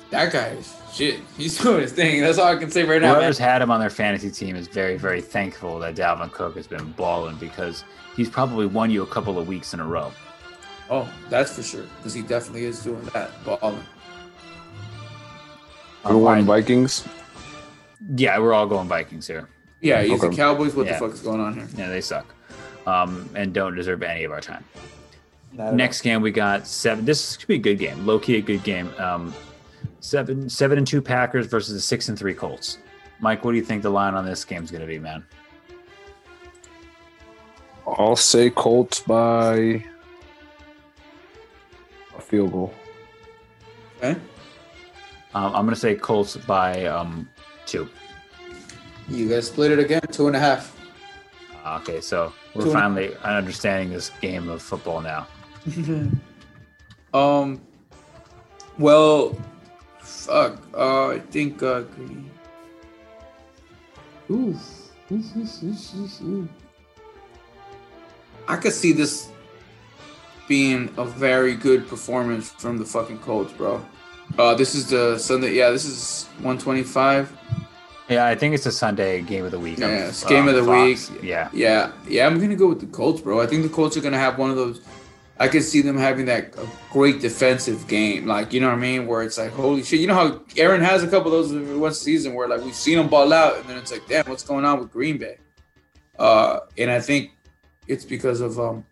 that 0.09 0.33
guy 0.33 0.47
is 0.47 0.75
shit. 0.91 1.19
He's 1.37 1.61
doing 1.61 1.81
his 1.81 1.91
thing. 1.91 2.21
That's 2.21 2.39
all 2.39 2.47
I 2.47 2.55
can 2.55 2.71
say 2.71 2.83
right 2.83 2.99
now, 2.99 3.09
man. 3.09 3.17
Whoever's 3.17 3.37
had 3.37 3.61
him 3.61 3.69
on 3.69 3.79
their 3.79 3.91
fantasy 3.91 4.31
team 4.31 4.55
is 4.55 4.67
very, 4.67 4.97
very 4.97 5.21
thankful 5.21 5.77
that 5.79 5.95
Dalvin 5.95 6.31
Cook 6.31 6.55
has 6.55 6.65
been 6.65 6.93
balling 6.93 7.35
because 7.35 7.83
he's 8.15 8.29
probably 8.29 8.65
won 8.65 8.89
you 8.89 9.03
a 9.03 9.07
couple 9.07 9.37
of 9.37 9.47
weeks 9.47 9.75
in 9.75 9.79
a 9.79 9.85
row. 9.85 10.11
Oh, 10.89 11.07
that's 11.29 11.55
for 11.55 11.61
sure, 11.61 11.85
because 11.97 12.15
he 12.15 12.23
definitely 12.23 12.65
is 12.65 12.83
doing 12.83 13.03
that 13.13 13.29
balling. 13.43 13.83
We're 16.05 16.17
one 16.17 16.39
Um, 16.39 16.45
Vikings. 16.45 17.03
yeah, 18.15 18.37
we're 18.39 18.53
all 18.53 18.67
going 18.67 18.87
Vikings 18.87 19.27
here. 19.27 19.47
Yeah, 19.81 20.01
he's 20.03 20.21
the 20.21 20.29
Cowboys. 20.29 20.75
What 20.75 20.85
Yeah. 20.85 20.93
the 20.93 20.99
fuck 20.99 21.13
is 21.13 21.21
going 21.21 21.39
on 21.41 21.53
here? 21.55 21.67
Yeah, 21.75 21.89
they 21.89 22.01
suck. 22.01 22.25
Um, 22.87 23.29
and 23.35 23.53
don't 23.53 23.75
deserve 23.75 24.03
any 24.03 24.23
of 24.23 24.31
our 24.31 24.41
time. 24.41 24.63
Next 25.53 26.01
game 26.01 26.21
we 26.21 26.31
got 26.31 26.67
seven. 26.67 27.05
This 27.05 27.37
could 27.37 27.47
be 27.47 27.55
a 27.55 27.59
good 27.59 27.79
game. 27.79 28.05
Low 28.05 28.19
key 28.19 28.35
a 28.37 28.41
good 28.41 28.63
game. 28.63 28.91
Um, 28.99 29.33
seven 30.01 30.49
seven 30.49 30.77
and 30.77 30.85
two 30.85 31.01
Packers 31.01 31.47
versus 31.47 31.73
the 31.73 31.79
six 31.81 32.09
and 32.09 32.19
three 32.19 32.33
Colts. 32.33 32.77
Mike, 33.19 33.43
what 33.45 33.51
do 33.51 33.57
you 33.57 33.63
think 33.63 33.81
the 33.81 33.89
line 33.89 34.13
on 34.13 34.25
this 34.25 34.43
game 34.43 34.63
is 34.63 34.69
going 34.71 34.81
to 34.81 34.87
be, 34.87 34.99
man? 34.99 35.23
I'll 37.87 38.15
say 38.17 38.49
Colts 38.49 38.99
by 38.99 39.83
a 42.17 42.21
field 42.21 42.51
goal. 42.51 42.73
Okay, 43.99 44.19
Um, 45.35 45.47
I'm 45.47 45.65
going 45.65 45.75
to 45.75 45.75
say 45.75 45.95
Colts 45.95 46.37
by 46.37 46.85
um, 46.85 47.27
two. 47.65 47.89
you 49.09 49.27
guys 49.27 49.47
split 49.47 49.69
it 49.69 49.79
again, 49.79 50.01
two 50.09 50.27
and 50.27 50.35
a 50.35 50.39
half. 50.39 50.73
Uh, 51.65 51.79
Okay, 51.81 51.99
so 51.99 52.31
we're 52.53 52.63
Two 52.63 52.71
finally 52.71 53.13
understanding 53.17 53.89
this 53.89 54.11
game 54.21 54.47
of 54.47 54.61
football 54.61 55.01
now. 55.01 55.27
um, 57.13 57.61
well, 58.77 59.37
fuck. 59.99 60.57
Uh, 60.73 61.09
I 61.09 61.19
think 61.19 61.61
uh, 61.61 61.81
Green. 61.81 62.31
Ooh. 64.31 64.55
Ooh, 65.11 65.15
ooh, 65.15 65.47
ooh, 65.63 65.75
ooh, 65.95 66.25
ooh. 66.25 66.49
I 68.47 68.55
could 68.55 68.73
see 68.73 68.93
this 68.93 69.27
being 70.47 70.93
a 70.97 71.03
very 71.03 71.55
good 71.55 71.89
performance 71.89 72.51
from 72.51 72.77
the 72.77 72.85
fucking 72.85 73.19
Colts, 73.19 73.51
bro. 73.51 73.83
Uh, 74.37 74.53
this 74.53 74.75
is 74.75 74.89
the 74.89 75.17
Sunday. 75.17 75.53
Yeah, 75.53 75.69
this 75.69 75.85
is 75.85 76.25
125. 76.39 77.31
Yeah, 78.09 78.27
I 78.27 78.35
think 78.35 78.53
it's 78.53 78.65
a 78.65 78.71
Sunday 78.71 79.21
game 79.21 79.45
of 79.45 79.51
the 79.51 79.59
week. 79.59 79.79
Yeah, 79.79 80.07
it's 80.07 80.23
game 80.25 80.47
of 80.47 80.55
the 80.55 80.63
Fox. 80.63 81.09
week. 81.09 81.23
Yeah, 81.23 81.49
Yeah, 81.53 81.91
yeah, 82.07 82.27
I'm 82.27 82.39
gonna 82.39 82.55
go 82.55 82.67
with 82.67 82.79
the 82.79 82.85
Colts, 82.87 83.21
bro. 83.21 83.41
I 83.41 83.47
think 83.47 83.63
the 83.63 83.69
Colts 83.69 83.97
are 83.97 84.01
gonna 84.01 84.19
have 84.19 84.37
one 84.37 84.51
of 84.51 84.55
those. 84.55 84.81
I 85.39 85.47
could 85.47 85.63
see 85.63 85.81
them 85.81 85.97
having 85.97 86.25
that 86.25 86.53
great 86.91 87.19
defensive 87.19 87.87
game, 87.87 88.27
like 88.27 88.53
you 88.53 88.59
know 88.59 88.67
what 88.67 88.77
I 88.77 88.79
mean, 88.79 89.07
where 89.07 89.23
it's 89.23 89.37
like, 89.37 89.51
holy 89.51 89.83
shit, 89.83 89.99
you 89.99 90.07
know 90.07 90.13
how 90.13 90.41
Aaron 90.55 90.81
has 90.81 91.03
a 91.03 91.07
couple 91.07 91.33
of 91.33 91.49
those 91.49 91.77
one 91.77 91.93
season 91.93 92.35
where 92.35 92.47
like 92.47 92.63
we've 92.63 92.75
seen 92.75 92.97
them 92.97 93.07
ball 93.09 93.33
out, 93.33 93.57
and 93.57 93.65
then 93.67 93.77
it's 93.77 93.91
like, 93.91 94.07
damn, 94.07 94.25
what's 94.27 94.43
going 94.43 94.65
on 94.65 94.79
with 94.79 94.91
Green 94.91 95.17
Bay? 95.17 95.37
Uh, 96.19 96.59
and 96.77 96.91
I 96.91 97.01
think 97.01 97.31
it's 97.87 98.05
because 98.05 98.39
of 98.39 98.59
um 98.59 98.85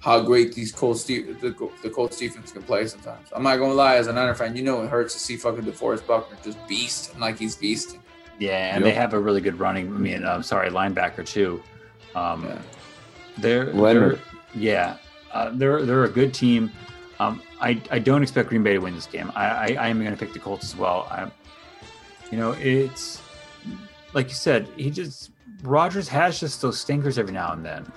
how 0.00 0.20
great 0.22 0.54
these 0.54 0.72
Colts 0.72 1.04
de- 1.04 1.32
the, 1.34 1.54
the 1.82 1.90
Colts 1.90 2.16
defense 2.18 2.52
can 2.52 2.62
play 2.62 2.86
sometimes. 2.86 3.28
I'm 3.34 3.42
not 3.42 3.56
gonna 3.58 3.74
lie, 3.74 3.96
as 3.96 4.06
a 4.06 4.12
Niner 4.12 4.34
fan, 4.34 4.56
you 4.56 4.62
know 4.62 4.82
it 4.82 4.88
hurts 4.88 5.12
to 5.14 5.20
see 5.20 5.36
fucking 5.36 5.64
DeForest 5.64 6.06
Buckner 6.06 6.36
just 6.42 6.58
beast 6.66 7.12
and 7.12 7.20
like 7.20 7.38
he's 7.38 7.56
beasting. 7.56 8.00
yeah, 8.38 8.74
and 8.74 8.84
Yep. 8.84 8.94
they 8.94 8.98
have 8.98 9.12
a 9.14 9.18
really 9.18 9.40
good 9.42 9.58
running. 9.58 9.88
I 9.94 9.98
mean, 9.98 10.24
I'm 10.24 10.42
sorry, 10.42 10.70
linebacker 10.70 11.24
too. 11.26 11.62
Um, 12.14 12.44
Yeah. 12.44 12.58
They're, 13.38 13.66
they're 13.72 14.18
yeah, 14.54 14.96
uh, 15.32 15.50
they're 15.54 15.84
they're 15.86 16.04
a 16.04 16.08
good 16.10 16.34
team. 16.34 16.70
Um, 17.20 17.40
I 17.60 17.80
I 17.90 17.98
don't 17.98 18.22
expect 18.22 18.48
Green 18.48 18.62
Bay 18.62 18.72
to 18.74 18.78
win 18.80 18.94
this 18.94 19.06
game. 19.06 19.30
I 19.34 19.46
I, 19.46 19.76
I 19.80 19.88
am 19.88 20.00
going 20.00 20.10
to 20.10 20.16
pick 20.18 20.32
the 20.32 20.38
Colts 20.40 20.64
as 20.64 20.76
well. 20.76 21.06
I, 21.10 21.30
you 22.30 22.36
know, 22.38 22.52
it's 22.52 23.20
like 24.14 24.28
you 24.28 24.34
said, 24.34 24.66
he 24.76 24.90
just 24.90 25.30
Rodgers 25.62 26.08
has 26.08 26.40
just 26.40 26.60
those 26.60 26.78
stinkers 26.80 27.18
every 27.18 27.32
now 27.32 27.52
and 27.52 27.64
then. 27.64 27.92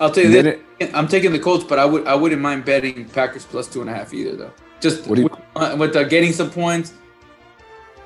I'll 0.00 0.10
tell 0.10 0.24
you 0.24 0.42
this. 0.42 0.58
it- 0.80 0.94
I'm 0.94 1.06
taking 1.06 1.30
the 1.32 1.38
Colts, 1.38 1.62
but 1.64 1.78
I 1.78 1.84
would 1.84 2.06
I 2.06 2.14
wouldn't 2.14 2.40
mind 2.40 2.64
betting 2.64 3.04
Packers 3.10 3.44
plus 3.44 3.68
two 3.68 3.82
and 3.82 3.90
a 3.90 3.94
half 3.94 4.14
either 4.14 4.34
though. 4.34 4.52
Just 4.80 5.06
you- 5.06 5.24
with, 5.24 5.32
uh, 5.56 5.76
with 5.78 5.94
uh, 5.94 6.04
getting 6.04 6.32
some 6.32 6.50
points. 6.50 6.92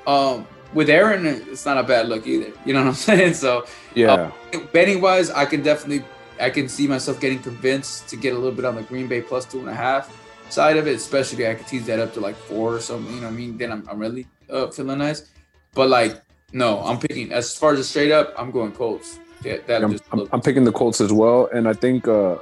Um, 0.07 0.47
with 0.75 0.91
Aaron, 0.91 1.25
it's 1.25 1.65
not 1.65 1.79
a 1.79 1.83
bad 1.85 2.09
look 2.09 2.27
either. 2.27 2.53
You 2.67 2.75
know 2.75 2.81
what 2.81 2.89
I'm 2.89 2.95
saying? 3.09 3.35
So 3.35 3.65
yeah, 3.95 4.33
betting 4.73 5.01
wise, 5.01 5.31
I 5.31 5.45
can 5.47 5.63
definitely 5.63 6.05
I 6.41 6.51
can 6.51 6.69
see 6.69 6.89
myself 6.89 7.21
getting 7.21 7.39
convinced 7.39 8.09
to 8.09 8.17
get 8.17 8.33
a 8.35 8.37
little 8.37 8.53
bit 8.53 8.65
on 8.65 8.75
the 8.75 8.83
Green 8.83 9.07
Bay 9.07 9.23
plus 9.23 9.45
two 9.45 9.61
and 9.61 9.69
a 9.69 9.75
half 9.75 10.11
side 10.51 10.77
of 10.77 10.89
it. 10.89 10.97
Especially 10.97 11.45
if 11.45 11.51
I 11.51 11.55
could 11.55 11.69
tease 11.69 11.87
that 11.87 12.01
up 12.01 12.13
to 12.15 12.21
like 12.21 12.35
four 12.35 12.75
or 12.75 12.81
something. 12.81 13.15
You 13.15 13.21
know 13.21 13.29
what 13.29 13.35
I 13.35 13.37
mean? 13.37 13.57
Then 13.57 13.71
I'm, 13.71 13.89
I'm 13.89 13.99
really 14.01 14.27
uh, 14.51 14.67
feeling 14.73 14.99
nice. 14.99 15.31
But 15.75 15.89
like 15.91 16.21
no, 16.53 16.81
I'm 16.81 16.99
picking 16.99 17.33
as 17.33 17.57
far 17.57 17.75
as 17.75 17.89
straight 17.89 18.11
up. 18.11 18.35
I'm 18.37 18.51
going 18.51 18.73
Colts. 18.73 19.21
Yeah, 19.45 19.59
that 19.67 19.85
I'm, 19.85 19.93
just 19.93 20.05
I'm, 20.13 20.29
I'm 20.33 20.41
picking 20.41 20.65
the 20.65 20.73
Colts 20.73 21.01
as 21.01 21.13
well, 21.13 21.49
and 21.53 21.69
I 21.69 21.73
think 21.75 22.09
uh, 22.09 22.37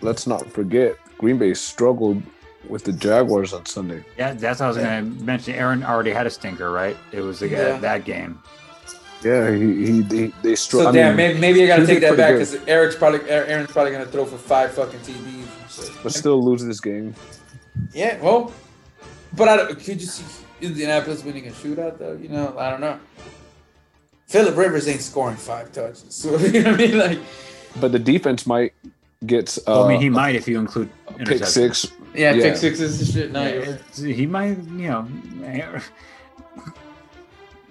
let's 0.00 0.26
not 0.26 0.50
forget 0.50 0.96
Green 1.18 1.38
Bay 1.38 1.54
struggled 1.54 2.22
with 2.68 2.84
the 2.84 2.92
Jaguars 2.92 3.52
on 3.52 3.66
Sunday. 3.66 4.04
Yeah, 4.18 4.34
that's 4.34 4.60
what 4.60 4.66
I 4.66 4.68
was 4.68 4.76
going 4.78 5.18
to 5.18 5.24
mention. 5.24 5.54
Aaron 5.54 5.82
already 5.82 6.10
had 6.10 6.26
a 6.26 6.30
stinker, 6.30 6.70
right? 6.70 6.96
It 7.12 7.20
was 7.20 7.40
the, 7.40 7.48
Yeah. 7.48 7.78
that 7.78 8.04
game. 8.04 8.38
Yeah, 9.22 9.54
he, 9.54 9.84
he 9.84 10.00
they, 10.00 10.26
they 10.42 10.54
So 10.56 10.78
struggled. 10.78 10.94
damn, 10.94 11.14
maybe, 11.14 11.38
maybe 11.38 11.62
I 11.64 11.66
gotta 11.66 11.86
take 11.86 12.00
that 12.00 12.16
back 12.16 12.32
because 12.32 12.54
Eric's 12.66 12.96
probably 12.96 13.20
Aaron's 13.28 13.70
probably 13.70 13.92
gonna 13.92 14.06
throw 14.06 14.24
for 14.24 14.38
five 14.38 14.72
fucking 14.72 15.00
TDs. 15.00 16.02
but 16.02 16.12
still 16.14 16.42
lose 16.42 16.64
this 16.64 16.80
game. 16.80 17.14
Yeah, 17.92 18.18
well, 18.22 18.50
but 19.36 19.46
I 19.46 19.66
could 19.74 20.00
you 20.00 20.06
see 20.06 20.24
Indianapolis 20.62 21.22
winning 21.22 21.48
a 21.48 21.50
shootout 21.50 21.98
though? 21.98 22.12
You 22.14 22.30
know, 22.30 22.56
I 22.58 22.70
don't 22.70 22.80
know. 22.80 22.98
Philip 24.30 24.56
Rivers 24.56 24.86
ain't 24.86 25.02
scoring 25.02 25.36
five 25.36 25.72
touches, 25.72 26.04
so 26.14 26.36
you 26.38 26.62
know 26.62 26.70
what 26.70 26.80
I 26.80 26.86
mean. 26.86 26.98
Like, 26.98 27.18
But 27.80 27.90
the 27.92 27.98
defense 27.98 28.46
might 28.46 28.72
get 29.26 29.58
uh, 29.58 29.62
Well, 29.66 29.84
I 29.84 29.88
mean, 29.88 30.00
he 30.00 30.08
might 30.08 30.36
if 30.36 30.46
you 30.46 30.58
include 30.60 30.88
pick 31.26 31.44
six. 31.44 31.86
yeah, 32.14 32.32
Yeah. 32.32 32.42
pick 32.44 32.56
sixes 32.56 33.00
and 33.00 33.08
shit. 33.10 33.32
No, 33.32 33.42
Yeah, 33.42 33.48
you're 33.48 33.60
right. 33.62 33.68
it's- 33.70 33.98
he 33.98 34.26
might, 34.26 34.56
you 34.82 34.88
know, 34.88 35.08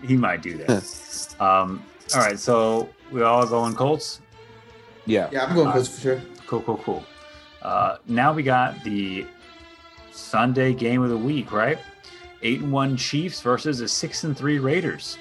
he 0.06 0.15
might 0.18 0.41
do 0.41 0.57
that. 0.57 1.36
um, 1.40 1.81
all 2.14 2.22
right, 2.22 2.38
so 2.40 2.90
we 3.11 3.22
all 3.22 3.48
going 3.48 3.73
Colts. 3.73 4.19
Yeah, 5.06 5.30
yeah, 5.31 5.45
I'm 5.45 5.56
going 5.56 5.72
Colts 5.72 5.88
for 5.88 6.02
sure. 6.02 6.22
Cool, 6.45 6.61
cool, 6.64 6.77
cool. 6.77 7.03
Uh, 7.61 7.98
now 8.07 8.34
we 8.34 8.44
got 8.44 8.84
the 8.84 9.26
Sunday 10.11 10.73
game 10.73 11.02
of 11.03 11.10
the 11.10 11.18
week, 11.18 11.52
right? 11.53 11.77
Eight 12.41 12.60
and 12.61 12.72
one 12.72 12.98
Chiefs 12.98 13.41
versus 13.41 13.80
the 13.80 13.88
six 13.88 14.23
and 14.23 14.36
three 14.38 14.60
Raiders. 14.60 15.18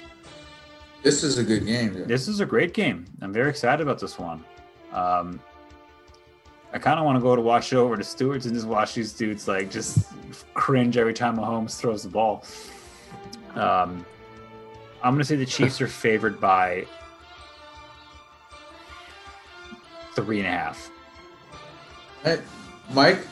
This 1.01 1.23
is 1.23 1.37
a 1.37 1.43
good 1.43 1.65
game. 1.65 1.93
Dude. 1.93 2.07
This 2.07 2.27
is 2.27 2.39
a 2.39 2.45
great 2.45 2.73
game. 2.73 3.05
I'm 3.21 3.31
very 3.31 3.49
excited 3.49 3.81
about 3.81 3.99
this 3.99 4.19
one. 4.19 4.43
Um, 4.91 5.39
I 6.73 6.77
kind 6.77 6.99
of 6.99 7.05
want 7.05 7.15
to 7.15 7.21
go 7.21 7.35
to 7.35 7.41
watch 7.41 7.71
it 7.73 7.77
over 7.77 7.95
to 7.97 8.03
Stewart's 8.03 8.45
and 8.45 8.53
just 8.53 8.67
watch 8.67 8.93
these 8.93 9.13
dudes 9.13 9.47
like 9.47 9.71
just 9.71 10.07
cringe 10.53 10.97
every 10.97 11.13
time 11.13 11.37
Mahomes 11.37 11.77
throws 11.79 12.03
the 12.03 12.09
ball. 12.09 12.43
Um, 13.55 14.05
I'm 15.01 15.13
gonna 15.13 15.23
say 15.23 15.35
the 15.35 15.45
Chiefs 15.45 15.81
are 15.81 15.87
favored 16.05 16.39
by 16.39 16.85
three 20.15 20.39
and 20.39 20.47
a 20.47 20.51
half. 20.51 20.91
Hey, 22.23 22.41
Mike. 22.93 23.25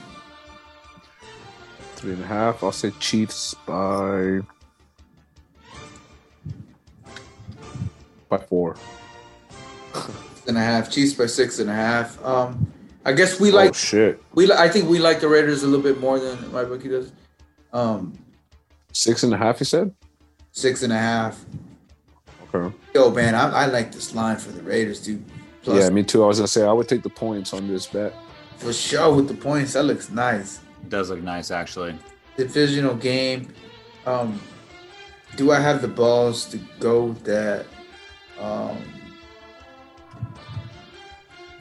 three 1.95 2.13
and 2.13 2.23
a 2.23 2.27
half. 2.27 2.63
I'll 2.63 2.71
say 2.71 2.91
Chiefs 2.99 3.53
by 3.65 4.39
by 8.29 8.37
four. 8.37 8.75
Six 9.93 10.47
and 10.47 10.57
a 10.57 10.61
half. 10.61 10.91
Chiefs 10.91 11.13
by 11.13 11.25
six 11.25 11.59
and 11.59 11.69
a 11.69 11.73
half. 11.73 12.23
Um, 12.23 12.71
I 13.05 13.13
guess 13.13 13.39
we 13.39 13.51
oh 13.51 13.55
like 13.55 13.73
shit! 13.73 14.21
we. 14.33 14.51
I 14.51 14.67
think 14.67 14.89
we 14.89 14.99
like 14.99 15.19
the 15.21 15.27
Raiders 15.27 15.63
a 15.63 15.67
little 15.67 15.83
bit 15.83 15.99
more 15.99 16.19
than 16.19 16.51
my 16.51 16.63
bookie 16.63 16.89
does. 16.89 17.11
Um, 17.73 18.17
Six 18.97 19.21
and 19.21 19.31
a 19.31 19.37
half, 19.37 19.59
you 19.59 19.65
said? 19.65 19.93
Six 20.51 20.81
and 20.81 20.91
a 20.91 20.97
half. 20.97 21.45
Okay. 22.53 22.75
Yo, 22.95 23.11
man, 23.11 23.35
I, 23.35 23.49
I 23.49 23.65
like 23.67 23.91
this 23.91 24.15
line 24.15 24.37
for 24.37 24.51
the 24.51 24.63
Raiders, 24.63 24.99
dude. 25.01 25.23
Plus, 25.61 25.83
yeah, 25.83 25.89
me 25.89 26.01
too. 26.03 26.23
I 26.23 26.27
was 26.27 26.39
gonna 26.39 26.47
say 26.47 26.65
I 26.65 26.71
would 26.71 26.89
take 26.89 27.03
the 27.03 27.09
points 27.09 27.53
on 27.53 27.67
this 27.67 27.85
bet. 27.85 28.13
for 28.57 28.73
sure 28.73 29.13
with 29.13 29.27
the 29.27 29.35
points. 29.35 29.73
That 29.73 29.83
looks 29.83 30.09
nice. 30.09 30.61
does 30.89 31.09
look 31.09 31.21
nice 31.21 31.51
actually. 31.51 31.95
Divisional 32.37 32.95
game. 32.95 33.53
Um, 34.05 34.41
do 35.35 35.51
I 35.51 35.59
have 35.59 35.81
the 35.81 35.87
balls 35.87 36.45
to 36.45 36.57
go 36.79 37.05
with 37.05 37.23
that? 37.25 37.65
Um, 38.39 38.77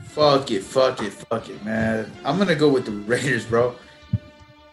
fuck 0.05 0.51
it, 0.51 0.63
fuck 0.63 1.03
it, 1.03 1.13
fuck 1.13 1.49
it, 1.49 1.65
man. 1.65 2.11
I'm 2.25 2.39
gonna 2.39 2.55
go 2.55 2.69
with 2.69 2.85
the 2.85 2.93
Raiders, 2.93 3.45
bro. 3.47 3.75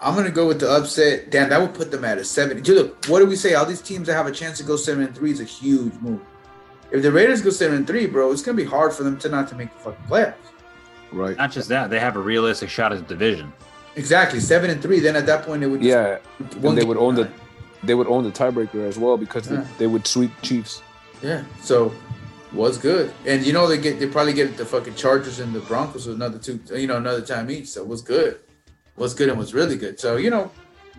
I'm 0.01 0.15
gonna 0.15 0.31
go 0.31 0.47
with 0.47 0.59
the 0.59 0.69
upset. 0.69 1.31
Damn, 1.31 1.49
that 1.49 1.61
would 1.61 1.73
put 1.73 1.91
them 1.91 2.03
at 2.03 2.17
a 2.17 2.25
seven. 2.25 2.61
Dude, 2.61 2.77
look, 2.77 3.05
what 3.05 3.19
do 3.19 3.25
we 3.25 3.35
say? 3.35 3.53
All 3.53 3.65
these 3.65 3.81
teams 3.81 4.07
that 4.07 4.15
have 4.15 4.27
a 4.27 4.31
chance 4.31 4.57
to 4.57 4.63
go 4.63 4.75
seven 4.75 5.05
and 5.05 5.15
three 5.15 5.31
is 5.31 5.39
a 5.39 5.45
huge 5.45 5.93
move. 6.01 6.21
If 6.91 7.01
the 7.01 7.11
Raiders 7.11 7.41
go 7.41 7.49
seven 7.49 7.77
and 7.77 7.87
three, 7.87 8.05
bro, 8.05 8.31
it's 8.31 8.41
gonna 8.41 8.57
be 8.57 8.65
hard 8.65 8.93
for 8.93 9.03
them 9.03 9.17
to 9.19 9.29
not 9.29 9.47
to 9.49 9.55
make 9.55 9.73
the 9.73 9.79
fucking 9.79 10.05
playoffs. 10.05 10.35
Right. 11.11 11.37
Not 11.37 11.51
just 11.51 11.69
that, 11.69 11.89
they 11.89 11.99
have 11.99 12.15
a 12.15 12.19
realistic 12.19 12.69
shot 12.69 12.91
at 12.91 12.99
the 12.99 13.05
division. 13.05 13.53
Exactly, 13.95 14.39
seven 14.39 14.69
and 14.71 14.81
three. 14.81 14.99
Then 14.99 15.15
at 15.15 15.25
that 15.27 15.45
point, 15.45 15.63
it 15.63 15.67
would 15.67 15.81
just 15.81 15.89
Yeah, 15.89 16.17
one 16.59 16.71
and 16.73 16.77
they 16.77 16.85
would 16.85 16.97
own 16.97 17.15
the 17.15 17.29
they 17.83 17.93
would 17.93 18.07
own 18.07 18.23
the 18.23 18.31
tiebreaker 18.31 18.87
as 18.87 18.97
well 18.97 19.17
because 19.17 19.47
they, 19.47 19.61
they 19.77 19.87
would 19.87 20.07
sweep 20.07 20.31
Chiefs. 20.41 20.81
Yeah. 21.23 21.43
So 21.61 21.93
was 22.51 22.77
good, 22.77 23.11
and 23.25 23.43
you 23.45 23.53
know 23.53 23.67
they 23.67 23.79
get 23.79 23.99
they 23.99 24.05
probably 24.07 24.33
get 24.33 24.57
the 24.57 24.65
fucking 24.65 24.95
Chargers 24.95 25.39
and 25.39 25.53
the 25.55 25.61
Broncos 25.61 26.05
another 26.05 26.37
two, 26.37 26.59
you 26.75 26.85
know, 26.85 26.97
another 26.97 27.21
time 27.21 27.49
each. 27.49 27.69
So 27.69 27.83
was 27.83 28.01
good, 28.01 28.41
was 28.97 29.13
good 29.15 29.29
and 29.29 29.39
was 29.39 29.53
really 29.53 29.77
good. 29.77 29.99
So 29.99 30.17
you 30.17 30.29
know, 30.29 30.51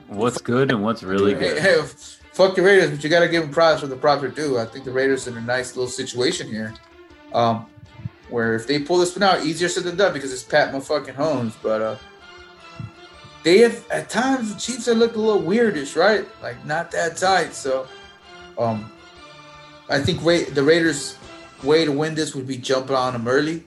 What's 0.09 0.41
good 0.41 0.71
and 0.73 0.83
what's 0.83 1.03
really 1.03 1.35
good. 1.35 1.59
hey, 1.59 1.81
fuck 2.33 2.57
the 2.57 2.63
Raiders, 2.63 2.91
but 2.91 3.05
you 3.05 3.11
got 3.11 3.21
to 3.21 3.29
give 3.29 3.43
them 3.43 3.53
props 3.53 3.81
for 3.83 3.87
the 3.87 3.97
props 3.97 4.25
are 4.25 4.29
due. 4.29 4.59
I 4.59 4.65
think 4.67 4.85
the 4.85 4.91
Raiders 4.91 5.29
in 5.29 5.37
a 5.37 5.41
nice 5.41 5.77
little 5.77 5.91
situation 5.91 6.49
here, 6.49 6.75
um, 7.33 7.67
where 8.29 8.55
if 8.55 8.67
they 8.67 8.81
pull 8.81 8.99
this 8.99 9.15
one 9.15 9.23
out, 9.23 9.45
easier 9.45 9.69
said 9.69 9.85
than 9.85 9.97
done 9.97 10.13
because 10.13 10.33
it's 10.33 10.43
Pat 10.43 10.73
motherfucking 10.75 11.15
Holmes, 11.15 11.55
but 11.63 11.81
uh. 11.81 11.97
They 13.45 13.59
have 13.59 13.87
at 13.91 14.09
times 14.09 14.55
the 14.55 14.59
Chiefs 14.59 14.87
have 14.87 14.97
looked 14.97 15.17
a 15.17 15.21
little 15.21 15.43
weirdish, 15.43 15.97
right? 15.97 16.27
Like 16.43 16.65
not 16.65 16.91
that 16.93 17.19
tight. 17.19 17.53
So, 17.55 17.87
um, 18.57 18.91
I 19.89 20.01
think 20.01 20.21
Ra- 20.23 20.49
the 20.53 20.63
Raiders' 20.63 21.17
way 21.63 21.85
to 21.85 21.93
win 21.93 22.15
this 22.15 22.35
would 22.35 22.47
be 22.47 22.57
jumping 22.57 22.97
on 22.97 23.13
them 23.13 23.29
early, 23.29 23.65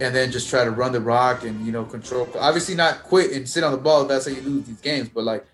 and 0.00 0.14
then 0.14 0.30
just 0.32 0.48
try 0.50 0.64
to 0.64 0.70
run 0.70 0.92
the 0.92 1.00
rock 1.00 1.44
and 1.44 1.64
you 1.64 1.72
know 1.72 1.84
control. 1.84 2.28
Obviously, 2.38 2.74
not 2.74 3.02
quit 3.04 3.32
and 3.32 3.48
sit 3.48 3.62
on 3.64 3.72
the 3.72 3.78
ball. 3.78 4.04
That's 4.04 4.26
how 4.26 4.32
you 4.32 4.40
lose 4.42 4.64
these 4.66 4.80
games, 4.80 5.08
but 5.08 5.24
like 5.24 5.46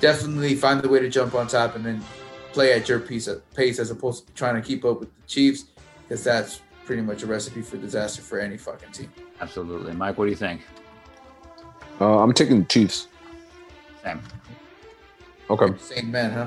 definitely 0.00 0.54
find 0.54 0.80
the 0.80 0.88
way 0.88 1.00
to 1.00 1.08
jump 1.08 1.34
on 1.34 1.48
top 1.48 1.74
and 1.74 1.84
then 1.84 2.04
play 2.52 2.72
at 2.72 2.88
your 2.88 3.00
piece 3.00 3.26
of 3.26 3.48
pace 3.54 3.78
as 3.78 3.90
opposed 3.90 4.26
to 4.26 4.32
trying 4.34 4.54
to 4.54 4.62
keep 4.62 4.84
up 4.84 5.00
with 5.00 5.14
the 5.14 5.22
Chiefs, 5.26 5.64
because 6.02 6.22
that's 6.24 6.60
pretty 6.84 7.02
much 7.02 7.22
a 7.22 7.26
recipe 7.26 7.60
for 7.62 7.76
disaster 7.76 8.22
for 8.22 8.38
any 8.38 8.56
fucking 8.56 8.90
team. 8.92 9.12
Absolutely. 9.40 9.92
Mike, 9.92 10.16
what 10.18 10.24
do 10.24 10.30
you 10.30 10.36
think? 10.36 10.62
Uh, 12.00 12.18
I'm 12.22 12.32
taking 12.32 12.60
the 12.60 12.64
Chiefs. 12.66 13.08
Same. 14.02 14.20
Okay. 15.50 15.76
Same 15.78 16.10
man, 16.10 16.30
huh? 16.30 16.46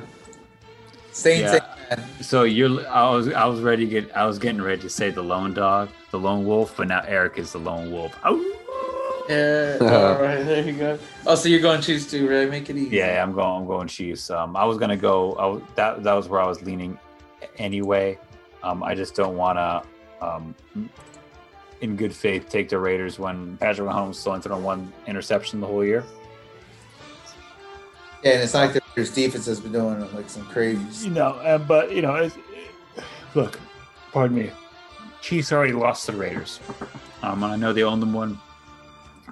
Same, 1.12 1.42
Yeah. 1.42 1.52
same 1.52 1.60
man. 1.62 1.78
So 2.22 2.44
you're 2.44 2.88
I 2.88 3.10
was 3.10 3.28
I 3.30 3.46
was 3.46 3.62
ready 3.62 3.86
to 3.86 3.90
get 3.90 4.16
I 4.16 4.26
was 4.26 4.40
getting 4.40 4.62
ready 4.62 4.82
to 4.82 4.90
say 4.90 5.10
the 5.10 5.22
lone 5.24 5.54
dog, 5.54 5.90
the 6.12 6.20
lone 6.20 6.46
wolf, 6.46 6.76
but 6.78 6.88
now 6.88 7.04
Eric 7.06 7.38
is 7.38 7.52
the 7.52 7.60
lone 7.60 7.92
wolf. 7.92 8.18
Oh. 8.24 8.58
Yeah. 9.30 9.78
All 9.82 10.22
right, 10.22 10.44
there 10.44 10.64
you 10.64 10.74
go. 10.74 11.00
Oh, 11.26 11.36
so 11.36 11.48
you're 11.48 11.62
going 11.62 11.82
Chiefs 11.82 12.10
too, 12.10 12.30
right? 12.30 12.50
Make 12.50 12.70
it 12.70 12.78
easy. 12.78 12.98
Yeah, 12.98 13.22
I'm 13.22 13.34
going. 13.34 13.62
I'm 13.62 13.68
going 13.68 13.88
Chiefs. 13.88 14.30
Um, 14.30 14.56
I 14.56 14.66
was 14.66 14.78
gonna 14.78 14.98
go. 14.98 15.34
I 15.34 15.46
was, 15.46 15.62
that 15.76 16.04
that 16.04 16.14
was 16.14 16.28
where 16.28 16.42
I 16.42 16.48
was 16.48 16.62
leaning, 16.62 16.98
anyway. 17.58 18.18
Um, 18.64 18.84
I 18.84 18.96
just 18.96 19.16
don't 19.16 19.38
want 19.38 19.58
to, 19.58 20.26
um, 20.26 20.56
in 21.82 21.96
good 21.96 22.14
faith, 22.14 22.50
take 22.50 22.70
the 22.70 22.78
Raiders 22.78 23.20
when 23.20 23.58
Patrick 23.58 23.88
Mahomes 23.88 24.16
still 24.16 24.40
thrown 24.40 24.64
one 24.64 24.92
interception 25.08 25.60
the 25.60 25.68
whole 25.68 25.84
year. 25.84 26.04
Yeah, 28.24 28.34
and 28.34 28.44
it's 28.44 28.54
not 28.54 28.74
like 28.74 28.81
Raiders 28.96 29.14
defense 29.14 29.46
has 29.46 29.60
been 29.60 29.72
doing 29.72 30.00
like 30.14 30.30
some 30.30 30.46
crazy. 30.48 31.08
You 31.08 31.12
know, 31.12 31.32
uh, 31.36 31.58
but 31.58 31.92
you 31.92 32.02
know, 32.02 32.16
it's, 32.16 32.36
look, 33.36 33.60
pardon 34.12 34.38
me. 34.38 34.52
Chiefs 35.22 35.52
already 35.52 35.74
lost 35.74 36.06
to 36.08 36.12
the 36.12 36.18
Raiders. 36.18 36.60
Um, 37.24 37.44
and 37.44 37.54
I 37.54 37.56
know 37.56 37.74
they 37.74 37.84
own 37.84 38.00
them 38.00 38.14
one, 38.14 38.40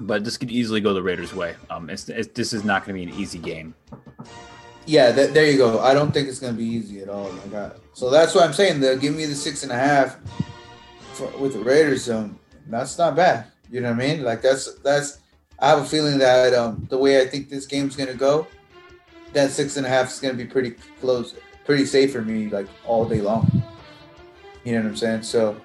but 0.02 0.24
this 0.24 0.38
could 0.38 0.52
easily 0.52 0.82
go 0.82 0.94
the 0.94 1.02
Raiders' 1.02 1.34
way. 1.34 1.56
Um, 1.70 1.90
it's, 1.90 2.08
it's 2.10 2.30
this 2.30 2.54
is 2.54 2.64
not 2.64 2.86
going 2.86 3.00
to 3.00 3.06
be 3.06 3.12
an 3.12 3.20
easy 3.20 3.40
game. 3.40 3.74
Yeah, 4.86 5.12
that, 5.12 5.34
there 5.34 5.50
you 5.50 5.58
go. 5.58 5.80
I 5.80 5.94
don't 5.94 6.12
think 6.12 6.28
it's 6.28 6.40
going 6.40 6.54
to 6.54 6.58
be 6.58 6.66
easy 6.66 7.02
at 7.02 7.10
all. 7.10 7.32
My 7.32 7.46
God. 7.48 7.80
So 7.94 8.10
that's 8.10 8.34
why 8.34 8.44
I'm 8.44 8.54
saying 8.54 8.80
they'll 8.80 8.98
give 8.98 9.16
me 9.16 9.26
the 9.26 9.36
six 9.36 9.64
and 9.64 9.72
a 9.72 9.76
half 9.76 10.18
for, 11.14 11.28
with 11.38 11.54
the 11.54 11.60
Raiders. 11.60 12.10
Um, 12.10 12.40
that's 12.68 12.98
not 12.98 13.16
bad. 13.16 13.46
You 13.70 13.82
know 13.82 13.92
what 13.92 14.04
I 14.04 14.08
mean? 14.08 14.24
Like 14.24 14.42
that's 14.42 14.76
that's. 14.80 15.20
I 15.60 15.70
have 15.70 15.80
a 15.80 15.86
feeling 15.86 16.18
that 16.20 16.54
um, 16.54 16.88
the 16.90 16.98
way 16.98 17.22
I 17.22 17.26
think 17.28 17.50
this 17.50 17.66
game's 17.66 17.96
going 17.96 18.10
to 18.10 18.16
go, 18.16 18.48
that 19.34 19.52
six 19.52 19.78
and 19.78 19.86
a 19.86 19.90
half 19.90 20.10
is 20.12 20.20
going 20.20 20.38
to 20.38 20.44
be 20.44 20.50
pretty 20.50 20.72
close, 21.00 21.36
pretty 21.66 21.86
safe 21.86 22.12
for 22.12 22.22
me, 22.22 22.50
like 22.50 22.68
all 22.86 23.06
day 23.06 23.22
long. 23.22 23.50
You 24.64 24.74
know 24.74 24.82
what 24.82 24.90
I'm 24.90 24.96
saying? 24.98 25.24
So, 25.24 25.60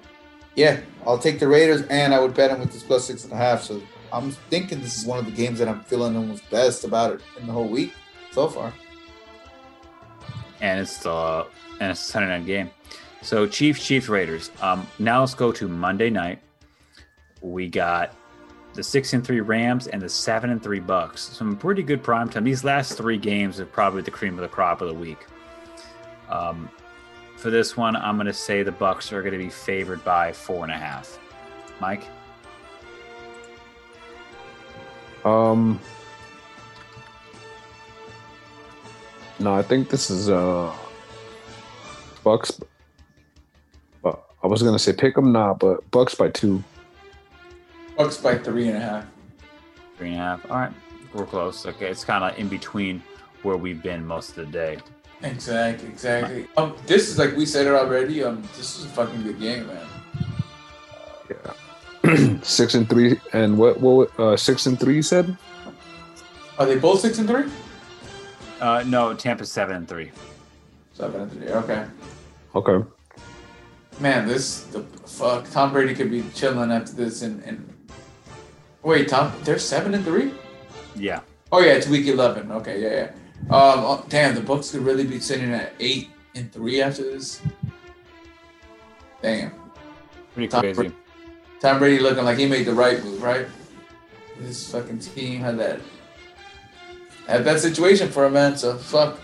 yeah, 0.55 0.79
I'll 1.05 1.17
take 1.17 1.39
the 1.39 1.47
Raiders, 1.47 1.81
and 1.89 2.13
I 2.13 2.19
would 2.19 2.33
bet 2.33 2.49
them 2.49 2.59
with 2.59 2.71
this 2.71 2.83
plus 2.83 3.05
six 3.05 3.23
and 3.23 3.33
a 3.33 3.37
half. 3.37 3.61
So 3.63 3.81
I'm 4.13 4.31
thinking 4.31 4.81
this 4.81 4.97
is 4.97 5.05
one 5.05 5.19
of 5.19 5.25
the 5.25 5.31
games 5.31 5.59
that 5.59 5.67
I'm 5.67 5.81
feeling 5.81 6.15
almost 6.15 6.49
best 6.49 6.83
about 6.85 7.13
it 7.13 7.21
in 7.39 7.47
the 7.47 7.53
whole 7.53 7.67
week 7.67 7.93
so 8.31 8.47
far. 8.47 8.73
and 10.61 10.79
it's 10.79 10.97
the 10.99 11.45
and 11.79 11.91
it's 11.91 12.01
a 12.01 12.11
Sunday 12.11 12.29
night 12.29 12.45
game. 12.45 12.71
So 13.21 13.47
Chiefs, 13.47 13.85
Chiefs, 13.85 14.07
Raiders. 14.07 14.51
Um, 14.61 14.87
now 14.99 15.19
let's 15.21 15.33
go 15.35 15.51
to 15.51 15.67
Monday 15.67 16.09
night. 16.09 16.41
We 17.41 17.67
got 17.67 18.13
the 18.75 18.83
six 18.83 19.13
and 19.13 19.25
three 19.25 19.39
Rams 19.39 19.87
and 19.87 20.01
the 20.01 20.09
seven 20.09 20.49
and 20.49 20.61
three 20.61 20.79
Bucs. 20.81 21.19
Some 21.19 21.55
pretty 21.57 21.81
good 21.81 22.03
prime 22.03 22.29
time. 22.29 22.43
These 22.43 22.63
last 22.63 22.97
three 22.97 23.17
games 23.17 23.59
are 23.59 23.65
probably 23.65 24.01
the 24.01 24.11
cream 24.11 24.35
of 24.35 24.41
the 24.41 24.47
crop 24.47 24.81
of 24.81 24.89
the 24.89 24.93
week. 24.93 25.25
Um, 26.29 26.69
for 27.37 27.49
this 27.49 27.75
one, 27.77 27.95
I'm 27.95 28.15
going 28.15 28.27
to 28.27 28.33
say 28.33 28.63
the 28.63 28.71
Bucs 28.71 29.11
are 29.11 29.21
going 29.21 29.33
to 29.33 29.37
be 29.39 29.49
favored 29.49 30.03
by 30.03 30.31
four 30.31 30.63
and 30.63 30.71
a 30.71 30.77
half. 30.77 31.19
Mike, 31.79 32.03
Um. 35.25 35.79
No, 39.39 39.53
I 39.55 39.63
think 39.63 39.89
this 39.89 40.09
is 40.11 40.29
uh 40.29 40.73
Bucs. 42.23 42.61
Uh, 44.03 44.13
I 44.43 44.47
was 44.47 44.61
gonna 44.61 44.79
say 44.79 44.91
pick 44.91 44.99
pick 45.01 45.17
'em 45.17 45.31
now, 45.31 45.55
but 45.55 45.89
Bucs 45.89 46.15
by 46.17 46.29
two. 46.29 46.63
Bucs 47.97 48.21
by 48.21 48.37
three 48.37 48.67
and 48.67 48.77
a 48.77 48.79
half. 48.79 49.05
three 49.97 50.09
and 50.09 50.17
a 50.17 50.21
half. 50.23 50.51
All 50.51 50.57
right, 50.57 50.71
we're 51.13 51.25
close. 51.25 51.65
Okay, 51.65 51.87
it's 51.87 52.03
kind 52.03 52.23
of 52.23 52.37
in 52.37 52.47
between 52.49 53.01
where 53.43 53.57
we've 53.57 53.81
been 53.81 54.05
most 54.05 54.29
of 54.31 54.35
the 54.35 54.45
day. 54.45 54.77
Exactly, 55.23 55.87
exactly. 55.87 56.47
Um, 56.57 56.75
this 56.85 57.09
is 57.09 57.17
like 57.17 57.35
we 57.35 57.45
said 57.45 57.67
it 57.67 57.73
already. 57.73 58.23
Um, 58.23 58.41
this 58.57 58.77
is 58.77 58.85
a 58.85 58.89
fucking 58.89 59.23
good 59.23 59.39
game, 59.39 59.67
man. 59.67 59.87
Yeah. 61.29 62.39
six 62.43 62.75
and 62.75 62.87
three, 62.89 63.19
and 63.33 63.57
what? 63.57 63.79
What? 63.79 64.19
Uh, 64.19 64.35
six 64.37 64.65
and 64.65 64.79
three. 64.79 64.95
You 64.95 65.01
said. 65.01 65.37
Are 66.59 66.65
they 66.65 66.77
both 66.77 66.99
six 66.99 67.17
and 67.17 67.27
three? 67.27 67.45
Uh, 68.61 68.83
no, 68.87 69.13
Tampa's 69.13 69.51
seven 69.51 69.75
and 69.77 69.87
three. 69.87 70.11
Seven 70.93 71.21
and 71.21 71.31
three. 71.31 71.47
Okay. 71.47 71.85
Okay. 72.55 72.87
Man, 73.99 74.27
this 74.27 74.63
the 74.65 74.81
fuck. 75.07 75.49
Tom 75.49 75.71
Brady 75.71 75.95
could 75.95 76.11
be 76.11 76.23
chilling 76.33 76.71
after 76.71 76.91
this, 76.93 77.21
and 77.21 77.41
and 77.43 77.73
wait, 78.85 79.09
Tom, 79.09 79.33
they're 79.43 79.59
seven 79.59 79.93
and 79.93 80.05
three. 80.05 80.31
Yeah. 80.95 81.21
Oh 81.51 81.59
yeah, 81.59 81.73
it's 81.73 81.87
week 81.87 82.07
eleven. 82.07 82.51
Okay, 82.51 82.81
yeah, 82.81 82.93
yeah. 82.93 83.11
Um, 83.55 83.79
oh, 83.83 84.05
damn, 84.07 84.33
the 84.33 84.41
Bucs 84.41 84.71
could 84.71 84.81
really 84.81 85.05
be 85.05 85.19
sitting 85.19 85.53
at 85.53 85.73
eight 85.79 86.09
and 86.35 86.51
three 86.51 86.81
after 86.81 87.03
this. 87.03 87.41
Damn, 89.21 89.51
Pretty 90.33 90.47
Tom 90.47 90.61
crazy. 90.61 90.91
Tom 91.59 91.79
Brady 91.79 91.99
looking 91.99 92.23
like 92.23 92.37
he 92.37 92.45
made 92.47 92.65
the 92.65 92.73
right 92.73 93.03
move, 93.03 93.21
right? 93.21 93.47
This 94.39 94.71
fucking 94.71 94.99
team 94.99 95.41
had 95.41 95.57
that 95.59 95.79
had 97.27 97.43
that 97.45 97.59
situation 97.59 98.09
for 98.09 98.25
a 98.25 98.29
man, 98.29 98.55
so 98.57 98.77
fuck. 98.77 99.19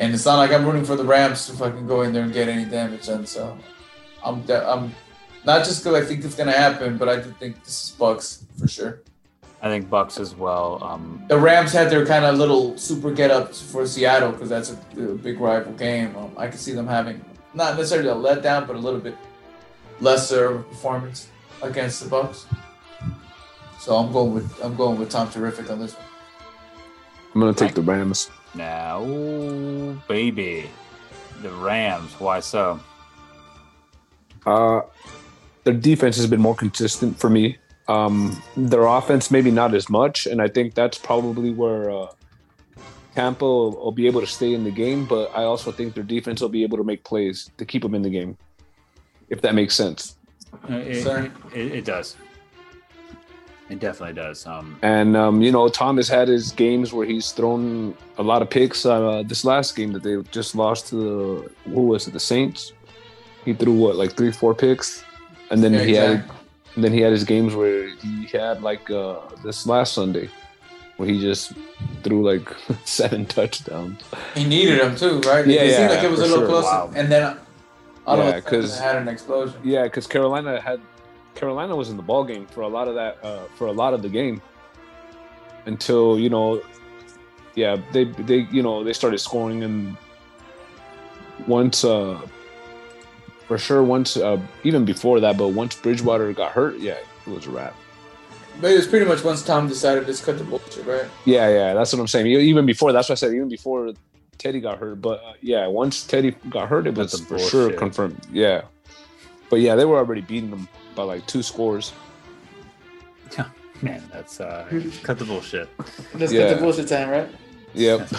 And 0.00 0.12
it's 0.12 0.24
not 0.24 0.36
like 0.36 0.50
I'm 0.50 0.64
rooting 0.64 0.84
for 0.84 0.96
the 0.96 1.04
Rams 1.04 1.46
to 1.46 1.52
fucking 1.52 1.86
go 1.86 2.02
in 2.02 2.12
there 2.12 2.24
and 2.24 2.32
get 2.32 2.48
any 2.48 2.64
damage 2.64 3.06
done. 3.06 3.26
So 3.26 3.56
I'm 4.24 4.42
de- 4.42 4.68
I'm 4.68 4.94
not 5.44 5.64
just 5.64 5.82
because 5.82 6.02
I 6.02 6.06
think 6.06 6.24
it's 6.24 6.34
gonna 6.34 6.52
happen, 6.52 6.96
but 6.96 7.08
I 7.08 7.16
do 7.16 7.34
think 7.38 7.62
this 7.64 7.84
is 7.84 7.96
Bucs 7.98 8.44
for 8.58 8.68
sure. 8.68 9.00
I 9.62 9.68
think 9.68 9.88
Bucs 9.88 10.20
as 10.20 10.34
well. 10.34 10.82
Um, 10.82 11.24
The 11.28 11.38
Rams 11.38 11.72
had 11.72 11.88
their 11.88 12.04
kind 12.04 12.24
of 12.26 12.36
little 12.36 12.76
super 12.76 13.10
get 13.10 13.30
ups 13.30 13.62
for 13.62 13.86
Seattle 13.86 14.32
because 14.32 14.50
that's 14.50 14.70
a, 14.70 15.02
a 15.02 15.14
big 15.14 15.40
rival 15.40 15.72
game. 15.72 16.14
Um, 16.16 16.32
I 16.36 16.48
could 16.48 16.60
see 16.60 16.72
them 16.72 16.86
having 16.86 17.24
not 17.54 17.76
necessarily 17.76 18.10
a 18.10 18.14
letdown, 18.14 18.66
but 18.66 18.76
a 18.76 18.78
little 18.78 19.00
bit 19.00 19.16
lesser 20.00 20.46
of 20.46 20.60
a 20.60 20.62
performance 20.64 21.28
against 21.62 22.02
the 22.02 22.10
Bucs. 22.10 22.44
So 23.78 23.96
I'm 23.96 24.12
going 24.12 24.34
with 24.34 24.64
I'm 24.64 24.76
going 24.76 24.98
with 24.98 25.10
Tom 25.10 25.30
Terrific 25.30 25.70
on 25.70 25.78
this 25.78 25.94
one. 25.94 26.04
I'm 27.34 27.40
gonna 27.40 27.54
take 27.54 27.74
the 27.74 27.82
Rams. 27.82 28.30
Now, 28.54 29.02
ooh, 29.02 30.00
baby, 30.08 30.70
the 31.42 31.50
Rams. 31.50 32.12
Why 32.20 32.40
so? 32.40 32.80
Uh, 34.46 34.82
their 35.64 35.74
defense 35.74 36.16
has 36.16 36.26
been 36.26 36.40
more 36.40 36.54
consistent 36.54 37.18
for 37.18 37.28
me. 37.28 37.58
Um, 37.88 38.42
their 38.56 38.86
offense, 38.86 39.30
maybe 39.30 39.50
not 39.50 39.74
as 39.74 39.90
much, 39.90 40.26
and 40.26 40.40
I 40.40 40.48
think 40.48 40.74
that's 40.74 40.96
probably 40.96 41.50
where 41.50 41.90
uh, 41.90 42.06
Tampa 43.14 43.44
will, 43.44 43.72
will 43.72 43.92
be 43.92 44.06
able 44.06 44.20
to 44.20 44.26
stay 44.26 44.54
in 44.54 44.64
the 44.64 44.70
game. 44.70 45.04
But 45.04 45.30
I 45.34 45.44
also 45.44 45.70
think 45.70 45.94
their 45.94 46.04
defense 46.04 46.40
will 46.40 46.48
be 46.48 46.62
able 46.62 46.78
to 46.78 46.84
make 46.84 47.04
plays 47.04 47.50
to 47.58 47.64
keep 47.64 47.82
them 47.82 47.94
in 47.94 48.02
the 48.02 48.10
game, 48.10 48.38
if 49.28 49.42
that 49.42 49.54
makes 49.54 49.74
sense. 49.74 50.16
Uh, 50.70 50.76
It, 50.76 51.32
it, 51.52 51.72
it 51.72 51.84
does. 51.84 52.16
It 53.70 53.80
definitely 53.80 54.14
does. 54.14 54.46
Um, 54.46 54.78
And 54.82 55.16
um, 55.16 55.40
you 55.42 55.50
know, 55.50 55.68
Thomas 55.68 56.08
had 56.08 56.28
his 56.28 56.52
games 56.52 56.92
where 56.92 57.06
he's 57.06 57.32
thrown 57.32 57.96
a 58.18 58.22
lot 58.22 58.42
of 58.42 58.50
picks. 58.50 58.84
Uh, 58.84 59.22
this 59.26 59.44
last 59.44 59.74
game 59.74 59.92
that 59.92 60.02
they 60.02 60.20
just 60.30 60.54
lost 60.54 60.88
to 60.88 60.96
the 60.96 61.70
who 61.70 61.82
was 61.86 62.06
it, 62.06 62.12
the 62.12 62.20
Saints? 62.20 62.72
He 63.44 63.52
threw 63.54 63.72
what, 63.72 63.96
like 63.96 64.16
three, 64.16 64.32
four 64.32 64.54
picks, 64.54 65.04
and 65.54 65.62
then 65.62 65.72
Yeah, 65.72 65.84
he 65.84 65.94
had, 65.94 66.24
and 66.74 66.84
then 66.84 66.92
he 66.92 67.00
had 67.00 67.12
his 67.12 67.24
games 67.24 67.54
where 67.54 67.88
he 68.02 68.26
had 68.26 68.62
like 68.62 68.90
uh, 68.90 69.20
this 69.44 69.66
last 69.66 69.94
Sunday, 69.94 70.28
where 70.96 71.08
he 71.08 71.20
just 71.20 71.52
threw 72.02 72.20
like 72.28 72.46
seven 72.84 73.24
touchdowns. 73.26 74.00
He 74.34 74.44
needed 74.44 74.80
them 74.80 74.96
too, 74.96 75.20
right? 75.20 75.46
Yeah, 75.46 75.62
it 75.62 75.70
yeah, 75.70 75.76
seemed 75.76 75.90
like 75.90 76.02
it 76.04 76.10
was 76.10 76.20
a 76.20 76.22
little 76.22 76.38
sure. 76.38 76.48
closer. 76.48 76.66
Wow. 76.66 76.90
And 76.96 77.10
then 77.10 77.38
all 78.06 78.18
Yeah, 78.18 78.36
of 78.38 78.52
a 78.52 78.78
had 78.78 78.96
an 78.96 79.08
explosion. 79.08 79.60
Yeah, 79.64 79.84
because 79.84 80.06
Carolina 80.06 80.60
had 80.60 80.80
Carolina 81.34 81.74
was 81.76 81.88
in 81.90 81.96
the 81.96 82.02
ball 82.02 82.24
game 82.24 82.46
for 82.46 82.62
a 82.62 82.68
lot 82.68 82.88
of 82.88 82.94
that 82.96 83.24
uh, 83.24 83.44
for 83.56 83.68
a 83.68 83.72
lot 83.72 83.94
of 83.94 84.02
the 84.02 84.08
game 84.08 84.42
until 85.66 86.18
you 86.18 86.30
know, 86.30 86.60
yeah, 87.54 87.76
they 87.92 88.04
they 88.04 88.48
you 88.50 88.62
know 88.62 88.82
they 88.84 88.92
started 88.92 89.18
scoring 89.18 89.62
and 89.62 89.96
once 91.46 91.84
uh 91.84 92.20
for 93.54 93.58
sure 93.58 93.84
once 93.84 94.16
uh, 94.16 94.36
even 94.64 94.84
before 94.84 95.20
that, 95.20 95.38
but 95.38 95.50
once 95.50 95.76
Bridgewater 95.76 96.32
got 96.32 96.50
hurt, 96.50 96.76
yeah, 96.80 96.96
it 97.24 97.30
was 97.30 97.46
a 97.46 97.50
wrap. 97.50 97.72
But 98.60 98.72
it 98.72 98.76
was 98.78 98.88
pretty 98.88 99.06
much 99.06 99.22
once 99.22 99.42
Tom 99.44 99.68
decided 99.68 100.08
to 100.08 100.24
cut 100.24 100.38
the 100.38 100.42
bullshit, 100.44 100.84
right? 100.86 101.04
Yeah, 101.24 101.48
yeah, 101.48 101.72
that's 101.72 101.92
what 101.92 102.00
I'm 102.00 102.08
saying. 102.08 102.26
Even 102.26 102.66
before 102.66 102.90
that's 102.90 103.08
what 103.08 103.12
I 103.12 103.16
said. 103.16 103.32
Even 103.32 103.48
before 103.48 103.92
Teddy 104.38 104.58
got 104.60 104.78
hurt, 104.78 105.00
but 105.00 105.22
uh, 105.22 105.34
yeah, 105.40 105.68
once 105.68 106.02
Teddy 106.04 106.32
got 106.50 106.68
hurt, 106.68 106.88
it 106.88 106.96
was 106.96 107.20
for 107.20 107.38
sure 107.38 107.70
confirmed. 107.74 108.20
Yeah, 108.32 108.62
but 109.50 109.60
yeah, 109.60 109.76
they 109.76 109.84
were 109.84 109.98
already 109.98 110.22
beating 110.22 110.50
them 110.50 110.66
by 110.96 111.04
like 111.04 111.24
two 111.28 111.44
scores. 111.44 111.92
Yeah, 113.38 113.46
man, 113.82 114.02
that's 114.12 114.40
uh, 114.40 114.66
cut 115.04 115.20
the 115.20 115.26
bullshit. 115.26 115.68
Let's 116.14 116.32
Yeah. 116.32 116.48
cut 116.48 116.56
the 116.56 116.60
bullshit 116.60 116.88
time, 116.88 117.08
right? 117.08 117.28
Yep. 117.74 118.10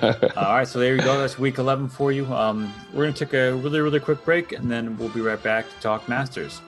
That's 0.00 0.18
pretty 0.18 0.34
funny. 0.34 0.46
All 0.46 0.54
right, 0.54 0.68
so 0.68 0.78
there 0.78 0.94
you 0.94 1.02
go. 1.02 1.18
That's 1.18 1.38
week 1.38 1.58
11 1.58 1.88
for 1.88 2.12
you. 2.12 2.26
Um, 2.32 2.72
we're 2.92 3.04
going 3.04 3.14
to 3.14 3.24
take 3.24 3.34
a 3.34 3.54
really, 3.54 3.80
really 3.80 4.00
quick 4.00 4.24
break, 4.24 4.52
and 4.52 4.70
then 4.70 4.96
we'll 4.96 5.08
be 5.10 5.20
right 5.20 5.42
back 5.42 5.68
to 5.68 5.80
talk 5.80 6.08
Masters. 6.08 6.60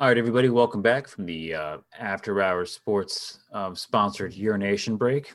All 0.00 0.06
right, 0.06 0.16
everybody, 0.16 0.48
welcome 0.48 0.80
back 0.80 1.08
from 1.08 1.26
the 1.26 1.54
uh, 1.54 1.78
After 1.98 2.40
Hours 2.40 2.70
Sports 2.70 3.40
um, 3.52 3.74
sponsored 3.74 4.32
urination 4.32 4.96
break. 4.96 5.34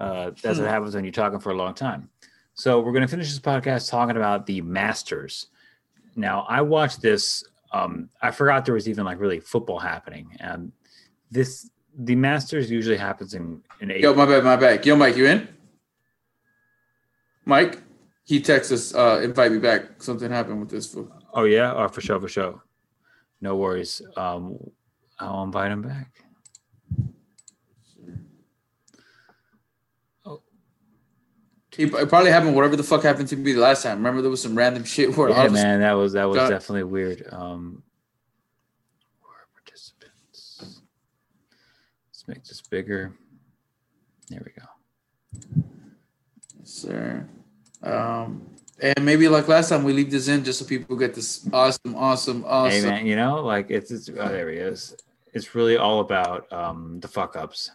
Uh, 0.00 0.32
that's 0.42 0.58
what 0.58 0.68
happens 0.68 0.94
when 0.94 1.04
you're 1.04 1.12
talking 1.12 1.38
for 1.38 1.50
a 1.50 1.54
long 1.54 1.74
time. 1.74 2.10
So 2.54 2.80
we're 2.80 2.92
going 2.92 3.02
to 3.02 3.08
finish 3.08 3.28
this 3.30 3.38
podcast 3.38 3.88
talking 3.88 4.16
about 4.16 4.44
the 4.44 4.60
Masters. 4.60 5.46
Now, 6.16 6.44
I 6.48 6.62
watched 6.62 7.00
this. 7.00 7.44
Um, 7.72 8.10
I 8.20 8.32
forgot 8.32 8.64
there 8.64 8.74
was 8.74 8.88
even 8.88 9.04
like 9.04 9.20
really 9.20 9.40
football 9.40 9.78
happening, 9.78 10.36
and 10.40 10.72
this 11.30 11.70
the 11.98 12.14
Masters 12.14 12.70
usually 12.70 12.96
happens 12.96 13.34
in 13.34 13.62
in 13.80 13.90
Yo, 13.90 14.14
my 14.14 14.26
bad, 14.26 14.44
my 14.44 14.56
bad. 14.56 14.84
Yo, 14.86 14.96
Mike, 14.96 15.16
you 15.16 15.26
in? 15.26 15.48
Mike, 17.44 17.82
he 18.24 18.40
texts 18.40 18.72
us, 18.72 18.94
uh, 18.94 19.20
invite 19.22 19.50
me 19.52 19.58
back. 19.58 20.02
Something 20.02 20.30
happened 20.30 20.60
with 20.60 20.70
this 20.70 20.92
fool. 20.92 21.10
Oh 21.32 21.44
yeah, 21.44 21.72
oh 21.74 21.88
for 21.88 22.00
sure, 22.00 22.20
for 22.20 22.28
sure. 22.28 22.62
No 23.40 23.56
worries. 23.56 24.02
Um, 24.16 24.58
I'll 25.18 25.42
invite 25.42 25.72
him 25.72 25.82
back. 25.82 26.10
He 31.76 31.84
it 31.84 32.08
probably 32.08 32.30
happened 32.32 32.56
whatever 32.56 32.74
the 32.76 32.82
fuck 32.82 33.02
happened 33.04 33.28
to 33.28 33.36
me 33.36 33.52
the 33.52 33.60
last 33.60 33.84
time. 33.84 33.98
Remember 33.98 34.20
there 34.22 34.30
was 34.30 34.42
some 34.42 34.56
random 34.58 34.84
shit 34.84 35.16
where 35.16 35.28
Yeah, 35.30 35.44
a 35.46 35.50
man, 35.50 35.80
that 35.80 35.92
was 35.92 36.12
that 36.14 36.24
was 36.24 36.36
Got- 36.36 36.50
definitely 36.50 36.82
weird. 36.84 37.26
Um, 37.32 37.82
where 39.22 39.32
are 39.32 39.46
participants? 39.54 40.82
Let's 42.08 42.19
make 42.30 42.44
this 42.44 42.62
bigger. 42.62 43.12
There 44.28 44.40
we 44.44 44.52
go. 44.52 45.64
sir. 46.62 47.26
Um, 47.82 48.46
and 48.80 49.04
maybe 49.04 49.28
like 49.28 49.48
last 49.48 49.68
time 49.68 49.82
we 49.82 49.92
leave 49.92 50.10
this 50.10 50.28
in 50.28 50.44
just 50.44 50.60
so 50.60 50.64
people 50.64 50.96
get 50.96 51.14
this 51.14 51.48
awesome, 51.52 51.96
awesome, 51.96 52.42
Hey 52.42 52.48
awesome. 52.48 52.88
man, 52.88 53.06
you 53.06 53.16
know, 53.16 53.42
like 53.44 53.70
it's, 53.70 53.90
it's 53.90 54.08
oh, 54.08 54.28
there 54.28 54.48
he 54.48 54.58
is. 54.58 54.96
It's 55.32 55.54
really 55.54 55.76
all 55.76 56.00
about 56.00 56.50
um 56.52 57.00
the 57.00 57.08
fuck 57.08 57.36
ups. 57.36 57.72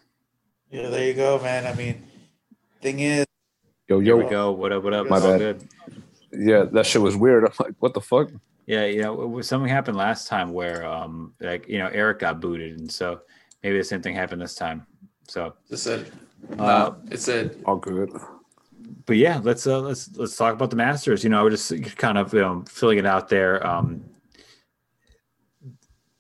Yeah, 0.72 0.90
there 0.90 1.06
you 1.06 1.14
go, 1.14 1.40
man. 1.40 1.68
I 1.68 1.74
mean, 1.76 2.04
thing 2.82 3.00
is, 3.00 3.26
Yo, 3.88 4.00
Here 4.00 4.18
we 4.18 4.26
go. 4.26 4.52
What 4.52 4.72
up? 4.72 4.84
What 4.84 4.94
up? 4.94 5.08
My 5.08 5.20
bad. 5.20 5.38
good. 5.38 5.70
yeah, 6.32 6.64
that 6.72 6.86
shit 6.88 7.02
was 7.02 7.16
weird. 7.16 7.44
I'm 7.46 7.52
like, 7.60 7.76
what 7.80 7.94
the 7.94 8.02
fuck? 8.02 8.30
Yeah, 8.66 8.86
you 8.86 9.02
know, 9.04 9.22
it 9.22 9.30
was- 9.30 9.48
something 9.48 9.70
happened 9.70 9.96
last 9.96 10.28
time 10.28 10.52
where, 10.54 10.84
um, 10.86 11.34
like, 11.40 11.68
you 11.70 11.78
know, 11.78 11.88
Eric 11.94 12.20
got 12.20 12.40
booted, 12.40 12.80
and 12.80 12.92
so 12.92 13.22
maybe 13.66 13.80
the 13.80 13.84
same 13.84 14.02
thing 14.02 14.14
happened 14.14 14.40
this 14.40 14.54
time. 14.54 14.86
So, 15.28 15.56
It 15.72 15.78
said, 15.78 16.12
uh, 16.52 16.56
nah, 16.56 16.96
it 17.10 17.20
said, 17.20 17.58
All 17.66 17.78
good. 17.78 18.12
but 19.08 19.18
yeah, 19.18 19.42
let's 19.44 19.66
uh, 19.66 19.82
let's 19.82 20.16
let's 20.16 20.38
talk 20.38 20.54
about 20.54 20.70
the 20.70 20.76
Masters. 20.76 21.24
You 21.24 21.32
know, 21.32 21.40
I 21.40 21.44
was 21.44 21.68
just 21.68 21.98
kind 21.98 22.20
of 22.20 22.32
you 22.32 22.42
know 22.42 22.64
filling 22.70 23.00
it 23.00 23.08
out 23.08 23.28
there. 23.28 23.66
Um, 23.66 24.06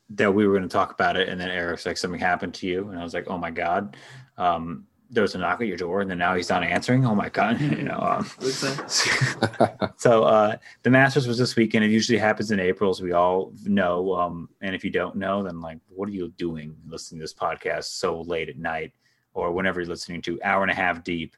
that 0.09 0.33
we 0.33 0.47
were 0.47 0.53
going 0.57 0.67
to 0.67 0.73
talk 0.73 0.91
about 0.91 1.17
it, 1.17 1.29
and 1.29 1.39
then 1.39 1.49
Eric's 1.49 1.85
like, 1.85 1.97
something 1.97 2.19
happened 2.19 2.53
to 2.55 2.67
you, 2.67 2.89
and 2.89 2.97
I 2.97 3.03
was 3.03 3.13
like, 3.13 3.27
oh 3.27 3.37
my 3.37 3.51
god. 3.51 3.97
Um, 4.37 4.85
there 5.09 5.21
was 5.21 5.35
a 5.35 5.37
knock 5.37 5.61
at 5.61 5.67
your 5.67 5.77
door, 5.77 6.01
and 6.01 6.09
then 6.09 6.17
now 6.17 6.35
he's 6.35 6.49
not 6.49 6.63
answering. 6.63 7.05
Oh 7.05 7.15
my 7.15 7.29
god, 7.29 7.59
you 7.61 7.83
know. 7.83 7.99
Um, 7.99 8.25
so 9.97 10.23
uh, 10.23 10.57
the 10.83 10.89
Masters 10.89 11.27
was 11.27 11.37
this 11.37 11.55
weekend. 11.55 11.85
It 11.85 11.91
usually 11.91 12.17
happens 12.17 12.51
in 12.51 12.59
April, 12.59 12.89
as 12.89 13.01
we 13.01 13.11
all 13.13 13.53
know. 13.63 14.13
Um, 14.15 14.49
and 14.61 14.75
if 14.75 14.83
you 14.83 14.89
don't 14.89 15.15
know, 15.15 15.43
then 15.43 15.61
like, 15.61 15.79
what 15.89 16.09
are 16.09 16.13
you 16.13 16.29
doing 16.37 16.75
listening 16.87 17.19
to 17.19 17.23
this 17.23 17.33
podcast 17.33 17.85
so 17.85 18.21
late 18.21 18.49
at 18.49 18.57
night, 18.57 18.93
or 19.33 19.51
whenever 19.51 19.79
you're 19.79 19.89
listening 19.89 20.21
to 20.23 20.39
hour 20.43 20.63
and 20.63 20.71
a 20.71 20.75
half 20.75 21.03
deep, 21.03 21.35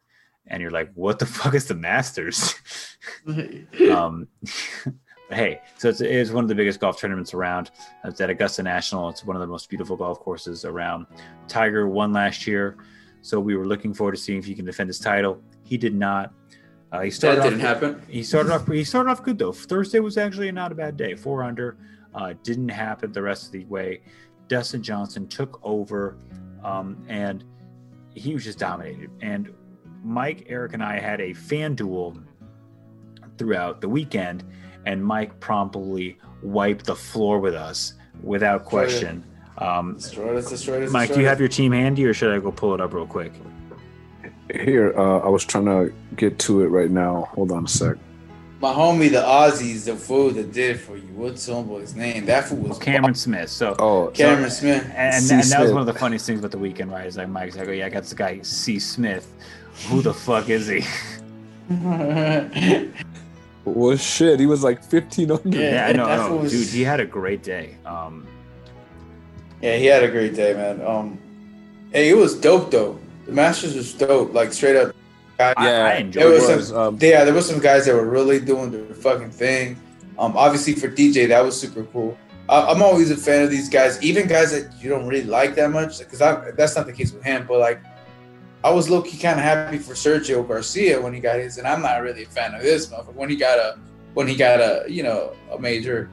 and 0.48 0.62
you're 0.62 0.72
like, 0.72 0.92
what 0.94 1.20
the 1.20 1.26
fuck 1.26 1.54
is 1.54 1.66
the 1.66 1.76
Masters? 1.76 2.56
um, 3.92 4.28
hey, 5.30 5.62
so 5.78 5.90
it's, 5.90 6.02
it 6.02 6.12
is 6.12 6.32
one 6.32 6.44
of 6.44 6.48
the 6.48 6.56
biggest 6.56 6.80
golf 6.80 7.00
tournaments 7.00 7.34
around. 7.34 7.72
It's 8.06 8.22
at 8.22 8.30
Augusta 8.30 8.64
National. 8.64 9.10
It's 9.10 9.26
one 9.26 9.36
of 9.36 9.42
the 9.42 9.48
most 9.48 9.70
beautiful 9.70 9.98
golf 9.98 10.20
courses 10.20 10.66
around. 10.66 11.06
Tiger 11.48 11.88
won 11.88 12.14
last 12.14 12.48
year, 12.48 12.78
so 13.28 13.42
we 13.42 13.58
were 13.58 13.68
looking 13.68 13.94
forward 13.94 14.16
to 14.16 14.22
seeing 14.22 14.40
if 14.40 14.46
he 14.46 14.56
can 14.56 14.64
defend 14.64 14.88
his 14.88 15.00
title. 15.00 15.42
He 15.64 15.78
did 15.78 15.94
not. 15.94 16.34
Uh, 16.94 17.02
he 17.02 17.10
that 17.10 17.16
started 17.16 17.44
didn't 17.44 17.60
off, 17.60 17.68
happen. 17.68 18.02
he 18.08 18.24
started 18.24 18.54
off. 18.54 18.66
He 18.66 18.86
started 18.86 19.10
off 19.10 19.22
good 19.22 19.38
though. 19.38 19.52
Thursday 19.52 20.00
was 20.00 20.18
actually 20.18 20.50
not 20.54 20.72
a 20.72 20.76
bad 20.76 20.96
day. 20.96 21.14
Four 21.14 21.44
under. 21.44 21.78
Uh, 22.16 22.34
didn't 22.44 22.70
happen 22.70 23.12
the 23.12 23.22
rest 23.22 23.48
of 23.48 23.52
the 23.52 23.66
way. 23.66 24.02
Dustin 24.48 24.82
Johnson 24.82 25.28
took 25.28 25.60
over, 25.62 26.18
um, 26.64 27.06
and 27.10 27.44
he 28.16 28.34
was 28.34 28.46
just 28.46 28.60
dominated. 28.60 29.12
And 29.22 29.54
Mike, 30.06 30.46
Eric, 30.48 30.74
and 30.74 30.82
I 30.82 30.98
had 30.98 31.20
a 31.20 31.34
fan 31.34 31.76
duel 31.76 32.18
throughout 33.38 33.82
the 33.82 33.90
weekend, 33.90 34.46
and 34.86 35.04
Mike 35.04 35.38
promptly 35.42 36.18
wiped 36.42 36.86
the 36.86 36.96
floor 36.96 37.40
with 37.40 37.56
us 37.56 37.96
without 38.24 38.64
question. 38.64 39.26
Um, 39.58 39.96
destroyed 39.96 40.38
us, 40.38 40.50
destroyed 40.50 40.84
us. 40.84 40.92
Mike, 40.92 41.14
do 41.14 41.20
you 41.20 41.28
have 41.28 41.40
your 41.40 41.50
team 41.50 41.72
handy, 41.72 42.06
or 42.06 42.14
should 42.14 42.34
I 42.34 42.40
go 42.40 42.52
pull 42.52 42.74
it 42.74 42.82
up 42.82 42.94
real 42.94 43.08
quick? 43.08 43.34
Here, 44.54 44.94
uh, 44.98 45.20
I 45.20 45.28
was 45.30 45.44
trying 45.44 45.66
to 45.66 45.94
get 46.16 46.40
to 46.40 46.62
it 46.62 46.68
right 46.68 46.90
now. 46.92 47.28
Hold 47.34 47.52
on 47.52 47.66
a 47.66 47.68
sec. 47.68 47.98
my 48.62 48.72
homie, 48.74 49.12
the 49.12 49.22
Aussies, 49.22 49.86
the 49.86 49.96
fool 49.96 50.30
that 50.32 50.54
did 50.54 50.76
it 50.78 50.80
for 50.80 50.96
you? 50.96 51.08
What's 51.16 51.48
homeboy's 51.50 51.96
name? 51.96 52.26
That 52.26 52.46
fool 52.46 52.60
was 52.60 52.78
Cameron 52.80 53.14
Smith. 53.16 53.50
So 53.50 53.76
Oh, 53.78 54.08
Cameron 54.14 54.50
Smith. 54.50 54.84
And, 54.96 55.16
and, 55.16 55.32
and 55.32 55.44
that 55.52 55.60
was 55.62 55.72
one 55.72 55.82
of 55.82 55.88
the 55.88 55.94
funniest 55.94 56.26
things 56.26 56.40
about 56.40 56.52
the 56.52 56.58
weekend, 56.60 56.92
right? 56.92 57.06
Is 57.06 57.18
like 57.18 57.28
Mike's 57.30 57.58
like, 57.58 57.68
oh 57.68 57.72
yeah, 57.72 57.88
I 57.88 57.90
got 57.90 58.04
this 58.04 58.14
guy 58.14 58.40
C. 58.42 58.80
Smith. 58.80 59.34
Who 59.90 60.02
the 60.02 60.14
fuck 60.14 60.50
is 60.50 60.68
he? 60.68 60.84
well, 63.66 63.98
shit. 63.98 64.40
He 64.40 64.46
was 64.46 64.64
like 64.64 64.84
15 64.84 65.32
under. 65.32 65.50
Yeah. 65.50 65.72
Yeah, 65.72 65.88
I 65.88 65.92
know, 65.92 66.06
that 66.06 66.20
I 66.20 66.30
know. 66.30 66.48
dude. 66.48 66.68
He 66.68 66.84
had 66.84 67.00
a 67.00 67.06
great 67.06 67.44
day. 67.44 67.76
Um, 67.86 68.26
yeah, 69.62 69.76
he 69.78 69.86
had 69.86 70.04
a 70.04 70.10
great 70.10 70.36
day, 70.36 70.54
man. 70.54 70.82
Um, 70.86 71.20
hey, 71.92 72.10
it 72.10 72.18
was 72.18 72.36
dope 72.36 72.72
though. 72.72 73.00
The 73.26 73.32
Masters 73.34 73.76
was 73.76 73.94
dope, 73.94 74.34
like 74.34 74.54
straight 74.54 74.76
up. 74.76 74.96
I, 75.40 75.54
Yeah, 75.58 75.86
I 75.86 75.90
There 75.90 75.98
enjoyed 76.00 76.24
It 76.24 76.30
was 76.30 76.50
it. 76.50 76.56
was. 76.58 76.74
Um, 76.74 76.98
Yeah, 77.02 77.24
there 77.24 77.34
was 77.34 77.48
some 77.48 77.60
guys 77.60 77.86
that 77.86 77.94
were 77.96 78.06
really 78.10 78.40
doing 78.40 78.72
their 78.72 78.96
fucking 78.96 79.32
thing. 79.32 79.78
Um, 80.18 80.36
obviously 80.36 80.74
for 80.74 80.88
DJ, 80.88 81.28
that 81.28 81.44
was 81.44 81.60
super 81.60 81.84
cool. 81.94 82.18
I- 82.50 82.72
I'm 82.72 82.82
always 82.82 83.12
a 83.12 83.18
fan 83.18 83.44
of 83.44 83.52
these 83.52 83.70
guys, 83.70 84.02
even 84.02 84.28
guys 84.28 84.52
that 84.52 84.72
you 84.82 84.90
don't 84.90 85.06
really 85.06 85.26
like 85.26 85.54
that 85.56 85.70
much. 85.70 86.00
Because 86.00 86.20
that's 86.56 86.76
not 86.76 86.86
the 86.88 86.94
case 86.94 87.12
with 87.12 87.24
him. 87.24 87.46
But 87.48 87.60
like, 87.60 87.80
I 88.64 88.72
was 88.72 88.90
low 88.90 89.02
key 89.02 89.18
kind 89.18 89.38
of 89.40 89.44
happy 89.46 89.78
for 89.78 89.94
Sergio 89.94 90.48
Garcia 90.48 91.00
when 91.00 91.14
he 91.14 91.20
got 91.20 91.38
his, 91.40 91.58
and 91.60 91.68
I'm 91.68 91.82
not 91.82 92.02
really 92.02 92.24
a 92.24 92.28
fan 92.28 92.56
of 92.56 92.62
this 92.64 92.88
motherfucker. 92.88 93.14
When 93.14 93.30
he 93.30 93.36
got 93.36 93.60
a, 93.60 93.78
when 94.16 94.28
he 94.28 94.36
got 94.36 94.60
a, 94.60 94.86
you 94.90 95.04
know, 95.04 95.34
a 95.52 95.60
major, 95.60 96.10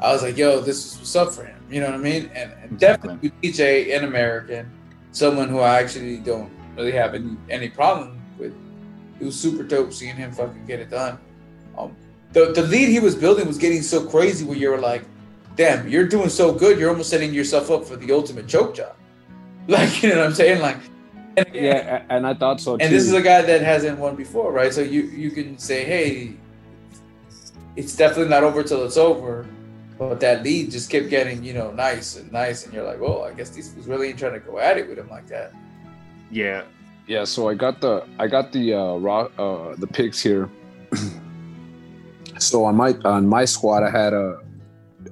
I 0.00 0.12
was 0.12 0.22
like, 0.22 0.36
yo, 0.36 0.60
this 0.60 0.84
is 0.84 0.98
what's 0.98 1.14
up 1.14 1.32
for 1.32 1.44
him. 1.44 1.56
You 1.70 1.80
know 1.80 1.86
what 1.86 1.94
I 1.94 1.98
mean? 1.98 2.30
And, 2.34 2.52
Exactly. 2.72 3.08
definitely 3.10 3.32
DJ, 3.42 3.96
an 3.96 4.04
American, 4.04 4.70
someone 5.12 5.48
who 5.48 5.60
I 5.60 5.80
actually 5.80 6.18
don't 6.18 6.50
really 6.76 6.92
have 6.92 7.14
any, 7.14 7.36
any 7.50 7.68
problem 7.68 8.20
with. 8.38 8.54
It 9.20 9.24
was 9.24 9.38
super 9.38 9.62
dope 9.62 9.92
seeing 9.92 10.16
him 10.16 10.32
fucking 10.32 10.66
get 10.66 10.80
it 10.80 10.90
done. 10.90 11.18
Um, 11.78 11.96
the 12.32 12.52
the 12.52 12.62
lead 12.62 12.88
he 12.88 12.98
was 13.00 13.14
building 13.14 13.46
was 13.46 13.58
getting 13.58 13.80
so 13.82 14.04
crazy 14.04 14.44
where 14.44 14.56
you 14.56 14.70
were 14.70 14.78
like, 14.80 15.04
damn, 15.56 15.88
you're 15.88 16.06
doing 16.08 16.28
so 16.28 16.52
good, 16.52 16.78
you're 16.78 16.90
almost 16.90 17.10
setting 17.10 17.32
yourself 17.32 17.70
up 17.70 17.84
for 17.84 17.96
the 17.96 18.12
ultimate 18.12 18.46
choke 18.48 18.74
job. 18.74 18.94
Like, 19.68 20.02
you 20.02 20.10
know 20.10 20.18
what 20.18 20.26
I'm 20.26 20.34
saying? 20.34 20.60
Like, 20.60 20.76
and, 21.38 21.46
Yeah, 21.54 22.02
and 22.10 22.26
I 22.26 22.34
thought 22.34 22.60
so 22.60 22.76
too. 22.76 22.84
and 22.84 22.92
this 22.92 23.04
is 23.04 23.14
a 23.14 23.22
guy 23.22 23.40
that 23.42 23.62
hasn't 23.62 23.98
won 23.98 24.14
before, 24.14 24.52
right? 24.52 24.74
So 24.74 24.82
you 24.82 25.02
you 25.04 25.30
can 25.30 25.56
say, 25.58 25.84
hey, 25.84 26.34
it's 27.76 27.96
definitely 27.96 28.28
not 28.28 28.44
over 28.44 28.62
till 28.62 28.84
it's 28.84 28.96
over. 28.98 29.46
But 29.98 30.20
that 30.20 30.42
lead 30.42 30.70
just 30.70 30.90
kept 30.90 31.08
getting, 31.08 31.44
you 31.44 31.54
know, 31.54 31.70
nice 31.70 32.16
and 32.16 32.30
nice, 32.32 32.64
and 32.64 32.74
you're 32.74 32.84
like, 32.84 33.00
well, 33.00 33.22
I 33.22 33.32
guess 33.32 33.50
these 33.50 33.74
was 33.76 33.86
really 33.86 34.12
trying 34.12 34.32
to 34.32 34.40
go 34.40 34.58
at 34.58 34.76
it 34.76 34.88
with 34.88 34.98
him 34.98 35.08
like 35.08 35.28
that. 35.28 35.52
Yeah. 36.30 36.64
yeah. 37.06 37.24
So 37.24 37.48
I 37.48 37.54
got 37.54 37.80
the 37.80 38.04
I 38.18 38.26
got 38.26 38.50
the 38.52 38.74
uh, 38.74 38.94
raw 38.96 39.28
uh, 39.38 39.76
the 39.76 39.86
picks 39.86 40.20
here. 40.20 40.50
so 42.38 42.64
on 42.64 42.74
my 42.74 42.94
on 43.04 43.28
my 43.28 43.44
squad, 43.44 43.84
I 43.84 43.90
had 43.90 44.12
a 44.12 44.40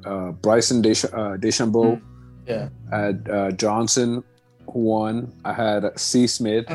uh, 0.05 0.09
uh, 0.09 0.33
Bryson 0.33 0.83
Desch- 0.83 1.13
uh, 1.13 1.37
DeChambeau. 1.37 2.01
Yeah. 2.47 2.69
I 2.91 2.99
had 2.99 3.29
uh, 3.31 3.53
Johnson, 3.53 4.25
who 4.67 4.81
won. 4.81 5.33
I 5.45 5.53
had 5.53 5.99
C. 5.99 6.27
Smith. 6.27 6.67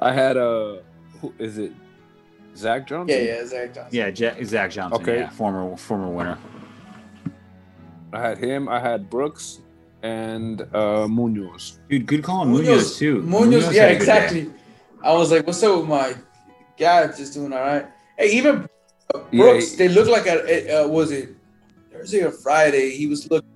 I 0.00 0.12
had 0.12 0.36
a 0.36 0.82
who 1.20 1.34
is 1.38 1.58
it? 1.58 1.72
Zach 2.56 2.86
Johnson. 2.86 3.16
yeah, 3.18 3.24
yeah, 3.24 3.46
Zach 3.46 3.74
Johnson. 3.74 3.88
Yeah, 3.98 4.10
Jack, 4.10 4.44
Zach 4.44 4.70
Johnson. 4.70 5.00
Okay. 5.02 5.18
Yeah, 5.20 5.30
former 5.30 5.76
former 5.76 6.08
winner. 6.08 6.38
I 8.12 8.20
had 8.20 8.38
him. 8.38 8.68
I 8.68 8.78
had 8.78 9.08
Brooks 9.08 9.60
and 10.02 10.62
uh, 10.74 11.08
Munoz. 11.08 11.78
Dude, 11.88 12.06
good 12.06 12.22
call 12.22 12.40
on 12.40 12.50
Munoz, 12.50 12.98
too. 12.98 13.22
Munoz, 13.22 13.66
had 13.66 13.74
yeah, 13.74 13.82
a 13.84 13.86
good 13.86 13.88
day. 13.90 13.96
exactly. 13.96 14.50
I 15.02 15.12
was 15.14 15.30
like, 15.32 15.46
what's 15.46 15.62
up 15.62 15.78
with 15.80 15.88
my 15.88 16.14
guy? 16.78 17.06
Just 17.08 17.34
doing 17.34 17.52
all 17.52 17.60
right. 17.60 17.86
Hey, 18.18 18.32
even 18.32 18.68
Brooks, 19.12 19.28
Yeah, 19.32 19.60
he- 19.60 19.76
they 19.76 19.88
look 19.88 20.08
like 20.08 20.26
a, 20.26 20.84
uh, 20.84 20.88
was 20.88 21.10
it 21.10 21.30
Thursday 21.90 22.22
or 22.22 22.30
Friday? 22.32 22.90
He 22.90 23.06
was 23.06 23.30
looking. 23.30 23.48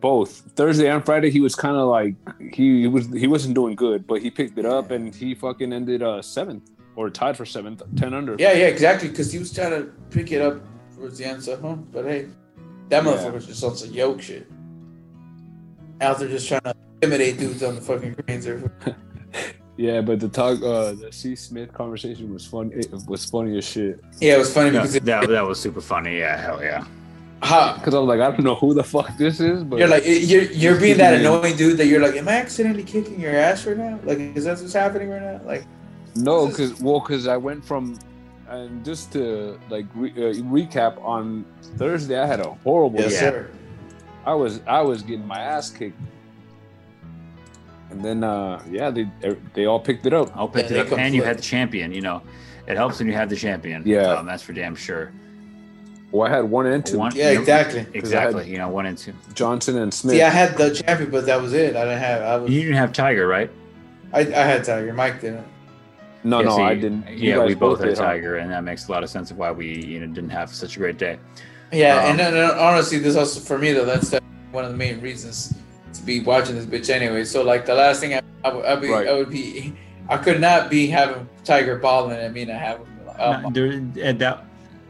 Both 0.00 0.52
Thursday 0.54 0.88
and 0.90 1.04
Friday, 1.04 1.30
he 1.30 1.40
was 1.40 1.54
kind 1.54 1.76
of 1.76 1.88
like 1.88 2.14
he, 2.52 2.82
he 2.82 2.86
was 2.86 3.06
he 3.12 3.26
wasn't 3.26 3.54
doing 3.54 3.74
good, 3.74 4.06
but 4.06 4.20
he 4.22 4.30
picked 4.30 4.56
it 4.58 4.66
up 4.66 4.90
and 4.90 5.14
he 5.14 5.34
fucking 5.34 5.72
ended 5.72 6.02
uh 6.02 6.20
seventh 6.22 6.70
or 6.98 7.08
tied 7.08 7.36
for 7.36 7.46
seventh, 7.46 7.80
ten 7.94 8.12
under. 8.12 8.34
Yeah, 8.40 8.52
yeah, 8.54 8.66
exactly. 8.66 9.08
Because 9.08 9.32
he 9.32 9.38
was 9.38 9.54
trying 9.54 9.70
to 9.70 9.92
pick 10.10 10.32
it 10.32 10.42
up 10.42 10.60
towards 10.96 11.16
the 11.18 11.26
end. 11.26 11.44
So, 11.44 11.56
huh? 11.56 11.74
But 11.92 12.04
hey, 12.06 12.26
that 12.88 13.04
Yeah. 13.04 13.08
motherfucker's 13.12 13.46
just 13.46 13.62
on 13.62 13.76
some 13.76 13.92
yoke 13.92 14.20
shit. 14.20 14.46
Out 16.00 16.18
there 16.18 16.28
just 16.28 16.48
trying 16.48 16.60
to 16.62 16.74
intimidate 17.00 17.38
dudes 17.38 17.62
on 17.62 17.76
the 17.76 17.80
fucking 17.80 18.16
greens. 18.26 18.46
Or, 18.48 18.70
Yeah, 19.76 20.00
but 20.00 20.18
the 20.18 20.28
talk, 20.28 20.60
uh, 20.60 20.94
the 20.94 21.08
C 21.12 21.36
Smith 21.36 21.72
conversation 21.72 22.32
was 22.34 22.44
fun. 22.44 22.72
It 22.74 22.88
was 23.06 23.24
funny 23.26 23.56
as 23.58 23.64
shit. 23.64 24.00
yeah, 24.20 24.34
it 24.34 24.38
was 24.38 24.52
funny 24.52 24.70
Yeah, 24.72 24.80
because 24.80 24.96
it, 24.96 25.04
that, 25.04 25.28
that 25.28 25.46
was 25.46 25.60
super 25.60 25.80
funny. 25.80 26.18
Yeah, 26.18 26.36
hell 26.36 26.60
yeah. 26.60 26.84
how, 27.42 27.74
Because 27.74 27.94
I 27.94 28.00
was 28.00 28.08
like, 28.08 28.18
I 28.20 28.32
don't 28.32 28.42
know 28.42 28.56
who 28.56 28.74
the 28.74 28.82
fuck 28.82 29.16
this 29.16 29.38
is, 29.38 29.62
but 29.62 29.78
You're 29.78 29.86
like 29.86 30.02
you're 30.04 30.42
you're 30.50 30.80
being 30.80 30.96
that 31.04 31.14
annoying 31.20 31.56
dude 31.56 31.78
that 31.78 31.86
you're 31.86 32.00
like, 32.02 32.16
am 32.16 32.26
I 32.26 32.38
accidentally 32.38 32.82
kicking 32.82 33.20
your 33.20 33.36
ass 33.36 33.64
right 33.66 33.76
now? 33.76 34.00
Like, 34.02 34.18
is 34.18 34.46
that 34.46 34.58
what's 34.58 34.72
happening 34.72 35.10
right 35.10 35.22
now? 35.22 35.40
Like, 35.44 35.62
no, 36.24 36.46
because 36.48 36.80
well, 36.80 37.00
because 37.00 37.26
I 37.26 37.36
went 37.36 37.64
from 37.64 37.98
and 38.48 38.84
just 38.84 39.12
to 39.12 39.58
like 39.70 39.86
re- 39.94 40.12
uh, 40.12 40.34
recap 40.44 41.02
on 41.04 41.44
Thursday, 41.76 42.18
I 42.18 42.26
had 42.26 42.40
a 42.40 42.50
horrible. 42.64 43.00
yes, 43.00 43.12
Yeah. 43.14 43.20
sir. 43.20 43.50
I 44.26 44.34
was 44.34 44.60
I 44.66 44.80
was 44.82 45.02
getting 45.02 45.26
my 45.26 45.40
ass 45.40 45.70
kicked, 45.70 45.98
and 47.90 48.04
then 48.04 48.22
uh 48.24 48.62
yeah, 48.70 48.90
they 48.90 49.08
they 49.54 49.66
all 49.66 49.80
picked 49.80 50.06
it 50.06 50.12
up. 50.12 50.30
I'll 50.36 50.48
pick 50.48 50.70
Yeah, 50.70 50.78
it 50.82 50.84
they 50.88 50.92
up, 50.94 50.98
and 50.98 51.14
you 51.14 51.22
had 51.22 51.38
the 51.38 51.42
champion. 51.42 51.92
You 51.92 52.02
know, 52.02 52.22
it 52.66 52.76
helps 52.76 52.98
when 52.98 53.08
you 53.08 53.14
have 53.14 53.28
the 53.30 53.36
champion. 53.36 53.82
Yeah. 53.86 54.12
um, 54.14 54.26
that's 54.26 54.42
for 54.42 54.52
damn 54.52 54.74
sure. 54.76 55.12
Well, 56.10 56.26
I 56.26 56.34
had 56.34 56.44
one 56.44 56.64
and 56.66 56.84
two, 56.86 56.96
One, 56.98 57.14
Yeah, 57.14 57.28
you 57.30 57.34
know, 57.34 57.40
exactly. 57.42 57.86
exactly. 57.92 58.50
You 58.50 58.56
know, 58.56 58.68
one 58.68 58.86
and 58.86 58.96
two. 58.96 59.12
Johnson 59.34 59.76
and 59.76 59.92
Smith. 59.92 60.14
See, 60.16 60.22
I 60.22 60.30
had 60.30 60.56
the 60.56 60.70
champion, 60.74 61.10
but 61.10 61.26
that 61.26 61.40
was 61.40 61.52
it. 61.52 61.76
I 61.76 61.84
didn't 61.84 61.98
have. 61.98 62.22
I 62.22 62.36
was. 62.38 62.50
You 62.50 62.62
didn't 62.62 62.76
have 62.76 62.94
Tiger, 62.94 63.26
right? 63.28 63.50
I, 64.14 64.20
I 64.20 64.24
had 64.24 64.64
Tiger. 64.64 64.92
Mike 64.94 65.20
didn't. 65.20 65.46
No, 66.24 66.40
Yeah, 66.40 66.44
no, 66.46 66.56
see, 66.56 66.62
I 66.62 66.74
didn't. 66.74 67.08
You 67.08 67.30
Yeah, 67.30 67.44
we 67.44 67.54
both 67.54 67.78
had 67.80 67.88
did, 67.90 67.98
huh? 67.98 68.04
Tiger, 68.04 68.36
and 68.36 68.50
that 68.50 68.64
makes 68.64 68.88
a 68.88 68.92
lot 68.92 69.02
of 69.02 69.10
sense 69.10 69.30
of 69.30 69.38
why 69.38 69.50
we 69.52 69.66
you 69.84 70.00
know 70.00 70.06
didn't 70.06 70.30
have 70.30 70.52
such 70.54 70.76
a 70.76 70.78
great 70.78 70.98
day. 70.98 71.18
Yeah, 71.72 71.96
Um, 71.98 72.10
and 72.10 72.18
then 72.18 72.34
and 72.36 72.52
honestly, 72.52 72.98
this 72.98 73.16
also 73.16 73.40
for 73.40 73.58
me 73.58 73.72
though. 73.72 73.84
That's 73.84 74.14
one 74.52 74.64
of 74.64 74.70
the 74.70 74.76
main 74.76 75.00
reasons 75.00 75.54
to 75.94 76.02
be 76.02 76.20
watching 76.20 76.54
this 76.56 76.66
bitch 76.66 76.90
anyway. 76.90 77.24
So 77.24 77.42
like 77.42 77.66
the 77.66 77.74
last 77.74 78.00
thing 78.00 78.14
I, 78.14 78.22
I 78.44 78.52
would 78.52 78.64
I 78.64 78.74
would, 78.74 78.80
be, 78.82 78.88
Right. 78.90 79.08
I 79.08 79.12
would 79.12 79.30
be 79.30 79.74
I 80.08 80.16
could 80.16 80.40
not 80.40 80.70
be 80.70 80.86
having 80.86 81.28
Tiger 81.44 81.76
balling 81.76 82.16
and 82.18 82.32
me 82.34 82.44
not 82.46 82.56
having 82.60 82.86
like, 83.06 83.16
oh, 83.18 83.40
No, 83.42 83.50
there- 83.50 83.66
and 83.66 84.18
that, 84.18 84.44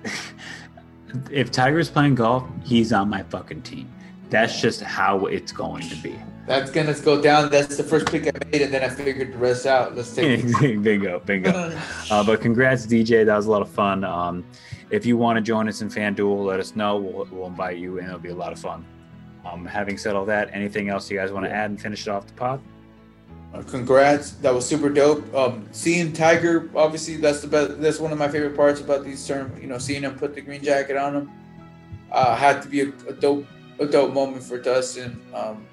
if 1.30 1.50
Tiger's 1.50 1.90
playing 1.90 2.14
golf, 2.14 2.44
he's 2.64 2.92
on 2.92 3.08
my 3.08 3.22
fucking 3.24 3.62
team. 3.62 3.88
That's 4.30 4.60
just 4.60 4.80
how 4.82 5.26
it's 5.26 5.52
going 5.52 5.88
to 5.88 5.96
be. 5.96 6.14
That's 6.48 6.70
gonna 6.70 6.94
go 6.94 7.20
down. 7.20 7.50
That's 7.50 7.76
the 7.76 7.84
first 7.84 8.06
pick 8.06 8.26
I 8.26 8.32
made, 8.50 8.62
and 8.62 8.72
then 8.72 8.82
I 8.82 8.88
figured 8.88 9.34
the 9.34 9.38
rest 9.38 9.66
out. 9.66 9.94
Let's 9.94 10.14
take. 10.14 10.44
it. 10.44 10.82
bingo, 10.82 11.20
bingo. 11.20 11.78
Uh, 12.10 12.24
but 12.24 12.40
congrats, 12.40 12.86
DJ. 12.86 13.26
That 13.26 13.36
was 13.36 13.46
a 13.46 13.50
lot 13.50 13.60
of 13.60 13.68
fun. 13.68 14.02
Um, 14.02 14.44
if 14.90 15.04
you 15.04 15.18
want 15.18 15.36
to 15.36 15.42
join 15.42 15.68
us 15.68 15.82
in 15.82 15.90
FanDuel, 15.90 16.46
let 16.46 16.58
us 16.58 16.74
know. 16.74 16.96
We'll, 16.96 17.28
we'll 17.30 17.46
invite 17.48 17.76
you, 17.76 17.98
and 17.98 18.08
it'll 18.08 18.18
be 18.18 18.30
a 18.30 18.34
lot 18.34 18.52
of 18.52 18.58
fun. 18.58 18.84
Um, 19.44 19.66
having 19.66 19.98
said 19.98 20.16
all 20.16 20.24
that, 20.24 20.48
anything 20.52 20.88
else 20.88 21.10
you 21.10 21.18
guys 21.18 21.30
want 21.30 21.44
to 21.44 21.52
add 21.52 21.70
and 21.70 21.80
finish 21.80 22.06
it 22.06 22.10
off 22.10 22.26
the 22.26 22.32
pod? 22.32 22.60
Uh, 23.52 23.62
congrats, 23.62 24.32
that 24.32 24.54
was 24.54 24.66
super 24.66 24.88
dope. 24.88 25.34
Um, 25.34 25.66
seeing 25.72 26.12
Tiger, 26.12 26.70
obviously, 26.74 27.16
that's 27.16 27.40
the 27.40 27.48
best. 27.48 27.80
That's 27.80 27.98
one 27.98 28.12
of 28.12 28.18
my 28.18 28.28
favorite 28.28 28.56
parts 28.56 28.80
about 28.80 29.04
these 29.04 29.26
term. 29.26 29.52
You 29.60 29.66
know, 29.66 29.78
seeing 29.78 30.02
him 30.02 30.16
put 30.16 30.34
the 30.34 30.40
green 30.40 30.62
jacket 30.62 30.96
on 30.96 31.14
him, 31.14 31.30
uh, 32.10 32.34
had 32.34 32.62
to 32.62 32.68
be 32.68 32.80
a, 32.80 32.88
a 33.08 33.12
dope, 33.12 33.46
a 33.78 33.86
dope 33.86 34.12
moment 34.12 34.42
for 34.42 34.58
Dustin. 34.58 35.20
Um, 35.34 35.66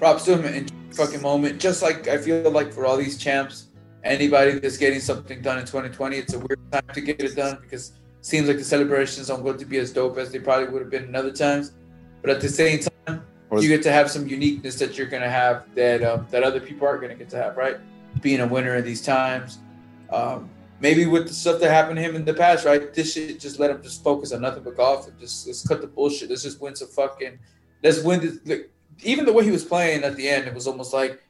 props 0.00 0.24
to 0.24 0.36
him 0.36 0.44
in 0.52 0.66
fucking 0.92 1.22
moment. 1.22 1.60
Just 1.60 1.82
like 1.82 2.08
I 2.08 2.18
feel 2.18 2.50
like 2.50 2.72
for 2.72 2.86
all 2.86 2.96
these 2.96 3.18
champs, 3.18 3.68
anybody 4.02 4.58
that's 4.58 4.78
getting 4.78 4.98
something 4.98 5.42
done 5.42 5.58
in 5.58 5.66
2020, 5.66 6.16
it's 6.16 6.32
a 6.32 6.38
weird 6.38 6.72
time 6.72 6.82
to 6.94 7.00
get 7.00 7.20
it 7.20 7.36
done 7.36 7.58
because 7.60 7.90
it 7.90 8.26
seems 8.26 8.48
like 8.48 8.56
the 8.56 8.64
celebrations 8.64 9.30
aren't 9.30 9.44
going 9.44 9.58
to 9.58 9.66
be 9.66 9.78
as 9.78 9.92
dope 9.92 10.16
as 10.18 10.32
they 10.32 10.40
probably 10.40 10.68
would 10.68 10.82
have 10.82 10.90
been 10.90 11.04
in 11.04 11.14
other 11.14 11.30
times. 11.30 11.72
But 12.22 12.30
at 12.30 12.40
the 12.40 12.48
same 12.48 12.80
time 12.80 13.22
you 13.52 13.68
get 13.68 13.82
to 13.82 13.92
have 13.92 14.10
some 14.10 14.26
uniqueness 14.26 14.78
that 14.78 14.96
you're 14.96 15.06
going 15.06 15.22
to 15.22 15.30
have 15.30 15.72
that 15.74 16.02
um, 16.02 16.26
that 16.30 16.42
other 16.42 16.60
people 16.60 16.88
aren't 16.88 17.02
going 17.02 17.12
to 17.12 17.18
get 17.18 17.28
to 17.30 17.36
have, 17.36 17.56
right? 17.56 17.76
Being 18.22 18.40
a 18.40 18.46
winner 18.46 18.76
in 18.76 18.84
these 18.84 19.02
times, 19.02 19.58
um, 20.10 20.48
maybe 20.80 21.04
with 21.04 21.28
the 21.28 21.34
stuff 21.34 21.60
that 21.60 21.70
happened 21.70 21.96
to 21.96 22.02
him 22.02 22.16
in 22.16 22.24
the 22.24 22.34
past, 22.34 22.64
right? 22.64 22.92
This 22.94 23.12
shit 23.12 23.38
just 23.38 23.58
let 23.58 23.70
him 23.70 23.82
just 23.82 24.02
focus 24.02 24.32
on 24.32 24.40
nothing 24.40 24.62
but 24.62 24.76
golf 24.76 25.08
and 25.08 25.18
just 25.18 25.46
let's 25.46 25.66
cut 25.66 25.82
the 25.82 25.86
bullshit. 25.86 26.30
Let's 26.30 26.42
just 26.42 26.60
win 26.60 26.74
some 26.74 26.88
fucking. 26.88 27.38
Let's 27.82 28.02
win 28.02 28.20
this. 28.20 28.38
Like, 28.44 28.70
even 29.02 29.24
the 29.24 29.32
way 29.32 29.44
he 29.44 29.50
was 29.50 29.64
playing 29.64 30.04
at 30.04 30.16
the 30.16 30.28
end, 30.28 30.46
it 30.46 30.54
was 30.54 30.66
almost 30.66 30.92
like, 30.92 31.22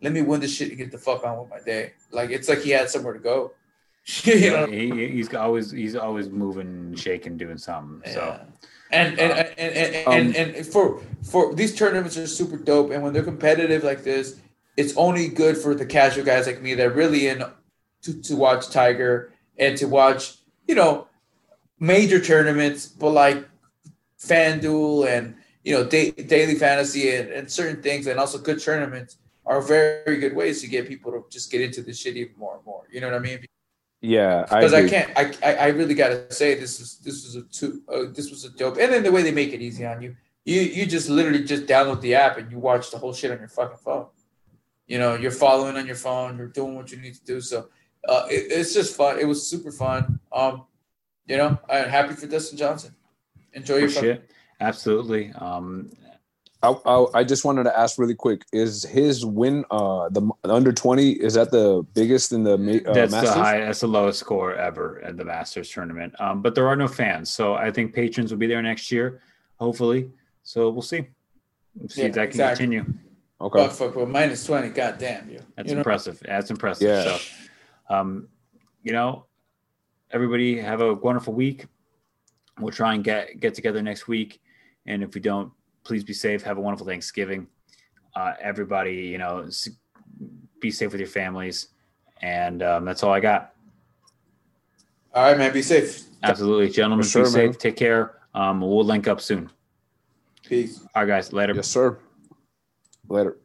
let 0.00 0.12
me 0.12 0.22
win 0.22 0.40
this 0.40 0.54
shit 0.54 0.68
and 0.68 0.78
get 0.78 0.90
the 0.90 0.98
fuck 0.98 1.24
on 1.24 1.38
with 1.38 1.50
my 1.50 1.60
day. 1.60 1.92
Like 2.10 2.30
it's 2.30 2.48
like 2.48 2.60
he 2.60 2.70
had 2.70 2.88
somewhere 2.88 3.12
to 3.12 3.18
go. 3.18 3.52
you 4.24 4.50
know, 4.50 4.66
he, 4.66 5.08
he's 5.08 5.34
always 5.34 5.70
he's 5.70 5.96
always 5.96 6.30
moving, 6.30 6.94
shaking, 6.94 7.36
doing 7.36 7.58
something. 7.58 8.10
So 8.10 8.20
Yeah. 8.20 8.44
And 8.90 9.18
and, 9.18 9.32
and, 9.32 9.58
and, 9.58 9.76
and, 9.76 10.06
Um, 10.06 10.14
and 10.14 10.56
and 10.56 10.66
for 10.66 11.02
for 11.22 11.54
these 11.54 11.74
tournaments 11.74 12.16
are 12.16 12.26
super 12.26 12.56
dope 12.56 12.90
and 12.90 13.02
when 13.02 13.12
they're 13.12 13.22
competitive 13.22 13.84
like 13.84 14.02
this, 14.02 14.40
it's 14.78 14.96
only 14.96 15.28
good 15.28 15.58
for 15.58 15.74
the 15.74 15.84
casual 15.84 16.24
guys 16.24 16.46
like 16.46 16.62
me 16.62 16.74
that 16.74 16.94
really 16.94 17.28
in 17.28 17.44
to, 18.02 18.22
to 18.22 18.36
watch 18.36 18.70
Tiger 18.70 19.32
and 19.58 19.76
to 19.76 19.86
watch, 19.86 20.36
you 20.66 20.74
know, 20.74 21.08
major 21.80 22.20
tournaments, 22.20 22.86
but 22.86 23.10
like 23.10 23.46
FanDuel 24.20 25.06
and 25.06 25.34
you 25.64 25.74
know, 25.74 25.84
da- 25.84 26.12
daily 26.12 26.54
fantasy 26.54 27.14
and, 27.14 27.30
and 27.30 27.50
certain 27.50 27.82
things 27.82 28.06
and 28.06 28.18
also 28.18 28.38
good 28.38 28.60
tournaments 28.60 29.18
are 29.46 29.62
very 29.62 30.18
good 30.18 30.34
ways 30.34 30.60
to 30.60 30.68
get 30.68 30.86
people 30.86 31.10
to 31.12 31.24
just 31.30 31.50
get 31.50 31.60
into 31.60 31.82
the 31.82 31.92
shit 31.92 32.16
even 32.16 32.34
more 32.36 32.56
and 32.56 32.64
more. 32.64 32.84
You 32.90 33.00
know 33.00 33.08
what 33.08 33.16
I 33.16 33.20
mean? 33.20 33.44
Yeah, 34.00 34.42
because 34.42 34.74
I, 34.74 34.78
agree. 34.78 34.90
can't. 34.90 35.10
I, 35.16 35.32
I 35.42 35.54
I 35.54 35.66
really 35.68 35.94
gotta 35.94 36.30
say 36.32 36.54
this 36.54 36.78
is 36.78 36.98
this 36.98 37.24
was 37.24 37.34
a 37.34 37.42
two 37.42 37.82
uh, 37.92 38.12
this 38.12 38.30
was 38.30 38.44
a 38.44 38.50
dope. 38.50 38.76
And 38.78 38.92
then 38.92 39.02
the 39.02 39.10
way 39.10 39.22
they 39.22 39.32
make 39.32 39.52
it 39.52 39.60
easy 39.60 39.84
on 39.84 40.00
you, 40.00 40.14
you 40.44 40.60
you 40.60 40.86
just 40.86 41.08
literally 41.08 41.42
just 41.42 41.66
download 41.66 42.00
the 42.00 42.14
app 42.14 42.38
and 42.38 42.50
you 42.50 42.60
watch 42.60 42.92
the 42.92 42.98
whole 42.98 43.12
shit 43.12 43.32
on 43.32 43.38
your 43.38 43.48
fucking 43.48 43.78
phone. 43.78 44.06
You 44.86 44.98
know, 44.98 45.16
you're 45.16 45.32
following 45.32 45.76
on 45.76 45.86
your 45.86 45.96
phone. 45.96 46.38
You're 46.38 46.46
doing 46.46 46.76
what 46.76 46.92
you 46.92 46.98
need 46.98 47.14
to 47.14 47.24
do. 47.24 47.40
So 47.40 47.68
uh, 48.08 48.26
it, 48.30 48.52
it's 48.52 48.72
just 48.72 48.96
fun. 48.96 49.18
It 49.18 49.26
was 49.26 49.44
super 49.44 49.72
fun. 49.72 50.20
Um, 50.30 50.66
you 51.26 51.36
know, 51.36 51.58
I'm 51.68 51.88
happy 51.88 52.14
for 52.14 52.26
Dustin 52.26 52.56
Johnson. 52.56 52.94
Enjoy 53.52 53.76
your 53.76 53.88
for 53.88 54.00
shit. 54.00 54.30
Absolutely. 54.60 55.32
Um, 55.32 55.90
I, 56.62 56.70
I, 56.70 57.06
I 57.14 57.24
just 57.24 57.44
wanted 57.44 57.64
to 57.64 57.78
ask 57.78 57.98
really 57.98 58.16
quick: 58.16 58.42
Is 58.52 58.82
his 58.84 59.24
win 59.24 59.64
uh 59.70 60.08
the, 60.08 60.28
the 60.42 60.52
under 60.52 60.72
twenty? 60.72 61.12
Is 61.12 61.34
that 61.34 61.52
the 61.52 61.86
biggest 61.94 62.32
in 62.32 62.42
the 62.42 62.58
ma- 62.58 62.72
uh, 62.90 62.94
that's 62.94 63.12
Masters? 63.12 63.34
the 63.34 63.40
high. 63.40 63.60
That's 63.60 63.80
the 63.80 63.86
lowest 63.86 64.18
score 64.18 64.54
ever 64.54 65.00
at 65.04 65.16
the 65.16 65.24
Masters 65.24 65.70
tournament. 65.70 66.20
Um, 66.20 66.42
but 66.42 66.54
there 66.56 66.66
are 66.66 66.74
no 66.74 66.88
fans, 66.88 67.30
so 67.30 67.54
I 67.54 67.70
think 67.70 67.94
patrons 67.94 68.32
will 68.32 68.38
be 68.38 68.48
there 68.48 68.60
next 68.62 68.90
year, 68.90 69.20
hopefully. 69.60 70.10
So 70.42 70.70
we'll 70.70 70.82
see. 70.82 71.06
We'll 71.76 71.88
see 71.88 72.02
Yeah, 72.02 72.08
if 72.08 72.14
that 72.14 72.20
can 72.22 72.40
exactly. 72.40 72.66
continue. 72.66 72.94
Okay. 73.40 73.68
Fuck, 73.68 73.72
fuck, 73.76 73.94
well, 73.94 74.06
minus 74.06 74.44
20. 74.44 74.70
God 74.70 74.98
damn 74.98 75.30
you. 75.30 75.40
That's 75.56 75.68
you 75.68 75.76
know? 75.76 75.80
impressive. 75.82 76.20
That's 76.26 76.50
impressive. 76.50 76.88
Yeah. 76.88 77.16
So, 77.16 77.94
um, 77.94 78.28
you 78.82 78.92
know, 78.92 79.26
everybody 80.10 80.58
have 80.58 80.80
a 80.80 80.94
wonderful 80.94 81.34
week. 81.34 81.66
We'll 82.58 82.72
try 82.72 82.94
and 82.94 83.04
get 83.04 83.38
get 83.38 83.54
together 83.54 83.80
next 83.80 84.08
week, 84.08 84.40
and 84.88 85.02
if 85.02 85.14
we 85.14 85.20
don't, 85.20 85.52
please 85.84 86.02
be 86.02 86.14
safe. 86.14 86.42
Have 86.42 86.58
a 86.58 86.60
wonderful 86.60 86.86
Thanksgiving. 86.86 87.46
Uh, 88.16 88.32
everybody, 88.40 88.94
you 88.94 89.18
know, 89.18 89.48
be 90.60 90.70
safe 90.70 90.90
with 90.90 91.00
your 91.00 91.08
families, 91.08 91.68
and 92.22 92.62
um, 92.62 92.84
that's 92.84 93.02
all 93.02 93.12
I 93.12 93.20
got. 93.20 93.54
All 95.14 95.24
right, 95.24 95.38
man. 95.38 95.52
Be 95.52 95.62
safe. 95.62 96.04
Absolutely, 96.22 96.70
gentlemen. 96.70 97.06
Sure, 97.06 97.24
be 97.24 97.28
safe. 97.28 97.50
man. 97.50 97.58
Take 97.58 97.76
care. 97.76 98.22
Um, 98.34 98.60
we'll 98.60 98.84
link 98.84 99.06
up 99.06 99.20
soon. 99.20 99.50
Peace. 100.44 100.80
All 100.94 101.02
right, 101.02 101.08
guys. 101.08 101.32
Later. 101.32 101.54
Yes, 101.54 101.68
sir. 101.68 101.98
Later. 103.08 103.36